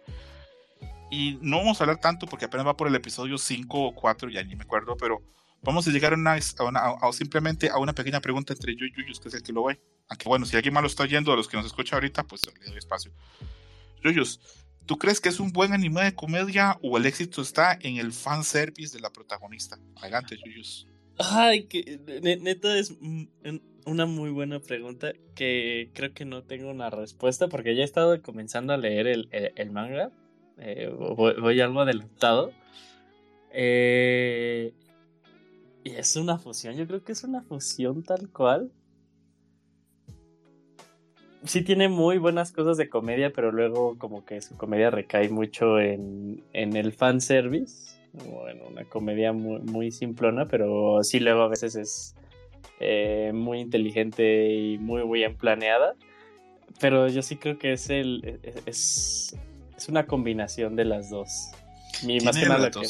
Y 1.10 1.38
no 1.42 1.58
vamos 1.58 1.80
a 1.80 1.84
hablar 1.84 2.00
tanto 2.00 2.26
porque 2.26 2.46
apenas 2.46 2.66
va 2.66 2.78
por 2.78 2.88
el 2.88 2.96
episodio 2.96 3.38
5 3.38 3.88
o 3.88 3.96
4, 3.96 4.30
ya 4.30 4.44
ni 4.44 4.56
me 4.56 4.64
acuerdo, 4.64 4.96
pero 4.96 5.22
vamos 5.62 5.86
a 5.88 5.92
llegar 5.92 6.14
una, 6.14 6.36
a 6.58 6.64
una- 6.64 7.14
simplemente 7.14 7.70
a 7.70 7.78
una 7.80 7.94
pequeña 7.94 8.22
pregunta 8.22 8.54
entre 8.54 8.76
yo 8.76 8.86
y 8.86 8.94
Yuyus, 8.96 9.20
que 9.20 9.28
es 9.28 9.34
el 9.34 9.44
que 9.44 9.52
lo 9.52 9.66
ve. 9.66 9.80
Aunque 10.08 10.28
bueno, 10.30 10.46
si 10.46 10.56
alguien 10.56 10.74
más 10.74 10.84
lo 10.84 10.88
está 10.88 11.04
oyendo, 11.04 11.34
a 11.34 11.36
los 11.36 11.48
que 11.48 11.58
nos 11.58 11.66
escucha 11.66 11.96
ahorita, 11.98 12.24
pues 12.24 12.42
le 12.46 12.66
doy 12.66 12.78
espacio. 12.78 13.12
Yuyus, 14.04 14.40
¿tú 14.86 14.98
crees 14.98 15.20
que 15.20 15.30
es 15.30 15.40
un 15.40 15.52
buen 15.52 15.74
anime 15.74 16.04
de 16.04 16.16
comedia 16.16 16.78
o 16.82 16.98
el 16.98 17.06
éxito 17.06 17.42
está 17.42 17.78
en 17.82 17.98
el 17.98 18.14
fanservice 18.14 18.96
de 18.96 19.02
la 19.02 19.10
protagonista? 19.12 19.78
Adelante, 19.98 20.38
Yuyus. 20.46 20.88
Ay, 21.20 21.66
que 21.66 22.00
ne- 22.24 22.38
neta 22.38 22.78
es 22.78 22.92
mm, 23.00 23.24
una 23.86 24.06
muy 24.06 24.30
buena 24.30 24.60
pregunta 24.60 25.14
que 25.36 25.90
creo 25.94 26.14
que 26.14 26.26
no 26.26 26.44
tengo 26.44 26.70
una 26.70 26.90
respuesta 26.90 27.48
porque 27.48 27.76
ya 27.76 27.82
he 27.82 27.86
estado 27.86 28.22
comenzando 28.22 28.74
a 28.74 28.78
leer 28.78 29.08
el, 29.08 29.30
el- 29.32 29.72
manga. 29.72 30.12
eh, 30.58 30.94
voy, 30.98 31.34
voy 31.40 31.62
algo 31.62 31.82
adelantado. 31.82 32.52
Eh, 33.52 34.74
y 35.84 35.92
es 35.92 36.16
una 36.16 36.38
fusión, 36.38 36.76
yo 36.76 36.86
creo 36.88 37.04
que 37.04 37.12
es 37.14 37.24
una 37.24 37.42
fusión 37.42 38.04
tal 38.04 38.30
cual. 38.30 38.72
Sí 41.44 41.64
tiene 41.64 41.90
muy 41.90 42.20
buenas 42.20 42.52
cosas 42.52 42.78
de 42.78 42.88
comedia, 42.88 43.32
pero 43.34 43.52
luego 43.52 43.98
como 43.98 44.24
que 44.26 44.42
su 44.42 44.56
comedia 44.58 44.92
recae 44.92 45.28
mucho 45.30 45.80
en, 45.80 46.44
en 46.54 46.76
el 46.76 46.94
fanservice. 46.94 48.00
Bueno, 48.14 48.66
una 48.70 48.86
comedia 48.86 49.34
muy, 49.34 49.60
muy 49.62 49.92
simplona, 49.92 50.48
pero 50.48 51.04
sí 51.04 51.20
luego 51.20 51.42
a 51.42 51.48
veces 51.48 51.76
es 51.76 52.16
eh, 52.80 53.32
muy 53.34 53.60
inteligente 53.60 54.50
y 54.54 54.78
muy 54.78 55.02
bien 55.20 55.36
planeada. 55.36 55.96
Pero 56.80 57.08
yo 57.08 57.22
sí 57.22 57.36
creo 57.38 57.58
que 57.60 57.74
es 57.74 57.90
el 57.90 58.40
es, 58.66 59.36
es 59.78 59.90
una 59.90 60.06
combinación 60.08 60.76
de 60.76 60.86
las 60.86 61.10
dos. 61.10 61.52
Y 62.02 62.20
más 62.22 62.38
que 62.38 62.46
nada 62.48 62.72
que, 62.72 62.86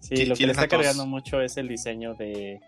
sí, 0.00 0.26
lo 0.26 0.36
que 0.36 0.46
le 0.46 0.52
está 0.52 0.68
cargando 0.68 1.06
mucho 1.06 1.40
es 1.40 1.56
el 1.56 1.66
diseño 1.68 2.14
de, 2.14 2.60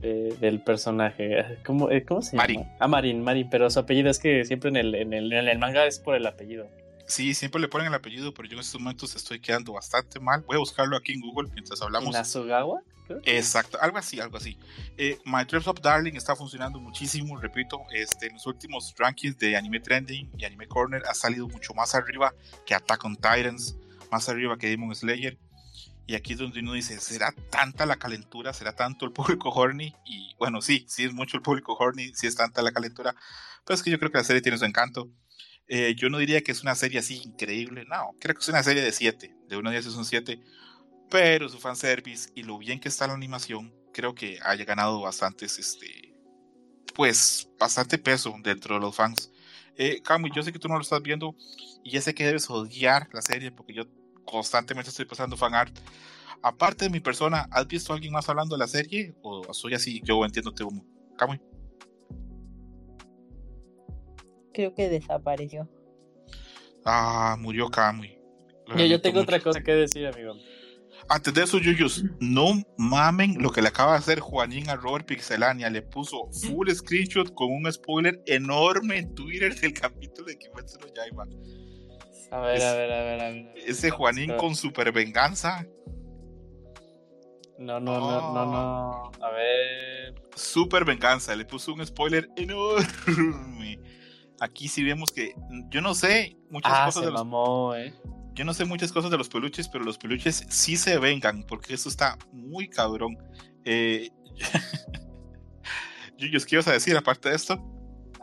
de- 0.00 0.36
del 0.40 0.60
personaje. 0.60 1.58
¿Cómo, 1.64 1.90
eh, 1.90 2.04
cómo 2.04 2.22
se 2.22 2.32
llama? 2.36 2.42
Marin. 2.42 2.64
Ah, 2.78 2.86
Marin, 2.88 3.22
Marin, 3.22 3.48
pero 3.50 3.68
su 3.70 3.78
apellido 3.80 4.10
es 4.10 4.18
que 4.18 4.44
siempre 4.44 4.68
en 4.70 4.76
el, 4.76 4.94
en 4.94 5.12
el, 5.12 5.32
en 5.32 5.48
el 5.48 5.58
manga 5.58 5.86
es 5.86 5.98
por 5.98 6.14
el 6.14 6.26
apellido. 6.26 6.68
Sí, 7.08 7.34
siempre 7.34 7.60
le 7.60 7.68
ponen 7.68 7.86
el 7.88 7.94
apellido, 7.94 8.34
pero 8.34 8.48
yo 8.48 8.54
en 8.54 8.60
estos 8.60 8.80
momentos 8.80 9.14
estoy 9.16 9.40
quedando 9.40 9.72
bastante 9.72 10.20
mal. 10.20 10.42
Voy 10.46 10.56
a 10.56 10.58
buscarlo 10.58 10.96
aquí 10.96 11.12
en 11.12 11.20
Google 11.20 11.48
mientras 11.54 11.80
hablamos. 11.82 12.12
¿Nasugawa? 12.12 12.82
Exacto, 13.24 13.78
algo 13.80 13.98
así, 13.98 14.20
algo 14.20 14.36
así. 14.36 14.58
Eh, 14.96 15.18
My 15.24 15.44
Dress 15.44 15.66
Up 15.66 15.80
Darling 15.80 16.14
está 16.14 16.34
funcionando 16.34 16.80
muchísimo, 16.80 17.38
repito, 17.38 17.82
este, 17.92 18.26
en 18.26 18.34
los 18.34 18.46
últimos 18.46 18.94
rankings 18.98 19.38
de 19.38 19.56
Anime 19.56 19.80
Trending 19.80 20.30
y 20.36 20.44
Anime 20.44 20.66
Corner 20.66 21.02
ha 21.08 21.14
salido 21.14 21.48
mucho 21.48 21.74
más 21.74 21.94
arriba 21.94 22.34
que 22.64 22.74
Attack 22.74 23.04
on 23.04 23.16
Titans, 23.16 23.76
más 24.10 24.28
arriba 24.28 24.58
que 24.58 24.68
Demon 24.68 24.94
Slayer. 24.94 25.38
Y 26.08 26.14
aquí 26.14 26.34
es 26.34 26.38
donde 26.38 26.60
uno 26.60 26.74
dice, 26.74 27.00
¿será 27.00 27.34
tanta 27.50 27.84
la 27.84 27.96
calentura? 27.96 28.52
¿Será 28.52 28.72
tanto 28.72 29.06
el 29.06 29.12
público 29.12 29.50
horny? 29.50 29.92
Y 30.04 30.34
bueno, 30.38 30.60
sí, 30.62 30.84
sí 30.88 31.04
es 31.04 31.12
mucho 31.12 31.36
el 31.36 31.42
público 31.42 31.76
horny, 31.78 32.12
sí 32.14 32.26
es 32.26 32.36
tanta 32.36 32.62
la 32.62 32.70
calentura, 32.72 33.14
pero 33.64 33.74
es 33.74 33.82
que 33.82 33.90
yo 33.90 33.98
creo 33.98 34.12
que 34.12 34.18
la 34.18 34.24
serie 34.24 34.42
tiene 34.42 34.58
su 34.58 34.64
encanto. 34.64 35.10
Eh, 35.68 35.96
yo 35.96 36.08
no 36.08 36.18
diría 36.18 36.42
que 36.42 36.52
es 36.52 36.62
una 36.62 36.76
serie 36.76 37.00
así 37.00 37.20
increíble, 37.24 37.84
no, 37.88 38.14
creo 38.20 38.36
que 38.36 38.40
es 38.40 38.48
una 38.48 38.62
serie 38.62 38.82
de 38.82 38.92
7, 38.92 39.34
de 39.48 39.56
1 39.56 39.68
a 39.68 39.72
10 39.72 39.86
es 39.86 39.94
un 39.94 40.04
7, 40.04 40.40
pero 41.10 41.48
su 41.48 41.58
fanservice 41.58 42.30
y 42.34 42.42
lo 42.42 42.58
bien 42.58 42.80
que 42.80 42.88
está 42.88 43.06
la 43.06 43.14
animación, 43.14 43.72
creo 43.92 44.14
que 44.14 44.38
haya 44.42 44.64
ganado 44.64 45.00
bastantes, 45.00 45.58
este, 45.58 46.14
pues, 46.94 47.48
bastante 47.58 47.98
peso 47.98 48.34
dentro 48.42 48.74
de 48.74 48.80
los 48.80 48.94
fans. 48.94 49.30
Eh, 49.76 50.00
Camu, 50.02 50.28
yo 50.34 50.42
sé 50.42 50.52
que 50.52 50.58
tú 50.58 50.68
no 50.68 50.74
lo 50.74 50.80
estás 50.80 51.02
viendo 51.02 51.34
y 51.84 51.90
ya 51.90 52.00
sé 52.00 52.14
que 52.14 52.24
debes 52.24 52.48
odiar 52.48 53.08
la 53.12 53.20
serie 53.20 53.50
porque 53.50 53.74
yo 53.74 53.84
constantemente 54.24 54.90
estoy 54.90 55.04
pasando 55.04 55.36
fan 55.36 55.54
art. 55.54 55.78
aparte 56.42 56.84
de 56.84 56.90
mi 56.90 57.00
persona, 57.00 57.48
¿has 57.50 57.66
visto 57.66 57.92
a 57.92 57.96
alguien 57.96 58.12
más 58.12 58.28
hablando 58.28 58.56
de 58.56 58.60
la 58.60 58.68
serie? 58.68 59.14
¿O 59.22 59.52
soy 59.52 59.74
así? 59.74 60.00
Yo 60.04 60.24
entiendo 60.24 60.52
te 60.52 60.64
humo. 60.64 60.84
Camuy. 61.16 61.40
Creo 64.52 64.74
que 64.74 64.88
desapareció. 64.88 65.68
Ah, 66.84 67.36
murió 67.38 67.68
Camuy. 67.68 68.18
Yo, 68.76 69.00
tengo 69.00 69.20
otra 69.20 69.40
cosa 69.40 69.62
que 69.62 69.72
decir, 69.72 70.06
amigo. 70.06 70.34
Antes 71.08 71.32
de 71.34 71.42
eso, 71.44 71.58
Yuyus, 71.58 72.04
no 72.18 72.54
mamen 72.78 73.40
lo 73.40 73.50
que 73.52 73.62
le 73.62 73.68
acaba 73.68 73.92
de 73.92 73.98
hacer 73.98 74.18
Juanín 74.20 74.68
a 74.68 74.74
Robert 74.76 75.06
Pixelania. 75.06 75.70
Le 75.70 75.82
puso 75.82 76.28
full 76.32 76.68
screenshot 76.70 77.32
con 77.34 77.52
un 77.52 77.72
spoiler 77.72 78.20
enorme 78.26 78.98
en 78.98 79.14
Twitter 79.14 79.54
del 79.60 79.72
capítulo 79.72 80.26
de 80.26 80.36
Kimetsu 80.36 80.78
no 80.80 80.86
Yaiba. 80.92 81.26
A 82.32 82.40
ver, 82.40 82.56
Es- 82.56 82.64
a 82.64 82.74
ver, 82.74 82.92
a 82.92 83.02
ver, 83.02 83.20
a 83.20 83.30
ver. 83.30 83.52
Ese 83.56 83.90
Juanín 83.90 84.36
con 84.36 84.56
super 84.56 84.90
venganza, 84.92 85.64
No, 87.58 87.80
no, 87.80 87.98
no, 87.98 88.34
no, 88.34 88.44
no. 88.52 89.12
A 89.24 89.30
ver. 89.30 90.14
super 90.34 90.84
venganza. 90.84 91.34
Le 91.34 91.44
puso 91.46 91.72
un 91.72 91.86
spoiler 91.86 92.28
enorme. 92.36 93.80
Aquí 94.40 94.68
sí 94.68 94.84
vemos 94.84 95.10
que 95.12 95.34
yo 95.70 95.80
no 95.80 95.94
sé 95.94 96.36
muchas 96.50 96.72
Ah, 96.74 96.84
cosas 96.86 97.00
se 97.00 97.06
de 97.06 97.12
los 97.12 97.20
mamó, 97.24 97.74
eh. 97.74 97.94
Yo 98.34 98.44
no 98.44 98.52
sé 98.52 98.64
muchas 98.66 98.92
cosas 98.92 99.10
de 99.10 99.16
los 99.16 99.28
peluches, 99.30 99.68
pero 99.68 99.82
los 99.84 99.96
peluches 99.96 100.44
sí 100.50 100.76
se 100.76 100.98
vengan, 100.98 101.42
porque 101.44 101.72
eso 101.74 101.88
está 101.88 102.18
muy 102.32 102.68
cabrón. 102.68 103.16
Eh... 103.64 104.10
Yuyos, 106.18 106.46
¿qué 106.46 106.56
ibas 106.56 106.68
a 106.68 106.72
decir 106.72 106.96
aparte 106.96 107.28
de 107.30 107.34
esto? 107.36 107.58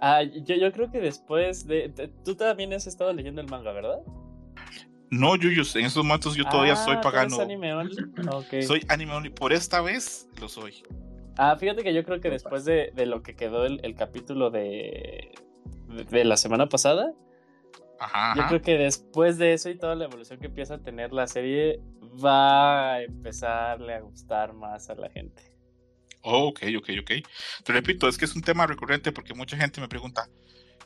Ah, 0.02 0.24
yo, 0.24 0.56
yo 0.56 0.72
creo 0.72 0.92
que 0.92 1.00
después 1.00 1.66
de, 1.68 1.90
de- 1.90 2.08
Tú 2.26 2.36
también 2.36 2.74
has 2.74 2.88
estado 2.88 3.14
leyendo 3.14 3.42
el 3.42 3.48
manga, 3.48 3.72
¿verdad? 3.72 4.00
No, 5.10 5.36
Yuyos, 5.36 5.76
en 5.76 5.86
estos 5.86 6.04
momentos 6.04 6.36
yo 6.36 6.44
todavía 6.46 6.74
Ah, 6.74 6.76
soy 6.76 6.96
¿tú 6.96 7.02
pagano. 7.04 7.40
anime 7.40 7.74
only? 7.74 7.96
Soy 8.66 8.84
anime 8.90 9.14
only. 9.14 9.30
Por 9.30 9.54
esta 9.54 9.80
vez 9.82 10.28
lo 10.42 10.50
soy. 10.50 10.84
Ah, 11.38 11.56
fíjate 11.56 11.84
que 11.84 11.94
yo 11.94 12.04
creo 12.04 12.20
que 12.20 12.30
después 12.32 12.66
de, 12.66 12.92
de 12.96 13.06
lo 13.06 13.22
que 13.22 13.36
quedó 13.36 13.66
el, 13.66 13.80
el 13.84 13.96
capítulo 13.96 14.50
de, 14.50 15.32
de, 15.94 16.26
la 16.26 16.38
semana 16.38 16.68
pasada, 16.68 17.14
Ajá. 18.00 18.34
yo 18.36 18.48
creo 18.48 18.62
que 18.62 18.78
después 18.78 19.38
de 19.38 19.54
eso 19.54 19.70
y 19.70 19.78
toda 19.78 19.96
la 19.96 20.06
evolución 20.06 20.40
que 20.40 20.48
empieza 20.48 20.76
a 20.76 20.80
tener 20.80 21.14
la 21.14 21.28
serie, 21.28 21.80
va 22.24 22.94
a 22.94 23.02
empezarle 23.02 23.94
a 23.94 24.02
gustar 24.02 24.54
más 24.54 24.90
a 24.90 24.96
la 24.96 25.10
gente. 25.10 25.42
Oh, 26.22 26.48
ok, 26.48 26.62
ok, 26.78 26.90
ok. 27.02 27.12
Te 27.64 27.74
repito, 27.74 28.08
es 28.08 28.18
que 28.18 28.26
es 28.26 28.36
un 28.36 28.42
tema 28.42 28.66
recurrente 28.66 29.12
porque 29.12 29.34
mucha 29.34 29.58
gente 29.58 29.82
me 29.82 29.90
pregunta, 29.90 30.30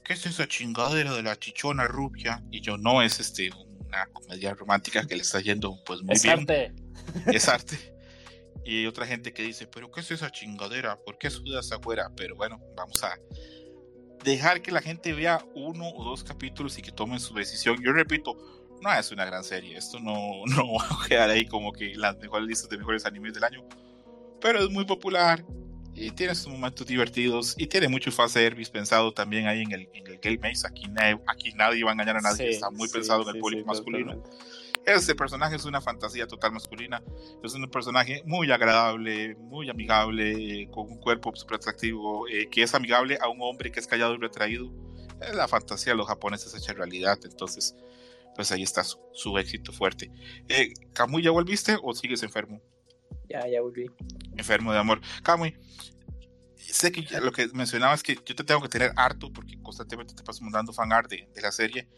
¿qué 0.04 0.14
es 0.14 0.26
esa 0.26 0.48
chingadera 0.48 1.14
de 1.14 1.24
la 1.24 1.36
chichona 1.36 1.88
rubia? 1.88 2.44
Y 2.50 2.62
yo, 2.62 2.78
no, 2.78 3.02
es 3.02 3.20
este 3.20 3.52
una 3.88 4.06
comedia 4.08 4.54
romántica 4.54 5.06
que 5.06 5.16
le 5.16 5.22
está 5.22 5.40
yendo 5.40 5.82
pues 5.86 6.02
muy 6.02 6.16
es 6.16 6.24
bien. 6.24 6.40
arte. 6.40 6.74
es 7.28 7.48
arte. 7.48 7.78
Y 8.66 8.80
hay 8.80 8.88
otra 8.88 9.06
gente 9.06 9.32
que 9.34 9.44
dice, 9.44 9.68
pero 9.68 9.90
¿qué 9.92 10.02
es 10.02 10.12
esa 10.12 10.30
chingadera? 10.30 10.98
¿Por 11.06 11.18
qué 11.18 11.30
sudas 11.30 11.72
afuera? 11.72 12.12
Pero 12.18 12.36
bueno, 12.36 12.60
vamos 12.76 13.02
a 13.04 13.18
dejar 14.32 14.62
que 14.62 14.72
la 14.72 14.82
gente 14.82 15.14
vea 15.14 15.44
uno 15.56 15.90
o 15.90 16.04
dos 16.04 16.24
capítulos 16.24 16.78
y 16.78 16.82
que 16.82 16.92
tomen 16.92 17.20
su 17.20 17.34
decisión. 17.34 17.78
Yo 17.84 17.92
repito, 17.94 18.36
no 18.82 18.94
es 18.94 19.12
una 19.12 19.26
gran 19.26 19.44
serie. 19.44 19.78
Esto 19.78 20.00
no, 20.00 20.16
no 20.46 20.74
va 20.76 21.04
a 21.04 21.08
quedar 21.08 21.30
ahí 21.30 21.46
como 21.46 21.72
que 21.74 21.96
las 21.96 22.18
mejores 22.20 22.48
listas 22.48 22.70
de 22.70 22.78
mejores 22.78 23.06
animes 23.06 23.34
del 23.34 23.44
año. 23.44 23.64
Pero 24.40 24.60
es 24.60 24.70
muy 24.70 24.86
popular 24.86 25.44
y 25.96 26.12
tiene 26.12 26.36
sus 26.36 26.50
momentos 26.54 26.86
divertidos 26.86 27.56
y 27.58 27.66
tiene 27.66 27.88
mucho 27.88 28.12
fanservice 28.12 28.70
pensado 28.72 29.12
también 29.12 29.48
ahí 29.48 29.64
en 29.64 29.72
el, 29.72 29.90
en 29.94 30.06
el 30.06 30.20
Game 30.20 30.38
Maze. 30.38 30.68
Aquí, 30.68 30.88
na- 30.90 31.20
aquí 31.26 31.54
nadie 31.54 31.84
va 31.84 31.90
a 31.90 31.94
engañar 31.94 32.18
a 32.18 32.22
nadie. 32.22 32.38
Sí, 32.50 32.54
Está 32.54 32.70
muy 32.70 32.88
sí, 32.88 32.94
pensado 32.94 33.24
en 33.24 33.30
el 33.30 33.34
sí, 33.36 33.40
público 33.40 33.66
masculino. 33.66 34.14
totalmente. 34.14 34.57
Este 34.88 35.16
personaje 35.16 35.58
es 35.58 35.66
una 35.66 35.82
fantasía 35.82 36.28
total 36.28 36.54
masculina. 36.54 37.04
Es 37.44 37.54
un 37.54 37.70
personaje 37.70 38.24
muy 38.26 38.50
agradable, 38.54 39.36
muy 39.36 39.70
amigable, 39.70 40.62
eh, 40.62 40.70
con 40.72 40.90
un 40.90 40.98
cuerpo 40.98 41.36
súper 41.36 41.58
atractivo, 41.58 42.26
eh, 42.30 42.48
que 42.50 42.64
es 42.64 42.74
amigable 42.74 43.18
a 43.20 43.28
un 43.28 43.40
hombre 43.42 43.70
que 43.70 43.82
es 43.82 43.86
callado 43.86 44.16
y 44.16 44.18
retraído. 44.18 44.72
Es 45.20 45.36
la 45.36 45.50
fantasía 45.50 45.92
de 45.92 45.98
los 45.98 46.08
japoneses 46.08 46.56
hecha 46.56 46.72
realidad. 46.72 47.20
Entonces, 47.26 47.76
pues 48.34 48.50
ahí 48.54 48.64
está 48.64 48.82
su, 48.86 48.98
su 49.12 49.38
éxito 49.38 49.74
fuerte. 49.74 50.10
Eh, 50.48 50.74
¿Camuy 50.94 51.22
ya 51.22 51.32
volviste 51.32 51.76
o 51.84 51.94
sigues 51.94 52.24
enfermo? 52.24 52.62
Ya, 53.28 53.46
ya 53.46 53.62
volví. 53.62 53.92
Enfermo 54.38 54.72
de 54.72 54.80
amor. 54.80 55.02
Camuy, 55.22 55.54
sé 56.56 56.94
que 56.94 57.06
lo 57.20 57.34
que 57.34 57.50
mencionaba 57.50 57.94
es 57.94 58.04
que 58.04 58.16
yo 58.16 58.36
te 58.36 58.44
tengo 58.46 58.62
que 58.62 58.70
tener 58.70 58.94
harto 58.96 59.34
porque 59.34 59.62
constantemente 59.62 60.14
te 60.14 60.24
paso 60.24 60.46
mandando 60.46 60.72
fan 60.72 60.94
art 60.94 61.10
de, 61.10 61.28
de 61.36 61.42
la 61.42 61.52
serie. 61.52 61.90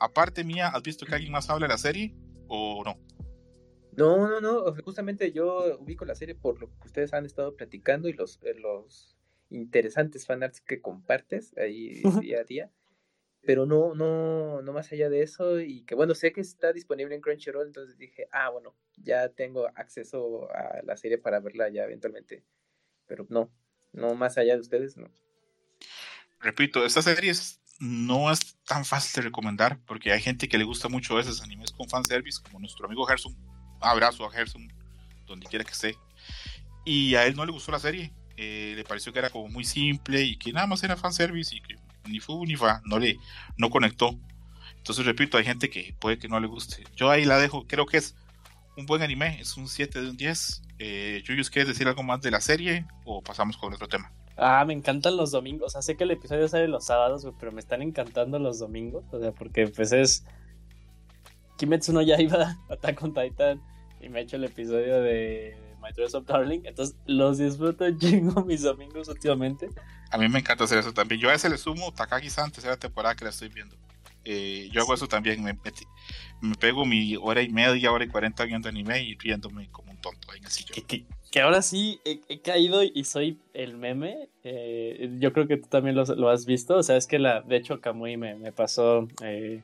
Aparte 0.00 0.44
mía, 0.44 0.68
¿has 0.68 0.82
visto 0.82 1.04
que 1.04 1.14
alguien 1.14 1.32
más 1.32 1.50
habla 1.50 1.66
de 1.66 1.74
la 1.74 1.78
serie 1.78 2.14
o 2.48 2.82
no? 2.84 2.98
No, 3.92 4.28
no, 4.28 4.40
no. 4.40 4.74
Justamente 4.82 5.32
yo 5.32 5.78
ubico 5.78 6.04
la 6.04 6.14
serie 6.14 6.34
por 6.34 6.60
lo 6.60 6.68
que 6.80 6.86
ustedes 6.86 7.12
han 7.12 7.26
estado 7.26 7.56
platicando 7.56 8.08
y 8.08 8.12
los, 8.12 8.38
eh, 8.42 8.54
los 8.54 9.16
interesantes 9.50 10.26
fanarts 10.26 10.60
que 10.60 10.80
compartes 10.80 11.56
ahí 11.58 12.02
día 12.20 12.40
a 12.40 12.44
día. 12.44 12.70
Pero 13.42 13.66
no, 13.66 13.94
no, 13.94 14.62
no 14.62 14.72
más 14.72 14.92
allá 14.92 15.08
de 15.10 15.22
eso. 15.22 15.60
Y 15.60 15.82
que 15.84 15.94
bueno, 15.94 16.14
sé 16.14 16.32
que 16.32 16.40
está 16.40 16.72
disponible 16.72 17.14
en 17.14 17.20
Crunchyroll, 17.20 17.66
entonces 17.66 17.96
dije, 17.98 18.28
ah, 18.30 18.50
bueno, 18.50 18.74
ya 18.96 19.28
tengo 19.30 19.66
acceso 19.74 20.48
a 20.52 20.82
la 20.84 20.96
serie 20.96 21.18
para 21.18 21.40
verla 21.40 21.68
ya 21.68 21.84
eventualmente. 21.84 22.44
Pero 23.06 23.26
no, 23.30 23.50
no 23.92 24.14
más 24.14 24.38
allá 24.38 24.54
de 24.54 24.60
ustedes, 24.60 24.96
no. 24.96 25.08
repito, 26.40 26.84
esta 26.84 27.02
serie 27.02 27.30
es- 27.30 27.60
no 27.78 28.30
es 28.30 28.56
tan 28.64 28.84
fácil 28.84 29.12
de 29.14 29.22
recomendar 29.28 29.78
porque 29.86 30.12
hay 30.12 30.20
gente 30.20 30.48
que 30.48 30.58
le 30.58 30.64
gusta 30.64 30.88
mucho 30.88 31.18
esos 31.20 31.42
animes 31.42 31.72
con 31.72 31.88
fanservice, 31.88 32.40
como 32.42 32.58
nuestro 32.60 32.86
amigo 32.86 33.04
Gerson. 33.06 33.36
Abrazo 33.80 34.24
a 34.26 34.30
Gerson, 34.32 34.72
donde 35.26 35.46
quiera 35.46 35.64
que 35.64 35.72
esté. 35.72 35.96
Y 36.84 37.14
a 37.14 37.26
él 37.26 37.36
no 37.36 37.44
le 37.46 37.52
gustó 37.52 37.72
la 37.72 37.78
serie. 37.80 38.12
eh, 38.36 38.74
le 38.76 38.84
pareció 38.84 39.12
que 39.12 39.18
era 39.18 39.30
como 39.30 39.48
muy 39.48 39.64
simple 39.64 40.22
y 40.22 40.36
que 40.38 40.52
nada 40.52 40.66
más 40.66 40.82
era 40.84 40.96
fanservice 40.96 41.54
y 41.56 41.60
que 41.60 41.74
ni 42.06 42.20
fu 42.20 42.44
ni 42.46 42.56
fa, 42.56 42.80
no 42.84 42.98
le 42.98 43.18
no 43.56 43.70
conectó. 43.70 44.18
Entonces, 44.78 45.04
repito, 45.06 45.36
hay 45.38 45.44
gente 45.44 45.70
que 45.70 45.94
puede 46.00 46.18
que 46.18 46.28
no 46.28 46.40
le 46.40 46.46
guste. 46.46 46.84
Yo 46.96 47.10
ahí 47.10 47.24
la 47.24 47.38
dejo, 47.38 47.66
creo 47.66 47.86
que 47.86 47.98
es 47.98 48.16
un 48.76 48.86
buen 48.86 49.02
anime, 49.02 49.40
es 49.40 49.56
un 49.56 49.68
7 49.68 50.00
de 50.02 50.10
un 50.10 50.16
10. 50.16 50.62
Eh, 50.78 51.22
Yuyus, 51.26 51.50
¿quieres 51.50 51.68
decir 51.68 51.88
algo 51.88 52.02
más 52.02 52.20
de 52.22 52.30
la 52.30 52.40
serie 52.40 52.86
o 53.04 53.22
pasamos 53.22 53.56
con 53.58 53.72
otro 53.74 53.88
tema? 53.88 54.12
Ah, 54.38 54.64
me 54.64 54.72
encantan 54.72 55.16
los 55.16 55.32
domingos. 55.32 55.66
O 55.66 55.70
sea, 55.70 55.82
sé 55.82 55.96
que 55.96 56.04
el 56.04 56.12
episodio 56.12 56.48
sale 56.48 56.68
los 56.68 56.84
sábados, 56.84 57.22
güey, 57.24 57.34
pero 57.38 57.50
me 57.52 57.60
están 57.60 57.82
encantando 57.82 58.38
los 58.38 58.58
domingos. 58.60 59.04
O 59.10 59.18
sea, 59.18 59.32
porque 59.32 59.66
pues 59.66 59.90
es 59.92 60.24
Kimetsu 61.56 61.92
no 61.92 62.02
Yaiba, 62.02 62.56
Attack 62.70 63.02
on 63.02 63.12
Titan, 63.14 63.60
y 64.00 64.08
me 64.08 64.20
he 64.20 64.22
hecho 64.22 64.36
el 64.36 64.44
episodio 64.44 65.00
de 65.02 65.56
My 65.82 65.90
Dress 65.94 66.14
of 66.14 66.24
Darling. 66.26 66.60
Entonces, 66.64 66.96
los 67.06 67.38
disfruto 67.38 67.84
chingo 67.98 68.44
mis 68.46 68.62
domingos 68.62 69.08
últimamente. 69.08 69.68
A 70.10 70.18
mí 70.18 70.28
me 70.28 70.38
encanta 70.38 70.64
hacer 70.64 70.78
eso 70.78 70.92
también. 70.92 71.20
Yo 71.20 71.28
a 71.28 71.34
ese 71.34 71.50
le 71.50 71.58
sumo 71.58 71.92
Takagi-san, 71.92 72.50
tercera 72.52 72.76
temporada 72.76 73.14
que 73.14 73.24
la 73.24 73.30
estoy 73.30 73.48
viendo. 73.48 73.76
Eh, 74.24 74.68
yo 74.72 74.82
hago 74.82 74.94
eso 74.94 75.08
también. 75.08 75.42
Me, 75.42 75.52
me, 75.52 75.72
me 76.40 76.54
pego 76.54 76.84
mi 76.84 77.16
hora 77.16 77.42
y 77.42 77.48
media, 77.48 77.90
hora 77.92 78.04
y 78.04 78.08
cuarenta 78.08 78.44
viendo 78.44 78.68
anime 78.68 79.02
y 79.02 79.16
riéndome 79.18 79.68
como 79.70 79.90
un 79.90 79.98
tonto 79.98 80.30
ahí 80.30 80.38
en 80.38 80.44
el 80.44 80.50
sillón. 80.50 80.86
Que- 80.86 81.06
que 81.30 81.40
ahora 81.40 81.62
sí 81.62 82.00
he, 82.04 82.20
he 82.28 82.40
caído 82.40 82.82
y 82.82 83.04
soy 83.04 83.38
el 83.54 83.76
meme. 83.76 84.28
Eh, 84.44 85.10
yo 85.18 85.32
creo 85.32 85.46
que 85.46 85.56
tú 85.56 85.68
también 85.68 85.96
lo, 85.96 86.04
lo 86.04 86.28
has 86.30 86.46
visto. 86.46 86.76
O 86.76 86.82
sea, 86.82 86.96
es 86.96 87.06
que 87.06 87.18
la, 87.18 87.42
de 87.42 87.56
hecho, 87.56 87.80
Kamui 87.80 88.16
me, 88.16 88.34
me 88.34 88.52
pasó 88.52 89.08
eh, 89.22 89.62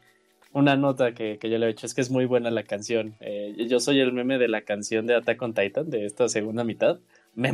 una 0.52 0.76
nota 0.76 1.14
que, 1.14 1.38
que 1.38 1.50
yo 1.50 1.58
le 1.58 1.66
he 1.66 1.70
hecho. 1.70 1.86
Es 1.86 1.94
que 1.94 2.00
es 2.00 2.10
muy 2.10 2.26
buena 2.26 2.50
la 2.50 2.64
canción. 2.64 3.14
Eh, 3.20 3.54
yo 3.68 3.80
soy 3.80 4.00
el 4.00 4.12
meme 4.12 4.38
de 4.38 4.48
la 4.48 4.62
canción 4.62 5.06
de 5.06 5.14
Attack 5.14 5.40
on 5.42 5.54
Titan, 5.54 5.90
de 5.90 6.06
esta 6.06 6.28
segunda 6.28 6.64
mitad. 6.64 6.98
Me 7.34 7.52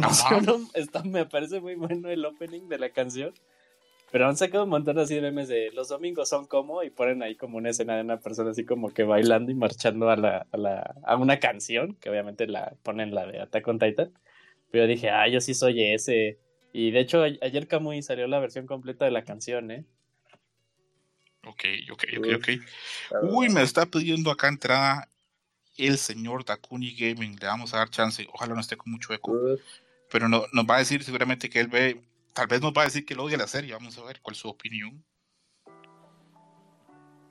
está, 0.74 1.02
me 1.04 1.24
parece 1.24 1.60
muy 1.60 1.74
bueno 1.74 2.10
el 2.10 2.24
opening 2.24 2.68
de 2.68 2.78
la 2.78 2.90
canción. 2.90 3.32
Pero 4.10 4.28
han 4.28 4.36
sacado 4.36 4.64
un 4.64 4.70
montón 4.70 4.98
así 4.98 5.14
de 5.14 5.20
memes 5.20 5.48
de 5.48 5.70
los 5.72 5.88
domingos 5.88 6.28
son 6.28 6.46
como 6.46 6.82
y 6.82 6.90
ponen 6.90 7.22
ahí 7.22 7.36
como 7.36 7.58
una 7.58 7.70
escena 7.70 7.96
de 7.96 8.02
una 8.02 8.18
persona 8.18 8.50
así 8.50 8.64
como 8.64 8.92
que 8.92 9.04
bailando 9.04 9.52
y 9.52 9.54
marchando 9.54 10.10
a, 10.10 10.16
la, 10.16 10.46
a, 10.50 10.56
la, 10.56 10.94
a 11.04 11.16
una 11.16 11.38
canción, 11.38 11.94
que 11.94 12.10
obviamente 12.10 12.46
la 12.46 12.74
ponen 12.82 13.14
la 13.14 13.26
de 13.26 13.40
Attack 13.40 13.68
on 13.68 13.78
Titan. 13.78 14.12
Pero 14.70 14.84
yo 14.84 14.88
dije, 14.88 15.10
ah, 15.10 15.28
yo 15.28 15.40
sí 15.40 15.54
soy 15.54 15.82
ese. 15.92 16.38
Y 16.72 16.90
de 16.90 17.00
hecho, 17.00 17.22
ayer 17.22 17.66
Kamui 17.66 18.02
salió 18.02 18.26
la 18.26 18.38
versión 18.38 18.66
completa 18.66 19.04
de 19.04 19.10
la 19.10 19.24
canción, 19.24 19.70
¿eh? 19.70 19.84
Ok, 21.44 21.64
ok, 21.90 22.04
ok, 22.18 22.26
ok. 22.36 22.48
Uy, 23.22 23.48
me 23.48 23.62
está 23.62 23.86
pidiendo 23.86 24.30
acá 24.30 24.48
entrada 24.48 25.08
el 25.76 25.98
señor 25.98 26.44
Dakuni 26.44 26.94
Gaming. 26.94 27.36
Le 27.40 27.46
vamos 27.46 27.72
a 27.74 27.78
dar 27.78 27.90
chance. 27.90 28.26
Ojalá 28.32 28.54
no 28.54 28.60
esté 28.60 28.76
con 28.76 28.92
mucho 28.92 29.12
eco. 29.12 29.32
Uf, 29.32 29.60
Pero 30.10 30.28
no, 30.28 30.44
nos 30.52 30.66
va 30.66 30.76
a 30.76 30.80
decir 30.80 31.02
seguramente 31.02 31.48
que 31.48 31.60
él 31.60 31.68
ve. 31.68 32.00
Tal 32.32 32.46
vez 32.46 32.60
nos 32.60 32.72
va 32.72 32.82
a 32.82 32.84
decir 32.84 33.04
que 33.04 33.14
él 33.14 33.20
odia 33.20 33.36
la 33.36 33.46
serie. 33.46 33.72
Vamos 33.72 33.96
a 33.98 34.02
ver 34.04 34.20
cuál 34.20 34.34
es 34.34 34.40
su 34.40 34.48
opinión. 34.48 35.04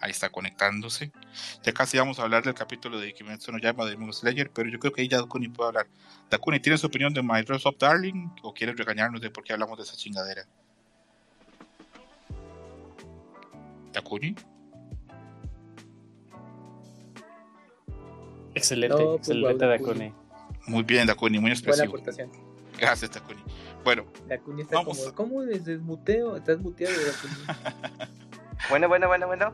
Ahí 0.02 0.12
está 0.12 0.30
conectándose. 0.30 1.12
Ya 1.64 1.74
casi 1.74 1.98
vamos 1.98 2.20
a 2.20 2.24
hablar 2.24 2.44
del 2.44 2.54
capítulo 2.54 3.00
de 3.00 3.14
Kimetsu 3.14 3.52
no 3.52 3.58
Yaiba 3.60 3.84
de 3.84 3.92
Demon 3.92 4.14
Slayer, 4.14 4.50
pero 4.50 4.70
yo 4.70 4.80
creo 4.80 4.94
que 4.94 5.02
ahí 5.02 5.10
ya 5.10 5.18
Dakuni 5.18 5.50
puede 5.50 5.68
hablar. 5.70 5.88
Dakuni, 6.30 6.60
¿tienes 6.62 6.84
opinión 6.86 7.14
de 7.14 7.22
My 7.22 7.42
Dress 7.42 7.66
Up 7.66 7.78
Darling 7.78 8.30
o 8.44 8.54
quieres 8.54 8.78
regañarnos 8.78 9.20
de 9.20 9.30
por 9.30 9.44
qué 9.44 9.52
hablamos 9.54 9.78
de 9.78 9.84
esa 9.84 9.98
chingadera? 9.98 10.46
Dakuni, 13.92 14.36
Excelente, 18.56 18.96
No, 18.96 19.16
pues, 19.18 19.30
excelente 19.30 19.66
Dakuni. 19.66 20.14
Muy 20.68 20.84
bien, 20.84 21.08
Dakuni, 21.08 21.40
muy 21.40 21.42
Buena 21.52 21.54
expresivo. 21.54 21.88
aportación. 21.88 22.30
Gracias, 22.82 23.12
Dakuni. 23.12 23.44
Bueno, 23.84 24.06
Dakuni 24.28 24.62
está 24.64 24.76
Vamos. 24.78 25.00
como, 25.00 25.16
¿cómo 25.16 25.44
les 25.44 25.66
desmuteo? 25.66 26.36
¿Estás 26.38 26.60
muteado? 26.60 26.96
Bueno, 28.70 28.88
bueno, 28.90 29.08
bueno, 29.08 29.26
bueno. 29.26 29.54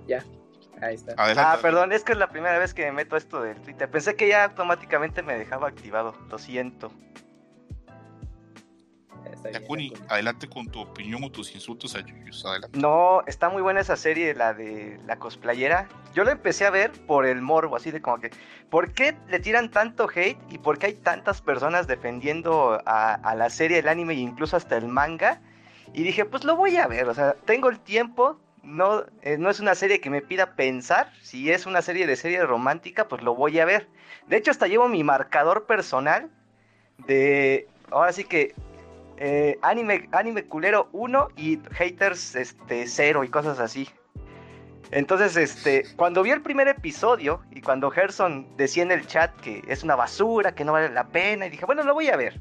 Ahí 0.82 0.96
está. 0.96 1.14
adelante. 1.16 1.42
Ah, 1.42 1.60
perdón, 1.62 1.92
es 1.94 2.04
que 2.04 2.14
es 2.14 2.18
la 2.18 2.28
primera 2.28 2.58
vez 2.58 2.74
que 2.74 2.84
me 2.86 2.92
meto 2.92 3.16
esto 3.16 3.42
del 3.42 3.62
Twitter. 3.62 3.90
Pensé 3.90 4.16
que 4.16 4.28
ya 4.28 4.46
automáticamente 4.46 5.22
me 5.22 5.38
dejaba 5.38 5.68
activado. 5.68 6.16
Lo 6.30 6.38
siento. 6.40 6.92
Está 9.34 9.50
bien, 9.50 9.62
Dakuni, 9.62 9.90
Dakuni. 9.90 10.10
adelante 10.10 10.48
con 10.48 10.68
tu 10.68 10.82
opinión 10.82 11.24
o 11.24 11.32
tus 11.32 11.54
insultos 11.56 11.96
a 11.96 12.02
Yuyus. 12.02 12.46
Adelante. 12.46 12.78
No, 12.80 13.24
está 13.28 13.50
muy 13.50 13.62
buena 13.62 13.82
esa 13.82 13.96
serie, 13.96 14.34
la 14.34 14.54
de 14.54 15.00
la 15.06 15.18
cosplayera. 15.18 15.88
Yo 16.14 16.24
la 16.24 16.32
empecé 16.32 16.66
a 16.66 16.70
ver 16.70 16.92
por 17.06 17.26
el 17.26 17.42
morbo, 17.42 17.76
así 17.76 17.92
de 17.92 18.02
como 18.02 18.20
que, 18.20 18.32
¿por 18.70 18.94
qué 18.94 19.16
le 19.28 19.40
tiran 19.40 19.70
tanto 19.72 20.08
hate 20.14 20.38
y 20.50 20.58
por 20.58 20.78
qué 20.78 20.88
hay 20.88 20.94
tantas 20.94 21.42
personas 21.42 21.88
defendiendo 21.88 22.82
a, 22.86 23.14
a 23.14 23.36
la 23.36 23.50
serie, 23.50 23.80
el 23.80 23.88
anime 23.88 24.14
e 24.14 24.18
incluso 24.18 24.58
hasta 24.58 24.78
el 24.78 24.88
manga? 24.88 25.42
Y 25.94 26.04
dije, 26.04 26.26
pues 26.26 26.44
lo 26.44 26.56
voy 26.56 26.78
a 26.78 26.88
ver, 26.88 27.08
o 27.08 27.14
sea, 27.14 27.34
tengo 27.46 27.70
el 27.70 27.80
tiempo, 27.80 28.40
no, 28.64 29.06
eh, 29.22 29.38
no 29.38 29.50
es 29.50 29.60
una 29.60 29.76
serie 29.76 30.02
que 30.02 30.10
me 30.10 30.22
pida 30.22 30.56
pensar, 30.56 31.12
si 31.22 31.52
es 31.52 31.66
una 31.66 31.82
serie 31.82 32.08
de 32.08 32.16
serie 32.16 32.44
romántica, 32.44 33.08
pues 33.08 33.22
lo 33.22 33.36
voy 33.36 33.60
a 33.60 33.66
ver. 33.66 33.88
De 34.28 34.38
hecho, 34.38 34.52
hasta 34.52 34.68
llevo 34.68 34.90
mi 34.90 35.04
marcador 35.04 35.66
personal 35.66 36.30
de, 37.08 37.68
ahora 37.92 38.12
sí 38.12 38.24
que 38.24 38.56
eh, 39.18 39.58
anime, 39.62 40.10
anime 40.12 40.46
culero 40.46 40.90
1 40.92 41.30
y 41.38 41.60
haters 41.72 42.36
este 42.36 42.88
0 42.88 43.24
y 43.24 43.30
cosas 43.30 43.60
así. 43.60 43.90
Entonces, 44.92 45.36
este, 45.36 45.84
cuando 45.96 46.22
vi 46.24 46.32
el 46.32 46.42
primer 46.42 46.68
episodio 46.68 47.42
y 47.52 47.62
cuando 47.62 47.90
Gerson 47.90 48.48
decía 48.56 48.84
en 48.84 48.92
el 48.92 49.08
chat 49.08 49.36
que 49.42 49.64
es 49.68 49.84
una 49.84 49.96
basura, 49.96 50.54
que 50.54 50.64
no 50.64 50.74
vale 50.74 50.90
la 50.90 51.08
pena, 51.08 51.48
y 51.48 51.50
dije, 51.50 51.66
bueno, 51.66 51.84
lo 51.84 51.94
voy 51.94 52.10
a 52.10 52.18
ver. 52.18 52.40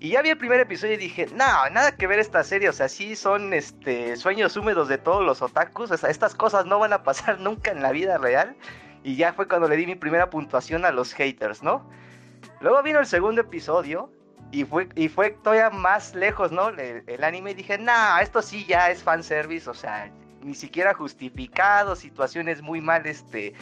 Y 0.00 0.10
ya 0.10 0.22
vi 0.22 0.30
el 0.30 0.38
primer 0.38 0.58
episodio 0.58 0.94
y 0.94 0.96
dije, 0.96 1.26
no, 1.26 1.70
nada 1.70 1.96
que 1.96 2.08
ver 2.08 2.18
esta 2.18 2.42
serie, 2.42 2.68
o 2.68 2.72
sea, 2.72 2.88
sí 2.88 3.14
son 3.14 3.54
este 3.54 4.16
sueños 4.16 4.56
húmedos 4.56 4.88
de 4.88 4.98
todos 4.98 5.24
los 5.24 5.42
otakus, 5.42 5.92
o 5.92 5.96
sea, 5.96 6.10
estas 6.10 6.34
cosas 6.34 6.66
no 6.66 6.80
van 6.80 6.92
a 6.92 7.04
pasar 7.04 7.38
nunca 7.40 7.70
en 7.70 7.82
la 7.82 7.92
vida 7.92 8.18
real. 8.18 8.56
Y 9.04 9.16
ya 9.16 9.32
fue 9.32 9.46
cuando 9.48 9.68
le 9.68 9.76
di 9.76 9.86
mi 9.86 9.94
primera 9.94 10.30
puntuación 10.30 10.84
a 10.84 10.90
los 10.90 11.12
haters, 11.12 11.62
¿no? 11.62 11.88
Luego 12.60 12.82
vino 12.82 13.00
el 13.00 13.06
segundo 13.06 13.40
episodio 13.40 14.10
y 14.52 14.64
fue, 14.64 14.88
y 14.94 15.08
fue 15.08 15.30
todavía 15.30 15.70
más 15.70 16.14
lejos, 16.14 16.52
¿no? 16.52 16.68
El, 16.68 17.24
anime 17.24 17.52
y 17.52 17.54
dije, 17.54 17.78
nah, 17.78 18.20
esto 18.20 18.42
sí 18.42 18.66
ya 18.66 18.90
es 18.90 19.02
fanservice, 19.02 19.68
o 19.68 19.74
sea, 19.74 20.12
ni 20.42 20.54
siquiera 20.54 20.92
justificado, 20.92 21.96
situaciones 21.96 22.60
muy 22.60 22.82
mal 22.82 23.06
este, 23.06 23.54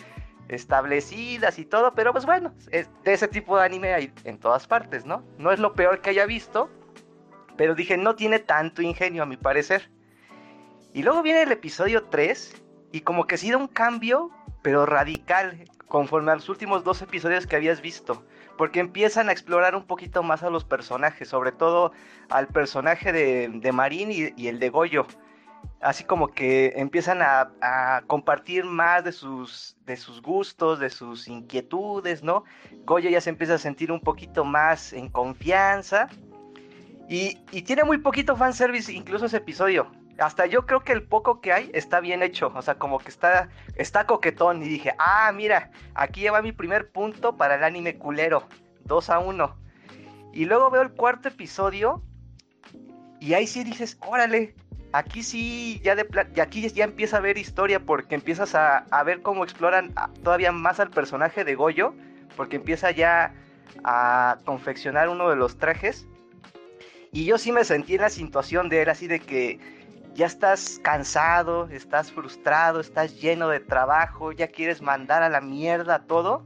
establecidas 0.49 1.59
y 1.61 1.65
todo, 1.65 1.95
pero 1.95 2.13
pues 2.13 2.27
bueno, 2.27 2.53
es- 2.73 2.91
de 3.05 3.13
ese 3.13 3.29
tipo 3.29 3.57
de 3.57 3.65
anime 3.65 3.95
hay 3.95 4.13
en 4.25 4.39
todas 4.39 4.67
partes, 4.67 5.07
¿no? 5.07 5.23
No 5.39 5.53
es 5.53 5.61
lo 5.61 5.75
peor 5.75 6.01
que 6.01 6.11
haya 6.11 6.27
visto, 6.27 6.69
pero 7.57 7.77
dije, 7.77 7.97
no 7.97 8.17
tiene 8.17 8.41
tanto 8.41 8.83
ingenio 8.83 9.23
a 9.23 9.27
mi 9.27 9.37
parecer. 9.37 9.91
Y 10.93 11.05
luego 11.05 11.23
viene 11.23 11.43
el 11.43 11.53
episodio 11.53 12.05
3 12.05 12.61
y 12.91 13.03
como 13.03 13.27
que 13.29 13.37
sí 13.37 13.51
da 13.51 13.59
un 13.59 13.69
cambio, 13.69 14.31
pero 14.63 14.87
radical, 14.87 15.71
conforme 15.87 16.33
a 16.33 16.35
los 16.35 16.49
últimos 16.49 16.83
dos 16.83 17.01
episodios 17.01 17.47
que 17.47 17.55
habías 17.55 17.81
visto 17.81 18.25
porque 18.61 18.81
empiezan 18.81 19.31
a 19.31 19.33
explorar 19.33 19.75
un 19.75 19.85
poquito 19.85 20.23
más 20.23 20.43
a 20.43 20.51
los 20.51 20.65
personajes, 20.67 21.27
sobre 21.31 21.51
todo 21.51 21.93
al 22.29 22.47
personaje 22.47 23.11
de, 23.11 23.49
de 23.49 23.73
Marín 23.73 24.11
y, 24.13 24.49
el 24.49 24.59
de 24.59 24.69
Goyo. 24.69 25.07
Así 25.81 26.05
como 26.05 26.29
que 26.29 26.75
empiezan 26.77 27.23
a, 27.23 27.53
a 27.63 28.03
compartir 28.07 28.67
más 28.67 29.03
de 29.03 29.13
sus, 29.13 29.79
de 29.87 29.97
sus 29.97 30.21
gustos, 30.21 30.79
de 30.79 30.91
sus 30.91 31.27
inquietudes, 31.27 32.23
¿no? 32.23 32.45
Goyo 32.85 33.09
ya 33.09 33.23
se 33.23 33.31
empieza 33.31 33.55
a 33.55 33.59
sentir 33.59 33.91
un 33.91 34.01
poquito 34.01 34.45
más 34.45 34.93
en 34.93 35.09
confianza. 35.09 36.11
Y, 37.09 37.39
y 37.53 37.63
tiene 37.63 37.83
muy 37.83 37.97
poquito 37.97 38.37
fanservice 38.37 38.93
incluso 38.93 39.25
ese 39.25 39.39
episodio. 39.39 39.91
Hasta 40.21 40.45
yo 40.45 40.67
creo 40.67 40.81
que 40.81 40.93
el 40.93 41.03
poco 41.03 41.41
que 41.41 41.53
hay 41.53 41.71
está 41.73 42.01
bien 42.01 42.23
hecho. 42.23 42.53
O 42.55 42.61
sea, 42.61 42.75
como 42.75 42.99
que 42.99 43.09
está, 43.09 43.49
está 43.77 44.07
coquetón. 44.07 44.63
Y 44.63 44.69
dije, 44.69 44.93
ah, 44.99 45.33
mira, 45.35 45.71
aquí 45.95 46.21
lleva 46.21 46.43
mi 46.43 46.53
primer 46.53 46.91
punto 46.91 47.37
para 47.39 47.55
el 47.55 47.65
anime 47.65 47.97
culero. 47.97 48.47
2 48.85 49.11
a 49.11 49.19
1. 49.19 49.57
Y 50.35 50.45
luego 50.45 50.71
veo 50.71 50.83
el 50.83 50.91
cuarto 50.91 51.29
episodio. 51.29 52.03
Y 53.19 53.33
ahí 53.33 53.47
sí 53.47 53.65
dices, 53.65 53.99
órale. 54.07 54.55
Aquí 54.93 55.23
sí, 55.23 55.81
ya 55.83 55.95
de 55.95 56.07
y 56.35 56.41
aquí 56.41 56.69
ya 56.69 56.85
empieza 56.85 57.17
a 57.17 57.21
ver 57.21 57.39
historia. 57.39 57.81
Porque 57.81 58.15
empiezas 58.15 58.55
a, 58.55 58.85
a 58.91 59.03
ver 59.05 59.23
cómo 59.23 59.43
exploran 59.43 59.95
todavía 60.23 60.53
más 60.53 60.81
al 60.81 60.91
personaje 60.91 61.45
de 61.45 61.55
Goyo. 61.55 61.95
Porque 62.37 62.57
empieza 62.57 62.91
ya 62.91 63.33
a 63.85 64.37
confeccionar 64.45 65.09
uno 65.09 65.31
de 65.31 65.37
los 65.37 65.57
trajes. 65.57 66.07
Y 67.11 67.25
yo 67.25 67.39
sí 67.39 67.53
me 67.53 67.65
sentí 67.65 67.95
en 67.95 68.03
la 68.03 68.11
situación 68.11 68.69
de 68.69 68.83
él, 68.83 68.89
así 68.89 69.09
de 69.09 69.19
que 69.19 69.80
ya 70.21 70.27
estás 70.27 70.79
cansado, 70.83 71.67
estás 71.71 72.13
frustrado, 72.13 72.81
estás 72.81 73.19
lleno 73.23 73.49
de 73.49 73.59
trabajo, 73.59 74.33
ya 74.33 74.49
quieres 74.49 74.83
mandar 74.83 75.23
a 75.23 75.31
la 75.31 75.41
mierda 75.41 76.01
todo. 76.01 76.45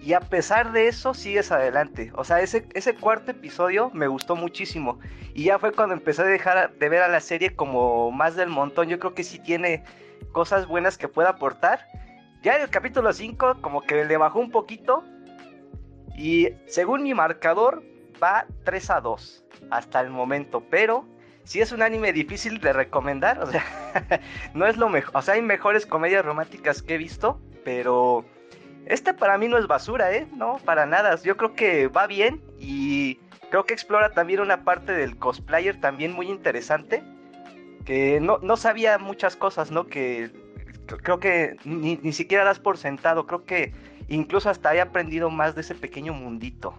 Y 0.00 0.12
a 0.12 0.20
pesar 0.20 0.70
de 0.70 0.86
eso, 0.86 1.12
sigues 1.12 1.50
adelante. 1.50 2.12
O 2.14 2.22
sea, 2.22 2.40
ese, 2.40 2.68
ese 2.72 2.94
cuarto 2.94 3.32
episodio 3.32 3.90
me 3.92 4.06
gustó 4.06 4.36
muchísimo. 4.36 5.00
Y 5.34 5.42
ya 5.42 5.58
fue 5.58 5.72
cuando 5.72 5.92
empecé 5.92 6.22
a 6.22 6.26
dejar 6.26 6.72
de 6.72 6.88
ver 6.88 7.02
a 7.02 7.08
la 7.08 7.18
serie 7.18 7.56
como 7.56 8.12
más 8.12 8.36
del 8.36 8.48
montón. 8.48 8.86
Yo 8.86 9.00
creo 9.00 9.12
que 9.12 9.24
sí 9.24 9.40
tiene 9.40 9.82
cosas 10.30 10.68
buenas 10.68 10.96
que 10.96 11.08
pueda 11.08 11.30
aportar. 11.30 11.88
Ya 12.44 12.54
en 12.54 12.62
el 12.62 12.70
capítulo 12.70 13.12
5 13.12 13.56
como 13.60 13.80
que 13.80 14.04
le 14.04 14.16
bajó 14.16 14.38
un 14.38 14.52
poquito. 14.52 15.02
Y 16.16 16.50
según 16.68 17.02
mi 17.02 17.12
marcador 17.12 17.82
va 18.22 18.46
3 18.62 18.90
a 18.90 19.00
2 19.00 19.44
hasta 19.72 20.00
el 20.00 20.10
momento. 20.10 20.62
Pero 20.70 21.12
si 21.44 21.60
es 21.60 21.72
un 21.72 21.82
anime 21.82 22.12
difícil 22.12 22.60
de 22.60 22.72
recomendar. 22.72 23.40
O 23.40 23.46
sea, 23.46 23.64
no 24.54 24.66
es 24.66 24.76
lo 24.76 24.88
mejor. 24.88 25.16
O 25.16 25.22
sea, 25.22 25.34
hay 25.34 25.42
mejores 25.42 25.86
comedias 25.86 26.24
románticas 26.24 26.82
que 26.82 26.94
he 26.94 26.98
visto. 26.98 27.38
Pero 27.64 28.24
este 28.86 29.14
para 29.14 29.38
mí 29.38 29.48
no 29.48 29.58
es 29.58 29.66
basura, 29.66 30.12
¿eh? 30.12 30.26
No, 30.34 30.58
para 30.64 30.86
nada. 30.86 31.16
Yo 31.22 31.36
creo 31.36 31.54
que 31.54 31.88
va 31.88 32.06
bien 32.06 32.42
y 32.58 33.18
creo 33.50 33.64
que 33.64 33.74
explora 33.74 34.10
también 34.10 34.40
una 34.40 34.64
parte 34.64 34.92
del 34.92 35.16
cosplayer 35.16 35.80
también 35.80 36.12
muy 36.12 36.28
interesante. 36.28 37.02
Que 37.84 38.18
no, 38.20 38.38
no 38.38 38.56
sabía 38.56 38.98
muchas 38.98 39.36
cosas, 39.36 39.70
¿no? 39.70 39.86
Que 39.86 40.30
creo 40.86 41.18
que 41.18 41.56
ni, 41.64 41.96
ni 42.02 42.12
siquiera 42.12 42.44
das 42.44 42.58
por 42.58 42.78
sentado. 42.78 43.26
Creo 43.26 43.44
que 43.44 43.74
incluso 44.08 44.48
hasta 44.48 44.74
he 44.74 44.80
aprendido 44.80 45.28
más 45.28 45.54
de 45.54 45.60
ese 45.60 45.74
pequeño 45.74 46.14
mundito. 46.14 46.74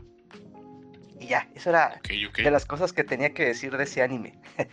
Y 1.26 1.30
ya, 1.30 1.48
eso 1.56 1.72
era 1.72 1.96
Ok, 1.98 2.10
ok. 2.30 2.38
de 2.38 2.52
las 2.52 2.66
cosas 2.66 2.94
que 2.94 3.04
tenía 3.04 3.34
que 3.34 3.46
decir 3.46 3.76
de 3.76 3.84
ese 3.84 4.02
anime. 4.04 4.34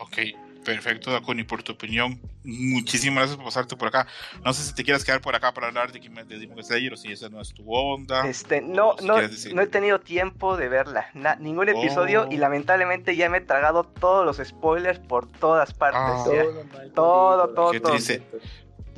Ok, 0.00 0.16
perfecto, 0.64 1.10
Dakuni, 1.10 1.42
por 1.42 1.64
tu 1.64 1.72
opinión. 1.72 2.20
Muchísimas 2.44 3.16
gracias 3.22 3.36
por 3.36 3.46
pasarte 3.46 3.74
por 3.74 3.88
acá. 3.88 4.06
No 4.44 4.52
sé 4.52 4.62
si 4.62 4.72
te 4.72 4.84
quieres 4.84 5.04
quedar 5.04 5.20
por 5.20 5.34
acá 5.34 5.52
para 5.52 5.66
hablar 5.66 5.90
de, 5.90 5.98
de 5.98 6.38
Demon 6.38 6.62
Slayer 6.62 6.92
o 6.92 6.96
si 6.96 7.10
esa 7.10 7.28
no 7.28 7.40
es 7.40 7.52
tu 7.52 7.64
onda. 7.74 8.24
Este, 8.28 8.60
no, 8.60 8.94
si 8.96 9.04
no, 9.06 9.16
no 9.54 9.62
he 9.62 9.66
tenido 9.66 9.98
tiempo 9.98 10.56
de 10.56 10.68
verla, 10.68 11.08
na- 11.14 11.34
ningún 11.34 11.68
episodio 11.68 12.26
Oh. 12.28 12.32
y 12.32 12.36
lamentablemente 12.36 13.16
ya 13.16 13.28
me 13.28 13.38
he 13.38 13.40
tragado 13.40 13.82
todos 13.82 14.24
los 14.24 14.46
spoilers 14.46 15.00
por 15.00 15.26
todas 15.26 15.74
partes. 15.74 16.00
Ah. 16.00 16.22
Todo 16.24 16.62
Todo, 16.94 17.48
todo, 17.54 17.70
Qué 17.72 17.80
todo. 17.80 17.94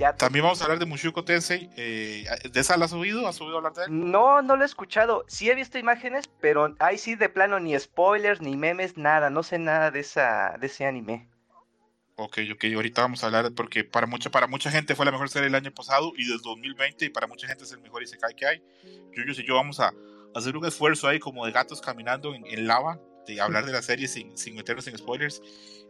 Ya- 0.00 0.16
También 0.16 0.42
vamos 0.42 0.60
a 0.60 0.64
hablar 0.64 0.78
de 0.78 0.86
Mushoku 0.86 1.22
Tensei. 1.22 1.68
Eh, 1.76 2.24
¿De 2.50 2.60
esa 2.60 2.76
la 2.78 2.86
has 2.86 2.92
oído? 2.94 3.28
¿Has 3.28 3.38
oído 3.40 3.58
hablar 3.58 3.74
de 3.74 3.84
él? 3.84 4.10
No, 4.10 4.40
no 4.40 4.56
lo 4.56 4.62
he 4.62 4.66
escuchado. 4.66 5.24
Sí 5.28 5.50
he 5.50 5.54
visto 5.54 5.78
imágenes, 5.78 6.28
pero 6.40 6.74
ahí 6.78 6.96
sí 6.96 7.16
de 7.16 7.28
plano 7.28 7.60
ni 7.60 7.78
spoilers, 7.78 8.40
ni 8.40 8.56
memes, 8.56 8.96
nada. 8.96 9.28
No 9.28 9.42
sé 9.42 9.58
nada 9.58 9.90
de 9.90 10.00
esa, 10.00 10.56
de 10.58 10.66
ese 10.68 10.86
anime. 10.86 11.28
Ok, 12.16 12.38
ok, 12.52 12.64
ahorita 12.74 13.02
vamos 13.02 13.22
a 13.22 13.26
hablar 13.26 13.52
porque 13.54 13.84
para 13.84 14.06
mucha, 14.06 14.30
para 14.30 14.46
mucha 14.46 14.70
gente 14.70 14.94
fue 14.94 15.04
la 15.06 15.12
mejor 15.12 15.28
serie 15.28 15.44
del 15.48 15.54
año 15.54 15.70
pasado 15.72 16.12
y 16.16 16.26
del 16.28 16.38
2020 16.40 17.04
y 17.06 17.08
para 17.10 17.26
mucha 17.26 17.46
gente 17.46 17.64
es 17.64 17.72
el 17.72 17.80
mejor 17.80 18.02
Isekai 18.02 18.34
que 18.34 18.46
hay. 18.46 18.62
Yuyos 19.14 19.38
y 19.38 19.46
yo 19.46 19.54
vamos 19.54 19.80
a 19.80 19.92
hacer 20.34 20.56
un 20.56 20.64
esfuerzo 20.66 21.08
ahí 21.08 21.18
como 21.18 21.44
de 21.46 21.52
gatos 21.52 21.80
caminando 21.80 22.34
en, 22.34 22.46
en 22.46 22.66
lava, 22.66 22.98
de 23.26 23.40
hablar 23.40 23.64
de 23.66 23.72
la 23.72 23.80
serie 23.82 24.06
sin, 24.08 24.36
sin 24.36 24.54
meternos 24.54 24.86
en 24.86 24.96
spoilers 24.98 25.40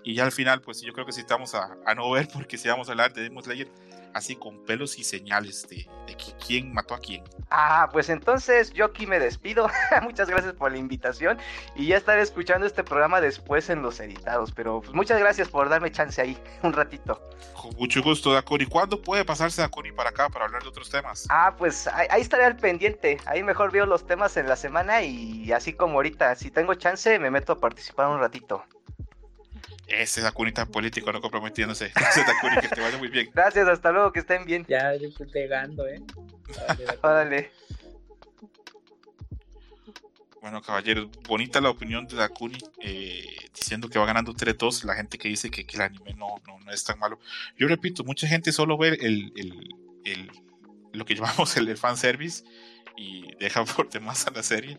y 0.05 0.15
ya 0.15 0.25
al 0.25 0.33
final 0.33 0.61
pues 0.63 0.81
yo 0.83 0.93
creo 0.93 1.05
que 1.05 1.13
sí 1.13 1.21
estamos 1.21 1.55
a, 1.55 1.77
a 1.85 1.95
no 1.95 2.11
ver 2.11 2.29
porque 2.33 2.57
sí 2.59 2.69
vamos 2.69 2.89
a 2.89 2.93
hablar 2.93 3.13
de 3.13 3.23
Demon 3.23 3.43
Slayer 3.43 3.69
así 4.15 4.37
con 4.37 4.65
pelos 4.65 4.99
y 4.99 5.05
señales 5.05 5.69
de, 5.69 5.89
de 6.07 6.17
qui- 6.17 6.35
quién 6.45 6.73
mató 6.73 6.95
a 6.95 6.99
quién. 6.99 7.23
Ah, 7.51 7.89
pues 7.93 8.09
entonces 8.09 8.73
yo 8.73 8.85
aquí 8.87 9.07
me 9.07 9.19
despido. 9.19 9.69
muchas 10.03 10.29
gracias 10.29 10.55
por 10.55 10.71
la 10.73 10.79
invitación 10.79 11.39
y 11.75 11.87
ya 11.89 11.97
estaré 11.97 12.23
escuchando 12.23 12.67
este 12.67 12.85
programa 12.85 13.21
después 13.21 13.71
en 13.71 13.83
los 13.83 13.99
editados. 14.01 14.53
Pero 14.53 14.81
pues, 14.81 14.93
muchas 14.95 15.19
gracias 15.19 15.49
por 15.49 15.69
darme 15.69 15.91
chance 15.91 16.21
ahí 16.21 16.37
un 16.63 16.73
ratito. 16.73 17.21
Con 17.61 17.75
mucho 17.77 18.03
gusto, 18.03 18.33
Dakuni. 18.33 18.67
¿Cuándo 18.67 19.01
puede 19.03 19.25
pasarse 19.25 19.61
Dakuni 19.63 19.93
para 19.93 20.11
acá 20.11 20.29
para 20.29 20.47
hablar 20.47 20.63
de 20.63 20.69
otros 20.69 20.89
temas? 20.91 21.27
Ah, 21.29 21.55
pues 21.59 21.87
ahí, 21.89 22.07
ahí 22.11 22.23
estaré 22.23 22.45
al 22.45 22.57
pendiente. 22.57 23.19
Ahí 23.27 23.43
mejor 23.43 23.71
veo 23.71 23.87
los 23.87 24.07
temas 24.07 24.37
en 24.37 24.49
la 24.49 24.57
semana 24.57 25.03
y 25.03 25.53
así 25.53 25.73
como 25.73 25.95
ahorita, 25.95 26.35
si 26.37 26.51
tengo 26.51 26.75
chance, 26.75 27.19
me 27.19 27.31
meto 27.31 27.53
a 27.55 27.61
participar 27.61 28.09
un 28.09 28.21
ratito. 28.21 28.65
Ese 29.91 30.21
Dakuni 30.21 30.53
tan 30.53 30.69
político, 30.69 31.13
no 31.13 31.21
comprometiéndose. 31.21 31.87
Ese 32.11 32.25
Dakuni, 32.25 32.57
que 32.61 32.69
te 32.69 32.81
vaya 32.81 32.97
muy 32.99 33.09
bien. 33.09 33.31
Gracias, 33.35 33.67
hasta 33.69 33.91
luego, 33.91 34.13
que 34.13 34.21
estén 34.21 34.45
bien. 34.45 34.65
Ya 34.69 34.95
yo 34.95 35.09
estoy 35.09 35.29
pegando, 35.29 35.87
¿eh? 35.87 36.01
Órale. 37.03 37.51
Bueno, 40.41 40.63
caballeros, 40.63 41.11
bonita 41.29 41.61
la 41.61 41.69
opinión 41.69 42.07
de 42.07 42.17
Dakuni 42.17 42.59
eh, 42.81 43.27
diciendo 43.53 43.91
que 43.91 43.99
va 43.99 44.07
ganando 44.07 44.33
3-2. 44.33 44.85
La 44.85 44.95
gente 44.95 45.19
que 45.19 45.29
dice 45.29 45.51
que, 45.51 45.67
que 45.67 45.77
el 45.77 45.83
anime 45.83 46.15
no, 46.15 46.37
no, 46.47 46.59
no, 46.61 46.71
es 46.71 46.83
tan 46.85 46.99
malo. 46.99 47.19
Yo 47.59 47.69
repito, 47.69 48.05
mucha 48.05 48.27
gente 48.27 48.53
solo 48.53 48.79
ve 48.79 48.97
el, 49.01 49.33
el, 49.37 49.75
el 50.05 50.31
lo 50.93 51.05
que 51.05 51.15
llamamos 51.17 51.57
el, 51.57 51.77
fanservice 51.77 52.45
y 52.97 53.35
deja 53.39 53.65
por 53.65 53.91
demás 53.91 54.27
a 54.27 54.31
la 54.31 54.43
serie. 54.43 54.79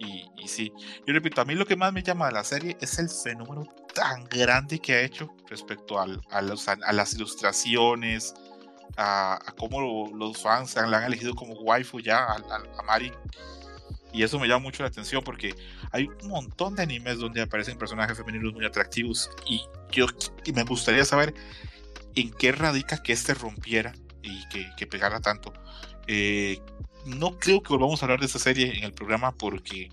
Y, 0.00 0.24
y, 0.36 0.48
sí, 0.48 0.72
yo 1.06 1.12
repito, 1.14 1.40
a 1.40 1.44
mí 1.44 1.54
lo 1.54 1.66
que 1.66 1.76
más 1.76 1.92
me 1.92 2.02
llama 2.02 2.26
de 2.26 2.32
la 2.32 2.44
serie 2.44 2.76
es 2.80 2.98
el 2.98 3.08
fenómeno 3.08 3.66
tan 3.98 4.24
grande 4.26 4.78
que 4.78 4.94
ha 4.94 5.00
hecho 5.00 5.34
respecto 5.48 5.98
a, 5.98 6.06
las 6.40 7.14
ilustraciones, 7.14 8.32
a, 8.96 9.40
cómo 9.58 10.08
los 10.14 10.40
fans 10.40 10.76
la 10.76 10.98
han 10.98 11.04
elegido 11.04 11.34
como 11.34 11.54
waifu 11.54 11.98
ya, 11.98 12.24
a, 12.24 12.82
Mari 12.84 13.12
y 14.12 14.22
eso 14.22 14.38
me 14.38 14.46
llama 14.46 14.60
mucho 14.60 14.84
la 14.84 14.88
atención 14.88 15.22
porque 15.24 15.52
hay 15.90 16.06
un 16.22 16.28
montón 16.28 16.76
de 16.76 16.84
animes 16.84 17.18
donde 17.18 17.42
aparecen 17.42 17.76
personajes 17.76 18.16
femeninos 18.16 18.54
muy 18.54 18.64
atractivos 18.64 19.28
y 19.46 19.66
yo 19.90 20.06
y 20.44 20.52
me 20.52 20.62
gustaría 20.62 21.04
saber 21.04 21.34
en 22.14 22.30
qué 22.30 22.52
radica 22.52 23.02
que 23.02 23.12
este 23.12 23.34
rompiera 23.34 23.92
y 24.22 24.48
que, 24.48 24.70
que 24.76 24.86
pegara 24.86 25.20
tanto. 25.20 25.52
Eh, 26.06 26.60
no 27.04 27.38
creo 27.38 27.62
que 27.62 27.72
volvamos 27.72 28.00
a 28.00 28.06
hablar 28.06 28.20
de 28.20 28.26
esta 28.26 28.38
serie 28.38 28.78
en 28.78 28.84
el 28.84 28.94
programa 28.94 29.32
porque 29.32 29.90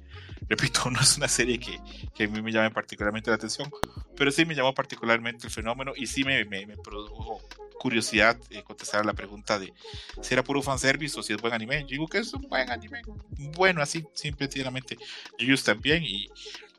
repito, 0.49 0.89
no 0.91 0.99
es 0.99 1.17
una 1.17 1.27
serie 1.27 1.59
que, 1.59 1.79
que, 2.13 2.25
a 2.25 2.27
mí 2.27 2.41
me 2.41 2.51
llame 2.51 2.71
particularmente 2.71 3.29
la 3.29 3.35
atención, 3.35 3.71
pero 4.15 4.31
sí 4.31 4.45
me 4.45 4.55
llamó 4.55 4.73
particularmente 4.73 5.47
el 5.47 5.51
fenómeno 5.51 5.93
y 5.95 6.07
sí 6.07 6.23
me, 6.23 6.43
me, 6.45 6.65
me 6.65 6.77
produjo 6.77 7.41
curiosidad 7.85 8.37
eh, 8.49 8.63
contestar 8.63 9.01
a 9.01 9.03
la 9.03 9.13
pregunta 9.13 9.59
de 9.59 9.71
si 10.21 10.33
era 10.33 10.43
puro 10.43 10.61
fanservice 10.61 11.19
o 11.19 11.23
si 11.23 11.33
es 11.33 11.41
buen 11.41 11.53
anime. 11.53 11.81
Yo 11.81 11.89
digo 11.89 12.07
que 12.07 12.17
es 12.17 12.33
un 12.33 12.41
buen 12.49 12.71
anime. 12.71 13.01
Bueno, 13.55 13.81
así, 13.81 14.03
simplemente. 14.13 14.97
Yuyus 15.37 15.63
también 15.63 16.03
y 16.03 16.27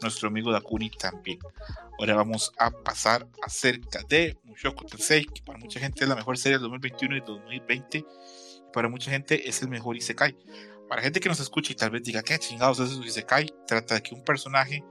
nuestro 0.01 0.29
amigo 0.29 0.51
Dakuni 0.51 0.91
también. 0.91 1.39
Ahora 1.99 2.17
vamos 2.17 2.53
a 2.59 2.71
pasar 2.71 3.27
acerca 3.43 4.03
de 4.09 4.37
Mushoku 4.45 4.85
Tensei, 4.85 5.27
que 5.27 5.43
para 5.43 5.59
mucha 5.59 5.79
gente 5.79 6.03
es 6.03 6.09
la 6.09 6.17
mejor 6.17 6.37
serie 6.39 6.59
del 6.59 6.63
2021 6.63 7.17
y 7.17 7.21
2020. 7.21 8.05
para 8.73 8.89
mucha 8.89 9.11
gente 9.11 9.49
es 9.49 9.63
el 9.63 9.69
mejor 9.69 9.97
Isekai 9.97 10.37
para 10.89 11.03
gente 11.03 11.21
que 11.21 11.29
nos 11.29 11.41
escucha 11.41 11.73
y 11.73 11.77
tal 11.77 11.91
vez 11.91 12.03
diga, 12.03 12.23
¿qué 12.23 12.39
chingados 12.39 12.79
es 12.81 12.91
eso? 12.93 13.05
Y 13.05 13.11
se 13.11 13.25
cae, 13.25 13.47
trata 13.67 13.97
de 13.97 14.03
que 14.03 14.15
un 14.15 14.25
personaje, 14.25 14.85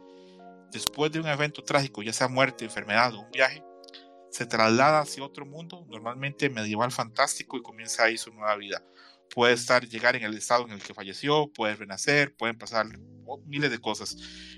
después 0.71 1.11
de 1.11 1.19
un 1.19 1.27
evento 1.27 1.63
trágico, 1.63 2.03
ya 2.03 2.13
sea 2.13 2.27
muerte, 2.27 2.65
enfermedad 2.65 3.13
o 3.13 3.21
un 3.21 3.31
viaje, 3.31 3.63
se 4.29 4.45
traslada 4.45 4.99
hacia 4.99 5.23
otro 5.23 5.45
mundo, 5.45 5.85
normalmente 5.89 6.49
medieval 6.49 6.91
fantástico, 6.91 7.57
y 7.57 7.61
comienza 7.61 8.03
ahí 8.03 8.17
su 8.17 8.33
nueva 8.33 8.55
vida. 8.57 8.83
Puede 9.33 9.53
estar, 9.53 9.87
llegar 9.87 10.15
en 10.15 10.23
el 10.23 10.35
estado 10.35 10.65
en 10.65 10.73
el 10.73 10.81
que 10.81 10.93
falleció, 10.93 11.51
puede 11.53 11.75
renacer, 11.75 12.35
pueden 12.35 12.57
pasar 12.57 12.87
miles 13.45 13.71
de 13.71 13.79
cosas. 13.79 14.17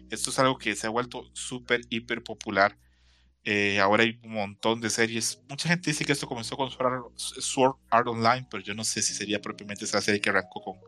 Esto 0.09 0.31
es 0.31 0.39
algo 0.39 0.57
que 0.57 0.75
se 0.75 0.87
ha 0.87 0.89
vuelto 0.89 1.29
súper, 1.33 1.81
hiper 1.89 2.23
popular. 2.23 2.77
Eh, 3.43 3.79
ahora 3.79 4.03
hay 4.03 4.19
un 4.23 4.33
montón 4.33 4.81
de 4.81 4.89
series. 4.89 5.41
Mucha 5.47 5.69
gente 5.69 5.91
dice 5.91 6.03
que 6.03 6.11
esto 6.11 6.27
comenzó 6.27 6.57
con 6.57 6.69
Sword 6.71 7.75
Art 7.89 8.07
Online, 8.07 8.47
pero 8.49 8.61
yo 8.61 8.73
no 8.73 8.83
sé 8.83 9.01
si 9.01 9.13
sería 9.13 9.39
propiamente 9.39 9.85
esa 9.85 10.01
serie 10.01 10.19
que 10.19 10.29
arrancó 10.29 10.61
con, 10.61 10.79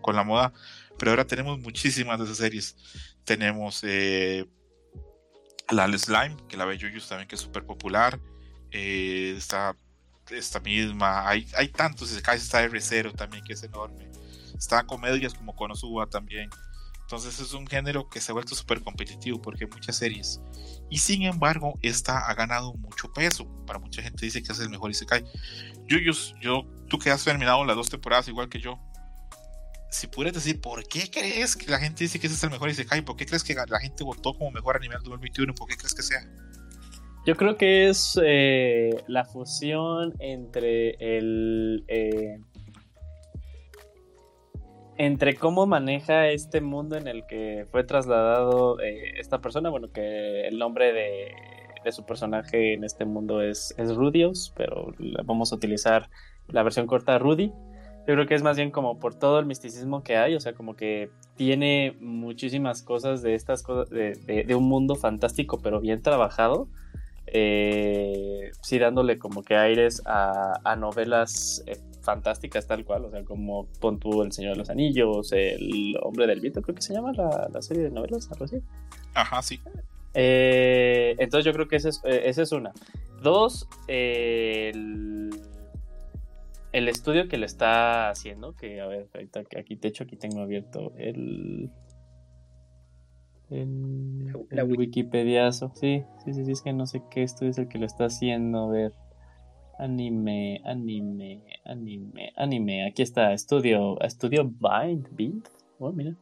con 0.00 0.16
la 0.16 0.24
moda. 0.24 0.52
Pero 0.98 1.12
ahora 1.12 1.26
tenemos 1.26 1.58
muchísimas 1.58 2.18
de 2.18 2.24
esas 2.24 2.36
series. 2.36 2.76
Tenemos 3.24 3.80
eh, 3.82 4.46
la 5.70 5.86
Slime, 5.96 6.36
que 6.48 6.56
la 6.56 6.64
ve 6.64 6.78
Yuyus 6.78 7.08
también, 7.08 7.28
que 7.28 7.34
es 7.34 7.40
súper 7.40 7.64
popular. 7.64 8.20
Eh, 8.70 9.34
está 9.36 9.76
esta 10.30 10.60
misma. 10.60 11.28
Hay, 11.28 11.46
hay 11.56 11.68
tantos. 11.68 12.12
Está 12.12 12.34
R0 12.34 13.14
también, 13.14 13.44
que 13.44 13.54
es 13.54 13.62
enorme. 13.62 14.10
Está 14.56 14.84
comedias 14.84 15.34
como 15.34 15.54
Konosuba 15.54 16.06
también. 16.06 16.50
Entonces 17.12 17.40
es 17.40 17.52
un 17.52 17.66
género 17.66 18.08
que 18.08 18.22
se 18.22 18.32
ha 18.32 18.34
vuelto 18.34 18.54
súper 18.54 18.80
competitivo 18.80 19.42
porque 19.42 19.64
hay 19.64 19.70
muchas 19.70 19.96
series. 19.96 20.40
Y 20.88 20.98
sin 20.98 21.24
embargo, 21.24 21.78
esta 21.82 22.30
ha 22.30 22.34
ganado 22.34 22.72
mucho 22.74 23.12
peso. 23.12 23.46
Para 23.66 23.78
mucha 23.78 24.02
gente 24.02 24.24
dice 24.24 24.42
que 24.42 24.50
es 24.50 24.58
el 24.60 24.70
mejor 24.70 24.90
Isekai. 24.90 25.24
Yuyus, 25.86 26.34
yo, 26.40 26.64
tú 26.88 26.98
que 26.98 27.10
has 27.10 27.22
terminado 27.22 27.64
las 27.66 27.76
dos 27.76 27.90
temporadas 27.90 28.28
igual 28.28 28.48
que 28.48 28.60
yo, 28.60 28.78
si 29.92 30.06
pudieras 30.06 30.34
decir, 30.34 30.60
¿por 30.60 30.82
qué 30.88 31.10
crees 31.10 31.54
que 31.54 31.70
la 31.70 31.78
gente 31.78 32.04
dice 32.04 32.18
que 32.18 32.26
ese 32.26 32.34
es 32.34 32.42
el 32.42 32.50
mejor 32.50 32.70
Isekai? 32.70 33.02
¿Por 33.02 33.14
qué 33.14 33.26
crees 33.26 33.44
que 33.44 33.54
la 33.54 33.78
gente 33.78 34.02
votó 34.02 34.32
como 34.32 34.50
mejor 34.50 34.76
anime 34.76 34.94
del 34.94 35.04
2021? 35.04 35.54
¿Por 35.54 35.68
qué 35.68 35.76
crees 35.76 35.94
que 35.94 36.02
sea? 36.02 36.26
Yo 37.26 37.36
creo 37.36 37.56
que 37.56 37.88
es 37.88 38.18
eh, 38.24 39.04
la 39.06 39.24
fusión 39.26 40.14
entre 40.18 40.96
el. 40.98 41.84
Eh, 41.88 42.38
entre 44.96 45.34
cómo 45.34 45.66
maneja 45.66 46.28
este 46.28 46.60
mundo 46.62 46.96
en 46.96 47.06
el 47.06 47.26
que 47.26 47.66
fue 47.70 47.84
trasladado 47.84 48.80
eh, 48.80 49.20
esta 49.20 49.42
persona. 49.42 49.68
Bueno, 49.68 49.92
que 49.92 50.48
el 50.48 50.58
nombre 50.58 50.92
de, 50.94 51.34
de, 51.84 51.92
su 51.92 52.06
personaje 52.06 52.72
en 52.74 52.84
este 52.84 53.04
mundo 53.04 53.42
es, 53.42 53.74
es 53.76 53.94
Rudios, 53.94 54.54
pero 54.56 54.92
vamos 55.24 55.52
a 55.52 55.56
utilizar 55.56 56.08
la 56.48 56.62
versión 56.62 56.86
corta 56.86 57.18
Rudy. 57.18 57.52
Yo 58.06 58.14
creo 58.14 58.26
que 58.26 58.34
es 58.34 58.42
más 58.42 58.56
bien 58.56 58.70
como 58.72 58.98
por 58.98 59.14
todo 59.14 59.38
el 59.38 59.46
misticismo 59.46 60.02
que 60.02 60.16
hay, 60.16 60.34
o 60.34 60.40
sea, 60.40 60.54
como 60.54 60.74
que 60.74 61.10
tiene 61.36 61.96
muchísimas 62.00 62.82
cosas 62.82 63.22
de 63.22 63.34
estas 63.34 63.62
cosas, 63.62 63.90
de, 63.90 64.14
de, 64.14 64.54
un 64.54 64.64
mundo 64.64 64.96
fantástico, 64.96 65.60
pero 65.62 65.80
bien 65.80 66.02
trabajado. 66.02 66.68
Eh, 67.26 68.50
sí, 68.60 68.78
dándole 68.78 69.18
como 69.18 69.42
que 69.42 69.54
aires 69.54 70.02
a, 70.04 70.60
a 70.64 70.74
novelas 70.74 71.62
eh, 71.66 71.78
fantásticas 72.02 72.66
tal 72.66 72.84
cual, 72.84 73.04
o 73.04 73.10
sea, 73.10 73.24
como 73.24 73.66
Pon 73.80 74.00
tú 74.00 74.22
El 74.22 74.32
Señor 74.32 74.54
de 74.54 74.58
los 74.58 74.70
Anillos, 74.70 75.32
El 75.32 75.96
Hombre 76.02 76.26
del 76.26 76.40
Viento, 76.40 76.60
creo 76.60 76.74
que 76.74 76.82
se 76.82 76.94
llama 76.94 77.12
la, 77.12 77.48
la 77.52 77.62
serie 77.62 77.84
de 77.84 77.90
novelas, 77.90 78.30
algo 78.32 78.44
así. 78.44 78.60
Ajá, 79.14 79.40
sí. 79.42 79.60
Eh, 80.14 81.14
entonces 81.18 81.44
yo 81.44 81.52
creo 81.52 81.68
que 81.68 81.76
esa 81.76 81.88
es, 81.88 82.00
eh, 82.04 82.22
esa 82.24 82.42
es 82.42 82.52
una. 82.52 82.72
Dos, 83.22 83.68
el 83.86 85.30
el 86.72 86.88
estudio 86.88 87.28
que 87.28 87.38
le 87.38 87.46
está 87.46 88.08
haciendo, 88.08 88.54
que 88.54 88.80
a 88.80 88.86
ver, 88.86 89.08
ahorita 89.14 89.42
aquí, 89.58 89.76
de 89.76 89.88
hecho, 89.88 90.04
aquí 90.04 90.16
tengo 90.16 90.40
abierto 90.40 90.92
el. 90.96 91.70
El, 93.50 94.34
el 94.50 94.64
Wikipediazo. 94.64 95.72
Sí, 95.74 96.04
sí, 96.24 96.32
sí, 96.32 96.44
sí, 96.46 96.52
es 96.52 96.62
que 96.62 96.72
no 96.72 96.86
sé 96.86 97.02
qué 97.10 97.22
estudio 97.22 97.50
es 97.50 97.58
el 97.58 97.68
que 97.68 97.78
lo 97.78 97.84
está 97.84 98.06
haciendo. 98.06 98.64
A 98.64 98.68
ver. 98.68 98.92
Anime, 99.78 100.62
anime, 100.64 101.42
anime, 101.64 102.32
anime. 102.36 102.86
Aquí 102.86 103.02
está, 103.02 103.32
estudio, 103.32 104.00
estudio 104.00 104.44
Bind, 104.44 105.08
Bind. 105.10 105.48
Oh, 105.78 105.92
mira. 105.92 106.14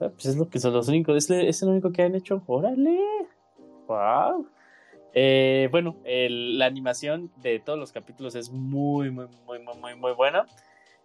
Ah, 0.00 0.10
pues 0.10 0.26
es 0.26 0.36
lo 0.36 0.48
que 0.48 0.60
son 0.60 0.74
los 0.74 0.88
únicos, 0.88 1.16
es, 1.16 1.30
es 1.30 1.62
el 1.62 1.70
único 1.70 1.90
que 1.90 2.02
han 2.02 2.14
hecho. 2.14 2.42
Órale. 2.46 2.98
Wow. 3.88 4.46
Eh, 5.14 5.68
bueno, 5.70 5.96
la 6.04 6.66
animación 6.66 7.30
de 7.42 7.58
todos 7.58 7.78
los 7.78 7.92
capítulos 7.92 8.34
es 8.34 8.50
muy, 8.50 9.10
muy, 9.10 9.26
muy, 9.46 9.58
muy, 9.58 9.94
muy, 9.96 10.12
buena. 10.12 10.46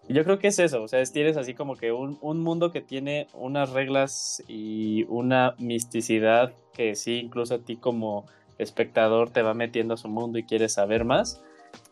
Yo 0.09 0.23
creo 0.25 0.37
que 0.37 0.47
es 0.47 0.59
eso, 0.59 0.83
o 0.83 0.87
sea, 0.87 1.01
tienes 1.05 1.37
así 1.37 1.53
como 1.53 1.77
que 1.77 1.93
un, 1.93 2.17
un, 2.21 2.41
mundo 2.41 2.73
que 2.73 2.81
tiene 2.81 3.27
unas 3.33 3.69
reglas 3.69 4.43
y 4.49 5.05
una 5.07 5.55
misticidad 5.59 6.53
que 6.73 6.95
sí, 6.95 7.19
incluso 7.19 7.55
a 7.55 7.59
ti 7.59 7.77
como 7.77 8.25
espectador 8.57 9.29
te 9.29 9.41
va 9.41 9.53
metiendo 9.53 9.93
a 9.93 9.97
su 9.97 10.09
mundo 10.09 10.37
y 10.37 10.43
quieres 10.43 10.73
saber 10.73 11.05
más. 11.05 11.41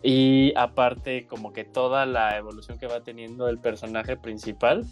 Y 0.04 0.54
aparte, 0.56 1.28
como 1.28 1.54
que 1.54 1.64
toda 1.64 2.06
la 2.06 2.38
evolución 2.38 2.78
que 2.78 2.88
va 2.88 3.02
teniendo 3.02 3.48
el 3.48 3.60
personaje 3.60 4.18
principal, 4.18 4.86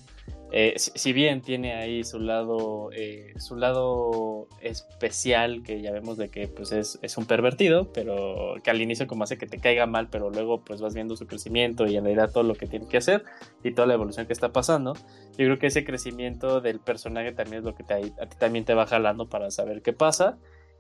eh, 0.52 0.74
si, 0.78 1.14
bien 1.14 1.42
tiene 1.42 1.76
ahí 1.76 2.04
su 2.04 2.20
lado, 2.20 2.90
eh, 2.92 3.34
su 3.38 3.56
lado 3.56 4.48
especial, 4.62 5.62
que 5.62 5.82
ya 5.82 5.92
vemos 5.92 6.18
de 6.18 6.30
que 6.30 6.48
pues 6.48 6.72
es, 6.72 6.98
es, 7.04 7.18
un 7.18 7.26
pervertido, 7.26 7.92
pero 7.94 8.56
que 8.64 8.72
al 8.72 8.82
inicio 8.82 9.06
como 9.06 9.24
hace 9.24 9.38
que 9.38 9.46
te 9.46 9.60
caiga 9.60 9.86
mal, 9.86 10.10
pero 10.10 10.32
luego 10.32 10.62
pues 10.64 10.82
vas 10.82 10.96
viendo 10.96 11.16
su 11.16 11.28
crecimiento 11.28 11.86
y 11.86 11.98
en 11.98 12.04
realidad 12.04 12.32
todo 12.32 12.44
lo 12.44 12.56
que 12.56 12.66
tiene 12.66 12.88
que 12.88 12.98
hacer 12.98 13.24
y 13.64 13.72
toda 13.72 13.88
la 13.88 13.94
evolución 13.94 14.26
que 14.26 14.34
está 14.34 14.52
pasando, 14.52 14.94
yo 14.94 15.46
creo 15.46 15.60
que 15.60 15.68
ese 15.68 15.86
crecimiento 15.86 16.62
del 16.62 16.80
personaje 16.80 17.32
también 17.32 17.60
es 17.60 17.64
lo 17.64 17.76
que 17.76 17.84
te, 17.84 17.94
a 17.94 18.26
ti 18.26 18.38
también 18.40 18.66
te 18.66 18.74
va 18.74 18.88
jalando 18.88 19.30
para 19.30 19.52
saber 19.52 19.84
qué 19.84 19.94
pasa 19.94 20.40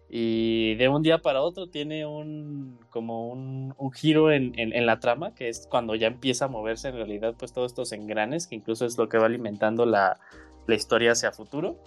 y 0.10 0.73
de 0.76 0.90
un 0.90 1.03
día 1.03 1.19
para 1.19 1.41
otro 1.41 1.68
tiene 1.68 2.06
un 2.06 2.80
como 2.90 3.27
un, 3.27 3.76
un 3.77 3.91
giro 3.91 4.31
en, 4.31 4.57
en, 4.60 4.73
en, 4.73 4.86
la 4.88 4.99
trama 4.99 5.36
que 5.36 5.49
es 5.49 5.68
cuando 5.69 5.94
ya 5.94 6.07
empieza 6.07 6.45
a 6.45 6.48
moverse 6.48 6.88
en 6.88 6.95
realidad 6.95 7.36
pues 7.38 7.53
todos 7.53 7.72
estos 7.72 7.91
engranes 7.91 8.48
que 8.48 8.56
incluso 8.56 8.86
es 8.88 8.98
lo 8.98 9.07
que 9.07 9.19
va 9.19 9.27
alimentando 9.27 9.86
la, 9.86 10.19
la 10.65 10.76
historia 10.76 11.11
hacia 11.11 11.31
futuro. 11.31 11.77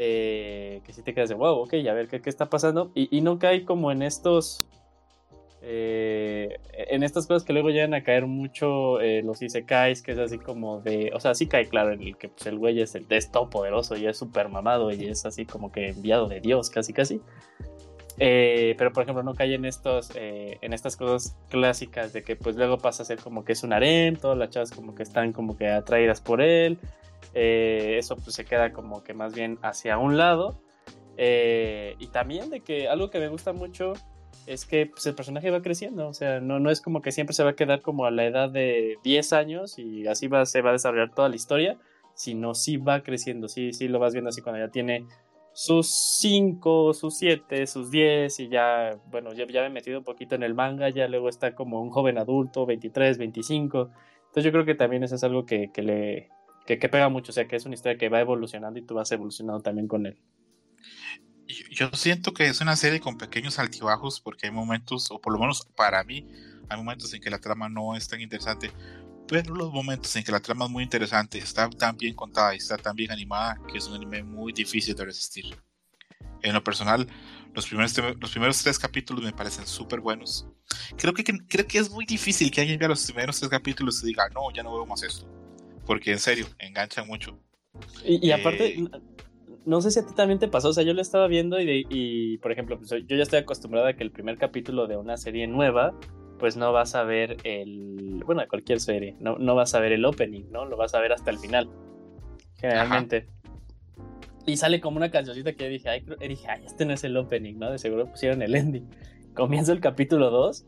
Eh, 0.00 0.80
que 0.84 0.92
si 0.92 1.02
te 1.02 1.12
quedas 1.12 1.28
de 1.28 1.34
wow 1.34 1.56
ok 1.56 1.74
a 1.90 1.92
ver 1.92 2.06
qué, 2.06 2.20
qué 2.20 2.30
está 2.30 2.46
pasando 2.46 2.92
y, 2.94 3.08
y 3.10 3.20
no 3.20 3.40
cae 3.40 3.64
como 3.64 3.90
en 3.90 4.02
estos 4.02 4.64
eh, 5.62 6.58
en 6.72 7.02
estas 7.02 7.26
cosas 7.26 7.44
que 7.44 7.52
luego 7.52 7.70
llegan 7.70 7.94
a 7.94 8.02
caer 8.02 8.26
mucho 8.26 9.00
eh, 9.00 9.22
los 9.22 9.42
isekais, 9.42 10.02
que 10.02 10.12
es 10.12 10.18
así 10.18 10.38
como 10.38 10.80
de, 10.80 11.10
o 11.14 11.20
sea, 11.20 11.34
sí 11.34 11.46
cae 11.46 11.68
claro 11.68 11.92
en 11.92 12.02
el 12.02 12.16
que 12.16 12.28
pues, 12.28 12.46
el 12.46 12.58
güey 12.58 12.80
es 12.80 12.94
el 12.94 13.06
de 13.08 13.20
poderoso 13.50 13.96
y 13.96 14.06
es 14.06 14.16
súper 14.16 14.48
mamado 14.48 14.92
y 14.92 15.06
es 15.06 15.26
así 15.26 15.44
como 15.44 15.72
que 15.72 15.88
enviado 15.88 16.28
de 16.28 16.40
Dios, 16.40 16.70
casi 16.70 16.92
casi. 16.92 17.20
Eh, 18.20 18.74
pero 18.76 18.92
por 18.92 19.04
ejemplo 19.04 19.22
no 19.22 19.34
cae 19.34 19.54
en 19.54 19.64
estos 19.64 20.10
eh, 20.16 20.58
en 20.60 20.72
estas 20.72 20.96
cosas 20.96 21.36
clásicas 21.50 22.12
de 22.12 22.24
que 22.24 22.34
pues 22.34 22.56
luego 22.56 22.78
pasa 22.78 23.04
a 23.04 23.06
ser 23.06 23.20
como 23.20 23.44
que 23.44 23.52
es 23.52 23.62
un 23.62 23.72
harem 23.72 24.16
todas 24.16 24.36
las 24.36 24.50
chavas 24.50 24.72
como 24.72 24.92
que 24.96 25.04
están 25.04 25.32
como 25.32 25.56
que 25.56 25.68
atraídas 25.68 26.20
por 26.20 26.40
él 26.40 26.80
eh, 27.34 27.96
eso 27.98 28.16
pues 28.16 28.34
se 28.34 28.44
queda 28.44 28.72
como 28.72 29.02
que 29.02 29.14
más 29.14 29.34
bien 29.34 29.58
hacia 29.62 29.98
un 29.98 30.16
lado. 30.16 30.60
Eh, 31.16 31.96
y 31.98 32.08
también 32.08 32.48
de 32.50 32.60
que 32.60 32.88
algo 32.88 33.10
que 33.10 33.18
me 33.18 33.28
gusta 33.28 33.52
mucho 33.52 33.94
es 34.48 34.64
que 34.64 34.86
pues, 34.86 35.06
el 35.06 35.14
personaje 35.14 35.50
va 35.50 35.62
creciendo, 35.62 36.08
o 36.08 36.14
sea, 36.14 36.40
no, 36.40 36.58
no 36.58 36.70
es 36.70 36.80
como 36.80 37.02
que 37.02 37.12
siempre 37.12 37.34
se 37.34 37.44
va 37.44 37.50
a 37.50 37.56
quedar 37.56 37.82
como 37.82 38.06
a 38.06 38.10
la 38.10 38.24
edad 38.24 38.50
de 38.50 38.96
10 39.04 39.32
años 39.32 39.78
y 39.78 40.06
así 40.06 40.26
va, 40.26 40.46
se 40.46 40.62
va 40.62 40.70
a 40.70 40.72
desarrollar 40.72 41.14
toda 41.14 41.28
la 41.28 41.36
historia, 41.36 41.78
sino 42.14 42.54
sí 42.54 42.78
va 42.78 43.02
creciendo, 43.02 43.48
sí, 43.48 43.72
sí 43.72 43.88
lo 43.88 43.98
vas 43.98 44.12
viendo 44.12 44.30
así 44.30 44.40
cuando 44.40 44.64
ya 44.64 44.70
tiene 44.70 45.06
sus 45.52 45.88
5, 46.20 46.94
sus 46.94 47.18
7, 47.18 47.66
sus 47.66 47.90
10 47.90 48.40
y 48.40 48.48
ya, 48.48 48.98
bueno, 49.10 49.32
ya, 49.34 49.46
ya 49.46 49.60
me 49.62 49.66
he 49.66 49.70
metido 49.70 49.98
un 49.98 50.04
poquito 50.04 50.34
en 50.34 50.42
el 50.42 50.54
manga, 50.54 50.88
ya 50.88 51.08
luego 51.08 51.28
está 51.28 51.54
como 51.54 51.82
un 51.82 51.90
joven 51.90 52.16
adulto, 52.16 52.64
23, 52.64 53.18
25, 53.18 53.90
entonces 54.18 54.44
yo 54.44 54.52
creo 54.52 54.64
que 54.64 54.74
también 54.74 55.04
eso 55.04 55.14
es 55.16 55.24
algo 55.24 55.44
que, 55.44 55.70
que 55.72 55.82
le 55.82 56.28
que, 56.64 56.78
que 56.78 56.88
pega 56.88 57.08
mucho, 57.08 57.32
o 57.32 57.34
sea, 57.34 57.46
que 57.48 57.56
es 57.56 57.66
una 57.66 57.74
historia 57.74 57.98
que 57.98 58.08
va 58.08 58.20
evolucionando 58.20 58.78
y 58.78 58.82
tú 58.82 58.94
vas 58.94 59.10
evolucionando 59.12 59.62
también 59.62 59.88
con 59.88 60.06
él. 60.06 60.18
Yo 61.48 61.90
siento 61.94 62.34
que 62.34 62.46
es 62.46 62.60
una 62.60 62.76
serie 62.76 63.00
con 63.00 63.16
pequeños 63.16 63.58
altibajos 63.58 64.20
porque 64.20 64.46
hay 64.46 64.52
momentos, 64.52 65.10
o 65.10 65.18
por 65.20 65.32
lo 65.32 65.38
menos 65.38 65.66
para 65.74 66.04
mí, 66.04 66.26
hay 66.68 66.76
momentos 66.76 67.12
en 67.14 67.22
que 67.22 67.30
la 67.30 67.38
trama 67.38 67.70
no 67.70 67.96
es 67.96 68.06
tan 68.06 68.20
interesante, 68.20 68.70
pero 69.26 69.54
los 69.54 69.72
momentos 69.72 70.14
en 70.16 70.24
que 70.24 70.32
la 70.32 70.40
trama 70.40 70.66
es 70.66 70.70
muy 70.70 70.84
interesante, 70.84 71.38
está 71.38 71.68
tan 71.70 71.96
bien 71.96 72.14
contada 72.14 72.54
y 72.54 72.58
está 72.58 72.76
tan 72.76 72.94
bien 72.94 73.10
animada 73.10 73.58
que 73.70 73.78
es 73.78 73.86
un 73.86 73.94
anime 73.94 74.22
muy 74.22 74.52
difícil 74.52 74.94
de 74.94 75.06
resistir. 75.06 75.56
En 76.42 76.52
lo 76.52 76.62
personal, 76.62 77.08
los 77.54 77.66
primeros, 77.66 77.96
los 78.20 78.30
primeros 78.30 78.62
tres 78.62 78.78
capítulos 78.78 79.24
me 79.24 79.32
parecen 79.32 79.66
súper 79.66 80.00
buenos. 80.00 80.46
Creo 80.96 81.14
que, 81.14 81.24
creo 81.24 81.66
que 81.66 81.78
es 81.78 81.90
muy 81.90 82.04
difícil 82.04 82.50
que 82.50 82.60
alguien 82.60 82.78
vea 82.78 82.88
los 82.88 83.04
primeros 83.06 83.38
tres 83.38 83.50
capítulos 83.50 84.02
y 84.02 84.08
diga, 84.08 84.28
no, 84.28 84.52
ya 84.54 84.62
no 84.62 84.74
veo 84.74 84.86
más 84.86 85.02
esto. 85.02 85.26
Porque 85.86 86.12
en 86.12 86.18
serio, 86.18 86.46
enganchan 86.58 87.06
mucho. 87.06 87.38
Y, 88.04 88.26
y 88.26 88.32
aparte, 88.32 88.78
eh, 88.78 88.88
no 89.64 89.80
sé 89.80 89.90
si 89.90 90.00
a 90.00 90.06
ti 90.06 90.14
también 90.14 90.38
te 90.38 90.48
pasó, 90.48 90.68
o 90.68 90.72
sea, 90.72 90.84
yo 90.84 90.94
lo 90.94 91.02
estaba 91.02 91.26
viendo 91.26 91.60
y, 91.60 91.86
y 91.88 92.38
por 92.38 92.52
ejemplo, 92.52 92.78
pues, 92.78 92.90
yo 92.90 93.16
ya 93.16 93.22
estoy 93.22 93.40
acostumbrado 93.40 93.86
a 93.86 93.92
que 93.94 94.02
el 94.02 94.10
primer 94.10 94.38
capítulo 94.38 94.86
de 94.86 94.96
una 94.96 95.16
serie 95.16 95.46
nueva, 95.46 95.94
pues 96.38 96.56
no 96.56 96.72
vas 96.72 96.94
a 96.94 97.02
ver 97.02 97.36
el, 97.44 98.22
bueno, 98.24 98.40
de 98.40 98.48
cualquier 98.48 98.80
serie, 98.80 99.16
no, 99.20 99.38
no 99.38 99.54
vas 99.54 99.74
a 99.74 99.80
ver 99.80 99.92
el 99.92 100.04
opening, 100.04 100.44
¿no? 100.50 100.64
Lo 100.64 100.76
vas 100.76 100.94
a 100.94 101.00
ver 101.00 101.12
hasta 101.12 101.30
el 101.30 101.38
final, 101.38 101.68
generalmente. 102.56 103.26
Y 104.46 104.56
sale 104.56 104.80
como 104.80 104.96
una 104.96 105.10
cancioncita 105.10 105.52
que 105.52 105.68
dije, 105.68 105.88
ay, 105.90 106.04
dije, 106.26 106.48
ay, 106.48 106.62
este 106.64 106.86
no 106.86 106.94
es 106.94 107.04
el 107.04 107.16
opening, 107.16 107.58
¿no? 107.58 107.70
De 107.70 107.78
seguro 107.78 108.06
pusieron 108.06 108.40
el 108.40 108.54
ending. 108.54 108.88
Comienza 109.34 109.72
el 109.72 109.80
capítulo 109.80 110.30
2 110.30 110.64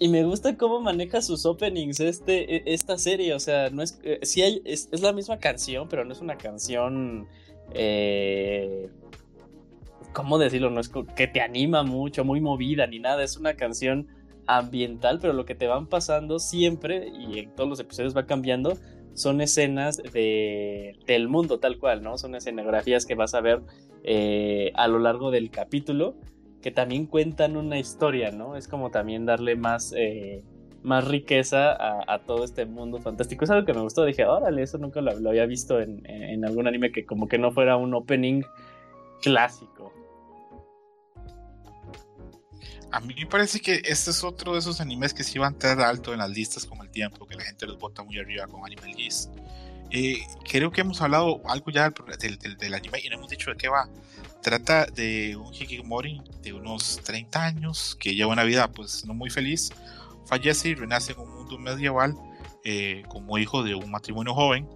y 0.00 0.08
me 0.08 0.24
gusta 0.24 0.56
cómo 0.56 0.80
maneja 0.80 1.22
sus 1.22 1.44
openings 1.44 2.00
este, 2.00 2.56
e, 2.56 2.62
esta 2.66 2.98
serie, 2.98 3.34
o 3.34 3.40
sea, 3.40 3.70
no 3.70 3.82
es, 3.82 3.98
eh, 4.02 4.20
sí 4.22 4.42
hay, 4.42 4.62
es, 4.64 4.88
es 4.92 5.00
la 5.00 5.12
misma 5.12 5.38
canción, 5.38 5.88
pero 5.88 6.04
no 6.04 6.12
es 6.12 6.20
una 6.20 6.38
canción 6.38 7.26
eh, 7.72 8.88
¿cómo 10.12 10.38
decirlo? 10.38 10.70
No 10.70 10.80
es 10.80 10.90
que 11.14 11.26
te 11.26 11.40
anima 11.40 11.82
mucho, 11.82 12.24
muy 12.24 12.40
movida 12.40 12.86
ni 12.86 12.98
nada, 12.98 13.22
es 13.22 13.36
una 13.36 13.54
canción 13.54 14.08
ambiental, 14.46 15.18
pero 15.20 15.32
lo 15.34 15.44
que 15.44 15.54
te 15.54 15.66
van 15.66 15.86
pasando 15.86 16.38
siempre 16.38 17.08
y 17.08 17.38
en 17.38 17.54
todos 17.54 17.68
los 17.68 17.80
episodios 17.80 18.16
va 18.16 18.26
cambiando 18.26 18.78
son 19.12 19.40
escenas 19.40 19.96
de, 19.96 20.96
del 21.06 21.28
mundo 21.28 21.58
tal 21.58 21.78
cual, 21.78 22.02
¿no? 22.02 22.18
Son 22.18 22.34
escenografías 22.34 23.04
que 23.04 23.14
vas 23.14 23.34
a 23.34 23.40
ver 23.40 23.62
eh, 24.04 24.72
a 24.74 24.88
lo 24.88 24.98
largo 25.00 25.30
del 25.30 25.50
capítulo 25.50 26.16
que 26.62 26.70
también 26.70 27.06
cuentan 27.06 27.56
una 27.56 27.78
historia, 27.78 28.30
¿no? 28.30 28.56
Es 28.56 28.68
como 28.68 28.90
también 28.90 29.26
darle 29.26 29.56
más 29.56 29.92
eh, 29.96 30.44
más 30.82 31.06
riqueza 31.06 31.76
a, 31.78 32.18
todo 32.20 32.44
este 32.44 32.66
mundo 32.66 32.98
fantástico. 32.98 33.44
Es 33.44 33.50
algo 33.50 33.66
que 33.66 33.74
me 33.74 33.80
gustó. 33.80 34.04
Dije, 34.04 34.24
órale, 34.24 34.62
eso 34.62 34.78
nunca 34.78 35.00
lo, 35.00 35.10
había 35.28 35.46
visto 35.46 35.80
en, 35.80 36.44
algún 36.44 36.66
anime 36.66 36.92
que 36.92 37.04
como 37.04 37.28
que 37.28 37.38
no 37.38 37.52
fuera 37.52 37.76
un 37.76 37.94
opening 37.94 38.42
clásico. 39.20 39.92
A 42.90 43.00
mí 43.00 43.14
me 43.14 43.26
parece 43.26 43.60
que 43.60 43.82
este 43.84 44.10
es 44.10 44.24
otro 44.24 44.54
de 44.54 44.60
esos 44.60 44.80
animes 44.80 45.12
que 45.12 45.22
sí 45.22 45.38
van 45.38 45.52
a 45.52 45.54
entrar 45.54 45.80
alto 45.80 46.12
en 46.12 46.20
las 46.20 46.30
listas 46.30 46.64
con 46.64 46.80
el 46.80 46.88
tiempo, 46.90 47.26
que 47.26 47.34
la 47.34 47.42
gente 47.42 47.66
los 47.66 47.78
bota 47.78 48.02
muy 48.02 48.18
arriba 48.18 48.46
con 48.46 48.64
Anime 48.64 48.94
List. 48.94 49.30
Eh, 49.90 50.20
creo 50.48 50.70
que 50.70 50.82
hemos 50.82 51.00
hablado 51.02 51.42
algo 51.46 51.70
ya 51.70 51.90
del, 52.18 52.38
del, 52.38 52.74
anime 52.74 53.00
y 53.02 53.08
no 53.08 53.16
hemos 53.16 53.30
dicho 53.30 53.50
de 53.50 53.56
qué 53.56 53.68
va. 53.68 53.88
Trata 54.42 54.86
de 54.86 55.36
un 55.36 55.52
Hikikomori 55.52 56.22
de 56.42 56.52
unos 56.52 57.00
30 57.04 57.44
años 57.44 57.96
que 57.98 58.14
lleva 58.14 58.32
una 58.32 58.44
vida 58.44 58.68
pues 58.68 59.04
no 59.04 59.12
muy 59.12 59.30
feliz 59.30 59.70
fallece 60.28 60.68
y 60.68 60.74
renace 60.74 61.12
en 61.12 61.20
un 61.20 61.34
mundo 61.34 61.58
medieval 61.58 62.14
eh, 62.64 63.02
como 63.08 63.38
hijo 63.38 63.62
de 63.62 63.74
un 63.74 63.90
matrimonio 63.90 64.34
joven, 64.34 64.68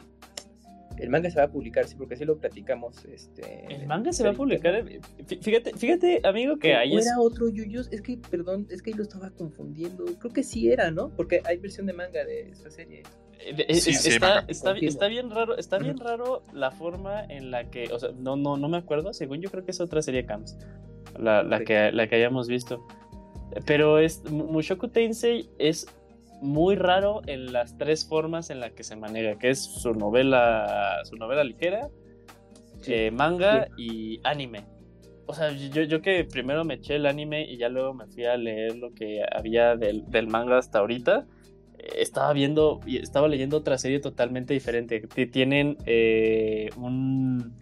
manga 1.10 1.30
se 1.30 1.38
va 1.38 1.46
a 1.46 1.52
publicar, 1.52 1.86
sí, 1.86 1.96
porque 1.96 2.16
así 2.16 2.26
lo 2.26 2.38
platicamos. 2.38 3.06
Este, 3.06 3.66
el 3.74 3.88
manga 3.88 4.14
se 4.14 4.24
va 4.24 4.32
a 4.32 4.34
publicar. 4.34 4.76
Eh, 4.76 5.00
fíjate, 5.42 5.74
fíjate, 5.74 6.22
amigo, 6.24 6.58
que 6.58 6.76
ahí 6.76 6.96
es... 6.96 7.06
era 7.06 7.20
otro 7.20 7.50
Yuyos, 7.50 7.90
es 7.92 8.02
que, 8.02 8.18
perdón, 8.18 8.68
es 8.70 8.82
que 8.82 8.92
ahí 8.92 8.98
lo 8.98 9.04
estaba 9.04 9.30
confundiendo. 9.32 10.06
Creo 10.20 10.34
que 10.34 10.44
sí 10.44 10.70
era, 10.70 10.92
¿no? 10.92 11.10
Porque 11.16 11.42
hay 11.46 11.58
versión 11.58 11.86
de 11.86 11.94
manga 11.94 12.24
de 12.26 12.50
esta 12.50 12.70
serie. 12.70 13.04
Eh, 13.40 13.66
está, 13.68 14.46
está, 14.48 15.08
bien 15.08 15.30
raro, 15.30 15.58
está 15.58 15.78
bien 15.78 15.98
raro 15.98 16.44
la 16.54 16.72
forma 16.72 17.26
en 17.26 17.52
la 17.52 17.70
que, 17.70 17.92
o 17.92 18.00
sea, 18.00 18.12
no, 18.18 18.36
no, 18.36 18.58
no 18.58 18.70
me 18.70 18.78
acuerdo, 18.78 19.14
según 19.14 19.42
yo 19.42 19.52
creo 19.52 19.66
que 19.66 19.72
es 19.72 19.82
otra 19.82 20.02
serie 20.02 20.26
Camps, 20.26 20.58
la, 21.20 21.44
la 21.44 21.64
que, 21.64 21.92
la 21.92 22.08
que 22.08 22.16
hayamos 22.16 22.48
visto. 22.48 22.86
Pero 23.66 24.00
es 24.00 24.24
Mushoku 24.32 24.88
Tensei 24.88 25.50
es 25.60 25.88
muy 26.44 26.76
raro 26.76 27.22
en 27.26 27.54
las 27.54 27.78
tres 27.78 28.06
formas 28.08 28.50
en 28.50 28.60
las 28.60 28.74
que 28.74 28.84
se 28.84 28.96
maneja, 28.96 29.40
que 29.40 29.50
es 29.50 29.64
su 29.64 29.94
novela, 29.94 31.00
su 31.06 31.16
novela 31.16 31.44
ligera, 31.44 31.90
eh, 32.86 33.12
manga 33.12 33.68
y 33.78 34.20
anime. 34.24 34.66
O 35.26 35.34
sea, 35.34 35.52
yo, 35.52 35.84
yo 35.84 36.02
que 36.02 36.26
primero 36.26 36.66
me 36.66 36.76
eché 36.76 36.96
el 36.96 37.06
anime 37.06 37.50
y 37.50 37.58
ya 37.58 37.70
luego 37.70 37.94
me 37.94 38.08
fui 38.08 38.26
a 38.26 38.36
leer 38.36 38.76
lo 38.76 38.94
que 38.94 39.24
había 39.32 39.78
del, 39.78 40.28
manga 40.28 40.58
hasta 40.58 40.80
ahorita, 40.80 41.26
eh, 41.78 41.88
estaba 42.00 42.34
viendo 42.34 42.82
y 42.86 42.98
estaba 42.98 43.30
leyendo 43.30 43.58
otra 43.58 43.78
serie 43.78 44.00
totalmente 44.00 44.54
diferente. 44.54 45.00
Tienen 45.32 45.78
eh, 45.86 46.70
un... 46.76 47.54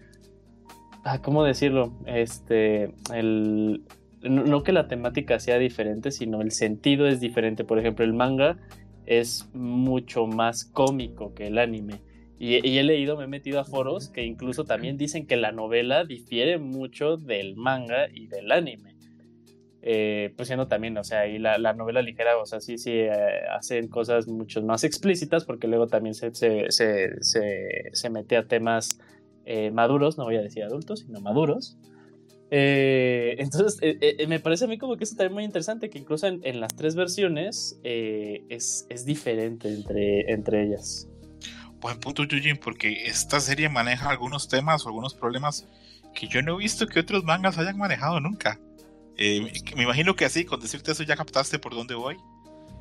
Ah, 1.04 1.22
¿Cómo 1.22 1.44
decirlo? 1.44 1.94
Este, 2.06 2.94
el, 3.14 3.84
no, 4.22 4.64
que 4.64 4.72
la 4.72 4.88
temática 4.88 5.40
sea 5.40 5.58
diferente, 5.58 6.12
sino 6.12 6.42
el 6.42 6.52
sentido 6.52 7.08
es 7.08 7.20
diferente. 7.20 7.64
Por 7.64 7.80
ejemplo, 7.80 8.06
el 8.06 8.14
manga 8.14 8.58
es 9.06 9.50
mucho 9.54 10.28
más 10.28 10.66
cómico 10.66 11.34
que 11.34 11.48
el 11.48 11.58
anime. 11.58 12.02
Y, 12.40 12.56
he 12.56 12.84
leído, 12.84 13.18
me 13.18 13.26
he 13.26 13.28
metido 13.28 13.60
a 13.60 13.66
foros 13.66 14.10
que 14.10 14.24
incluso 14.24 14.64
también 14.64 14.98
dicen 14.98 15.28
que 15.28 15.38
la 15.38 15.52
novela 15.52 16.06
difiere 16.06 16.58
mucho 16.58 17.18
del 17.18 17.56
manga 17.56 18.08
y 18.12 18.28
del 18.28 18.52
anime. 18.52 18.96
Eh, 19.84 20.34
pues 20.36 20.48
siendo 20.48 20.68
también, 20.68 20.98
o 20.98 21.04
sea, 21.04 21.28
y 21.28 21.38
la, 21.40 21.58
novela 21.74 22.02
ligera, 22.02 22.38
o 22.38 22.46
sea, 22.46 22.60
sí, 22.60 22.78
sí, 22.78 22.92
eh, 22.94 23.12
hacen 23.52 23.88
cosas 23.90 24.28
mucho 24.28 24.62
más 24.64 24.84
explícitas 24.84 25.46
porque 25.46 25.68
luego 25.68 25.88
también 25.88 26.14
se, 26.16 26.32
se, 26.72 28.10
mete 28.10 28.38
a 28.38 28.48
temas 28.48 29.00
eh, 29.46 29.72
maduros, 29.72 30.18
no 30.18 30.26
voy 30.26 30.38
a 30.38 30.42
decir 30.42 30.64
adultos, 30.64 31.02
sino 31.02 31.20
maduros. 31.22 31.78
Eh, 32.54 33.38
entonces, 33.40 33.80
eh, 33.82 33.98
eh, 34.02 34.28
me 34.28 34.42
parece 34.42 34.66
a 34.66 34.68
mí 34.68 34.78
como 34.78 34.98
que 34.98 35.06
eso 35.06 35.16
también 35.16 35.34
muy 35.34 35.44
interesante, 35.46 35.90
que 35.90 35.98
incluso 35.98 36.28
en, 36.28 36.42
en 36.44 36.60
las 36.60 36.76
tres 36.76 36.96
versiones 36.96 37.80
es, 37.84 38.86
es, 38.90 39.06
diferente 39.06 39.70
entre, 39.70 40.30
entre 40.32 40.66
ellas. 40.66 41.08
Buen 41.80 41.98
punto, 42.00 42.26
Yujin, 42.26 42.58
porque 42.58 43.06
esta 43.06 43.40
serie 43.40 43.70
maneja 43.70 44.10
algunos 44.10 44.50
temas 44.50 44.86
o 44.86 44.90
algunos 44.90 45.16
problemas 45.16 45.66
que 46.14 46.28
yo 46.28 46.42
no 46.42 46.56
he 46.56 46.58
visto 46.58 46.88
que 46.88 47.00
otros 47.00 47.24
mangas 47.24 47.58
hayan 47.58 47.78
manejado 47.78 48.20
nunca. 48.20 48.60
me 49.18 49.84
imagino 49.84 50.16
que 50.18 50.26
así, 50.26 50.44
con 50.44 50.60
decirte 50.60 50.92
eso 50.92 51.04
ya 51.04 51.16
captaste 51.16 51.58
por 51.58 51.74
dónde 51.74 51.96
voy. 51.96 52.18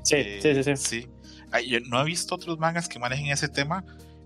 Sí, 0.02 0.16
sí, 0.40 0.54
sí, 0.54 0.64
sí. 0.64 0.76
sí. 0.76 1.06
Ay, 1.52 1.68
yo 1.68 1.78
no 1.80 2.00
he 2.00 2.04
visto 2.04 2.34
otros 2.34 2.58
mangas 2.58 2.88
que 2.88 2.98
manejen 2.98 3.26
ese 3.26 3.48
tema. 3.48 3.84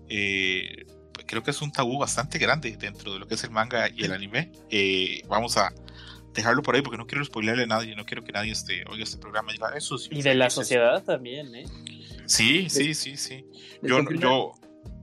Eh, 0.09 0.85
creo 1.25 1.43
que 1.43 1.51
es 1.51 1.61
un 1.61 1.71
tabú 1.71 1.97
bastante 1.97 2.37
grande 2.37 2.75
dentro 2.77 3.13
de 3.13 3.19
lo 3.19 3.27
que 3.27 3.35
es 3.35 3.43
el 3.43 3.51
manga 3.51 3.89
y 3.89 4.03
el 4.03 4.11
anime. 4.11 4.51
Eh, 4.69 5.21
vamos 5.27 5.57
a 5.57 5.73
dejarlo 6.33 6.61
por 6.61 6.75
ahí 6.75 6.81
porque 6.81 6.97
no 6.97 7.07
quiero 7.07 7.23
spoilerle 7.23 7.63
a 7.63 7.67
nadie, 7.67 7.95
no 7.95 8.05
quiero 8.05 8.23
que 8.23 8.31
nadie 8.31 8.51
este, 8.51 8.83
oiga 8.89 9.03
este 9.03 9.17
programa 9.17 9.51
y 9.51 9.55
diga 9.55 9.75
eso. 9.75 9.97
y 10.09 10.21
de 10.21 10.35
la 10.35 10.49
sociedad 10.49 11.03
también, 11.03 11.55
¿eh? 11.55 11.65
Sí, 12.25 12.69
sí, 12.69 12.93
sí, 12.93 13.17
sí. 13.17 13.45
Yo, 13.81 13.99
yo 14.19 14.53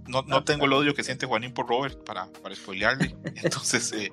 no, 0.07 0.23
no, 0.23 0.45
tengo 0.45 0.67
el 0.67 0.73
odio 0.73 0.95
que 0.95 1.05
siente 1.05 1.27
Juanín 1.27 1.55
por 1.55 1.69
Robert 1.69 2.03
para, 2.05 2.27
para 2.27 2.55
spoilearle. 2.55 3.15
Entonces, 3.43 3.93
eh, 3.93 4.13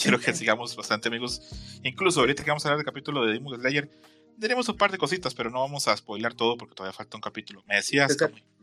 quiero 0.00 0.18
que 0.18 0.34
sigamos 0.34 0.74
bastante 0.74 1.08
amigos. 1.08 1.40
Incluso 1.82 2.20
ahorita 2.20 2.42
que 2.42 2.50
vamos 2.50 2.64
a 2.64 2.68
hablar 2.68 2.78
del 2.78 2.86
capítulo 2.86 3.24
de 3.24 3.34
Demon 3.34 3.58
Slayer, 3.58 3.88
diremos 4.36 4.68
un 4.68 4.76
par 4.76 4.90
de 4.90 4.98
cositas, 4.98 5.34
pero 5.34 5.50
no 5.50 5.60
vamos 5.60 5.86
a 5.86 5.96
spoilear 5.96 6.34
todo 6.34 6.56
porque 6.56 6.74
todavía 6.74 6.96
falta 6.96 7.16
un 7.16 7.20
capítulo. 7.20 7.62
Me 7.66 7.76
decías 7.76 8.16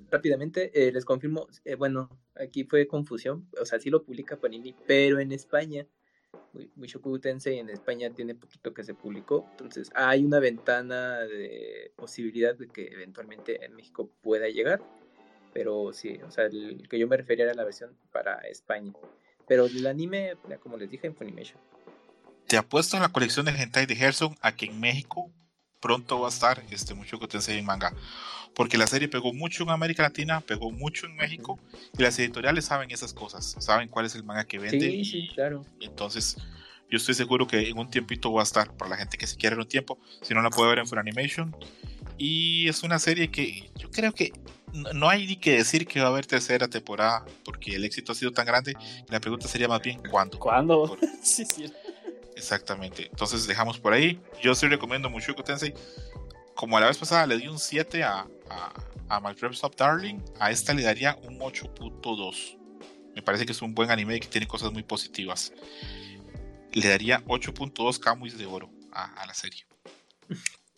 rápidamente, 0.09 0.71
eh, 0.73 0.91
les 0.91 1.05
confirmo, 1.05 1.47
eh, 1.65 1.75
bueno, 1.75 2.09
aquí 2.35 2.63
fue 2.63 2.87
confusión, 2.87 3.47
o 3.59 3.65
sea, 3.65 3.79
sí 3.79 3.89
lo 3.89 4.03
publica 4.03 4.37
Panini, 4.37 4.75
pero 4.85 5.19
en 5.19 5.31
España, 5.31 5.85
Mushoku 6.75 7.19
Tensei 7.19 7.59
en 7.59 7.69
España 7.69 8.09
tiene 8.13 8.35
poquito 8.35 8.73
que 8.73 8.83
se 8.83 8.93
publicó, 8.93 9.47
entonces 9.51 9.89
hay 9.95 10.23
una 10.25 10.39
ventana 10.39 11.19
de 11.19 11.91
posibilidad 11.95 12.55
de 12.55 12.67
que 12.67 12.87
eventualmente 12.87 13.63
en 13.63 13.75
México 13.75 14.09
pueda 14.21 14.47
llegar, 14.49 14.81
pero 15.53 15.93
sí, 15.93 16.19
o 16.25 16.31
sea, 16.31 16.45
el 16.45 16.87
que 16.89 16.99
yo 16.99 17.07
me 17.07 17.17
refería 17.17 17.45
era 17.45 17.53
la 17.53 17.63
versión 17.63 17.97
para 18.11 18.35
España, 18.47 18.93
pero 19.47 19.65
el 19.65 19.85
anime, 19.87 20.33
como 20.61 20.77
les 20.77 20.89
dije, 20.89 21.07
en 21.07 21.15
Funimation. 21.15 21.59
Te 22.47 22.57
apuesto 22.57 22.95
en 22.95 23.03
la 23.03 23.09
colección 23.09 23.45
de 23.45 23.51
hentai 23.51 23.85
de 23.85 23.95
Gerson 23.95 24.35
a 24.41 24.53
en 24.57 24.79
México 24.79 25.31
pronto 25.79 26.19
va 26.19 26.27
a 26.27 26.29
estar 26.29 26.63
este 26.71 26.93
Mushoku 26.93 27.27
Tensei 27.27 27.57
en 27.57 27.65
manga 27.65 27.93
porque 28.57 28.79
la 28.79 28.87
serie 28.87 29.07
pegó 29.07 29.33
mucho 29.33 29.61
en 29.61 29.69
América 29.69 30.01
Latina, 30.01 30.41
pegó 30.41 30.71
mucho 30.71 31.05
en 31.05 31.15
México, 31.15 31.59
y 31.95 32.01
las 32.01 32.17
editoriales 32.17 32.65
saben 32.65 32.89
esas 32.89 33.13
cosas, 33.13 33.55
saben 33.59 33.87
cuál 33.87 34.07
es 34.07 34.15
el 34.15 34.23
manga 34.23 34.45
que 34.45 34.57
vende. 34.57 34.89
Sí, 34.89 35.05
sí, 35.05 35.29
claro. 35.31 35.63
Entonces, 35.79 36.37
yo 36.89 36.97
estoy 36.97 37.13
seguro 37.13 37.45
que 37.45 37.69
en 37.69 37.77
un 37.77 37.87
tiempito 37.91 38.33
va 38.33 38.41
a 38.41 38.43
estar 38.43 38.75
para 38.75 38.89
la 38.89 38.97
gente 38.97 39.15
que 39.15 39.27
se 39.27 39.37
quiere 39.37 39.53
en 39.53 39.59
un 39.59 39.67
tiempo, 39.67 39.99
si 40.23 40.33
no 40.33 40.41
la 40.41 40.49
puede 40.49 40.69
ver 40.69 40.79
en 40.79 40.87
Funimation. 40.87 41.55
Y 42.17 42.67
es 42.67 42.81
una 42.81 42.97
serie 42.97 43.29
que 43.29 43.69
yo 43.75 43.91
creo 43.91 44.11
que 44.11 44.33
no 44.73 45.07
hay 45.07 45.27
ni 45.27 45.35
que 45.35 45.57
decir 45.57 45.85
que 45.85 45.99
va 45.99 46.07
a 46.07 46.09
haber 46.09 46.25
tercera 46.25 46.67
temporada, 46.67 47.25
porque 47.45 47.75
el 47.75 47.85
éxito 47.85 48.11
ha 48.11 48.15
sido 48.15 48.31
tan 48.31 48.47
grande. 48.47 48.75
La 49.07 49.19
pregunta 49.19 49.47
sería 49.47 49.67
más 49.67 49.83
bien 49.83 50.01
cuándo. 50.09 50.39
¿Cuándo? 50.39 50.97
sí, 51.21 51.45
sí. 51.45 51.71
Exactamente. 52.37 53.07
Entonces 53.07 53.47
dejamos 53.47 53.79
por 53.79 53.93
ahí. 53.93 54.21
Yo 54.41 54.53
sí 54.53 54.67
recomiendo 54.67 55.09
mucho 55.09 55.33
Tensei 55.35 55.73
como 56.53 56.77
a 56.77 56.81
la 56.81 56.87
vez 56.87 56.97
pasada 56.97 57.27
le 57.27 57.37
di 57.37 57.47
un 57.47 57.59
7 57.59 58.03
a, 58.03 58.27
a, 58.49 58.73
a 59.09 59.19
My 59.19 59.31
Stop 59.51 59.75
Darling, 59.75 60.19
a 60.39 60.49
esta 60.51 60.73
le 60.73 60.83
daría 60.83 61.15
un 61.23 61.39
8.2. 61.39 62.57
Me 63.15 63.21
parece 63.21 63.45
que 63.45 63.51
es 63.51 63.61
un 63.61 63.73
buen 63.73 63.91
anime 63.91 64.19
que 64.19 64.27
tiene 64.27 64.47
cosas 64.47 64.71
muy 64.71 64.83
positivas. 64.83 65.53
Le 66.73 66.87
daría 66.87 67.23
8.2 67.25 67.99
Camuis 67.99 68.37
de 68.37 68.45
oro 68.45 68.69
a, 68.91 69.25
la 69.25 69.33
serie. 69.33 69.65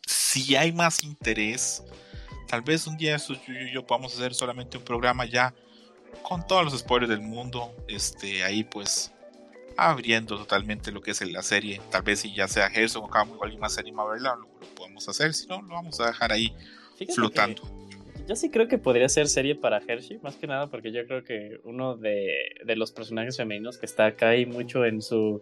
Si 0.06 0.56
hay 0.56 0.72
más 0.72 1.04
interés, 1.04 1.84
tal 2.48 2.62
vez 2.62 2.86
un 2.88 2.98
día 2.98 3.16
eso 3.16 3.34
yo, 3.34 3.54
yo, 3.72 3.86
podamos 3.86 4.14
hacer 4.14 4.34
solamente 4.34 4.78
un 4.78 4.84
programa 4.84 5.26
ya 5.26 5.54
con 6.24 6.46
todos 6.46 6.66
los 6.66 6.78
spoilers 6.78 7.10
del 7.10 7.22
mundo. 7.22 7.74
Este, 7.88 8.44
ahí 8.44 8.66
pues 8.66 9.14
abriendo 9.88 10.38
totalmente 10.38 10.92
lo 10.92 11.02
que 11.02 11.12
es 11.12 11.22
la 11.22 11.42
serie. 11.42 11.82
Tal 11.92 12.04
vez 12.04 12.20
si 12.20 12.34
ya 12.34 12.48
sea 12.48 12.70
Gerson 12.70 13.04
o 13.04 13.10
Camus 13.10 13.38
o 13.40 13.44
alguien 13.44 13.60
más 13.60 13.74
se 13.74 13.82
anima 13.82 14.04
a 14.04 14.08
verla, 14.08 14.36
lo, 14.36 14.48
lo, 14.60 14.68
podemos 14.76 15.08
hacer. 15.08 15.34
Si 15.34 15.48
no, 15.48 15.62
lo 15.62 15.70
vamos 15.70 16.00
a 16.00 16.08
dejar 16.08 16.32
ahí 16.32 16.54
Fíjate 16.98 17.14
flotando. 17.14 17.62
Yo 18.28 18.36
sí 18.36 18.52
creo 18.52 18.68
que 18.68 18.78
podría 18.78 19.10
ser 19.10 19.28
serie 19.28 19.56
para 19.56 19.80
Hershey, 19.80 20.20
más 20.20 20.36
que 20.36 20.46
nada 20.46 20.68
porque 20.68 20.92
yo 20.92 21.06
creo 21.08 21.24
que 21.24 21.60
uno 21.64 21.98
de, 21.98 22.56
de 22.64 22.76
los 22.76 22.92
personajes 22.92 23.38
femeninos 23.38 23.80
que 23.80 23.88
está 23.88 24.06
acá 24.06 24.36
y 24.36 24.46
mucho 24.46 24.86
en 24.86 25.02
su 25.02 25.42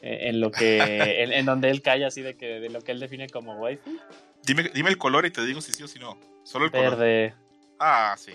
en 0.00 0.40
lo 0.40 0.50
que 0.50 0.78
en, 1.22 1.32
en, 1.32 1.44
donde 1.44 1.68
él 1.68 1.82
calla 1.82 2.06
así 2.06 2.22
de 2.22 2.34
que 2.34 2.60
de 2.60 2.70
lo 2.70 2.80
que 2.80 2.92
él 2.92 3.00
define 3.00 3.28
como 3.28 3.60
waifu. 3.60 3.98
Dime, 4.42 4.70
dime 4.74 4.88
el 4.88 4.96
color 4.96 5.26
y 5.26 5.30
te 5.30 5.44
digo 5.44 5.60
si 5.60 5.72
sí 5.72 5.82
o 5.82 5.88
si 5.88 5.98
no. 5.98 6.18
Solo 6.44 6.64
el 6.64 6.70
Verde. 6.70 7.34
color. 7.34 7.44
Ah, 7.78 8.14
sí. 8.16 8.32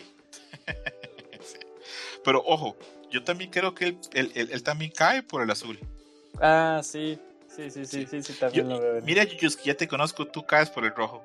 sí. 1.42 1.58
Pero 2.24 2.44
ojo, 2.46 2.78
yo 3.10 3.24
también 3.24 3.50
creo 3.52 3.74
que 3.74 3.86
él, 3.86 3.98
él, 4.14 4.32
él, 4.36 4.50
él, 4.52 4.64
también 4.64 4.92
cae 4.96 5.24
por 5.24 5.42
el 5.42 5.50
azul. 5.52 5.80
Ah, 6.42 6.82
sí. 6.84 7.20
Sí, 7.48 7.72
sí, 7.72 7.86
sí, 7.86 8.06
sí, 8.06 8.22
sí, 8.22 8.34
también 8.34 8.70
yo, 8.70 8.76
lo 8.76 8.80
veo. 8.80 9.02
Mira, 9.02 9.24
Yuyuski, 9.24 9.68
ya 9.68 9.76
te 9.76 9.88
conozco, 9.88 10.26
tú 10.26 10.46
caes 10.46 10.70
por 10.70 10.86
el 10.86 10.96
rojo. 10.96 11.24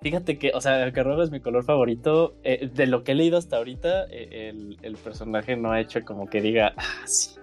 Fíjate 0.00 0.38
que, 0.38 0.50
o 0.54 0.60
sea, 0.60 0.82
el 0.82 0.92
rojo 0.92 1.22
es 1.22 1.30
mi 1.30 1.40
color 1.40 1.64
favorito. 1.64 2.34
Eh, 2.42 2.68
de 2.72 2.86
lo 2.86 3.04
que 3.04 3.12
he 3.12 3.14
leído 3.14 3.38
hasta 3.38 3.58
ahorita, 3.58 4.06
eh, 4.10 4.50
el, 4.50 4.78
el, 4.82 4.96
personaje 4.96 5.56
no 5.56 5.70
ha 5.70 5.80
hecho 5.80 6.04
como 6.04 6.28
que 6.28 6.40
diga, 6.40 6.74
ah, 6.76 7.06
sí. 7.06 7.36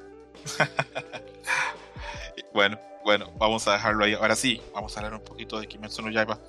bueno, 2.54 2.78
bueno, 3.06 3.32
vamos 3.38 3.68
a 3.68 3.74
dejarlo 3.74 4.04
ahí. 4.04 4.14
Ahora 4.14 4.36
sí, 4.36 4.62
vamos 4.74 4.96
a 4.96 5.00
hablar 5.00 5.14
un 5.14 5.24
poquito 5.24 5.60
de 5.60 5.68
Kimetsu 5.68 6.02
no 6.02 6.12
Yaiba. 6.12 6.40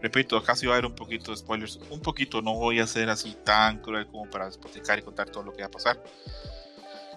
Repito, 0.00 0.42
casi 0.42 0.66
va 0.66 0.72
a 0.72 0.76
haber 0.76 0.86
un 0.86 0.94
poquito 0.94 1.30
de 1.32 1.36
spoilers. 1.36 1.78
Un 1.90 2.00
poquito, 2.00 2.40
no 2.40 2.54
voy 2.54 2.80
a 2.80 2.86
ser 2.86 3.10
así 3.10 3.36
tan 3.44 3.80
cruel 3.82 4.06
como 4.06 4.30
para 4.30 4.46
despoticar 4.46 4.98
y 4.98 5.02
contar 5.02 5.28
todo 5.28 5.44
lo 5.44 5.52
que 5.52 5.60
va 5.60 5.66
a 5.66 5.70
pasar. 5.70 6.02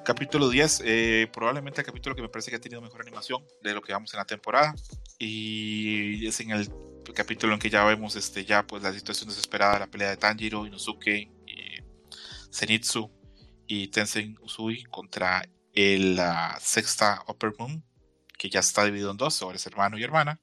Capítulo 0.05 0.49
10, 0.49 0.81
eh, 0.85 1.29
probablemente 1.31 1.79
el 1.79 1.85
capítulo 1.85 2.13
que 2.13 2.21
me 2.21 2.27
parece 2.27 2.51
que 2.51 2.57
ha 2.57 2.59
tenido 2.59 2.81
mejor 2.81 3.01
animación 3.01 3.41
de 3.61 3.73
lo 3.73 3.81
que 3.81 3.93
vamos 3.93 4.13
en 4.13 4.17
la 4.17 4.25
temporada. 4.25 4.75
Y 5.17 6.27
es 6.27 6.39
en 6.41 6.51
el 6.51 6.69
capítulo 7.15 7.53
en 7.53 7.59
que 7.59 7.69
ya 7.69 7.85
vemos 7.85 8.17
este, 8.17 8.43
ya 8.43 8.67
pues 8.67 8.83
la 8.83 8.91
situación 8.91 9.29
desesperada, 9.29 9.79
la 9.79 9.87
pelea 9.87 10.09
de 10.09 10.17
Tanjiro, 10.17 10.65
Inosuke, 10.65 11.31
y 11.47 11.81
Zenitsu 12.51 13.09
y 13.65 13.87
Tensei 13.87 14.35
Usui 14.41 14.83
contra 14.83 15.47
el 15.73 16.19
uh, 16.19 16.59
sexta 16.59 17.23
Upper 17.27 17.53
Moon, 17.57 17.83
que 18.37 18.49
ya 18.49 18.59
está 18.59 18.83
dividido 18.83 19.11
en 19.11 19.17
dos, 19.17 19.41
es 19.53 19.65
hermano 19.65 19.97
y 19.97 20.03
hermana. 20.03 20.41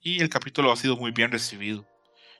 Y 0.00 0.20
el 0.22 0.28
capítulo 0.28 0.72
ha 0.72 0.76
sido 0.76 0.96
muy 0.96 1.12
bien 1.12 1.30
recibido. 1.30 1.86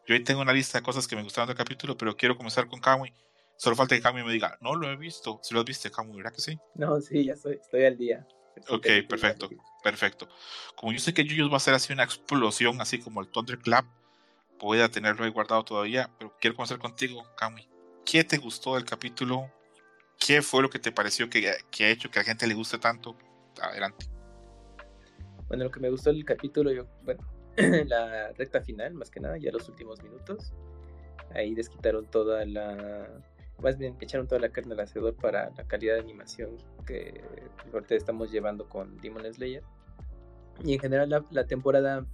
Yo 0.08 0.14
ahí 0.14 0.24
tengo 0.24 0.40
una 0.40 0.52
lista 0.52 0.78
de 0.78 0.82
cosas 0.82 1.06
que 1.06 1.14
me 1.14 1.22
gustaron 1.22 1.46
del 1.46 1.56
capítulo, 1.56 1.96
pero 1.96 2.16
quiero 2.16 2.36
comenzar 2.36 2.66
con 2.66 2.80
Kamui. 2.80 3.12
Solo 3.60 3.76
falta 3.76 3.94
que 3.94 4.00
Kamui 4.00 4.24
me 4.24 4.32
diga, 4.32 4.56
no 4.62 4.74
lo 4.74 4.90
he 4.90 4.96
visto. 4.96 5.38
Si 5.42 5.52
lo 5.52 5.60
has 5.60 5.66
visto, 5.66 5.90
Kamui, 5.90 6.16
¿verdad 6.16 6.32
que 6.32 6.40
sí? 6.40 6.58
No, 6.76 6.98
sí, 6.98 7.26
ya 7.26 7.34
estoy, 7.34 7.56
estoy 7.60 7.84
al 7.84 7.98
día. 7.98 8.26
Ok, 8.70 8.86
perfecto, 9.06 9.50
perfecto. 9.84 10.26
Como 10.76 10.92
yo 10.92 10.98
sé 10.98 11.12
que 11.12 11.26
Yuyos 11.26 11.52
va 11.52 11.58
a 11.58 11.60
ser 11.60 11.74
así 11.74 11.92
una 11.92 12.02
explosión, 12.02 12.80
así 12.80 12.98
como 12.98 13.20
el 13.20 13.28
Thunderclap, 13.28 13.84
voy 14.58 14.80
a 14.80 14.88
tenerlo 14.88 15.26
ahí 15.26 15.30
guardado 15.30 15.62
todavía, 15.62 16.08
pero 16.18 16.34
quiero 16.40 16.56
comenzar 16.56 16.78
contigo, 16.78 17.22
Kamui. 17.36 17.68
¿Qué 18.06 18.24
te 18.24 18.38
gustó 18.38 18.76
del 18.76 18.86
capítulo? 18.86 19.52
¿Qué 20.18 20.40
fue 20.40 20.62
lo 20.62 20.70
que 20.70 20.78
te 20.78 20.90
pareció 20.90 21.28
que, 21.28 21.52
que 21.70 21.84
ha 21.84 21.90
hecho 21.90 22.10
que 22.10 22.18
a 22.18 22.22
la 22.22 22.28
gente 22.28 22.46
le 22.46 22.54
guste 22.54 22.78
tanto? 22.78 23.14
Adelante. 23.60 24.06
Bueno, 25.48 25.64
lo 25.64 25.70
que 25.70 25.80
me 25.80 25.90
gustó 25.90 26.10
del 26.10 26.24
capítulo, 26.24 26.72
yo, 26.72 26.86
bueno, 27.02 27.30
la 27.88 28.32
recta 28.32 28.62
final, 28.62 28.94
más 28.94 29.10
que 29.10 29.20
nada, 29.20 29.36
ya 29.36 29.52
los 29.52 29.68
últimos 29.68 30.02
minutos. 30.02 30.54
Ahí 31.34 31.54
desquitaron 31.54 32.06
toda 32.10 32.46
la. 32.46 33.06
Más 33.62 33.78
bien, 33.78 33.96
echaron 34.00 34.26
toda 34.26 34.40
la 34.40 34.50
carne 34.50 34.74
al 34.74 34.80
asador 34.80 35.14
para 35.14 35.50
la 35.56 35.64
calidad 35.64 35.94
de 35.94 36.00
animación 36.00 36.56
que 36.86 37.20
ahorita 37.72 37.94
estamos 37.94 38.30
llevando 38.30 38.68
con 38.68 39.00
Demon 39.00 39.32
Slayer. 39.32 39.62
Y 40.64 40.74
en 40.74 40.80
general, 40.80 41.08
la, 41.10 41.24
la 41.30 41.46
temporada 41.46 42.06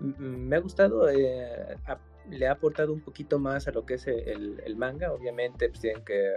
me 0.00 0.56
ha 0.56 0.60
gustado. 0.60 1.08
Eh, 1.08 1.76
a, 1.86 1.98
le 2.28 2.48
ha 2.48 2.52
aportado 2.52 2.92
un 2.92 3.00
poquito 3.00 3.38
más 3.38 3.68
a 3.68 3.70
lo 3.70 3.86
que 3.86 3.94
es 3.94 4.06
el, 4.06 4.60
el 4.64 4.76
manga. 4.76 5.12
Obviamente, 5.12 5.68
pues 5.68 5.80
tienen 5.80 6.04
que 6.04 6.32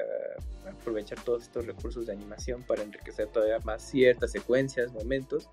aprovechar 0.68 1.20
todos 1.24 1.44
estos 1.44 1.66
recursos 1.66 2.06
de 2.06 2.14
animación 2.14 2.64
para 2.64 2.84
enriquecer 2.84 3.28
todavía 3.28 3.60
más 3.60 3.82
ciertas 3.82 4.32
secuencias, 4.32 4.94
momentos 4.94 5.50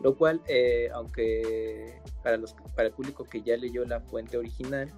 lo 0.00 0.16
cual 0.16 0.40
eh, 0.46 0.88
aunque 0.92 2.00
para 2.22 2.36
los 2.36 2.54
para 2.74 2.88
el 2.88 2.94
público 2.94 3.24
que 3.24 3.42
ya 3.42 3.56
leyó 3.56 3.84
la 3.84 4.00
fuente 4.00 4.36
original 4.36 4.90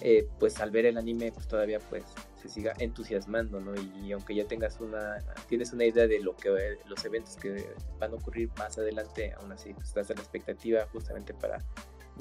eh, 0.00 0.28
pues 0.38 0.60
al 0.60 0.70
ver 0.70 0.86
el 0.86 0.98
anime 0.98 1.32
pues 1.32 1.48
todavía 1.48 1.78
pues 1.78 2.04
se 2.40 2.48
siga 2.48 2.72
entusiasmando 2.78 3.60
no 3.60 3.74
y, 3.74 4.12
aunque 4.12 4.34
ya 4.34 4.46
tengas 4.46 4.80
una 4.80 5.18
tienes 5.48 5.72
una 5.72 5.84
idea 5.84 6.06
de 6.06 6.20
lo 6.20 6.36
que 6.36 6.78
los 6.86 7.04
eventos 7.04 7.36
que 7.36 7.66
van 7.98 8.12
a 8.12 8.14
ocurrir 8.14 8.50
más 8.58 8.78
adelante 8.78 9.32
aún 9.38 9.52
así 9.52 9.74
pues, 9.74 9.88
estás 9.88 10.10
a 10.10 10.14
la 10.14 10.20
expectativa 10.20 10.86
justamente 10.92 11.34
para 11.34 11.64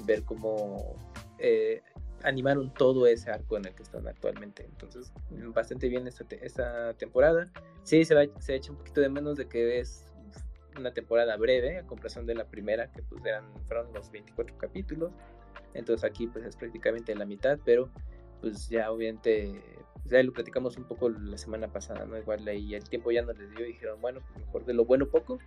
ver 0.05 0.23
cómo 0.23 0.95
eh, 1.39 1.81
animaron 2.23 2.73
todo 2.73 3.07
ese 3.07 3.29
arco 3.31 3.57
en 3.57 3.65
el 3.65 3.75
que 3.75 3.83
están 3.83 4.07
actualmente. 4.07 4.65
Entonces, 4.65 5.11
bastante 5.53 5.87
bien 5.87 6.07
esta, 6.07 6.25
te 6.25 6.39
temporada. 6.97 7.45
Sí, 7.83 8.05
se, 8.05 8.15
va, 8.15 8.23
se 8.39 8.53
ha 8.53 8.55
hecho 8.55 8.71
un 8.71 8.79
poquito 8.79 9.01
de 9.01 9.09
menos 9.09 9.37
de 9.37 9.47
que 9.47 9.79
es 9.79 10.05
una 10.77 10.93
temporada 10.93 11.35
breve 11.37 11.79
a 11.79 11.83
comparación 11.83 12.25
de 12.25 12.35
la 12.35 12.45
primera, 12.45 12.91
que 12.91 13.01
pues 13.03 13.23
eran, 13.25 13.45
fueron 13.67 13.93
los 13.93 14.11
24 14.11 14.57
capítulos. 14.57 15.11
Entonces 15.73 16.09
aquí 16.09 16.27
pues 16.27 16.45
es 16.45 16.55
prácticamente 16.55 17.13
la 17.15 17.25
mitad, 17.25 17.59
pero 17.63 17.89
pues 18.41 18.69
ya 18.69 18.91
obviamente, 18.91 19.61
pues, 19.93 20.11
ya 20.11 20.23
lo 20.23 20.33
platicamos 20.33 20.77
un 20.77 20.85
poco 20.85 21.09
la 21.09 21.37
semana 21.37 21.67
pasada, 21.67 22.05
¿no? 22.05 22.17
Igual 22.17 22.47
ahí 22.47 22.75
el 22.75 22.87
tiempo 22.87 23.11
ya 23.11 23.21
no 23.21 23.33
les 23.33 23.49
dio 23.51 23.65
y 23.65 23.73
dijeron, 23.73 23.99
bueno, 24.01 24.21
pues, 24.21 24.45
mejor 24.45 24.65
de 24.65 24.73
lo 24.73 24.85
bueno 24.85 25.07
poco. 25.07 25.39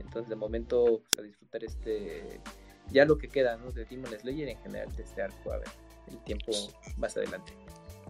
Entonces 0.00 0.28
de 0.28 0.36
momento 0.36 1.02
pues, 1.02 1.18
a 1.18 1.22
disfrutar 1.22 1.64
este, 1.64 2.40
ya 2.90 3.04
lo 3.04 3.18
que 3.18 3.28
queda, 3.28 3.56
¿no? 3.56 3.70
De 3.72 3.84
Demon 3.84 4.10
Slayer 4.18 4.48
en 4.48 4.58
general 4.58 4.94
de 4.94 5.02
este 5.02 5.22
arco, 5.22 5.52
a 5.52 5.58
ver, 5.58 5.68
el 6.08 6.18
tiempo 6.24 6.52
más 6.96 7.16
adelante. 7.16 7.52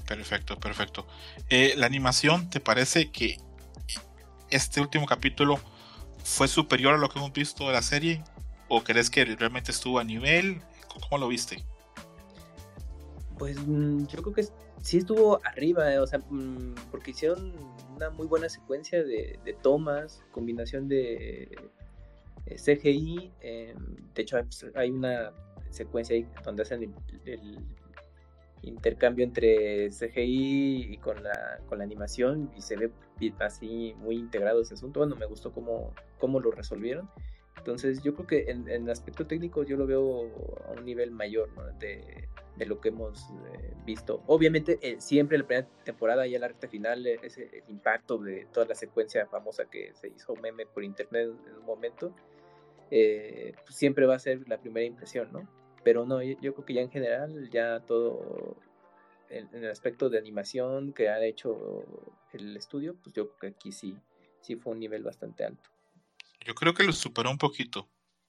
Perfecto, 0.06 0.58
perfecto. 0.58 1.06
Eh, 1.50 1.74
la 1.76 1.86
animación, 1.86 2.48
¿te 2.50 2.60
parece 2.60 3.10
que 3.10 3.38
este 4.50 4.80
último 4.80 5.06
capítulo 5.06 5.60
fue 6.24 6.48
superior 6.48 6.94
a 6.94 6.98
lo 6.98 7.08
que 7.08 7.18
hemos 7.18 7.32
visto 7.32 7.66
de 7.66 7.72
la 7.72 7.82
serie? 7.82 8.22
¿O 8.68 8.82
crees 8.82 9.10
que 9.10 9.24
realmente 9.24 9.70
estuvo 9.70 9.98
a 9.98 10.04
nivel? 10.04 10.62
¿Cómo 10.88 11.18
lo 11.18 11.28
viste? 11.28 11.64
Pues 13.38 13.56
mm, 13.66 14.06
yo 14.06 14.22
creo 14.22 14.34
que 14.34 14.42
sí 14.82 14.98
estuvo 14.98 15.40
arriba, 15.44 15.92
eh, 15.92 15.98
o 15.98 16.06
sea, 16.06 16.18
mm, 16.18 16.74
porque 16.90 17.12
hicieron 17.12 17.52
una 17.94 18.10
muy 18.10 18.26
buena 18.26 18.48
secuencia 18.48 19.02
de, 19.02 19.38
tomas, 19.62 20.24
combinación 20.32 20.88
de 20.88 21.48
eh, 22.46 22.58
CGI. 22.58 23.32
eh, 23.40 23.74
de 24.14 24.22
hecho, 24.22 24.36
hay- 24.36 24.42
pues, 24.44 24.66
hay 24.74 24.90
una 24.90 25.32
secuencia 25.70 26.16
ahí 26.16 26.26
donde 26.44 26.62
hacen 26.62 26.94
el, 27.24 27.58
intercambio 28.62 29.24
entre 29.24 29.88
CGI 29.90 30.92
y 30.92 30.96
con 30.98 31.22
la, 31.22 31.60
con 31.68 31.78
la 31.78 31.84
animación 31.84 32.50
y 32.56 32.60
se 32.60 32.76
ve 32.76 32.90
así 33.38 33.94
muy 33.98 34.16
integrado 34.16 34.60
ese 34.60 34.74
asunto. 34.74 35.00
Bueno, 35.00 35.14
me 35.14 35.26
gustó 35.26 35.52
cómo, 35.52 35.94
cómo 36.18 36.40
lo 36.40 36.50
resolvieron. 36.50 37.08
Entonces 37.56 38.02
yo 38.02 38.14
creo 38.14 38.26
que 38.26 38.50
en, 38.50 38.68
en 38.68 38.90
aspecto 38.90 39.26
técnico 39.26 39.62
yo 39.62 39.76
lo 39.76 39.86
veo 39.86 40.28
a 40.66 40.72
un 40.72 40.84
nivel 40.84 41.12
mayor 41.12 41.50
¿no? 41.56 41.66
de, 41.78 42.28
de 42.58 42.66
lo 42.66 42.80
que 42.80 42.88
hemos 42.88 43.30
eh, 43.52 43.74
visto. 43.84 44.22
Obviamente 44.26 44.78
eh, 44.82 45.00
siempre 45.00 45.38
la 45.38 45.46
primera 45.46 45.68
temporada 45.84 46.26
y 46.26 46.34
en 46.34 46.40
la 46.40 46.48
recta 46.48 46.68
final 46.68 47.06
eh, 47.06 47.20
ese 47.22 47.48
el 47.52 47.70
impacto 47.70 48.18
de 48.18 48.46
toda 48.52 48.66
la 48.66 48.74
secuencia 48.74 49.26
famosa 49.26 49.64
que 49.70 49.92
se 49.94 50.08
hizo 50.08 50.34
meme 50.36 50.66
por 50.66 50.84
internet 50.84 51.30
en 51.46 51.56
un 51.56 51.64
momento, 51.64 52.14
eh, 52.90 53.54
pues, 53.64 53.76
siempre 53.76 54.06
va 54.06 54.16
a 54.16 54.18
ser 54.18 54.46
la 54.48 54.58
primera 54.58 54.86
impresión, 54.86 55.30
¿no? 55.32 55.48
Pero 55.84 56.04
no, 56.04 56.22
yo, 56.22 56.36
yo 56.40 56.52
creo 56.54 56.66
que 56.66 56.74
ya 56.74 56.82
en 56.82 56.90
general 56.90 57.48
ya 57.50 57.80
todo 57.80 58.56
en, 59.30 59.48
en 59.54 59.64
el 59.64 59.70
aspecto 59.70 60.10
de 60.10 60.18
animación 60.18 60.92
que 60.92 61.08
ha 61.08 61.24
hecho 61.24 61.84
el 62.32 62.56
estudio, 62.56 62.96
pues 63.02 63.14
yo 63.14 63.28
creo 63.28 63.38
que 63.38 63.46
aquí 63.56 63.72
sí, 63.72 63.96
sí 64.40 64.56
fue 64.56 64.72
un 64.72 64.80
nivel 64.80 65.02
bastante 65.02 65.44
alto. 65.44 65.70
Yo 66.44 66.54
creo 66.54 66.74
que 66.74 66.84
lo 66.84 66.92
superó 66.92 67.30
un 67.30 67.38
poquito. 67.38 67.88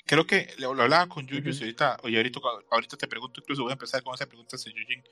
Creo 0.10 0.26
que 0.26 0.52
lo, 0.57 0.72
hablaba 0.72 1.07
con 1.07 1.27
Yuyu 1.27 1.52
Ujú. 1.52 1.60
y 1.60 1.61
ahorita, 1.61 1.98
oye, 2.02 2.18
ahorita, 2.18 2.40
ahorita 2.72 2.98
te 2.98 3.07
pregunto, 3.07 3.41
incluso 3.41 3.61
voy 3.61 3.69
a 3.69 3.73
empezar 3.73 4.02
con 4.02 4.15
esa 4.15 4.26
pregunta 4.26 4.57
de 4.57 4.73
Yujin, 4.73 5.03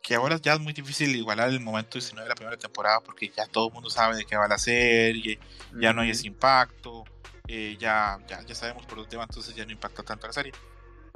que 0.00 0.14
ahora 0.14 0.36
ya 0.36 0.54
es 0.54 0.60
muy 0.60 0.72
difícil 0.72 1.16
igualar 1.16 1.48
el 1.48 1.58
momento 1.58 1.98
19 1.98 2.22
de 2.22 2.28
la 2.28 2.36
primera 2.36 2.56
temporada 2.56 3.00
porque 3.00 3.32
ya 3.36 3.48
todo 3.48 3.66
el 3.66 3.72
mundo 3.72 3.90
sabe 3.90 4.14
de 4.14 4.24
qué 4.24 4.36
va 4.36 4.46
la 4.46 4.58
serie, 4.58 5.40
ya 5.80 5.92
no 5.92 6.02
hay 6.02 6.10
ese 6.10 6.28
impacto, 6.28 7.02
eh, 7.48 7.76
ya, 7.80 8.16
ya, 8.28 8.40
ya 8.46 8.54
sabemos 8.54 8.86
por 8.86 8.98
dónde 8.98 9.16
va, 9.16 9.24
entonces 9.24 9.56
ya 9.56 9.66
no 9.66 9.72
impacta 9.72 10.04
tanto 10.04 10.28
la 10.28 10.34
serie. 10.34 10.52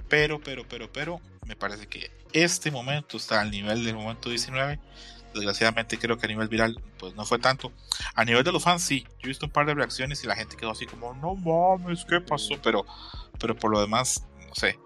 Pero, 0.08 0.40
pero, 0.40 0.66
pero, 0.68 0.92
pero, 0.92 1.20
me 1.46 1.54
parece 1.54 1.86
que 1.86 2.10
este 2.32 2.72
momento 2.72 3.18
está 3.18 3.40
al 3.40 3.52
nivel 3.52 3.84
del 3.84 3.94
momento 3.94 4.30
19. 4.30 4.80
Desgraciadamente 5.34 5.98
creo 5.98 6.16
que 6.16 6.26
a 6.26 6.28
nivel 6.28 6.48
viral 6.48 6.80
pues 6.98 7.14
no 7.14 7.24
fue 7.24 7.38
tanto. 7.38 7.72
A 8.14 8.24
nivel 8.24 8.44
de 8.44 8.52
los 8.52 8.62
fans 8.62 8.82
sí, 8.82 9.04
yo 9.18 9.24
he 9.24 9.28
visto 9.28 9.46
un 9.46 9.52
par 9.52 9.66
de 9.66 9.74
reacciones 9.74 10.22
y 10.22 10.26
la 10.26 10.36
gente 10.36 10.56
quedó 10.56 10.70
así 10.70 10.86
como, 10.86 11.12
no 11.14 11.34
mames, 11.34 12.04
¿qué 12.04 12.20
pasó? 12.20 12.54
Pero, 12.62 12.86
pero 13.40 13.56
por 13.56 13.70
lo 13.70 13.80
demás, 13.80 14.26
no 14.48 14.54
sé. 14.54 14.78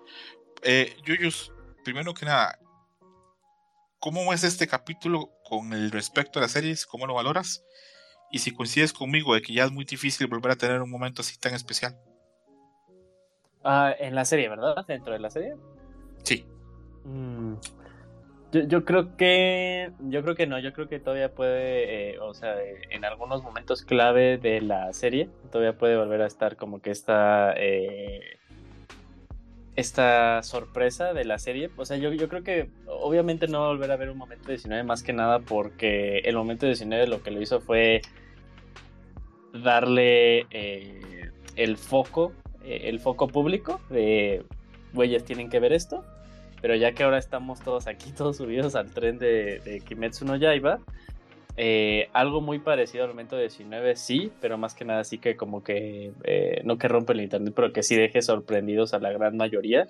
Eh, 0.62 0.96
Yuyus, 1.04 1.52
primero 1.84 2.14
que 2.14 2.26
nada, 2.26 2.58
¿cómo 4.00 4.32
es 4.32 4.44
este 4.44 4.66
capítulo 4.66 5.30
con 5.44 5.72
el 5.72 5.90
respecto 5.90 6.38
a 6.38 6.42
las 6.42 6.52
series? 6.52 6.86
¿Cómo 6.86 7.06
lo 7.06 7.14
valoras? 7.14 7.64
Y 8.30 8.40
si 8.40 8.52
coincides 8.52 8.92
conmigo 8.92 9.34
de 9.34 9.42
que 9.42 9.52
ya 9.52 9.64
es 9.64 9.72
muy 9.72 9.84
difícil 9.84 10.26
volver 10.26 10.52
a 10.52 10.56
tener 10.56 10.82
un 10.82 10.90
momento 10.90 11.22
así 11.22 11.38
tan 11.38 11.54
especial. 11.54 11.98
Ah, 13.64 13.94
en 13.98 14.14
la 14.14 14.24
serie, 14.24 14.48
¿verdad? 14.48 14.84
Dentro 14.86 15.12
de 15.12 15.18
la 15.18 15.30
serie. 15.30 15.54
Sí. 16.24 16.46
Mm, 17.04 17.54
Yo, 18.52 18.62
yo 18.62 18.84
creo 18.84 19.16
que 19.16 19.90
yo 20.00 20.22
creo 20.22 20.34
que 20.34 20.46
no, 20.46 20.58
yo 20.58 20.72
creo 20.72 20.88
que 20.88 20.98
todavía 20.98 21.34
puede, 21.34 22.12
eh, 22.12 22.18
o 22.18 22.32
sea, 22.32 22.56
en 22.90 23.04
algunos 23.04 23.42
momentos 23.42 23.82
clave 23.82 24.38
de 24.38 24.60
la 24.62 24.92
serie, 24.92 25.28
todavía 25.52 25.76
puede 25.76 25.96
volver 25.96 26.22
a 26.22 26.26
estar 26.26 26.56
como 26.56 26.80
que 26.80 26.90
esta 26.90 27.52
eh, 27.56 28.38
esta 29.78 30.42
sorpresa 30.42 31.14
de 31.14 31.24
la 31.24 31.38
serie. 31.38 31.70
O 31.76 31.84
sea, 31.84 31.96
yo, 31.98 32.12
yo 32.12 32.28
creo 32.28 32.42
que 32.42 32.68
obviamente 32.88 33.46
no 33.46 33.60
va 33.60 33.66
a 33.66 33.68
volver 33.68 33.92
a 33.92 33.96
ver 33.96 34.10
un 34.10 34.18
momento 34.18 34.48
19 34.48 34.82
más 34.82 35.04
que 35.04 35.12
nada 35.12 35.38
porque 35.38 36.18
el 36.24 36.34
momento 36.34 36.66
19 36.66 37.06
lo 37.06 37.22
que 37.22 37.30
lo 37.30 37.40
hizo 37.40 37.60
fue 37.60 38.02
darle 39.52 40.46
eh, 40.50 41.30
el 41.54 41.76
foco, 41.76 42.32
eh, 42.64 42.82
el 42.86 42.98
foco 42.98 43.28
público 43.28 43.80
de 43.88 44.42
güeyes 44.94 45.24
tienen 45.24 45.48
que 45.48 45.60
ver 45.60 45.72
esto. 45.72 46.04
Pero 46.60 46.74
ya 46.74 46.92
que 46.92 47.04
ahora 47.04 47.18
estamos 47.18 47.60
todos 47.60 47.86
aquí, 47.86 48.12
todos 48.16 48.36
subidos 48.36 48.74
al 48.74 48.92
tren 48.92 49.18
de, 49.18 49.60
de 49.60 49.80
Kimetsu 49.80 50.24
no 50.24 50.36
Yaiba, 50.36 50.80
eh, 51.60 52.08
algo 52.12 52.40
muy 52.40 52.60
parecido 52.60 53.02
al 53.02 53.10
momento 53.10 53.36
19, 53.36 53.96
sí, 53.96 54.30
pero 54.40 54.56
más 54.58 54.74
que 54.74 54.84
nada 54.84 55.02
sí 55.02 55.18
que 55.18 55.36
como 55.36 55.64
que, 55.64 56.12
eh, 56.22 56.60
no 56.64 56.78
que 56.78 56.86
rompe 56.86 57.14
el 57.14 57.20
internet, 57.20 57.52
pero 57.56 57.72
que 57.72 57.82
sí 57.82 57.96
deje 57.96 58.22
sorprendidos 58.22 58.94
a 58.94 59.00
la 59.00 59.10
gran 59.10 59.36
mayoría. 59.36 59.84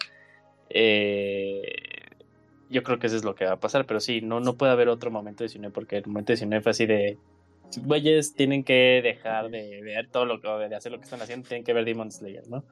Eh, 0.70 1.61
yo 2.70 2.82
creo 2.82 2.99
que 2.99 3.09
eso 3.09 3.16
es 3.16 3.24
lo 3.24 3.35
que 3.35 3.45
va 3.45 3.53
a 3.53 3.61
pasar, 3.61 3.85
pero 3.85 4.01
sí, 4.01 4.23
no, 4.23 4.40
no 4.40 4.57
puede 4.57 4.73
haber 4.73 4.89
otro 4.89 5.11
momento 5.11 5.45
19 5.45 5.70
porque 5.73 5.99
el 5.99 6.07
momento 6.07 6.32
19 6.32 6.62
fue 6.62 6.70
así 6.70 6.86
de, 6.86 7.19
güeyes 7.85 8.32
tienen 8.32 8.65
que 8.65 9.01
dejar 9.03 9.51
de 9.51 9.82
ver 9.82 10.09
todo 10.09 10.24
lo 10.24 10.40
que, 10.40 10.49
de 10.49 10.74
hacer 10.74 10.90
lo 10.90 10.99
que 10.99 11.05
están 11.05 11.20
haciendo, 11.20 11.47
tienen 11.49 11.65
que 11.65 11.74
ver 11.74 11.85
Demon 11.85 12.11
Slayer, 12.11 12.49
¿no? 12.49 12.65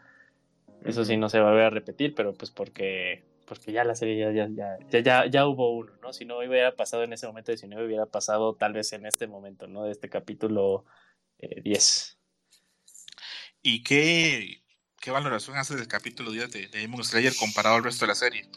Eso 0.87 1.05
sí 1.05 1.19
no 1.19 1.29
se 1.29 1.39
va 1.39 1.49
a 1.49 1.51
volver 1.51 1.67
a 1.67 1.71
repetir, 1.71 2.15
pero 2.15 2.33
pues 2.33 2.51
porque 2.51 3.25
porque 3.47 3.73
ya 3.73 3.85
la 3.85 3.95
serie 3.95 4.19
ya, 4.19 4.31
ya, 4.33 4.49
ya, 4.55 4.79
ya, 4.91 5.01
ya, 5.01 5.27
ya 5.27 5.47
hubo 5.47 5.77
uno, 5.77 5.93
¿no? 6.03 6.13
Si 6.13 6.25
no 6.25 6.39
hubiera 6.39 6.75
pasado 6.77 7.05
en 7.05 7.13
ese 7.13 7.27
momento 7.27 7.53
19, 7.53 7.87
hubiera 7.87 8.07
pasado 8.07 8.55
tal 8.55 8.73
vez 8.73 8.93
en 8.93 9.07
este 9.07 9.27
momento, 9.27 9.67
¿no? 9.67 9.85
De 9.85 9.93
este 9.93 10.09
capítulo 10.09 10.85
eh, 11.39 11.61
10. 11.63 12.19
¿Y 13.63 13.83
qué, 13.83 14.63
qué 15.01 15.11
valoración 15.11 15.57
haces 15.57 15.79
del 15.79 15.89
capítulo 15.89 16.31
10 16.31 16.51
de, 16.53 16.69
de 16.69 16.79
Demon 16.81 17.03
Slayer 17.05 17.33
comparado 17.39 17.77
al 17.77 17.85
resto 17.85 18.05
de 18.05 18.09
la 18.09 18.15
serie? 18.15 18.49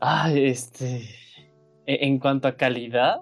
Ah, 0.00 0.32
este... 0.34 1.02
e- 1.86 2.06
En 2.06 2.18
cuanto 2.18 2.48
a 2.48 2.56
calidad, 2.56 3.20